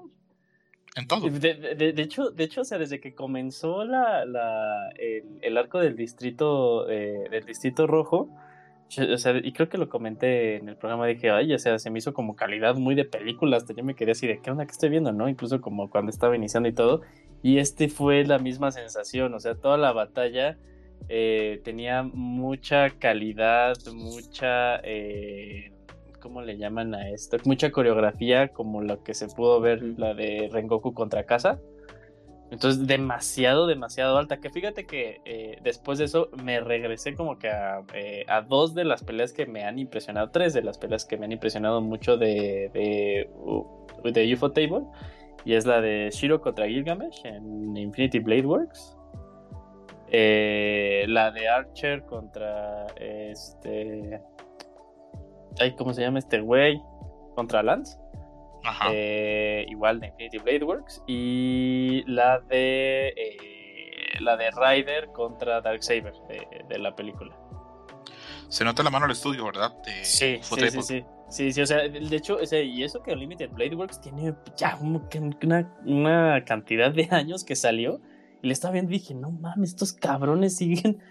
En 0.95 1.07
todo. 1.09 1.29
de, 1.29 1.55
de- 1.55 1.93
de 1.93 2.03
hecho, 2.03 2.31
de 2.31 2.45
hecho, 2.45 2.61
o 2.61 2.65
sea, 2.65 2.79
desde 2.79 3.01
que 3.01 3.15
comenzó 3.15 3.85
la, 3.85 4.25
la, 4.25 4.91
el, 4.97 5.39
el 5.43 5.57
arco 5.57 5.81
del 5.81 5.97
distrito, 5.97 6.89
eh, 6.89 7.29
del 7.31 7.45
distrito 7.45 7.87
rojo, 7.87 8.29
o 8.97 9.19
sea, 9.19 9.37
y 9.37 9.53
creo 9.53 9.69
que 9.69 9.79
lo 9.79 9.89
comenté 9.89 10.57
en 10.57 10.69
el 10.69 10.77
programa, 10.77 11.07
dije, 11.07 11.31
ay, 11.31 11.53
o 11.53 11.59
sea, 11.59 11.79
se 11.79 11.91
me 11.91 11.99
hizo 11.99 12.15
como 12.15 12.37
calidad 12.37 12.75
muy 12.77 12.95
de 12.95 13.05
película, 13.05 13.57
hasta 13.57 13.75
yo 13.75 13.85
me 13.85 13.95
quedé 13.95 14.13
así 14.13 14.27
de, 14.27 14.41
¿qué 14.41 14.51
onda 14.51 14.65
que 14.65 14.73
estoy 14.73 14.89
viendo, 14.89 15.13
no? 15.13 15.29
Incluso 15.29 15.61
como 15.61 15.91
cuando 15.91 16.11
estaba 16.11 16.35
iniciando 16.35 16.69
y 16.69 16.73
todo, 16.73 17.03
y 17.43 17.59
este 17.59 17.89
fue 17.89 18.25
la 18.25 18.39
misma 18.39 18.71
sensación, 18.71 19.35
o 19.35 19.41
sea, 19.41 19.55
toda 19.55 19.77
la 19.77 19.93
batalla 19.93 20.57
eh, 21.09 21.61
tenía 21.65 22.03
mucha 22.03 22.91
calidad, 22.91 23.77
mucha, 23.93 24.81
eh, 24.83 25.73
¿cómo 26.21 26.43
le 26.43 26.59
llaman 26.59 26.95
a 26.95 27.11
esto? 27.11 27.37
Mucha 27.45 27.71
coreografía, 27.71 28.49
como 28.49 28.83
lo 28.83 29.03
que 29.03 29.15
se 29.15 29.29
pudo 29.29 29.61
ver, 29.61 29.83
la 29.99 30.15
de 30.15 30.49
Rengoku 30.53 30.93
contra 30.93 31.25
Casa. 31.25 31.61
Entonces, 32.51 32.87
demasiado, 32.87 33.67
demasiado 33.67 34.17
alta. 34.17 34.39
Que 34.39 34.51
fíjate 34.51 34.87
que 34.87 35.21
eh, 35.25 35.59
después 35.63 35.99
de 35.99 36.07
eso 36.07 36.31
me 36.43 36.61
regresé 36.61 37.15
como 37.15 37.39
que 37.39 37.49
a, 37.51 37.83
eh, 37.95 38.25
a 38.29 38.41
dos 38.43 38.75
de 38.75 38.85
las 38.85 39.05
peleas 39.05 39.33
que 39.33 39.47
me 39.47 39.65
han 39.65 39.79
impresionado, 39.79 40.31
tres 40.31 40.55
de 40.55 40.63
las 40.63 40.79
peleas 40.79 41.05
que 41.05 41.17
me 41.19 41.27
han 41.27 41.33
impresionado 41.33 41.81
mucho 41.81 42.17
de, 42.17 42.71
de, 42.73 44.11
de 44.11 44.35
UFO 44.35 44.51
Table. 44.51 44.85
Y 45.45 45.55
es 45.55 45.67
la 45.67 45.81
de 45.81 46.11
Shiro 46.13 46.41
contra 46.41 46.67
Gilgamesh 46.67 47.25
en 47.25 47.77
Infinity 47.77 48.19
Blade 48.19 48.47
Works. 48.47 48.99
Eh, 50.11 51.05
la 51.09 51.31
de 51.31 51.49
Archer 51.49 52.03
contra 52.05 52.87
este. 52.97 54.21
Ay, 55.61 55.75
¿cómo 55.77 55.93
se 55.93 56.01
llama 56.03 56.19
este 56.19 56.41
güey? 56.41 56.81
Contra 57.35 57.63
Lance. 57.63 57.99
Eh, 58.93 59.65
igual 59.69 60.01
de 60.01 60.09
Infinity 60.09 60.39
Blade 60.39 60.65
Works. 60.65 61.03
Y 61.07 62.03
la 62.07 62.41
de. 62.41 63.09
eh, 63.17 64.21
la 64.21 64.37
de 64.37 64.51
Ryder 64.51 65.09
contra 65.13 65.61
Darksaber 65.61 66.13
de, 66.29 66.65
de 66.69 66.79
la 66.79 66.95
película. 66.97 67.37
Se 68.49 68.65
nota 68.65 68.83
la 68.83 68.91
mano 68.91 69.05
al 69.05 69.11
estudio, 69.13 69.45
¿verdad? 69.45 69.73
De 69.85 70.05
Sí, 70.05 70.39
sí, 70.43 70.71
sí, 70.71 70.83
sí. 70.83 71.05
Sí, 71.29 71.53
sí, 71.53 71.61
o 71.61 71.67
sea, 71.67 71.87
de 71.87 72.17
hecho, 72.17 72.37
o 72.43 72.47
sea, 72.47 72.63
y 72.63 72.83
eso 72.83 73.03
que 73.03 73.13
Unlimited 73.13 73.51
Blade 73.51 73.75
Works 73.77 74.01
tiene 74.01 74.35
ya 74.57 74.79
un- 74.81 75.07
una, 75.43 75.77
una 75.85 76.45
cantidad 76.47 76.91
de 76.91 77.07
años 77.11 77.45
que 77.45 77.55
salió 77.55 78.01
Y 78.41 78.47
le 78.47 78.53
estaba 78.55 78.73
viendo 78.73 78.93
y 78.95 78.99
dije, 78.99 79.15
no 79.15 79.31
mames, 79.33 79.71
estos 79.71 79.93
cabrones 79.93 80.57
siguen. 80.57 81.03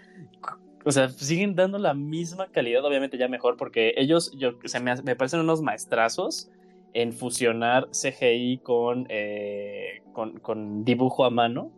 O 0.84 0.90
sea, 0.90 1.08
siguen 1.10 1.54
dando 1.54 1.78
la 1.78 1.92
misma 1.94 2.48
calidad, 2.48 2.84
obviamente 2.84 3.18
ya 3.18 3.28
mejor, 3.28 3.56
porque 3.56 3.92
ellos 3.96 4.32
yo, 4.36 4.52
se 4.64 4.80
me, 4.80 4.94
me 5.02 5.14
parecen 5.14 5.40
unos 5.40 5.60
maestrazos 5.62 6.50
en 6.94 7.12
fusionar 7.12 7.88
CGI 7.92 8.58
con, 8.62 9.06
eh, 9.10 10.02
con, 10.12 10.38
con, 10.40 10.84
dibujo 10.84 11.24
a 11.24 11.30
mano. 11.30 11.70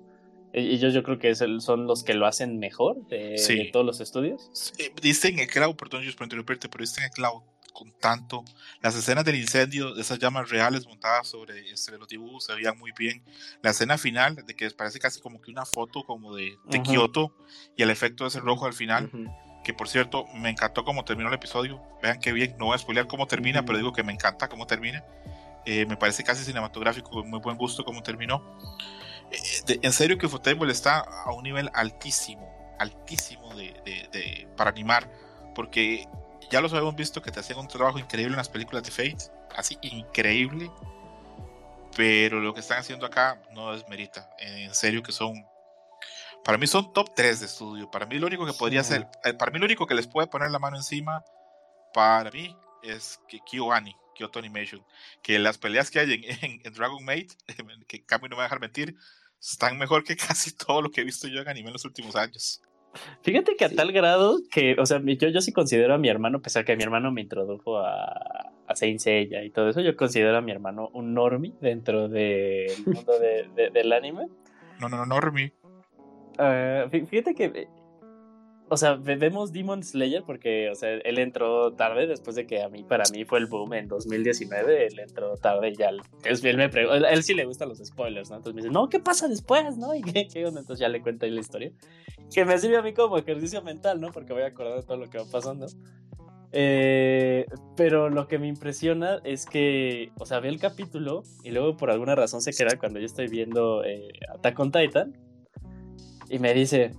E, 0.53 0.61
ellos 0.62 0.95
yo 0.95 1.03
creo 1.03 1.19
que 1.19 1.31
es 1.31 1.41
el, 1.41 1.61
son 1.61 1.87
los 1.87 2.03
que 2.05 2.15
lo 2.15 2.27
hacen 2.27 2.59
mejor 2.59 3.07
de, 3.09 3.39
Sí. 3.39 3.57
de 3.57 3.65
todos 3.73 3.85
los 3.87 4.01
estudios. 4.01 4.51
Sí, 4.53 4.91
dicen 5.03 5.39
el 5.39 5.47
cloud, 5.49 5.77
perdón, 5.77 6.03
yo 6.03 6.12
por 6.16 6.24
interrumpirte, 6.24 6.69
pero 6.69 6.82
dicen 6.82 7.05
el 7.05 7.11
cloud 7.11 7.43
con 7.73 7.93
tanto. 7.93 8.45
Las 8.82 8.97
escenas 8.97 9.24
del 9.24 9.37
incendio, 9.37 9.95
de 9.95 10.03
esas 10.03 10.19
llamas 10.19 10.51
reales 10.51 10.87
montadas 10.87 11.28
sobre, 11.28 11.70
este, 11.70 11.97
los 11.99 12.09
dibujos, 12.09 12.45
se 12.45 12.55
veían 12.55 12.77
muy 12.78 12.91
bien. 12.99 13.23
La 13.62 13.70
escena 13.70 13.97
final, 13.97 14.35
de 14.37 14.55
que 14.55 14.70
parece 14.73 14.99
casi 14.99 15.20
como 15.20 15.41
que 15.41 15.51
una 15.51 15.65
foto 15.65 16.03
como 16.03 16.35
de, 16.35 16.57
de 16.65 16.78
Ujú. 16.78 16.91
Kioto, 16.91 17.35
y 17.77 17.82
el 17.82 17.91
efecto 17.91 18.24
de 18.24 18.28
ese 18.28 18.41
rojo 18.41 18.66
al 18.66 18.73
final, 18.74 19.07
Ujú. 19.07 19.31
Que 19.65 19.74
por 19.74 19.89
cierto, 19.89 20.27
me 20.35 20.49
encantó 20.51 20.85
cómo 20.85 21.05
terminó 21.05 21.28
el 21.28 21.35
episodio. 21.35 21.82
Vean 22.03 22.19
qué 22.20 22.32
bien, 22.32 22.57
no 22.59 22.66
voy 22.66 22.74
a 22.74 22.78
spoilear 22.78 23.07
cómo 23.07 23.27
termina, 23.27 23.65
pero 23.65 23.78
digo 23.78 23.93
que 23.93 24.03
me 24.03 24.12
encanta 24.12 24.49
cómo 24.49 24.66
termina. 24.66 25.05
Eh, 25.66 25.85
me 25.87 25.97
parece 25.97 26.24
casi 26.24 26.45
cinematográfico, 26.45 27.11
con 27.11 27.28
muy 27.28 27.41
buen 27.41 27.57
gusto 27.57 27.85
cómo 27.85 28.03
terminó. 28.03 28.43
Eh, 29.31 29.39
de- 29.66 29.81
en 29.82 29.93
serio 29.93 30.16
que 30.19 30.27
Ufotable 30.27 30.73
está 30.73 31.01
a 31.01 31.32
un 31.32 31.43
nivel 31.45 31.70
altísimo, 31.74 32.49
altísimo 32.78 33.55
de, 33.55 33.74
de- 33.85 34.09
de- 34.11 34.49
para 34.57 34.70
animar, 34.70 35.09
porque 35.55 36.09
ya 36.51 36.61
los 36.61 36.73
habíamos 36.73 36.97
visto 36.97 37.20
que 37.23 37.31
te 37.31 37.41
hacían 37.41 37.59
un 37.59 37.69
trabajo 37.69 37.99
increíble 37.99 38.32
en 38.32 38.39
las 38.39 38.49
películas 38.49 38.82
de 38.82 38.91
Fate, 38.91 39.31
así 39.55 39.78
increíble, 39.82 40.70
pero 41.97 42.41
lo 42.41 42.55
que 42.55 42.61
están 42.61 42.78
haciendo 42.78 43.07
acá 43.07 43.41
no 43.53 43.73
desmerita, 43.73 44.31
en 44.39 44.74
serio 44.74 45.03
que 45.03 45.12
son, 45.12 45.45
para 46.45 46.59
mí 46.59 46.67
son 46.67 46.93
top 46.93 47.11
3 47.15 47.41
de 47.41 47.47
estudio, 47.47 47.91
para 47.91 48.07
mí 48.07 48.19
lo 48.19 48.27
único 48.27 48.47
que 48.47 48.53
podría 48.53 48.83
Sí. 48.83 48.95
ser, 48.95 49.07
eh, 49.25 49.35
para 49.35 49.51
mí 49.53 49.59
lo 49.59 49.65
único 49.67 49.87
que 49.87 49.95
les 49.95 50.07
puede 50.07 50.27
poner 50.29 50.51
la 50.51 50.59
mano 50.59 50.77
encima, 50.77 51.23
para 51.93 52.31
mí 52.31 52.57
es 52.83 53.21
que 53.29 53.39
KyoAni, 53.51 53.95
Kyoto 54.15 54.39
Animation, 54.39 54.83
que 55.23 55.39
las 55.39 55.59
peleas 55.59 55.91
que 55.91 56.01
hay 56.01 56.12
en, 56.15 56.25
en- 56.45 56.61
en 56.65 56.73
Dragon 56.73 57.05
Maid, 57.05 57.31
que 57.89 58.05
Cami 58.05 58.25
no 58.29 58.31
me 58.31 58.37
va 58.37 58.43
a 58.43 58.47
dejar 58.47 58.61
mentir, 58.61 58.95
están 59.41 59.79
mejor 59.79 60.05
que 60.05 60.17
casi 60.17 60.53
todo 60.57 60.83
lo 60.83 60.91
que 60.91 61.01
he 61.03 61.05
visto 61.05 61.29
yo 61.29 61.41
en 61.41 61.49
anime 61.49 61.69
en 61.69 61.73
los 61.75 61.85
últimos 61.85 62.17
años. 62.17 62.61
Fíjate 63.23 63.55
que 63.55 63.65
a 63.65 63.69
Sí. 63.69 63.77
tal 63.77 63.93
grado 63.93 64.39
que, 64.51 64.75
o 64.77 64.85
sea, 64.85 65.01
yo, 65.05 65.29
yo 65.29 65.41
sí 65.41 65.53
considero 65.53 65.95
a 65.95 65.99
mi 65.99 66.09
hermano, 66.09 66.39
a 66.39 66.43
pesar 66.43 66.65
que 66.65 66.75
mi 66.77 66.83
hermano 66.83 67.12
me 67.12 67.21
introdujo 67.21 67.79
a, 67.79 68.51
a 68.67 68.75
Saint 68.77 68.99
Seiya 68.99 69.45
y 69.45 69.51
todo 69.51 69.69
eso, 69.69 69.81
yo 69.81 69.97
considero 69.97 70.37
a 70.37 70.41
mi 70.41 70.51
hermano 70.51 70.89
un 70.93 71.15
normie 71.15 71.55
dentro 71.61 72.09
del 72.09 72.73
mundo 72.87 73.17
de- 73.21 73.49
de- 73.55 73.71
del 73.71 73.93
anime. 73.93 74.27
No, 74.81 74.89
no, 74.89 74.97
no, 74.97 75.07
no, 75.07 75.21
Fí- 76.91 77.07
fíjate 77.07 77.35
que, 77.35 77.45
eh, 77.47 77.69
o 78.73 78.77
sea, 78.77 78.95
ve- 78.95 79.17
vemos 79.17 79.53
Demon 79.53 79.83
Slayer 79.83 80.23
porque, 80.25 80.71
o 80.71 80.75
sea, 80.77 80.91
él 80.93 81.19
entró 81.19 81.73
tarde 81.73 82.07
después 82.07 82.37
de 82.37 82.47
que 82.47 82.62
a 82.62 82.69
mí, 82.69 82.85
para 82.85 83.03
mí 83.12 83.25
fue 83.25 83.41
el 83.41 83.47
boom 83.47 83.75
en 83.75 83.89
2019, 83.89 84.87
él 84.87 84.99
entró 85.01 85.37
tarde 85.37 85.71
y 85.71 85.77
ya, 85.77 85.89
él 85.91 86.03
me 86.57 86.65
él, 86.65 87.05
él 87.05 87.23
sí 87.25 87.35
le 87.35 87.45
gustan 87.47 87.69
los 87.69 87.79
spoilers, 87.79 88.31
¿no? 88.31 88.37
Entonces 88.37 88.55
me 88.55 88.62
dice, 88.62 88.73
no, 88.73 88.89
¿qué 88.89 89.01
pasa 89.01 89.27
después, 89.27 89.77
no? 89.77 89.95
¿Y 89.97 90.03
qué, 90.03 90.29
qué 90.33 90.47
onda? 90.47 90.61
Entonces 90.61 90.81
ya 90.81 90.89
le 90.89 91.03
cuento 91.03 91.27
ahí 91.27 91.33
la 91.33 91.41
historia, 91.41 91.73
que 92.33 92.45
me 92.45 92.57
sirve 92.59 92.77
a 92.77 92.83
mí 92.83 92.93
como 92.95 93.19
ejercicio 93.19 93.61
mental, 93.62 94.01
¿no? 94.01 94.12
Porque 94.12 94.33
voy 94.33 94.43
a 94.43 94.47
acordar 94.47 94.77
de 94.77 94.83
todo 94.85 94.97
lo 94.99 95.11
que 95.11 95.19
va 95.19 95.25
pasando. 95.31 95.67
Eh, 96.53 97.47
pero 97.77 98.09
lo 98.11 98.27
que 98.27 98.39
me 98.39 98.49
impresiona 98.49 99.21
es 99.25 99.47
que, 99.47 100.11
o 100.19 100.27
sea, 100.27 100.41
ve 100.41 100.49
el 100.49 100.59
capítulo 100.59 101.23
y 101.45 101.51
luego 101.51 101.77
por 101.77 101.91
alguna 101.91 102.15
razón 102.17 102.41
se 102.41 102.53
queda 102.53 102.77
cuando 102.77 102.99
yo 102.99 103.07
estoy 103.07 103.29
viendo 103.29 103.85
eh, 103.85 104.09
Attack 104.35 104.59
on 104.59 104.73
Titan 104.73 105.17
y 106.31 106.39
me 106.39 106.55
dice, 106.55 106.93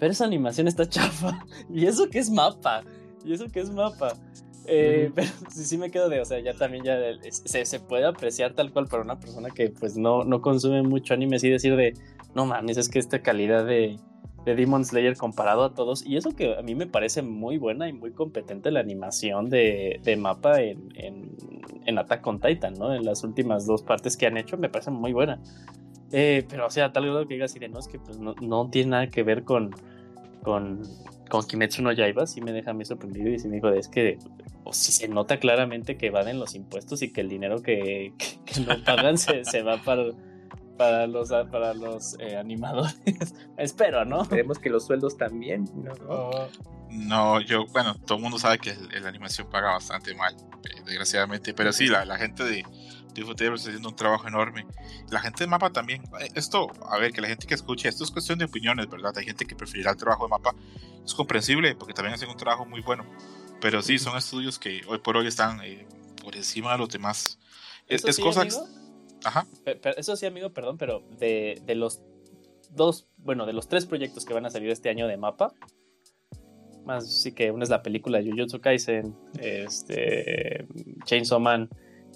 pero 0.00 0.10
esa 0.10 0.24
animación 0.24 0.66
está 0.66 0.88
chafa. 0.88 1.44
Y 1.72 1.86
eso 1.86 2.08
que 2.08 2.18
es 2.18 2.30
mapa. 2.30 2.82
Y 3.24 3.34
eso 3.34 3.46
que 3.46 3.60
es 3.60 3.70
mapa. 3.70 4.14
Eh. 4.66 5.12
Pero 5.14 5.28
sí, 5.50 5.64
sí 5.64 5.78
me 5.78 5.90
quedo 5.90 6.08
de, 6.08 6.20
o 6.20 6.24
sea, 6.24 6.40
ya 6.40 6.54
también 6.54 6.84
ya 6.84 6.98
se, 7.30 7.64
se 7.64 7.80
puede 7.80 8.06
apreciar 8.06 8.54
tal 8.54 8.72
cual 8.72 8.86
para 8.86 9.02
una 9.02 9.20
persona 9.20 9.50
que 9.50 9.68
pues 9.70 9.96
no, 9.96 10.24
no 10.24 10.40
consume 10.40 10.82
mucho 10.82 11.12
anime, 11.12 11.36
así 11.36 11.50
decir 11.50 11.76
de, 11.76 11.94
no 12.34 12.46
mames, 12.46 12.76
es 12.76 12.88
que 12.88 12.98
esta 12.98 13.20
calidad 13.20 13.66
de, 13.66 13.98
de 14.44 14.54
Demon 14.54 14.84
Slayer 14.84 15.16
comparado 15.16 15.64
a 15.64 15.74
todos, 15.74 16.06
y 16.06 16.16
eso 16.16 16.30
que 16.36 16.56
a 16.56 16.62
mí 16.62 16.74
me 16.74 16.86
parece 16.86 17.22
muy 17.22 17.58
buena 17.58 17.88
y 17.88 17.92
muy 17.92 18.12
competente 18.12 18.70
la 18.70 18.80
animación 18.80 19.50
de, 19.50 20.00
de 20.04 20.16
mapa 20.16 20.60
en, 20.60 20.88
en, 20.94 21.36
en 21.86 21.98
Attack 21.98 22.26
on 22.26 22.40
Titan, 22.40 22.74
¿no? 22.74 22.94
En 22.94 23.04
las 23.04 23.24
últimas 23.24 23.66
dos 23.66 23.82
partes 23.82 24.16
que 24.16 24.26
han 24.26 24.36
hecho 24.36 24.56
me 24.56 24.68
parece 24.68 24.90
muy 24.90 25.12
buena. 25.12 25.40
Eh, 26.12 26.44
pero, 26.48 26.66
o 26.66 26.70
sea, 26.70 26.92
tal 26.92 27.04
grado 27.06 27.26
que 27.26 27.34
diga 27.34 27.46
así 27.46 27.58
de 27.58 27.68
no, 27.68 27.78
es 27.78 27.88
que 27.88 27.98
pues 27.98 28.18
no, 28.18 28.34
no 28.40 28.68
tiene 28.70 28.90
nada 28.90 29.06
que 29.08 29.22
ver 29.22 29.44
con, 29.44 29.70
con, 30.42 30.82
con 31.28 31.46
Kimetsu 31.46 31.82
no 31.82 31.92
Yaiba, 31.92 32.26
sí 32.26 32.40
me 32.40 32.52
deja 32.52 32.72
a 32.72 32.74
mí 32.74 32.84
sorprendido 32.84 33.28
y 33.30 33.38
sí 33.38 33.48
me 33.48 33.56
dijo, 33.56 33.68
es 33.70 33.88
que 33.88 34.18
o 34.64 34.72
si 34.72 34.92
se 34.92 35.08
nota 35.08 35.38
claramente 35.38 35.96
que 35.96 36.10
van 36.10 36.28
en 36.28 36.38
los 36.38 36.54
impuestos 36.54 37.02
y 37.02 37.12
que 37.12 37.20
el 37.22 37.28
dinero 37.28 37.62
que, 37.62 38.12
que, 38.18 38.38
que 38.44 38.60
no 38.60 38.74
pagan 38.84 39.18
se, 39.18 39.44
se 39.44 39.62
va 39.62 39.78
para, 39.78 40.04
para 40.76 41.06
los, 41.06 41.30
para 41.50 41.74
los 41.74 42.16
eh, 42.18 42.36
animadores. 42.36 42.98
Espero, 43.56 44.04
¿no? 44.04 44.22
Esperemos 44.22 44.58
que 44.58 44.68
los 44.70 44.86
sueldos 44.86 45.16
también, 45.16 45.64
¿no? 45.76 45.92
Oh, 46.08 46.48
No, 46.90 47.40
yo, 47.40 47.66
bueno, 47.72 47.94
todo 47.94 48.16
el 48.18 48.22
mundo 48.22 48.38
sabe 48.38 48.58
que 48.58 48.70
el- 48.70 49.02
la 49.02 49.08
animación 49.08 49.48
paga 49.48 49.72
bastante 49.72 50.14
mal, 50.14 50.34
eh, 50.64 50.82
desgraciadamente, 50.84 51.54
pero 51.54 51.72
sí, 51.72 51.86
la, 51.86 52.04
la 52.04 52.18
gente 52.18 52.42
de, 52.44 52.64
de 53.14 53.22
Ufotable 53.22 53.54
está 53.56 53.68
haciendo 53.70 53.88
un 53.88 53.96
trabajo 53.96 54.26
enorme. 54.28 54.66
La 55.10 55.20
gente 55.20 55.44
de 55.44 55.48
Mapa 55.48 55.70
también. 55.70 56.02
Eh, 56.20 56.30
Esto, 56.34 56.68
a 56.90 56.98
ver, 56.98 57.12
que 57.12 57.20
la 57.20 57.28
gente 57.28 57.46
que 57.46 57.54
escuche, 57.54 57.88
esto 57.88 58.04
es 58.04 58.10
cuestión 58.10 58.38
de 58.38 58.44
opiniones, 58.46 58.88
¿verdad? 58.88 59.12
Hay 59.16 59.24
gente 59.24 59.44
que 59.46 59.54
preferirá 59.56 59.90
el 59.92 59.96
trabajo 59.96 60.24
de 60.24 60.30
Mapa. 60.30 60.54
Es 61.04 61.14
comprensible 61.14 61.74
porque 61.74 61.94
también 61.94 62.14
hacen 62.14 62.28
un 62.28 62.36
trabajo 62.36 62.64
muy 62.66 62.80
bueno. 62.80 63.04
Pero 63.60 63.82
sí, 63.82 63.98
son 63.98 64.16
estudios 64.16 64.58
que 64.58 64.80
hoy 64.88 64.98
por 64.98 65.16
hoy 65.16 65.26
están 65.26 65.60
eh, 65.62 65.86
por 66.22 66.34
encima 66.36 66.72
de 66.72 66.78
los 66.78 66.88
demás. 66.88 67.38
Es, 67.86 68.00
Eso 68.02 68.08
es 68.08 68.16
sí, 68.16 68.22
cosa. 68.22 68.42
amigo. 68.42 68.66
Ajá. 69.24 69.46
Pe- 69.64 69.76
pe- 69.76 70.00
Eso 70.00 70.16
sí, 70.16 70.24
amigo, 70.26 70.50
perdón, 70.50 70.78
pero 70.78 71.02
de, 71.18 71.60
de 71.66 71.74
los 71.74 72.00
dos, 72.70 73.06
bueno, 73.18 73.44
de 73.44 73.52
los 73.52 73.68
tres 73.68 73.84
proyectos 73.84 74.24
que 74.24 74.32
van 74.32 74.46
a 74.46 74.50
salir 74.50 74.70
este 74.70 74.88
año 74.88 75.06
de 75.08 75.16
mapa, 75.18 75.52
más 76.86 77.20
sí 77.22 77.32
que 77.32 77.50
una 77.50 77.64
es 77.64 77.68
la 77.70 77.82
película 77.82 78.18
de 78.18 78.30
Jujutsu 78.30 78.60
Kaisen, 78.60 79.14
este, 79.38 80.66
Chainsaw 81.04 81.38
Man, 81.40 81.68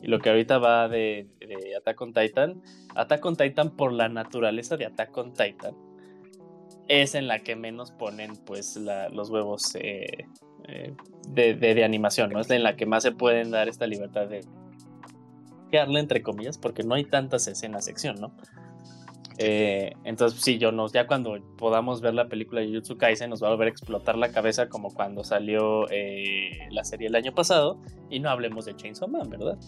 y 0.05 0.09
lo 0.09 0.19
que 0.21 0.29
ahorita 0.31 0.59
va 0.59 0.89
de, 0.89 1.27
de 1.41 1.75
Attack 1.77 2.01
on 2.03 2.13
Titan, 2.13 2.63
Attack 2.95 3.25
on 3.25 3.37
Titan 3.37 3.71
por 3.71 3.93
la 3.93 4.09
naturaleza 4.09 4.77
de 4.77 4.87
Attack 4.87 5.17
on 5.17 5.33
Titan, 5.33 5.75
es 6.89 7.15
en 7.15 7.27
la 7.27 7.39
que 7.39 7.57
menos 7.57 7.91
ponen 7.91 8.37
pues 8.45 8.77
la- 8.77 9.09
los 9.09 9.31
huevos 9.31 9.75
eh, 9.77 10.27
eh, 10.69 10.95
de, 11.29 11.55
de- 11.55 11.75
de 11.75 11.85
animación, 11.85 12.31
¿no? 12.31 12.41
Es 12.41 12.51
en 12.51 12.63
la 12.63 12.77
que 12.77 12.85
más 12.87 13.03
se 13.03 13.13
pueden 13.13 13.51
dar 13.51 13.69
esta 13.69 13.87
libertad 13.87 14.29
de 14.29 14.43
crearla 15.71 15.99
entre 16.01 16.23
comillas, 16.23 16.59
porque 16.59 16.83
no 16.85 16.95
hay 16.95 17.05
tantas 17.05 17.47
escenas 17.49 17.85
sección, 17.87 18.21
¿no? 18.21 18.33
Eh, 19.39 19.95
entonces, 20.05 20.41
sí, 20.43 20.59
yo 20.59 20.71
nos, 20.71 20.93
ya 20.93 21.09
cuando 21.09 21.37
podamos 21.57 22.01
ver 22.01 22.15
la 22.15 22.29
película 22.29 22.61
de 22.61 22.69
Jujutsu 22.69 22.97
Kaisen, 22.97 23.31
nos 23.31 23.43
va 23.43 23.49
a 23.49 23.51
volver 23.51 23.67
a 23.67 23.71
explotar 23.71 24.17
la 24.17 24.31
cabeza 24.31 24.69
como 24.69 24.95
cuando 24.95 25.25
salió 25.25 25.91
eh, 25.91 26.69
la 26.71 26.85
serie 26.85 27.09
el 27.09 27.17
año 27.17 27.35
pasado. 27.35 27.81
Y 28.11 28.21
no 28.21 28.31
hablemos 28.31 28.65
de 28.65 28.77
Chainsaw 28.77 29.09
Man, 29.09 29.29
¿verdad? 29.29 29.59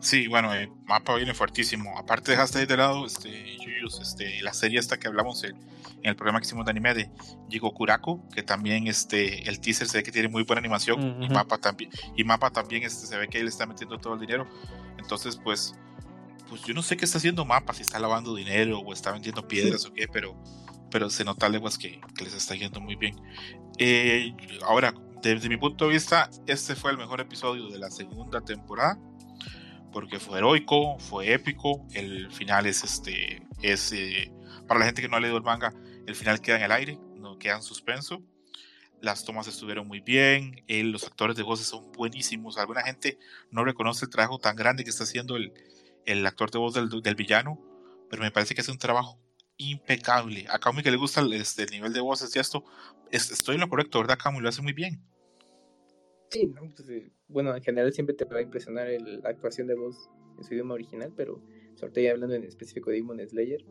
Sí, 0.00 0.28
bueno, 0.28 0.54
eh, 0.54 0.70
Mapa 0.84 1.16
viene 1.16 1.34
fuertísimo. 1.34 1.98
Aparte 1.98 2.30
dejaste 2.30 2.64
de 2.64 2.76
lado 2.76 3.04
este, 3.04 3.56
Yuyus, 3.58 4.00
este, 4.00 4.40
la 4.42 4.52
serie 4.52 4.78
esta 4.78 4.98
que 4.98 5.08
hablamos 5.08 5.42
en, 5.42 5.56
en 5.56 6.10
el 6.10 6.14
programa 6.14 6.40
que 6.40 6.46
hicimos 6.46 6.64
de 6.64 6.70
anime 6.70 6.94
de 6.94 7.10
Jigokuraku, 7.48 8.28
que 8.28 8.44
también 8.44 8.86
este, 8.86 9.48
el 9.48 9.60
teaser 9.60 9.88
se 9.88 9.98
ve 9.98 10.04
que 10.04 10.12
tiene 10.12 10.28
muy 10.28 10.44
buena 10.44 10.60
animación 10.60 11.22
y. 11.22 11.28
Mapa 11.28 11.58
también, 11.58 11.90
y 12.16 12.22
Mapa 12.22 12.50
también 12.50 12.84
este, 12.84 13.06
se 13.06 13.16
ve 13.16 13.28
que 13.28 13.40
él 13.40 13.48
está 13.48 13.66
metiendo 13.66 13.98
todo 13.98 14.14
el 14.14 14.20
dinero. 14.20 14.46
Entonces, 14.98 15.36
pues, 15.42 15.74
pues 16.48 16.62
yo 16.62 16.74
no 16.74 16.82
sé 16.82 16.96
qué 16.96 17.04
está 17.04 17.18
haciendo 17.18 17.44
Mapa, 17.44 17.74
si 17.74 17.82
está 17.82 17.98
lavando 17.98 18.36
dinero 18.36 18.78
o 18.78 18.92
está 18.92 19.10
vendiendo 19.10 19.48
piedras 19.48 19.84
o 19.84 19.92
qué, 19.92 20.06
pero, 20.06 20.40
pero 20.92 21.10
se 21.10 21.24
nota 21.24 21.48
leguas 21.48 21.76
que, 21.76 22.00
que 22.16 22.24
les 22.24 22.34
está 22.34 22.54
yendo 22.54 22.80
muy 22.80 22.94
bien. 22.94 23.16
Eh, 23.78 24.32
ahora, 24.62 24.94
desde 25.22 25.48
mi 25.48 25.56
punto 25.56 25.86
de 25.86 25.94
vista, 25.94 26.30
este 26.46 26.76
fue 26.76 26.92
el 26.92 26.98
mejor 26.98 27.20
episodio 27.20 27.68
de 27.68 27.78
la 27.80 27.90
segunda 27.90 28.40
temporada 28.40 28.96
porque 29.92 30.18
fue 30.18 30.38
heroico, 30.38 30.98
fue 30.98 31.32
épico. 31.32 31.86
El 31.92 32.30
final 32.30 32.66
es 32.66 32.84
este, 32.84 33.42
es 33.62 33.92
eh, 33.92 34.32
para 34.66 34.80
la 34.80 34.86
gente 34.86 35.02
que 35.02 35.08
no 35.08 35.16
ha 35.16 35.20
leído 35.20 35.36
el 35.36 35.42
manga, 35.42 35.72
el 36.06 36.14
final 36.14 36.40
queda 36.40 36.56
en 36.56 36.62
el 36.62 36.72
aire, 36.72 36.98
no 37.16 37.38
queda 37.38 37.56
en 37.56 37.62
suspenso. 37.62 38.22
Las 39.00 39.24
tomas 39.24 39.46
estuvieron 39.46 39.86
muy 39.86 40.00
bien, 40.00 40.64
eh, 40.66 40.82
los 40.82 41.04
actores 41.04 41.36
de 41.36 41.44
voces 41.44 41.66
son 41.68 41.92
buenísimos. 41.92 42.58
Alguna 42.58 42.82
gente 42.82 43.18
no 43.50 43.64
reconoce 43.64 44.04
el 44.04 44.10
trabajo 44.10 44.38
tan 44.38 44.56
grande 44.56 44.82
que 44.82 44.90
está 44.90 45.04
haciendo 45.04 45.36
el, 45.36 45.52
el 46.04 46.26
actor 46.26 46.50
de 46.50 46.58
voz 46.58 46.74
del, 46.74 46.88
del 46.88 47.14
villano, 47.14 47.60
pero 48.10 48.22
me 48.22 48.30
parece 48.32 48.54
que 48.56 48.60
hace 48.62 48.72
un 48.72 48.78
trabajo 48.78 49.20
impecable. 49.56 50.46
A 50.50 50.58
Camu 50.58 50.82
que 50.82 50.90
le 50.90 50.96
gusta 50.96 51.20
el, 51.20 51.32
este, 51.32 51.62
el 51.64 51.70
nivel 51.70 51.92
de 51.92 52.00
voces 52.00 52.34
y 52.34 52.38
esto, 52.40 52.64
es- 53.12 53.30
estoy 53.30 53.54
en 53.54 53.60
lo 53.60 53.68
correcto, 53.68 54.00
¿verdad, 54.00 54.18
Camu? 54.18 54.40
Lo 54.40 54.48
hace 54.48 54.62
muy 54.62 54.72
bien. 54.72 55.00
Sí, 56.30 56.46
¿no? 56.46 56.62
Bueno, 57.28 57.54
en 57.54 57.62
general 57.62 57.92
siempre 57.92 58.14
te 58.14 58.24
va 58.24 58.38
a 58.38 58.42
impresionar 58.42 58.88
el- 58.88 59.20
la 59.20 59.28
actuación 59.30 59.66
de 59.66 59.74
voz 59.74 60.08
en 60.38 60.44
su 60.44 60.54
idioma 60.54 60.74
original, 60.74 61.12
pero 61.16 61.40
sobre 61.74 61.92
todo 61.92 62.04
ya 62.04 62.12
hablando 62.12 62.34
en 62.34 62.44
específico 62.44 62.90
de 62.90 62.96
Demon 62.96 63.20
Slayer, 63.28 63.64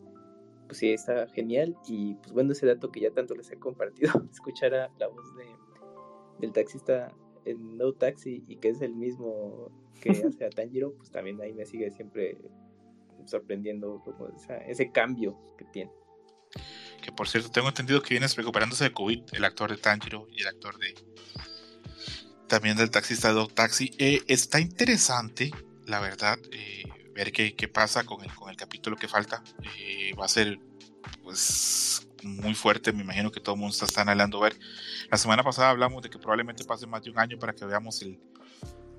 pues 0.68 0.78
sí, 0.80 0.92
está 0.92 1.28
genial. 1.30 1.76
Y 1.88 2.16
pues 2.16 2.32
bueno, 2.34 2.52
ese 2.52 2.66
dato 2.66 2.92
que 2.92 3.00
ya 3.02 3.12
tanto 3.12 3.36
les 3.36 3.50
he 3.52 3.58
compartido, 3.58 4.12
escuchar 4.32 4.74
a 4.76 4.92
la 5.00 5.08
voz 5.08 5.36
de, 5.38 5.46
del 6.40 6.52
taxista 6.54 7.12
en 7.46 7.78
No 7.78 7.94
Taxi 7.94 8.44
y 8.48 8.58
que 8.58 8.70
es 8.70 8.82
el 8.82 8.94
mismo 8.94 9.72
que 10.02 10.10
hace 10.28 10.46
a 10.46 10.50
Tanjiro, 10.50 10.94
pues 10.96 11.10
también 11.12 11.40
ahí 11.42 11.54
me 11.54 11.66
sigue 11.66 11.90
siempre 11.92 12.38
sorprendiendo 13.26 14.02
como 14.04 14.30
ese 14.68 14.92
cambio 14.92 15.38
que 15.58 15.66
tiene. 15.66 15.92
Que 17.02 17.12
por 17.12 17.28
cierto, 17.28 17.50
tengo 17.50 17.68
entendido 17.70 18.02
que 18.02 18.14
vienes 18.14 18.36
recuperándose 18.36 18.84
de 18.86 18.94
COVID, 18.94 19.24
el 19.34 19.44
actor 19.46 19.70
de 19.72 19.78
Tanjiro 19.78 20.28
y 20.32 20.42
el 20.42 20.48
actor 20.48 20.78
de. 20.78 20.94
También 22.48 22.78
del 22.78 22.90
taxista 22.90 23.32
Dog 23.32 23.54
Taxi. 23.54 23.92
Eh, 23.98 24.24
está 24.28 24.60
interesante, 24.60 25.52
la 25.86 26.00
verdad, 26.00 26.38
eh, 26.52 26.84
ver 27.14 27.32
qué, 27.32 27.56
qué, 27.56 27.68
pasa 27.68 28.06
con 28.06 28.24
el, 28.24 28.34
con 28.34 28.50
el 28.50 28.56
capítulo 28.56 28.96
que 28.96 29.08
falta. 29.08 29.44
Eh, 29.80 30.14
va 30.20 30.26
a 30.26 30.30
ser, 30.30 30.60
pues, 31.24 32.08
muy 32.24 32.56
fuerte. 32.56 32.94
Me 32.94 33.04
imagino 33.04 33.32
que 33.32 33.40
todo 33.40 33.56
el 33.56 33.62
mundo 33.62 33.74
está, 33.74 33.86
está 33.86 34.02
anhelando 34.02 34.40
ver. 34.40 34.58
La 35.12 35.18
semana 35.18 35.44
pasada 35.44 35.70
hablamos 35.70 36.02
de 36.04 36.10
que 36.10 36.20
probablemente 36.20 36.64
pase 36.64 36.88
más 36.88 37.04
de 37.04 37.12
un 37.12 37.20
año 37.20 37.38
para 37.38 37.54
que 37.54 37.66
veamos 37.66 38.02
el, 38.02 38.20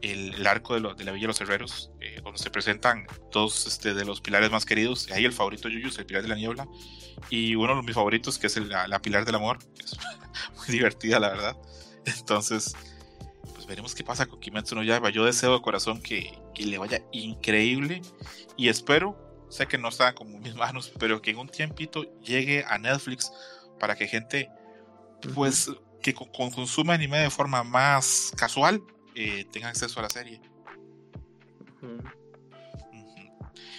el, 0.02 0.46
arco 0.46 0.78
de, 0.78 0.94
de, 0.94 1.04
la 1.04 1.12
Villa 1.12 1.22
de 1.22 1.28
los 1.28 1.40
Herreros, 1.40 1.90
eh, 2.00 2.20
donde 2.22 2.38
se 2.38 2.50
presentan 2.50 3.06
dos 3.32 3.66
este, 3.66 3.94
de 3.94 4.04
los 4.04 4.20
pilares 4.20 4.50
más 4.50 4.64
queridos. 4.64 5.10
Ahí 5.10 5.24
el 5.24 5.32
favorito 5.32 5.68
Yuyus, 5.68 5.98
el 5.98 6.06
pilar 6.06 6.22
de 6.22 6.28
la 6.28 6.34
niebla, 6.34 6.68
y 7.30 7.54
uno 7.54 7.76
de 7.76 7.82
mis 7.82 7.94
favoritos, 7.94 8.38
que 8.38 8.46
es 8.46 8.56
el, 8.56 8.68
la, 8.68 9.02
pilar 9.02 9.24
del 9.24 9.34
amor, 9.34 9.58
es 9.82 9.96
muy 10.56 10.66
divertida, 10.68 11.18
la 11.18 11.30
verdad. 11.30 11.56
Entonces, 12.04 12.74
veremos 13.68 13.94
qué 13.94 14.02
pasa 14.02 14.26
con 14.26 14.40
Kimetsu 14.40 14.74
no 14.74 14.82
Yaiba. 14.82 15.10
Yo 15.10 15.24
deseo 15.24 15.52
de 15.52 15.62
corazón 15.62 16.00
que, 16.00 16.32
que 16.54 16.64
le 16.64 16.78
vaya 16.78 17.02
increíble 17.12 18.00
y 18.56 18.68
espero, 18.68 19.16
sé 19.50 19.66
que 19.66 19.78
no 19.78 19.88
está 19.88 20.14
como 20.14 20.36
en 20.36 20.42
mis 20.42 20.54
manos, 20.54 20.92
pero 20.98 21.20
que 21.22 21.30
en 21.30 21.38
un 21.38 21.48
tiempito 21.48 22.02
llegue 22.20 22.64
a 22.66 22.78
Netflix 22.78 23.30
para 23.78 23.94
que 23.94 24.08
gente, 24.08 24.50
pues, 25.34 25.70
que 26.02 26.14
consume 26.14 26.94
anime 26.94 27.18
de 27.18 27.30
forma 27.30 27.62
más 27.62 28.32
casual 28.36 28.82
eh, 29.14 29.44
tengan 29.52 29.70
acceso 29.70 30.00
a 30.00 30.04
la 30.04 30.10
serie. 30.10 30.40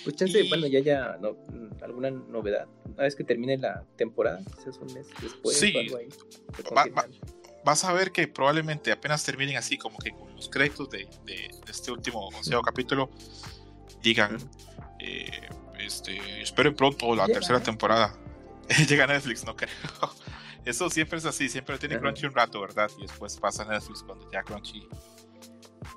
Pues 0.03 0.15
chance, 0.15 0.41
bueno, 0.47 0.67
ya 0.67 0.79
ya 0.79 1.17
no, 1.19 1.33
mm, 1.33 1.83
alguna 1.83 2.11
novedad. 2.11 2.67
Una 2.85 3.03
vez 3.03 3.15
que 3.15 3.23
termine 3.23 3.57
la 3.57 3.83
temporada, 3.97 4.39
quizás 4.55 4.77
un 4.77 4.93
mes 4.93 5.07
después 5.21 5.57
sí. 5.57 5.73
o 5.75 5.79
algo 5.79 5.97
ahí. 5.97 6.09
Va, 6.75 6.85
va, 6.95 7.05
vas 7.69 7.83
a 7.83 7.93
ver 7.93 8.11
que 8.11 8.27
probablemente 8.27 8.91
apenas 8.91 9.23
terminen 9.23 9.57
así, 9.57 9.77
como 9.77 9.97
que 9.97 10.11
con 10.11 10.35
los 10.35 10.49
créditos 10.49 10.89
de, 10.89 11.07
de, 11.25 11.33
de 11.65 11.71
este 11.71 11.91
último 11.91 12.27
onceavo 12.27 12.61
capítulo, 12.63 13.09
digan, 14.01 14.37
eh, 14.99 15.49
este, 15.79 16.41
esperen 16.41 16.75
pronto 16.75 17.15
la 17.15 17.25
Llega. 17.25 17.39
tercera 17.39 17.61
temporada. 17.61 18.15
Llega 18.87 19.07
Netflix, 19.07 19.45
no 19.45 19.55
creo. 19.55 19.69
Eso 20.65 20.89
siempre 20.89 21.17
es 21.17 21.25
así, 21.25 21.47
siempre 21.47 21.77
tiene 21.77 21.99
Crunchy 21.99 22.25
un 22.25 22.33
rato, 22.33 22.59
¿verdad? 22.59 22.91
Y 22.97 23.03
después 23.03 23.37
pasa 23.37 23.65
Netflix 23.65 24.03
cuando 24.03 24.29
ya 24.31 24.43
Crunchy 24.43 24.87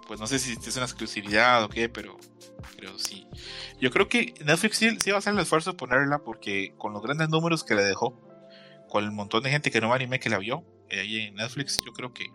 pues 0.06 0.20
no 0.20 0.26
sé 0.26 0.38
si 0.38 0.52
es 0.52 0.76
una 0.76 0.84
exclusividad 0.84 1.64
o 1.64 1.68
qué, 1.68 1.88
pero, 1.88 2.18
pero 2.76 2.98
sí. 2.98 3.26
Yo 3.80 3.90
creo 3.90 4.08
que 4.08 4.34
Netflix 4.44 4.76
sí, 4.78 4.96
sí, 5.02 5.10
va 5.10 5.16
a 5.16 5.18
hacer 5.18 5.32
el 5.32 5.40
esfuerzo 5.40 5.72
de 5.72 5.76
ponerla 5.76 6.18
porque 6.18 6.74
con 6.78 6.92
los 6.92 7.02
grandes 7.02 7.28
números 7.28 7.64
que 7.64 7.74
le 7.74 7.82
dejó, 7.82 8.18
con 8.92 9.04
el 9.04 9.10
montón 9.10 9.42
de 9.42 9.48
gente 9.48 9.70
que 9.70 9.80
no 9.80 9.88
va 9.88 9.94
anime 9.94 10.20
que 10.20 10.28
la 10.28 10.36
vio 10.36 10.66
eh, 10.90 11.00
ahí 11.00 11.20
en 11.20 11.36
Netflix, 11.36 11.80
yo 11.82 11.94
creo 11.94 12.12
que, 12.12 12.26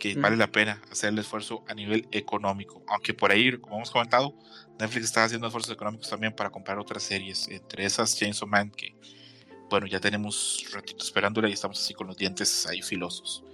que 0.00 0.16
mm. 0.16 0.22
vale 0.22 0.36
la 0.38 0.46
pena 0.46 0.80
hacer 0.90 1.10
el 1.10 1.18
esfuerzo 1.18 1.62
a 1.68 1.74
nivel 1.74 2.08
económico. 2.10 2.82
Aunque 2.86 3.12
por 3.12 3.32
ahí, 3.32 3.54
como 3.58 3.76
hemos 3.76 3.90
comentado, 3.90 4.34
Netflix 4.80 5.04
está 5.04 5.24
haciendo 5.24 5.46
esfuerzos 5.46 5.70
económicos 5.70 6.08
también 6.08 6.34
para 6.34 6.48
comprar 6.48 6.78
otras 6.78 7.02
series, 7.02 7.48
entre 7.48 7.84
esas 7.84 8.16
Chainsaw 8.16 8.48
Man, 8.48 8.70
que 8.70 8.96
bueno, 9.68 9.86
ya 9.86 10.00
tenemos 10.00 10.64
ratito 10.72 11.04
esperándola 11.04 11.50
y 11.50 11.52
estamos 11.52 11.78
así 11.78 11.92
con 11.92 12.06
los 12.06 12.16
dientes 12.16 12.66
ahí 12.66 12.80
filosos. 12.80 13.44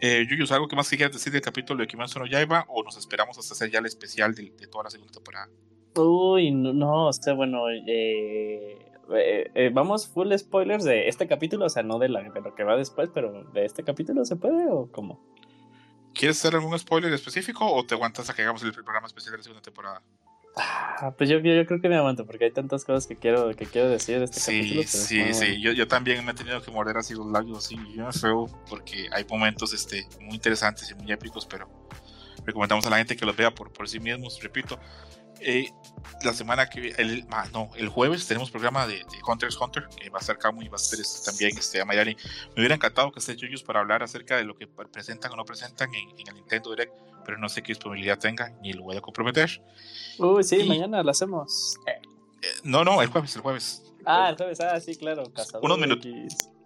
Eh, 0.00 0.26
Yuyus, 0.28 0.52
¿algo 0.52 0.68
que 0.68 0.76
más 0.76 0.90
quieras 0.90 1.14
decir 1.14 1.32
del 1.32 1.40
capítulo 1.40 1.80
de 1.80 1.86
Kimetsu 1.86 2.18
no 2.18 2.26
Yaiba 2.26 2.66
o 2.68 2.82
nos 2.82 2.98
esperamos 2.98 3.38
hasta 3.38 3.54
hacer 3.54 3.70
ya 3.70 3.78
el 3.78 3.86
especial 3.86 4.34
de, 4.34 4.50
de 4.50 4.66
toda 4.66 4.84
la 4.84 4.90
segunda 4.90 5.14
temporada? 5.14 5.48
Uy, 5.96 6.50
no, 6.50 6.74
no 6.74 7.06
o 7.06 7.12
sea, 7.14 7.32
bueno, 7.32 7.70
eh, 7.70 8.93
eh, 9.14 9.50
eh, 9.54 9.70
vamos 9.72 10.08
full 10.08 10.32
spoilers 10.36 10.84
de 10.84 11.08
este 11.08 11.26
capítulo, 11.26 11.66
o 11.66 11.68
sea, 11.68 11.82
no 11.82 11.98
de, 11.98 12.08
la, 12.08 12.22
de 12.22 12.40
lo 12.40 12.54
que 12.54 12.64
va 12.64 12.76
después, 12.76 13.10
pero 13.12 13.44
de 13.52 13.64
este 13.64 13.84
capítulo 13.84 14.24
se 14.24 14.36
puede 14.36 14.66
o 14.70 14.90
cómo? 14.90 15.20
¿Quieres 16.14 16.38
hacer 16.38 16.54
algún 16.54 16.78
spoiler 16.78 17.12
específico 17.12 17.66
o 17.66 17.84
te 17.84 17.94
aguantas 17.94 18.30
a 18.30 18.34
que 18.34 18.42
hagamos 18.42 18.62
el 18.62 18.72
programa 18.72 19.06
especial 19.06 19.32
de 19.32 19.38
la 19.38 19.42
segunda 19.42 19.62
temporada? 19.62 20.02
Ah, 20.56 21.12
pues 21.18 21.28
yo, 21.28 21.38
yo, 21.40 21.66
creo 21.66 21.80
que 21.80 21.88
me 21.88 21.96
aguanto 21.96 22.24
porque 22.24 22.44
hay 22.44 22.52
tantas 22.52 22.84
cosas 22.84 23.08
que 23.08 23.16
quiero, 23.16 23.50
que 23.56 23.66
quiero 23.66 23.88
decir 23.88 24.18
de 24.18 24.26
este 24.26 24.38
sí, 24.38 24.58
capítulo. 24.58 24.82
Sí, 24.84 25.24
sí, 25.24 25.34
sí. 25.34 25.60
Yo, 25.60 25.72
yo, 25.72 25.88
también 25.88 26.24
me 26.24 26.30
he 26.30 26.34
tenido 26.34 26.62
que 26.62 26.70
morder 26.70 26.96
así 26.96 27.14
los 27.14 27.26
labios 27.26 27.58
así 27.58 27.76
yo 27.92 28.12
feo 28.12 28.46
porque 28.68 29.08
hay 29.10 29.24
momentos 29.24 29.72
este, 29.72 30.06
muy 30.20 30.36
interesantes 30.36 30.88
y 30.90 30.94
muy 30.94 31.10
épicos, 31.10 31.44
pero 31.44 31.68
recomendamos 32.46 32.86
a 32.86 32.90
la 32.90 32.98
gente 32.98 33.16
que 33.16 33.26
los 33.26 33.36
vea 33.36 33.52
por, 33.52 33.72
por 33.72 33.88
sí 33.88 33.98
mismos. 33.98 34.40
Repito, 34.40 34.78
eh, 35.40 35.70
la 36.22 36.32
semana 36.32 36.68
que 36.68 36.88
el, 36.96 37.26
ah, 37.30 37.46
no, 37.52 37.70
el 37.76 37.88
jueves 37.88 38.26
tenemos 38.26 38.50
programa 38.50 38.86
de, 38.86 38.96
de 38.96 39.18
Hunter 39.26 39.48
x 39.48 39.60
Hunter, 39.60 39.88
que 39.96 40.10
va 40.10 40.18
a 40.18 40.20
estar 40.20 40.38
Camu 40.38 40.62
y 40.62 40.68
va 40.68 40.76
a 40.76 40.80
estar 40.82 40.98
este, 40.98 41.30
también 41.30 41.56
este, 41.56 41.80
a 41.80 41.84
Mayari. 41.84 42.16
Me 42.54 42.62
hubiera 42.62 42.74
encantado 42.74 43.12
que 43.12 43.20
esté 43.20 43.36
Chuyus 43.36 43.62
para 43.62 43.80
hablar 43.80 44.02
acerca 44.02 44.36
de 44.36 44.44
lo 44.44 44.56
que 44.56 44.66
presentan 44.66 45.32
o 45.32 45.36
no 45.36 45.44
presentan 45.44 45.94
en, 45.94 46.18
en 46.18 46.28
el 46.28 46.34
Nintendo 46.34 46.70
Direct, 46.70 46.92
pero 47.24 47.38
no 47.38 47.48
sé 47.48 47.62
qué 47.62 47.68
disponibilidad 47.68 48.18
tenga, 48.18 48.50
ni 48.62 48.72
lo 48.72 48.84
voy 48.84 48.96
a 48.96 49.00
comprometer. 49.00 49.62
Uy, 50.18 50.44
sí, 50.44 50.56
y, 50.56 50.68
mañana 50.68 51.02
lo 51.02 51.10
hacemos. 51.10 51.76
Eh, 51.86 52.00
no, 52.62 52.84
no, 52.84 53.02
el 53.02 53.08
jueves, 53.08 53.34
el 53.36 53.42
jueves. 53.42 53.92
Ah, 54.04 54.30
el 54.30 54.36
jueves, 54.36 54.60
ah, 54.60 54.78
sí, 54.80 54.94
claro. 54.96 55.24
Cazador 55.32 55.64
unos, 55.64 55.78
minut 55.78 56.04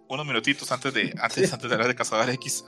unos 0.09 0.25
minutitos 0.25 0.71
antes 0.71 0.93
de, 0.93 1.13
antes, 1.21 1.53
antes 1.53 1.69
de 1.69 1.75
hablar 1.75 1.87
de 1.87 1.95
Cazador 1.95 2.29
X. 2.31 2.63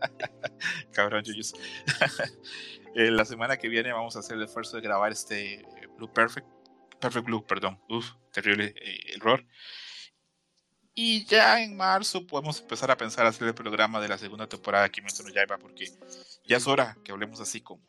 Cabrón, 0.92 1.24
Chuyus. 1.24 1.54
eh, 2.94 3.10
la 3.10 3.24
semana 3.24 3.56
que 3.56 3.68
viene 3.68 3.92
vamos 3.92 4.16
a 4.16 4.20
hacer 4.20 4.36
el 4.36 4.44
esfuerzo 4.44 4.76
de 4.76 4.82
grabar 4.82 5.12
este 5.12 5.64
Blue 5.96 6.12
Perfect. 6.12 6.46
Perfect 7.00 7.26
Blue, 7.26 7.44
perdón. 7.46 7.80
Uf, 7.88 8.12
terrible 8.32 8.74
eh, 8.76 9.14
error. 9.14 9.44
Y 10.94 11.24
ya 11.24 11.62
en 11.62 11.76
marzo 11.76 12.26
podemos 12.26 12.60
empezar 12.60 12.90
a 12.90 12.96
pensar 12.96 13.24
hacer 13.24 13.48
el 13.48 13.54
programa 13.54 14.00
de 14.00 14.08
la 14.08 14.18
segunda 14.18 14.46
temporada 14.46 14.84
de 14.84 14.90
Kimetsu 14.90 15.22
no 15.22 15.30
Yaiba 15.30 15.56
porque 15.56 15.86
ya 16.44 16.56
es 16.56 16.66
hora 16.66 16.96
que 17.04 17.12
hablemos 17.12 17.40
así 17.40 17.60
con, 17.60 17.80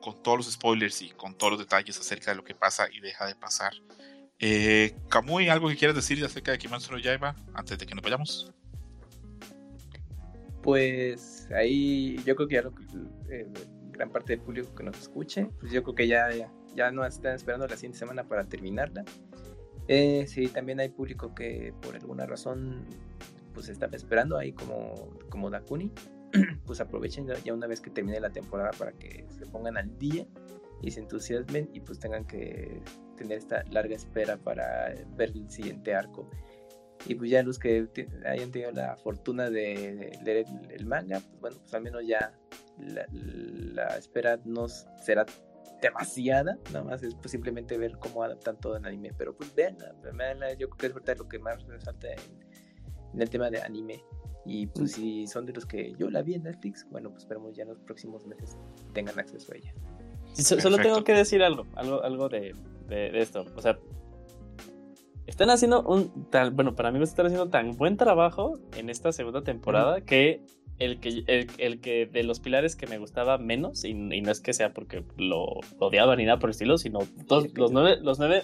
con 0.00 0.22
todos 0.22 0.38
los 0.38 0.52
spoilers 0.52 1.02
y 1.02 1.10
con 1.10 1.36
todos 1.36 1.54
los 1.54 1.60
detalles 1.60 1.98
acerca 1.98 2.30
de 2.30 2.36
lo 2.36 2.44
que 2.44 2.54
pasa 2.54 2.86
y 2.90 3.00
deja 3.00 3.26
de 3.26 3.34
pasar. 3.34 3.72
Eh, 4.38 4.94
Kamui, 5.08 5.48
¿algo 5.48 5.68
que 5.68 5.76
quieras 5.76 5.96
decir 5.96 6.24
acerca 6.24 6.52
de 6.52 6.58
Kimetsu 6.58 6.92
no 6.92 6.98
Yaiba 6.98 7.34
antes 7.52 7.78
de 7.78 7.84
que 7.84 7.94
nos 7.94 8.04
vayamos? 8.04 8.52
Pues 10.62 11.48
ahí 11.54 12.16
yo 12.24 12.34
creo 12.36 12.48
que 12.48 12.54
ya 12.54 12.62
lo, 12.62 12.72
eh, 13.28 13.46
gran 13.94 14.10
parte 14.10 14.34
del 14.34 14.40
público 14.40 14.74
que 14.74 14.82
nos 14.82 14.98
escuche, 14.98 15.48
pues 15.60 15.72
yo 15.72 15.82
creo 15.82 15.94
que 15.94 16.06
ya, 16.06 16.30
ya, 16.32 16.52
ya 16.74 16.90
nos 16.90 17.06
están 17.08 17.34
esperando 17.34 17.66
la 17.66 17.76
siguiente 17.76 17.98
semana 17.98 18.24
para 18.24 18.44
terminarla. 18.44 19.04
Eh, 19.88 20.26
sí, 20.26 20.48
también 20.48 20.80
hay 20.80 20.88
público 20.88 21.34
que 21.34 21.74
por 21.80 21.94
alguna 21.94 22.26
razón 22.26 22.84
pues 23.52 23.68
está 23.68 23.86
esperando 23.92 24.36
ahí 24.36 24.52
como, 24.52 25.10
como 25.28 25.50
Dakuni. 25.50 25.92
pues 26.66 26.80
aprovechen 26.80 27.28
ya 27.44 27.54
una 27.54 27.68
vez 27.68 27.80
que 27.80 27.90
termine 27.90 28.18
la 28.20 28.30
temporada 28.30 28.70
para 28.76 28.92
que 28.92 29.24
se 29.30 29.46
pongan 29.46 29.76
al 29.76 29.96
día 29.98 30.26
y 30.82 30.90
se 30.90 31.00
entusiasmen 31.00 31.70
y 31.72 31.80
pues 31.80 31.98
tengan 32.00 32.26
que 32.26 32.82
tener 33.16 33.38
esta 33.38 33.62
larga 33.70 33.94
espera 33.94 34.36
para 34.36 34.92
ver 35.16 35.30
el 35.30 35.48
siguiente 35.48 35.94
arco. 35.94 36.28
Y 37.06 37.14
pues 37.14 37.30
ya 37.30 37.42
los 37.42 37.58
que 37.58 37.88
hayan 38.24 38.50
tenido 38.50 38.72
la 38.72 38.96
fortuna 38.96 39.50
de 39.50 40.18
leer 40.24 40.46
el, 40.46 40.70
el 40.70 40.86
manga, 40.86 41.20
pues 41.20 41.40
bueno, 41.40 41.56
pues 41.60 41.74
al 41.74 41.82
menos 41.82 42.06
ya 42.06 42.32
la, 42.78 43.06
la 43.10 43.96
espera 43.98 44.40
no 44.44 44.68
será 44.68 45.26
demasiada, 45.84 46.58
nada 46.72 46.84
más 46.84 47.02
es 47.02 47.14
pues, 47.14 47.30
simplemente 47.30 47.76
ver 47.76 47.98
cómo 47.98 48.22
adaptan 48.22 48.58
todo 48.58 48.76
en 48.76 48.86
anime, 48.86 49.12
pero 49.16 49.36
pues 49.36 49.54
veanla, 49.54 49.94
veanla 50.14 50.54
yo 50.54 50.70
creo 50.70 50.78
que 50.78 50.86
es 50.86 50.94
verdad 50.94 51.16
lo 51.18 51.28
que 51.28 51.38
más 51.38 51.62
resalta 51.66 52.10
en, 52.12 52.20
en, 53.12 53.20
el 53.20 53.30
tema 53.30 53.50
de 53.50 53.60
anime. 53.60 54.02
Y 54.46 54.66
pues 54.66 54.92
si 54.92 55.26
son 55.26 55.46
de 55.46 55.54
los 55.54 55.64
que 55.64 55.94
yo 55.94 56.10
la 56.10 56.22
vi 56.22 56.34
en 56.34 56.42
Netflix, 56.42 56.86
bueno, 56.90 57.10
pues 57.10 57.22
esperemos 57.22 57.54
ya 57.56 57.62
en 57.62 57.70
los 57.70 57.80
próximos 57.80 58.26
meses 58.26 58.58
tengan 58.92 59.18
acceso 59.18 59.52
a 59.52 59.56
ella. 59.56 59.74
Sí, 60.34 60.42
so, 60.42 60.60
solo 60.60 60.76
tengo 60.78 61.02
que 61.02 61.14
decir 61.14 61.42
algo, 61.42 61.66
algo, 61.74 62.02
algo 62.02 62.28
de, 62.28 62.54
de, 62.88 63.10
de, 63.10 63.20
esto. 63.20 63.46
O 63.56 63.62
sea, 63.62 63.78
están 65.26 65.50
haciendo 65.50 65.82
un 65.82 66.28
tan, 66.30 66.54
bueno, 66.54 66.74
para 66.74 66.90
mí 66.90 67.02
están 67.02 67.26
haciendo 67.26 67.48
tan 67.48 67.76
buen 67.76 67.96
trabajo 67.96 68.58
en 68.76 68.90
esta 68.90 69.12
segunda 69.12 69.42
temporada 69.42 70.00
que 70.02 70.42
el 70.78 70.98
que, 70.98 71.24
el, 71.26 71.46
el, 71.58 71.80
que 71.80 72.06
de 72.06 72.24
los 72.24 72.40
pilares 72.40 72.74
que 72.76 72.86
me 72.86 72.98
gustaba 72.98 73.38
menos, 73.38 73.84
y, 73.84 73.90
y, 73.90 74.20
no 74.20 74.32
es 74.32 74.40
que 74.40 74.52
sea 74.52 74.72
porque 74.72 75.04
lo 75.16 75.60
odiaba 75.78 76.16
ni 76.16 76.24
nada 76.24 76.38
por 76.38 76.50
el 76.50 76.52
estilo, 76.52 76.78
sino 76.78 76.98
todos, 77.28 77.56
los, 77.56 77.70
nueve, 77.70 77.98
los 78.02 78.18
nueve 78.18 78.42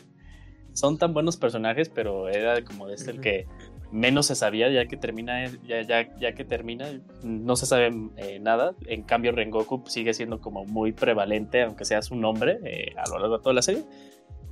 son 0.73 0.99
tan 0.99 1.13
buenos 1.13 1.37
personajes, 1.37 1.89
pero 1.89 2.29
era 2.29 2.63
como 2.65 2.87
de 2.87 2.95
este 2.95 3.11
el 3.11 3.21
que 3.21 3.47
menos 3.91 4.27
se 4.27 4.37
sabía, 4.37 4.71
ya 4.71 4.87
que 4.87 4.97
termina, 4.97 5.47
ya, 5.67 5.83
ya, 5.83 6.17
ya 6.17 6.33
que 6.35 6.45
termina, 6.45 6.87
no 7.25 7.57
se 7.57 7.67
sabe 7.67 7.93
eh, 8.17 8.39
nada. 8.41 8.75
En 8.87 9.03
cambio, 9.03 9.33
Rengoku 9.33 9.83
sigue 9.87 10.15
siendo 10.15 10.41
como 10.41 10.65
muy 10.65 10.93
prevalente, 10.93 11.63
aunque 11.63 11.85
sea 11.85 12.03
su 12.03 12.15
nombre, 12.15 12.61
eh, 12.65 12.95
a 12.97 13.09
lo 13.09 13.19
largo 13.19 13.39
de 13.39 13.43
toda 13.43 13.55
la 13.55 13.63
serie. 13.63 13.83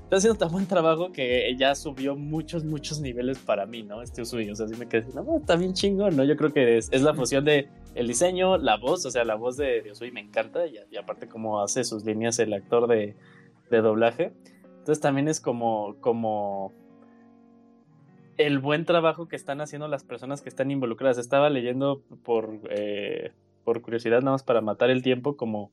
Está 0.09 0.16
haciendo 0.16 0.39
tan 0.39 0.51
buen 0.51 0.64
trabajo 0.64 1.12
que 1.12 1.55
ya 1.59 1.74
subió 1.74 2.16
muchos, 2.16 2.64
muchos 2.64 2.98
niveles 2.98 3.39
para 3.40 3.66
mí, 3.66 3.82
¿no? 3.82 4.01
Este 4.01 4.22
Usui, 4.22 4.51
o 4.51 4.55
sea, 4.55 4.66
sí 4.66 4.74
me 4.74 4.89
quedé, 4.89 5.05
no, 5.14 5.36
está 5.36 5.55
bien 5.55 5.74
chingón, 5.74 6.16
¿no? 6.16 6.24
Yo 6.24 6.35
creo 6.35 6.51
que 6.51 6.78
es, 6.78 6.89
es 6.93 7.02
la 7.02 7.12
fusión 7.12 7.44
de 7.44 7.68
el 7.94 8.06
diseño, 8.06 8.56
la 8.56 8.78
voz, 8.78 9.05
o 9.05 9.10
sea, 9.10 9.26
la 9.26 9.35
voz 9.35 9.59
de, 9.59 9.82
de 9.82 9.93
Usui 9.93 10.10
me 10.10 10.20
encanta 10.20 10.66
y, 10.66 10.78
y 10.90 10.97
aparte 10.97 11.28
cómo 11.28 11.60
hace 11.60 11.85
sus 11.85 12.06
líneas 12.06 12.39
el 12.39 12.55
actor 12.55 12.86
de, 12.86 13.16
de 13.70 13.80
doblaje. 13.82 14.32
Entonces 14.78 15.01
también 15.02 15.28
es 15.28 15.40
como, 15.40 15.97
como 16.01 16.72
el 18.39 18.60
buen 18.60 18.86
trabajo 18.86 19.28
que 19.28 19.36
están 19.36 19.60
haciendo 19.60 19.89
las 19.89 20.05
personas 20.05 20.40
que 20.40 20.48
están 20.48 20.70
involucradas. 20.70 21.18
Estaba 21.18 21.51
leyendo 21.51 22.02
por, 22.24 22.60
eh, 22.70 23.32
por 23.62 23.82
curiosidad, 23.82 24.20
nada 24.20 24.32
más 24.32 24.43
para 24.43 24.62
matar 24.62 24.89
el 24.89 25.02
tiempo, 25.02 25.36
como 25.36 25.70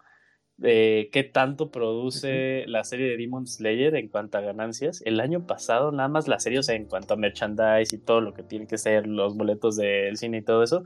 de 0.58 1.10
qué 1.12 1.24
tanto 1.24 1.70
produce 1.70 2.66
la 2.68 2.84
serie 2.84 3.10
de 3.10 3.18
Demon 3.18 3.46
Slayer 3.46 3.96
en 3.96 4.08
cuanto 4.08 4.38
a 4.38 4.42
ganancias. 4.42 5.02
El 5.06 5.20
año 5.20 5.46
pasado, 5.46 5.92
nada 5.92 6.08
más 6.08 6.28
la 6.28 6.40
serie, 6.40 6.60
o 6.60 6.64
sea, 6.64 6.76
en 6.76 6.86
cuanto 6.86 7.14
a 7.14 7.18
merchandise 7.18 7.96
y 7.96 8.00
todo 8.00 8.22
lo 8.22 8.34
que 8.34 8.44
tiene 8.44 8.68
que 8.68 8.78
ser 8.78 9.08
los 9.08 9.36
boletos 9.36 9.76
del 9.76 10.18
cine 10.18 10.38
y 10.38 10.42
todo 10.42 10.64
eso, 10.64 10.84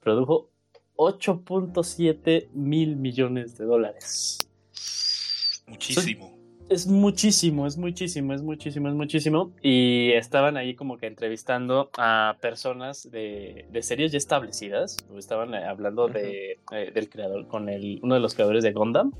produjo 0.00 0.50
8.7 0.96 2.48
mil 2.52 2.96
millones 2.96 3.58
de 3.58 3.64
dólares. 3.64 4.38
Muchísimo. 5.66 6.39
Es 6.70 6.86
muchísimo, 6.86 7.66
es 7.66 7.76
muchísimo, 7.76 8.32
es 8.32 8.42
muchísimo, 8.42 8.88
es 8.88 8.94
muchísimo. 8.94 9.52
Y 9.60 10.12
estaban 10.12 10.56
ahí 10.56 10.76
como 10.76 10.98
que 10.98 11.08
entrevistando 11.08 11.90
a 11.98 12.36
personas 12.40 13.10
de, 13.10 13.66
de 13.72 13.82
series 13.82 14.12
ya 14.12 14.18
establecidas. 14.18 14.96
Estaban 15.18 15.52
eh, 15.52 15.64
hablando 15.64 16.06
de, 16.06 16.60
eh, 16.70 16.92
del 16.94 17.08
creador, 17.08 17.48
con 17.48 17.68
el, 17.68 17.98
uno 18.04 18.14
de 18.14 18.20
los 18.20 18.34
creadores 18.34 18.62
de 18.62 18.72
Gundam, 18.72 19.10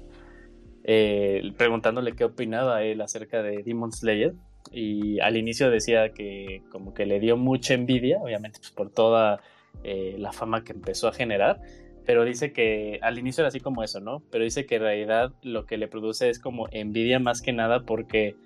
eh, 0.85 1.43
preguntándole 1.57 2.13
qué 2.13 2.23
opinaba 2.23 2.85
él 2.85 3.01
acerca 3.01 3.43
de 3.43 3.65
Demon 3.65 3.91
Slayer. 3.91 4.33
Y 4.71 5.19
al 5.19 5.37
inicio 5.37 5.71
decía 5.71 6.13
que 6.13 6.63
como 6.71 6.95
que 6.95 7.05
le 7.05 7.19
dio 7.19 7.37
mucha 7.37 7.75
envidia, 7.75 8.19
obviamente 8.21 8.61
pues, 8.61 8.71
por 8.71 8.91
toda 8.91 9.41
eh, 9.83 10.15
la 10.19 10.31
fama 10.31 10.63
que 10.63 10.73
empezó 10.73 11.09
a 11.09 11.13
generar 11.13 11.61
pero 12.07 12.25
dice 12.25 12.53
que 12.53 12.99
al 13.03 13.19
inicio 13.19 13.43
era 13.43 13.49
así 13.49 13.61
como 13.61 13.83
eso, 13.83 14.01
¿no? 14.01 14.23
Pero 14.31 14.45
dice 14.45 14.67
que 14.67 14.77
en 14.77 14.83
realidad 14.83 15.33
lo 15.43 15.67
que 15.67 15.77
le 15.77 15.89
produce 15.89 16.31
es 16.31 16.39
como 16.39 16.69
envidia 16.71 17.19
más 17.19 17.43
que 17.43 17.53
nada 17.53 17.85
porque 17.85 18.37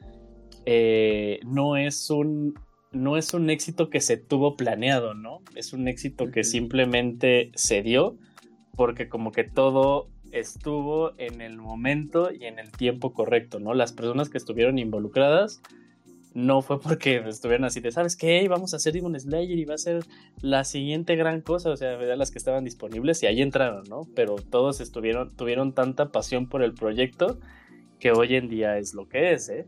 eh, 0.66 1.40
no 1.44 1.76
es 1.76 2.10
un 2.10 2.54
no 2.92 3.16
es 3.16 3.34
un 3.34 3.50
éxito 3.50 3.90
que 3.90 4.00
se 4.00 4.16
tuvo 4.16 4.56
planeado, 4.56 5.14
¿no? 5.14 5.40
Es 5.56 5.72
un 5.72 5.88
éxito 5.88 6.30
que 6.30 6.44
simplemente 6.44 7.50
se 7.54 7.82
dio 7.82 8.16
porque 8.76 9.08
como 9.08 9.32
que 9.32 9.44
todo 9.44 10.08
estuvo 10.30 11.12
en 11.18 11.40
el 11.40 11.56
momento 11.56 12.30
y 12.32 12.44
en 12.44 12.58
el 12.58 12.70
tiempo 12.70 13.12
correcto, 13.12 13.58
¿no? 13.58 13.74
Las 13.74 13.92
personas 13.92 14.28
que 14.28 14.38
estuvieron 14.38 14.78
involucradas 14.78 15.60
no 16.34 16.62
fue 16.62 16.80
porque 16.80 17.16
estuvieran 17.28 17.64
así 17.64 17.80
de, 17.80 17.92
¿sabes 17.92 18.16
qué? 18.16 18.46
Vamos 18.48 18.74
a 18.74 18.76
hacer 18.76 18.92
Demon 18.92 19.18
Slayer 19.18 19.56
y 19.58 19.64
va 19.64 19.74
a 19.74 19.78
ser 19.78 20.04
la 20.42 20.64
siguiente 20.64 21.14
gran 21.14 21.40
cosa, 21.40 21.70
o 21.70 21.76
sea, 21.76 21.96
las 21.96 22.30
que 22.30 22.38
estaban 22.38 22.64
disponibles 22.64 23.22
y 23.22 23.26
ahí 23.26 23.40
entraron, 23.40 23.84
¿no? 23.88 24.02
Pero 24.16 24.36
todos 24.36 24.80
estuvieron, 24.80 25.34
tuvieron 25.36 25.72
tanta 25.72 26.10
pasión 26.10 26.48
por 26.48 26.62
el 26.62 26.74
proyecto 26.74 27.38
que 28.00 28.10
hoy 28.10 28.34
en 28.34 28.48
día 28.48 28.76
es 28.78 28.94
lo 28.94 29.08
que 29.08 29.32
es, 29.32 29.48
¿eh? 29.48 29.66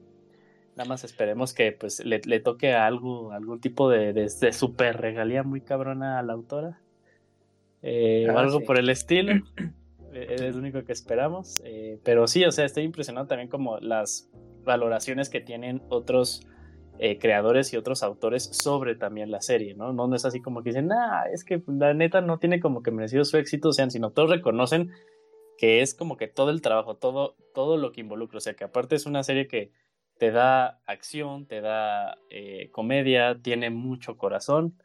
Nada 0.77 0.89
más 0.89 1.05
esperemos 1.05 1.55
que 1.55 1.73
pues 1.73 2.05
le, 2.05 2.21
le 2.25 2.41
toque 2.41 2.75
algo, 2.75 3.33
algún 3.33 3.61
tipo 3.61 3.89
de, 3.89 4.13
de, 4.13 4.29
de, 4.29 4.53
super 4.53 5.01
regalía 5.01 5.43
muy 5.43 5.63
cabrona 5.63 6.19
a 6.19 6.23
la 6.23 6.35
autora. 6.35 6.81
Eh, 7.81 8.27
Ah, 8.29 8.35
o 8.35 8.39
algo 8.39 8.59
sí. 8.59 8.67
por 8.67 8.79
el 8.79 8.91
estilo. 8.91 9.33
Eh, 10.13 10.47
es 10.47 10.55
lo 10.55 10.61
único 10.61 10.83
que 10.83 10.93
esperamos. 10.93 11.61
Eh, 11.67 11.99
pero 12.03 12.27
sí, 12.27 12.43
o 12.47 12.51
sea, 12.51 12.65
estoy 12.65 12.85
impresionado 12.85 13.27
también 13.27 13.51
como 13.51 13.77
las 13.81 14.31
valoraciones 14.65 15.29
que 15.29 15.43
tienen 15.43 15.83
otros 15.91 16.47
eh, 16.99 17.19
creadores 17.19 17.73
y 17.73 17.77
otros 17.77 18.03
autores 18.03 18.45
sobre 18.45 18.95
también 18.95 19.31
la 19.31 19.41
serie, 19.43 19.75
¿no? 19.75 19.93
No, 19.93 20.15
es 20.15 20.25
así 20.25 20.41
como 20.41 20.63
que 20.63 20.71
dicen, 20.71 20.89
nah, 20.89 21.25
es 21.33 21.45
que 21.45 21.63
la 21.67 21.95
neta 21.95 22.21
no 22.21 22.39
tiene 22.39 22.61
como 22.61 22.83
que 22.83 22.91
merecido 22.91 23.25
su 23.25 23.37
éxito, 23.37 23.69
o 23.69 23.73
sea, 23.73 23.89
sino 23.91 24.11
todos 24.11 24.31
reconocen 24.31 24.93
que 25.59 25.81
es 25.81 25.95
como 25.95 26.17
que 26.17 26.29
todo 26.29 26.51
el 26.51 26.63
trabajo, 26.63 26.97
todo, 26.97 27.37
todo 27.55 27.77
lo 27.77 27.93
que 27.93 28.01
involucra, 28.01 28.39
o 28.39 28.41
sea, 28.41 28.55
que 28.55 28.65
aparte 28.65 28.95
es 28.95 29.07
una 29.07 29.23
serie 29.23 29.47
que 29.47 29.73
te 30.19 30.31
da 30.31 30.81
acción, 30.87 31.47
te 31.47 31.61
da 31.61 32.17
eh, 32.31 32.71
comedia, 32.73 33.39
tiene 33.43 33.71
mucho 33.71 34.17
corazón 34.17 34.81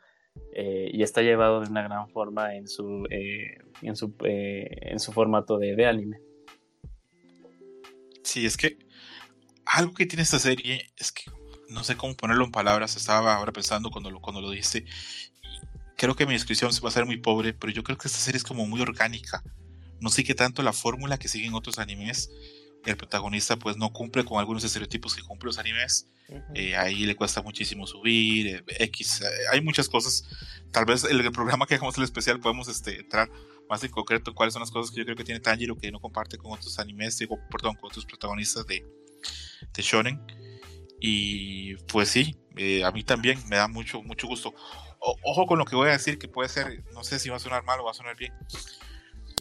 eh, 0.54 0.90
y 0.94 1.04
está 1.04 1.22
llevado 1.22 1.62
de 1.62 1.70
una 1.70 1.84
gran 1.84 2.10
forma 2.10 2.56
en 2.56 2.68
su, 2.68 3.08
en 3.10 3.96
su, 3.96 4.14
en 4.22 5.00
su 5.00 5.12
formato 5.12 5.58
de, 5.58 5.76
de 5.76 5.86
anime. 5.86 6.20
Sí, 8.24 8.46
es 8.46 8.58
que 8.58 8.78
algo 9.66 9.94
que 9.94 10.06
tiene 10.06 10.24
esta 10.24 10.40
serie 10.40 10.82
es 10.98 11.12
que 11.12 11.24
no 11.72 11.84
sé 11.84 11.96
cómo 11.96 12.16
ponerlo 12.16 12.46
en 12.46 12.52
palabras. 12.52 12.96
Estaba 12.96 13.36
ahora 13.36 13.52
pensando 13.52 13.90
cuando 13.90 14.12
lo, 14.12 14.22
cuando 14.22 14.42
lo 14.42 14.50
dijiste. 14.52 14.86
Creo 15.98 16.16
que 16.16 16.26
mi 16.26 16.34
descripción 16.34 16.72
va 16.84 16.90
a 16.90 16.92
ser 16.92 17.06
muy 17.06 17.18
pobre, 17.18 17.54
pero 17.54 17.72
yo 17.72 17.84
creo 17.84 17.98
que 17.98 18.08
esta 18.08 18.20
serie 18.20 18.38
es 18.38 18.44
como 18.44 18.66
muy 18.68 18.82
orgánica. 18.82 19.44
No 20.00 20.10
sigue 20.10 20.36
tanto 20.36 20.64
la 20.64 20.74
fórmula 20.74 21.18
que 21.18 21.28
siguen 21.28 21.54
otros 21.54 21.80
animes. 21.80 22.30
El 22.86 22.98
protagonista 22.98 23.58
pues 23.58 23.78
no 23.78 23.94
cumple 23.94 24.26
con 24.26 24.40
algunos 24.40 24.64
estereotipos 24.64 25.16
que 25.16 25.22
cumplen 25.22 25.48
los 25.48 25.60
animes. 25.60 26.08
Eh, 26.56 26.76
ahí 26.76 27.06
le 27.06 27.16
cuesta 27.16 27.42
muchísimo 27.42 27.86
subir, 27.86 28.48
eh, 28.48 28.64
X, 28.86 29.22
eh, 29.22 29.26
hay 29.52 29.62
muchas 29.62 29.90
cosas. 29.90 30.24
Tal 30.72 30.86
vez 30.86 31.04
el 31.04 31.30
programa 31.32 31.68
que 31.68 31.76
hagamos 31.76 31.98
el 31.98 32.06
especial 32.06 32.40
podemos 32.40 32.70
este, 32.70 33.02
entrar 33.02 33.30
más 33.70 33.84
en 33.84 33.92
concreto 33.92 34.32
en 34.32 34.36
cuáles 34.36 34.54
son 34.54 34.62
las 34.62 34.72
cosas 34.72 34.92
que 34.92 35.00
yo 35.00 35.04
creo 35.04 35.18
que 35.18 35.26
tiene 35.26 35.42
Tanjiro 35.42 35.78
que 35.78 35.92
no 35.92 36.00
comparte 36.00 36.38
con 36.38 36.54
otros 36.54 36.80
animes, 36.80 37.18
digo, 37.20 37.38
perdón, 37.52 37.76
con 37.76 37.90
otros 37.90 38.06
protagonistas 38.06 38.66
de, 38.66 38.86
de 39.74 39.84
Shonen. 39.84 40.22
Y 41.02 41.76
pues 41.88 42.10
sí, 42.10 42.38
eh, 42.56 42.84
a 42.86 42.92
mí 42.92 43.04
también 43.04 43.40
me 43.50 43.56
da 43.58 43.68
mucho, 43.68 44.02
mucho 44.04 44.28
gusto. 44.28 44.54
O- 45.00 45.18
ojo 45.24 45.48
con 45.48 45.58
lo 45.58 45.66
que 45.66 45.76
voy 45.76 45.90
a 45.90 45.94
decir, 45.94 46.20
que 46.20 46.28
puede 46.28 46.48
ser, 46.48 46.84
no 46.94 47.04
sé 47.04 47.18
si 47.18 47.30
va 47.30 47.38
a 47.38 47.40
sonar 47.40 47.64
mal 47.64 47.80
o 47.80 47.86
va 47.86 47.92
a 47.92 47.96
sonar 47.96 48.16
bien, 48.16 48.32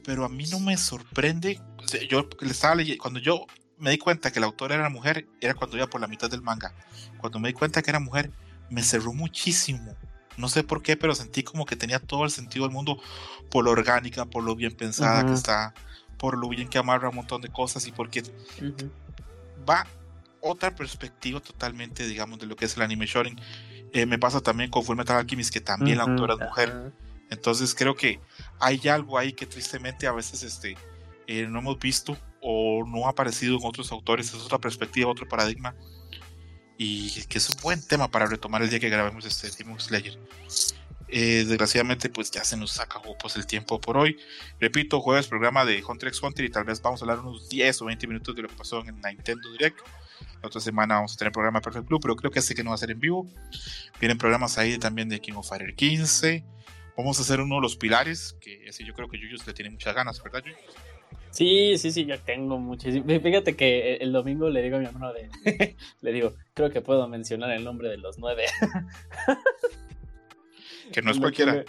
pero 0.05 0.25
a 0.25 0.29
mí 0.29 0.45
no 0.51 0.59
me 0.59 0.77
sorprende. 0.79 1.61
Yo 2.09 2.29
le 2.41 2.51
estaba 2.51 2.75
leyendo, 2.75 3.03
cuando 3.03 3.21
yo 3.21 3.45
me 3.77 3.91
di 3.91 3.99
cuenta 3.99 4.31
que 4.33 4.41
la 4.41 4.47
autora 4.47 4.75
era 4.75 4.89
mujer, 4.89 5.27
era 5.41 5.55
cuando 5.55 5.77
iba 5.77 5.87
por 5.87 6.01
la 6.01 6.07
mitad 6.07 6.31
del 6.31 6.41
manga. 6.43 6.75
Cuando 7.19 7.39
me 7.39 7.49
di 7.49 7.55
cuenta 7.55 7.83
que 7.83 7.91
era 7.91 8.01
mujer, 8.01 8.33
me 8.71 8.83
cerró 8.83 9.13
muchísimo. 9.13 9.95
No 10.39 10.49
sé 10.49 10.65
por 10.65 10.83
qué, 10.83 10.97
pero 10.97 11.15
sentí 11.15 11.43
como 11.43 11.67
que 11.67 11.77
tenía 11.77 11.99
todo 11.99 12.25
el 12.25 12.31
sentido 12.31 12.65
del 12.65 12.73
mundo 12.73 12.99
por 13.51 13.65
lo 13.65 13.71
orgánica, 13.73 14.25
por 14.25 14.43
lo 14.45 14.55
bien 14.57 14.75
pensada 14.75 15.21
que 15.23 15.27
Ujú. 15.33 15.35
está, 15.35 15.75
por 16.17 16.39
lo 16.39 16.49
bien 16.49 16.69
que 16.69 16.79
amarra 16.79 17.11
un 17.11 17.17
montón 17.17 17.43
de 17.43 17.49
cosas 17.51 17.87
y 17.87 17.93
porque 17.93 18.21
Ujú. 18.21 18.91
va 19.69 19.87
otra 20.41 20.75
perspectiva 20.75 21.41
totalmente, 21.41 22.07
digamos, 22.07 22.39
de 22.39 22.47
lo 22.47 22.57
que 22.57 22.67
es 22.67 22.77
el 22.77 22.83
anime 22.83 23.07
shonen. 23.07 23.39
Eh, 23.93 24.07
me 24.07 24.19
pasa 24.19 24.41
también 24.41 24.71
con 24.71 24.85
Fullmetal 24.85 25.19
Alchemist, 25.19 25.53
que 25.53 25.61
también 25.61 25.99
la 25.99 26.05
Ujú, 26.05 26.11
autora 26.11 26.35
es 26.35 26.41
mujer. 26.41 26.77
Entonces 27.31 27.75
creo 27.75 27.95
que 27.97 28.21
hay 28.59 28.89
algo 28.89 29.19
ahí 29.19 29.33
que 29.33 29.47
tristemente 29.47 30.07
a 30.07 30.13
veces 30.13 30.43
este, 30.43 30.81
eh, 31.27 31.47
no 31.49 31.61
hemos 31.61 31.79
visto 31.79 32.19
o 32.41 32.85
no 32.87 33.07
ha 33.07 33.11
aparecido 33.11 33.57
en 33.59 33.65
otros 33.65 33.93
autores. 33.93 34.29
Es 34.29 34.35
otra 34.35 34.59
perspectiva, 34.59 35.11
otro 35.11 35.29
paradigma. 35.29 35.77
Y 36.79 37.25
que 37.27 37.39
es 37.39 37.51
un 37.51 37.57
buen 37.63 37.87
tema 37.87 38.11
para 38.11 38.27
retomar 38.27 38.63
el 38.63 38.71
día 38.71 38.81
que 38.81 38.89
grabemos 38.89 39.25
este 39.27 39.51
Demon 39.51 39.79
Slayer. 39.81 40.19
Eh, 41.09 41.45
desgraciadamente, 41.47 42.09
pues 42.09 42.31
ya 42.31 42.45
se 42.45 42.57
nos 42.57 42.79
acabó 42.81 43.19
pues, 43.19 43.37
el 43.37 43.47
tiempo 43.47 43.81
por 43.81 43.99
hoy. 43.99 44.17
Repito, 44.61 45.01
jueves 45.01 45.27
programa 45.27 45.65
de 45.65 45.83
Hunter 45.85 46.09
x 46.09 46.23
Hunter 46.23 46.45
y 46.45 46.51
tal 46.51 46.65
vez 46.65 46.81
vamos 46.81 47.03
a 47.03 47.05
hablar 47.05 47.19
unos 47.21 47.49
10 47.49 47.83
o 47.83 47.87
20 47.87 48.07
minutos 48.07 48.37
de 48.37 48.43
lo 48.43 48.49
que 48.49 48.57
pasó 48.57 48.81
en 48.81 48.89
el 48.89 49.01
Nintendo 49.01 49.51
Direct. 49.53 49.79
La 50.43 50.49
otra 50.49 50.61
semana 50.61 50.97
vamos 50.97 51.15
a 51.15 51.17
tener 51.17 51.33
programa 51.33 51.61
Perfect 51.61 51.87
Blue, 51.87 52.01
pero 52.01 52.17
creo 52.17 52.31
que 52.31 52.39
este 52.39 52.55
que 52.55 52.65
no 52.65 52.71
va 52.71 52.75
a 52.75 52.79
ser 52.79 52.91
en 52.91 53.01
vivo. 53.01 53.27
Vienen 54.01 54.19
programas 54.19 54.59
ahí 54.59 54.79
también 54.79 55.09
de 55.09 55.21
King 55.21 55.35
of 55.35 55.49
Fire 55.49 55.75
15. 55.75 56.45
Vamos 56.97 57.19
a 57.19 57.23
hacer 57.23 57.41
uno 57.41 57.57
de 57.57 57.61
los 57.63 57.77
pilares, 57.77 58.37
que 58.41 58.67
ese 58.67 58.85
yo 58.85 58.95
creo 58.95 59.09
que 59.09 59.19
Yuyos 59.19 59.47
le 59.47 59.53
tiene 59.53 59.71
muchas 59.71 59.95
ganas, 59.95 60.23
¿verdad, 60.23 60.43
Yuyu? 60.45 60.57
Sí, 61.31 61.79
sí, 61.79 61.93
sí, 61.93 62.05
yo 62.05 62.19
tengo 62.21 62.59
muchísimo. 62.59 63.05
Fíjate 63.07 63.55
que 63.55 63.95
el 63.97 64.13
domingo 64.13 64.51
le 64.51 64.63
digo 64.63 64.77
a 64.77 64.81
mi 64.81 64.87
hermano 64.87 65.13
de. 65.13 65.31
le 66.01 66.13
digo, 66.13 66.35
creo 66.55 66.71
que 66.71 66.81
puedo 66.81 67.07
mencionar 67.09 67.51
el 67.53 67.65
nombre 67.65 67.89
de 67.89 67.99
los 67.99 68.19
nueve. 68.19 68.47
Que 70.93 71.03
no 71.03 71.13
es 71.13 71.19
cualquiera. 71.21 71.65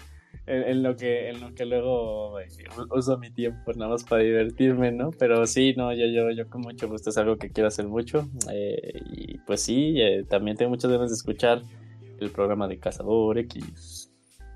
En, 0.51 0.63
en 0.63 0.83
lo 0.83 0.97
que, 0.97 1.29
en 1.29 1.39
lo 1.39 1.55
que 1.55 1.65
luego 1.65 2.37
eh, 2.41 2.49
uso 2.89 3.17
mi 3.17 3.31
tiempo 3.31 3.71
nada 3.73 3.91
más 3.91 4.03
para 4.03 4.21
divertirme, 4.21 4.91
¿no? 4.91 5.11
Pero 5.11 5.47
sí, 5.47 5.73
no, 5.77 5.93
yo, 5.93 6.07
yo, 6.07 6.29
yo 6.31 6.49
con 6.49 6.59
mucho 6.59 6.89
gusto 6.89 7.09
es 7.09 7.17
algo 7.17 7.37
que 7.37 7.51
quiero 7.51 7.69
hacer 7.69 7.87
mucho. 7.87 8.29
eh, 8.51 8.99
y 9.13 9.37
pues 9.37 9.63
sí, 9.63 9.95
eh, 10.01 10.25
también 10.29 10.57
tengo 10.57 10.71
muchas 10.71 10.91
ganas 10.91 11.09
de 11.09 11.15
escuchar 11.15 11.61
el 12.19 12.31
programa 12.31 12.67
de 12.67 12.79
Cazador 12.79 13.37
X. 13.37 14.11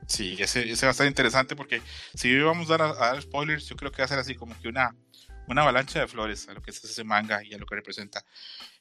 Sí, 0.05 0.35
ese, 0.37 0.69
ese 0.69 0.85
va 0.85 0.89
a 0.89 0.91
estar 0.91 1.07
interesante 1.07 1.55
porque 1.55 1.81
si 2.13 2.37
vamos 2.39 2.69
a 2.69 2.77
dar, 2.77 2.89
a 2.89 2.93
dar 3.13 3.21
spoilers, 3.21 3.65
yo 3.69 3.77
creo 3.77 3.91
que 3.91 4.01
va 4.01 4.05
a 4.05 4.09
ser 4.09 4.19
así 4.19 4.35
como 4.35 4.53
que 4.61 4.67
una, 4.67 4.93
una 5.47 5.61
avalancha 5.61 6.01
de 6.01 6.07
flores 6.07 6.49
a 6.49 6.53
lo 6.53 6.61
que 6.61 6.71
es 6.71 6.83
ese 6.83 7.05
manga 7.05 7.41
y 7.41 7.53
a 7.53 7.57
lo 7.57 7.65
que 7.65 7.75
representa. 7.75 8.21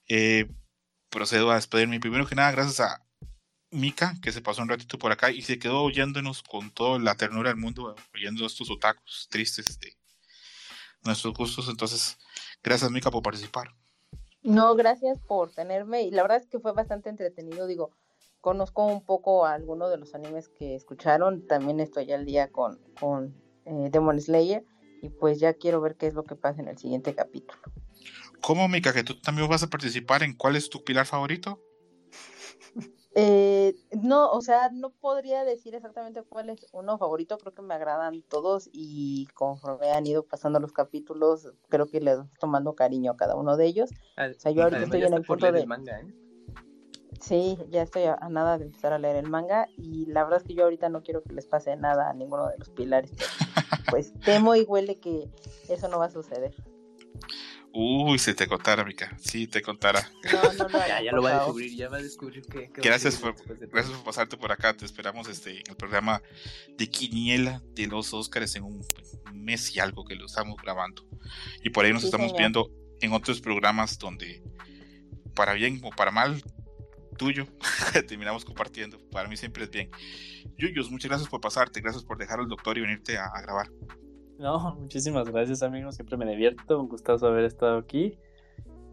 Eh, 0.08 0.46
procedo 1.10 1.52
a 1.52 1.54
despedirme. 1.54 2.00
Primero 2.00 2.26
que 2.26 2.34
nada, 2.34 2.50
gracias 2.50 2.80
a 2.80 3.03
Mika, 3.74 4.14
que 4.22 4.32
se 4.32 4.40
pasó 4.40 4.62
un 4.62 4.68
ratito 4.68 4.98
por 4.98 5.10
acá 5.10 5.30
y 5.30 5.42
se 5.42 5.58
quedó 5.58 5.82
oyéndonos 5.82 6.42
con 6.42 6.70
toda 6.70 6.98
la 6.98 7.16
ternura 7.16 7.50
del 7.50 7.58
mundo, 7.58 7.94
oyendo 8.14 8.46
estos 8.46 8.70
otakus 8.70 9.28
tristes 9.30 9.78
de 9.80 9.96
nuestros 11.02 11.34
gustos. 11.34 11.68
Entonces, 11.68 12.16
gracias 12.62 12.90
Mika 12.90 13.10
por 13.10 13.22
participar. 13.22 13.74
No, 14.42 14.74
gracias 14.76 15.18
por 15.20 15.50
tenerme. 15.50 16.02
Y 16.02 16.10
la 16.10 16.22
verdad 16.22 16.38
es 16.38 16.46
que 16.46 16.60
fue 16.60 16.72
bastante 16.72 17.08
entretenido. 17.08 17.66
Digo, 17.66 17.90
conozco 18.40 18.86
un 18.86 19.04
poco 19.04 19.46
a 19.46 19.54
algunos 19.54 19.90
de 19.90 19.98
los 19.98 20.14
animes 20.14 20.48
que 20.48 20.74
escucharon. 20.74 21.46
También 21.46 21.80
estoy 21.80 22.12
al 22.12 22.24
día 22.24 22.52
con, 22.52 22.78
con 23.00 23.34
eh, 23.64 23.88
Demon 23.90 24.20
Slayer. 24.20 24.64
Y 25.02 25.08
pues 25.08 25.40
ya 25.40 25.54
quiero 25.54 25.80
ver 25.80 25.96
qué 25.96 26.06
es 26.06 26.14
lo 26.14 26.24
que 26.24 26.36
pasa 26.36 26.62
en 26.62 26.68
el 26.68 26.78
siguiente 26.78 27.14
capítulo. 27.14 27.60
¿Cómo, 28.40 28.68
Mika, 28.68 28.92
que 28.92 29.04
tú 29.04 29.18
también 29.20 29.48
vas 29.48 29.62
a 29.62 29.68
participar 29.68 30.22
en 30.22 30.34
cuál 30.34 30.56
es 30.56 30.70
tu 30.70 30.84
pilar 30.84 31.06
favorito? 31.06 31.60
Eh, 33.16 33.76
no, 34.02 34.30
o 34.32 34.40
sea, 34.40 34.70
no 34.72 34.90
podría 34.90 35.44
decir 35.44 35.74
exactamente 35.76 36.22
cuál 36.22 36.50
es 36.50 36.66
uno 36.72 36.98
favorito, 36.98 37.38
creo 37.38 37.54
que 37.54 37.62
me 37.62 37.74
agradan 37.74 38.22
todos 38.22 38.68
y 38.72 39.26
conforme 39.34 39.92
han 39.92 40.04
ido 40.06 40.24
pasando 40.24 40.58
los 40.58 40.72
capítulos, 40.72 41.52
creo 41.68 41.86
que 41.86 42.00
les 42.00 42.18
estoy 42.18 42.38
tomando 42.40 42.74
cariño 42.74 43.12
a 43.12 43.16
cada 43.16 43.36
uno 43.36 43.56
de 43.56 43.66
ellos. 43.66 43.90
O 44.18 44.40
sea, 44.40 44.50
yo 44.50 44.64
ahorita 44.64 44.82
estoy 44.82 45.04
en 45.04 45.14
el 45.14 45.22
punto 45.22 45.52
de... 45.52 45.60
el 45.60 45.66
manga, 45.68 46.00
¿eh? 46.00 46.12
Sí, 47.20 47.56
ya 47.70 47.82
estoy 47.82 48.02
a, 48.02 48.14
a 48.20 48.28
nada 48.28 48.58
de 48.58 48.64
empezar 48.64 48.92
a 48.92 48.98
leer 48.98 49.16
el 49.16 49.30
manga 49.30 49.68
y 49.76 50.06
la 50.06 50.24
verdad 50.24 50.40
es 50.40 50.44
que 50.44 50.54
yo 50.54 50.64
ahorita 50.64 50.88
no 50.88 51.02
quiero 51.02 51.22
que 51.22 51.32
les 51.32 51.46
pase 51.46 51.76
nada 51.76 52.10
a 52.10 52.14
ninguno 52.14 52.48
de 52.48 52.58
los 52.58 52.70
pilares, 52.70 53.12
pero, 53.16 53.30
pues 53.90 54.12
temo 54.24 54.56
y 54.56 54.62
huele 54.62 54.98
que 54.98 55.30
eso 55.68 55.88
no 55.88 56.00
va 56.00 56.06
a 56.06 56.10
suceder. 56.10 56.52
Uy, 57.76 58.20
se 58.20 58.34
te 58.34 58.46
contara, 58.46 58.84
Mika. 58.84 59.16
Sí, 59.20 59.48
te 59.48 59.60
contara. 59.60 60.08
No, 60.32 60.52
no 60.52 60.68
lo 60.68 60.78
Ya, 60.86 61.02
ya 61.02 61.10
lo 61.12 61.22
va 61.22 61.30
a 61.30 61.34
descubrir, 61.38 61.74
ya 61.76 61.88
va 61.88 61.96
a 61.96 62.02
descubrir 62.02 62.42
que... 62.46 62.70
Gracias 62.76 63.16
por, 63.16 63.34
de 63.34 63.66
gracias 63.66 63.96
por 63.96 64.04
pasarte 64.04 64.36
por 64.36 64.52
acá. 64.52 64.76
Te 64.76 64.84
esperamos 64.84 65.26
este, 65.28 65.58
en 65.58 65.64
el 65.70 65.76
programa 65.76 66.22
de 66.78 66.88
Quiniela 66.88 67.60
de 67.74 67.88
los 67.88 68.14
Óscares 68.14 68.54
en 68.54 68.62
un 68.62 68.80
mes 69.32 69.74
y 69.74 69.80
algo 69.80 70.04
que 70.04 70.14
lo 70.14 70.26
estamos 70.26 70.56
grabando. 70.62 71.04
Y 71.64 71.70
por 71.70 71.84
ahí 71.84 71.92
nos 71.92 72.02
Sí, 72.02 72.06
estamos 72.06 72.28
señor. 72.28 72.38
viendo 72.38 72.70
en 73.00 73.12
otros 73.12 73.40
programas 73.40 73.98
donde, 73.98 74.40
para 75.34 75.54
bien 75.54 75.80
o 75.82 75.90
para 75.90 76.12
mal, 76.12 76.40
tuyo, 77.18 77.48
terminamos 78.06 78.44
compartiendo. 78.44 78.98
Para 79.10 79.28
mí 79.28 79.36
siempre 79.36 79.64
es 79.64 79.70
bien. 79.70 79.90
Yuyos, 80.56 80.92
muchas 80.92 81.08
gracias 81.08 81.28
por 81.28 81.40
pasarte. 81.40 81.80
Gracias 81.80 82.04
por 82.04 82.18
dejar 82.18 82.38
al 82.38 82.46
doctor 82.46 82.78
y 82.78 82.82
venirte 82.82 83.18
a, 83.18 83.24
a 83.26 83.42
grabar. 83.42 83.68
No, 84.38 84.74
muchísimas 84.80 85.28
gracias 85.28 85.62
amigos, 85.62 85.94
siempre 85.96 86.16
me 86.16 86.26
divierto, 86.26 86.80
un 86.80 86.88
gustazo 86.88 87.26
haber 87.26 87.44
estado 87.44 87.78
aquí. 87.78 88.18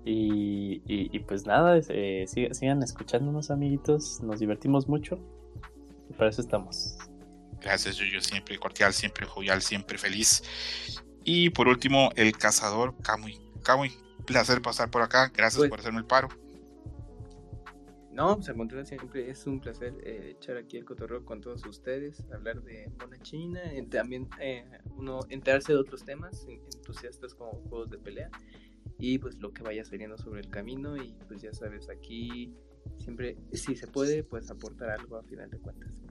Y, 0.04 0.82
y, 0.88 1.16
y 1.16 1.20
pues 1.20 1.46
nada, 1.46 1.80
eh, 1.90 2.26
sigan, 2.28 2.56
sigan 2.56 2.84
escuchándonos 2.84 3.52
amiguitos, 3.52 4.20
nos 4.24 4.40
divertimos 4.40 4.88
mucho 4.88 5.20
y 6.10 6.14
para 6.14 6.32
eso 6.32 6.42
estamos. 6.42 6.98
Gracias, 7.62 7.98
Yuyo. 7.98 8.20
Siempre 8.22 8.58
cordial, 8.58 8.92
siempre 8.94 9.28
jovial, 9.28 9.62
siempre 9.62 10.00
feliz. 10.00 10.42
Y 11.24 11.52
por 11.52 11.68
último, 11.68 12.10
el 12.16 12.36
cazador, 12.36 12.96
Kamui. 13.04 13.40
Kamui, 13.62 13.92
placer 14.26 14.64
pasar 14.64 14.90
por 14.90 15.04
acá. 15.04 15.28
Gracias 15.36 15.60
Pues- 15.60 15.70
por 15.70 15.80
hacerme 15.80 16.00
el 16.00 16.06
paro. 16.06 16.30
No, 18.14 18.36
pues 18.36 18.50
al 18.50 18.58
contrario, 18.58 18.86
siempre 18.86 19.30
es 19.30 19.48
un 19.48 19.62
placer 19.62 19.94
eh, 20.04 20.36
echar 20.38 20.58
aquí 20.58 20.76
el 20.78 20.84
cotorreo 20.84 21.24
con 21.24 21.40
todos 21.40 21.66
ustedes, 21.66 22.22
hablar 22.34 22.62
de 22.62 22.92
Mona 23.00 23.18
China, 23.22 23.62
también 23.90 24.28
eh, 24.40 24.66
uno 24.98 25.22
enterarse 25.30 25.72
de 25.72 25.80
otros 25.80 26.04
temas 26.04 26.46
en- 26.50 26.62
entusiastas 26.76 27.34
como 27.34 27.52
juegos 27.70 27.90
de 27.90 27.98
pelea 27.98 28.30
y 29.00 29.18
pues 29.18 29.38
lo 29.38 29.54
que 29.54 29.64
vaya 29.64 29.86
saliendo 29.86 30.18
sobre 30.18 30.42
el 30.42 30.50
camino 30.50 30.98
y 30.98 31.14
pues 31.28 31.42
ya 31.42 31.54
sabes, 31.54 31.90
aquí 31.90 32.54
siempre, 33.00 33.38
si 33.54 33.76
se 33.78 33.88
puede, 33.88 34.24
pues 34.24 34.52
aportar 34.52 34.90
algo 34.90 35.16
a 35.18 35.24
final 35.24 35.50
de 35.50 35.58
cuentas. 35.60 36.02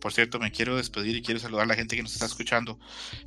Por 0.00 0.12
cierto, 0.12 0.38
me 0.38 0.52
quiero 0.52 0.76
despedir 0.76 1.16
y 1.16 1.22
quiero 1.22 1.40
saludar 1.40 1.64
a 1.64 1.66
la 1.66 1.74
gente 1.74 1.96
que 1.96 2.02
nos 2.02 2.12
está 2.12 2.26
escuchando. 2.26 2.78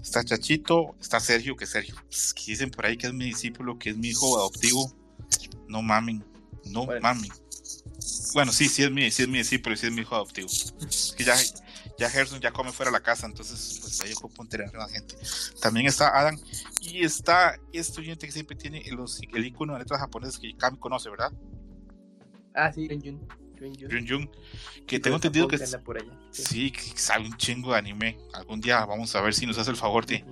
Está 0.02 0.24
Chachito, 0.24 0.96
está 1.02 1.20
Sergio, 1.20 1.58
que 1.58 1.66
Sergio, 1.66 1.96
pues, 2.08 2.34
que 2.34 2.44
dicen 2.48 2.72
por 2.72 2.86
ahí 2.86 2.96
que 2.96 3.08
es 3.08 3.14
mi 3.14 3.26
discípulo, 3.26 3.78
que 3.78 3.90
es 3.90 3.98
mi 3.98 4.08
hijo 4.08 4.38
adoptivo. 4.38 4.96
No 5.68 5.82
mamen, 5.82 6.24
no 6.66 6.86
Bueno. 6.86 7.02
mamen. 7.02 7.32
Bueno, 8.34 8.52
sí, 8.52 8.70
sí 8.70 8.84
es 8.84 8.92
mi, 8.92 9.12
sí 9.12 9.24
es 9.24 9.28
mi 9.28 9.40
discípulo 9.40 9.76
y 9.76 9.78
sí 9.78 9.88
es 9.88 9.92
mi 9.92 10.02
hijo 10.02 10.16
adoptivo. 10.16 10.48
Es 10.48 11.14
que 11.18 11.24
ya, 11.24 11.36
ya 11.98 12.10
Gerson 12.10 12.40
ya 12.40 12.52
come 12.52 12.72
fuera 12.72 12.92
de 12.92 12.98
la 12.98 13.04
casa, 13.04 13.26
entonces 13.26 13.80
pues 13.82 14.02
ahí 14.02 14.14
ocupo 14.14 14.42
enterar 14.42 14.74
a 14.76 14.80
la 14.80 14.90
gente. 14.90 15.16
También 15.62 15.88
está 15.88 16.18
Adam 16.18 16.40
y 16.82 17.04
está 17.04 17.60
este 17.74 18.00
oyente 18.02 18.26
que 18.26 18.32
siempre 18.32 18.56
tiene 18.56 18.84
los, 18.92 19.20
el 19.34 19.46
icono 19.46 19.74
de 19.74 19.80
letras 19.80 20.00
japonesas 20.00 20.40
que 20.40 20.56
Kami 20.56 20.78
conoce, 20.78 21.10
¿verdad? 21.10 21.32
Ah, 22.54 22.72
sí, 22.72 22.88
Jun 22.88 23.02
Jun. 23.02 23.28
Jun 23.60 23.76
Jun. 23.76 23.92
Jun 23.92 24.08
Jun, 24.08 24.32
que 24.88 25.00
tengo 25.00 25.18
entendido 25.18 25.48
que, 25.48 25.58
anda 25.58 25.80
por 25.80 25.98
allá. 25.98 26.12
sí. 26.32 26.44
sí, 26.44 26.72
que 26.72 26.82
sabe 26.98 27.26
un 27.26 27.38
chingo 27.38 27.74
de 27.74 27.78
anime. 27.80 28.18
Algún 28.34 28.60
día 28.60 28.84
vamos 28.86 29.16
a 29.16 29.22
ver 29.22 29.34
si 29.34 29.46
nos 29.46 29.58
hace 29.58 29.70
el 29.70 29.78
favor 29.78 30.06
de 30.06 30.26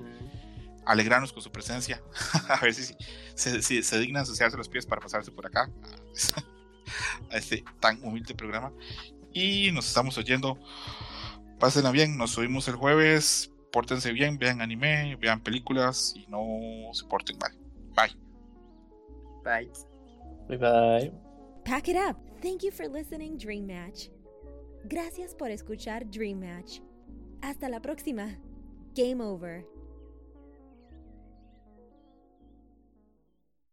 alegrarnos 0.86 1.32
con 1.32 1.44
su 1.44 1.52
presencia. 1.52 2.02
a 2.50 2.60
ver 2.62 2.74
si, 2.74 2.96
se, 3.36 3.62
si 3.62 3.84
se 3.84 4.00
digna 4.00 4.22
asociarse 4.22 4.58
los 4.58 4.70
pies 4.70 4.86
para 4.86 5.02
pasarse 5.02 5.32
por 5.32 5.46
acá 5.46 5.70
a 7.32 7.38
este 7.38 7.64
tan 7.80 8.04
humilde 8.04 8.34
programa. 8.34 8.72
Y 9.34 9.72
nos 9.72 9.88
estamos 9.88 10.18
oyendo. 10.18 10.58
Pásenla 11.60 11.92
bien, 11.92 12.18
nos 12.18 12.32
subimos 12.32 12.68
el 12.68 12.76
jueves. 12.76 13.52
Pórtense 13.72 14.12
bien, 14.12 14.40
vean 14.40 14.62
anime, 14.62 15.16
vean 15.18 15.42
películas 15.42 16.14
y 16.16 16.26
no 16.28 16.92
se 16.94 17.06
porten 17.06 17.38
mal. 17.38 17.52
Bye. 17.96 18.16
Bye. 19.44 19.72
Bye 20.48 20.58
bye. 20.58 21.14
Pack 21.66 21.90
it 21.90 21.96
up. 21.96 22.18
Thank 22.42 22.64
you 22.64 22.72
for 22.72 22.88
listening, 22.88 23.38
Dream 23.38 23.68
Match. 23.68 24.10
Gracias 24.86 25.36
por 25.36 25.52
escuchar 25.52 26.10
Dream 26.10 26.40
Match. 26.40 26.80
Hasta 27.42 27.70
la 27.70 27.82
próxima. 27.82 28.38
Game 28.96 29.22
over. 29.22 29.79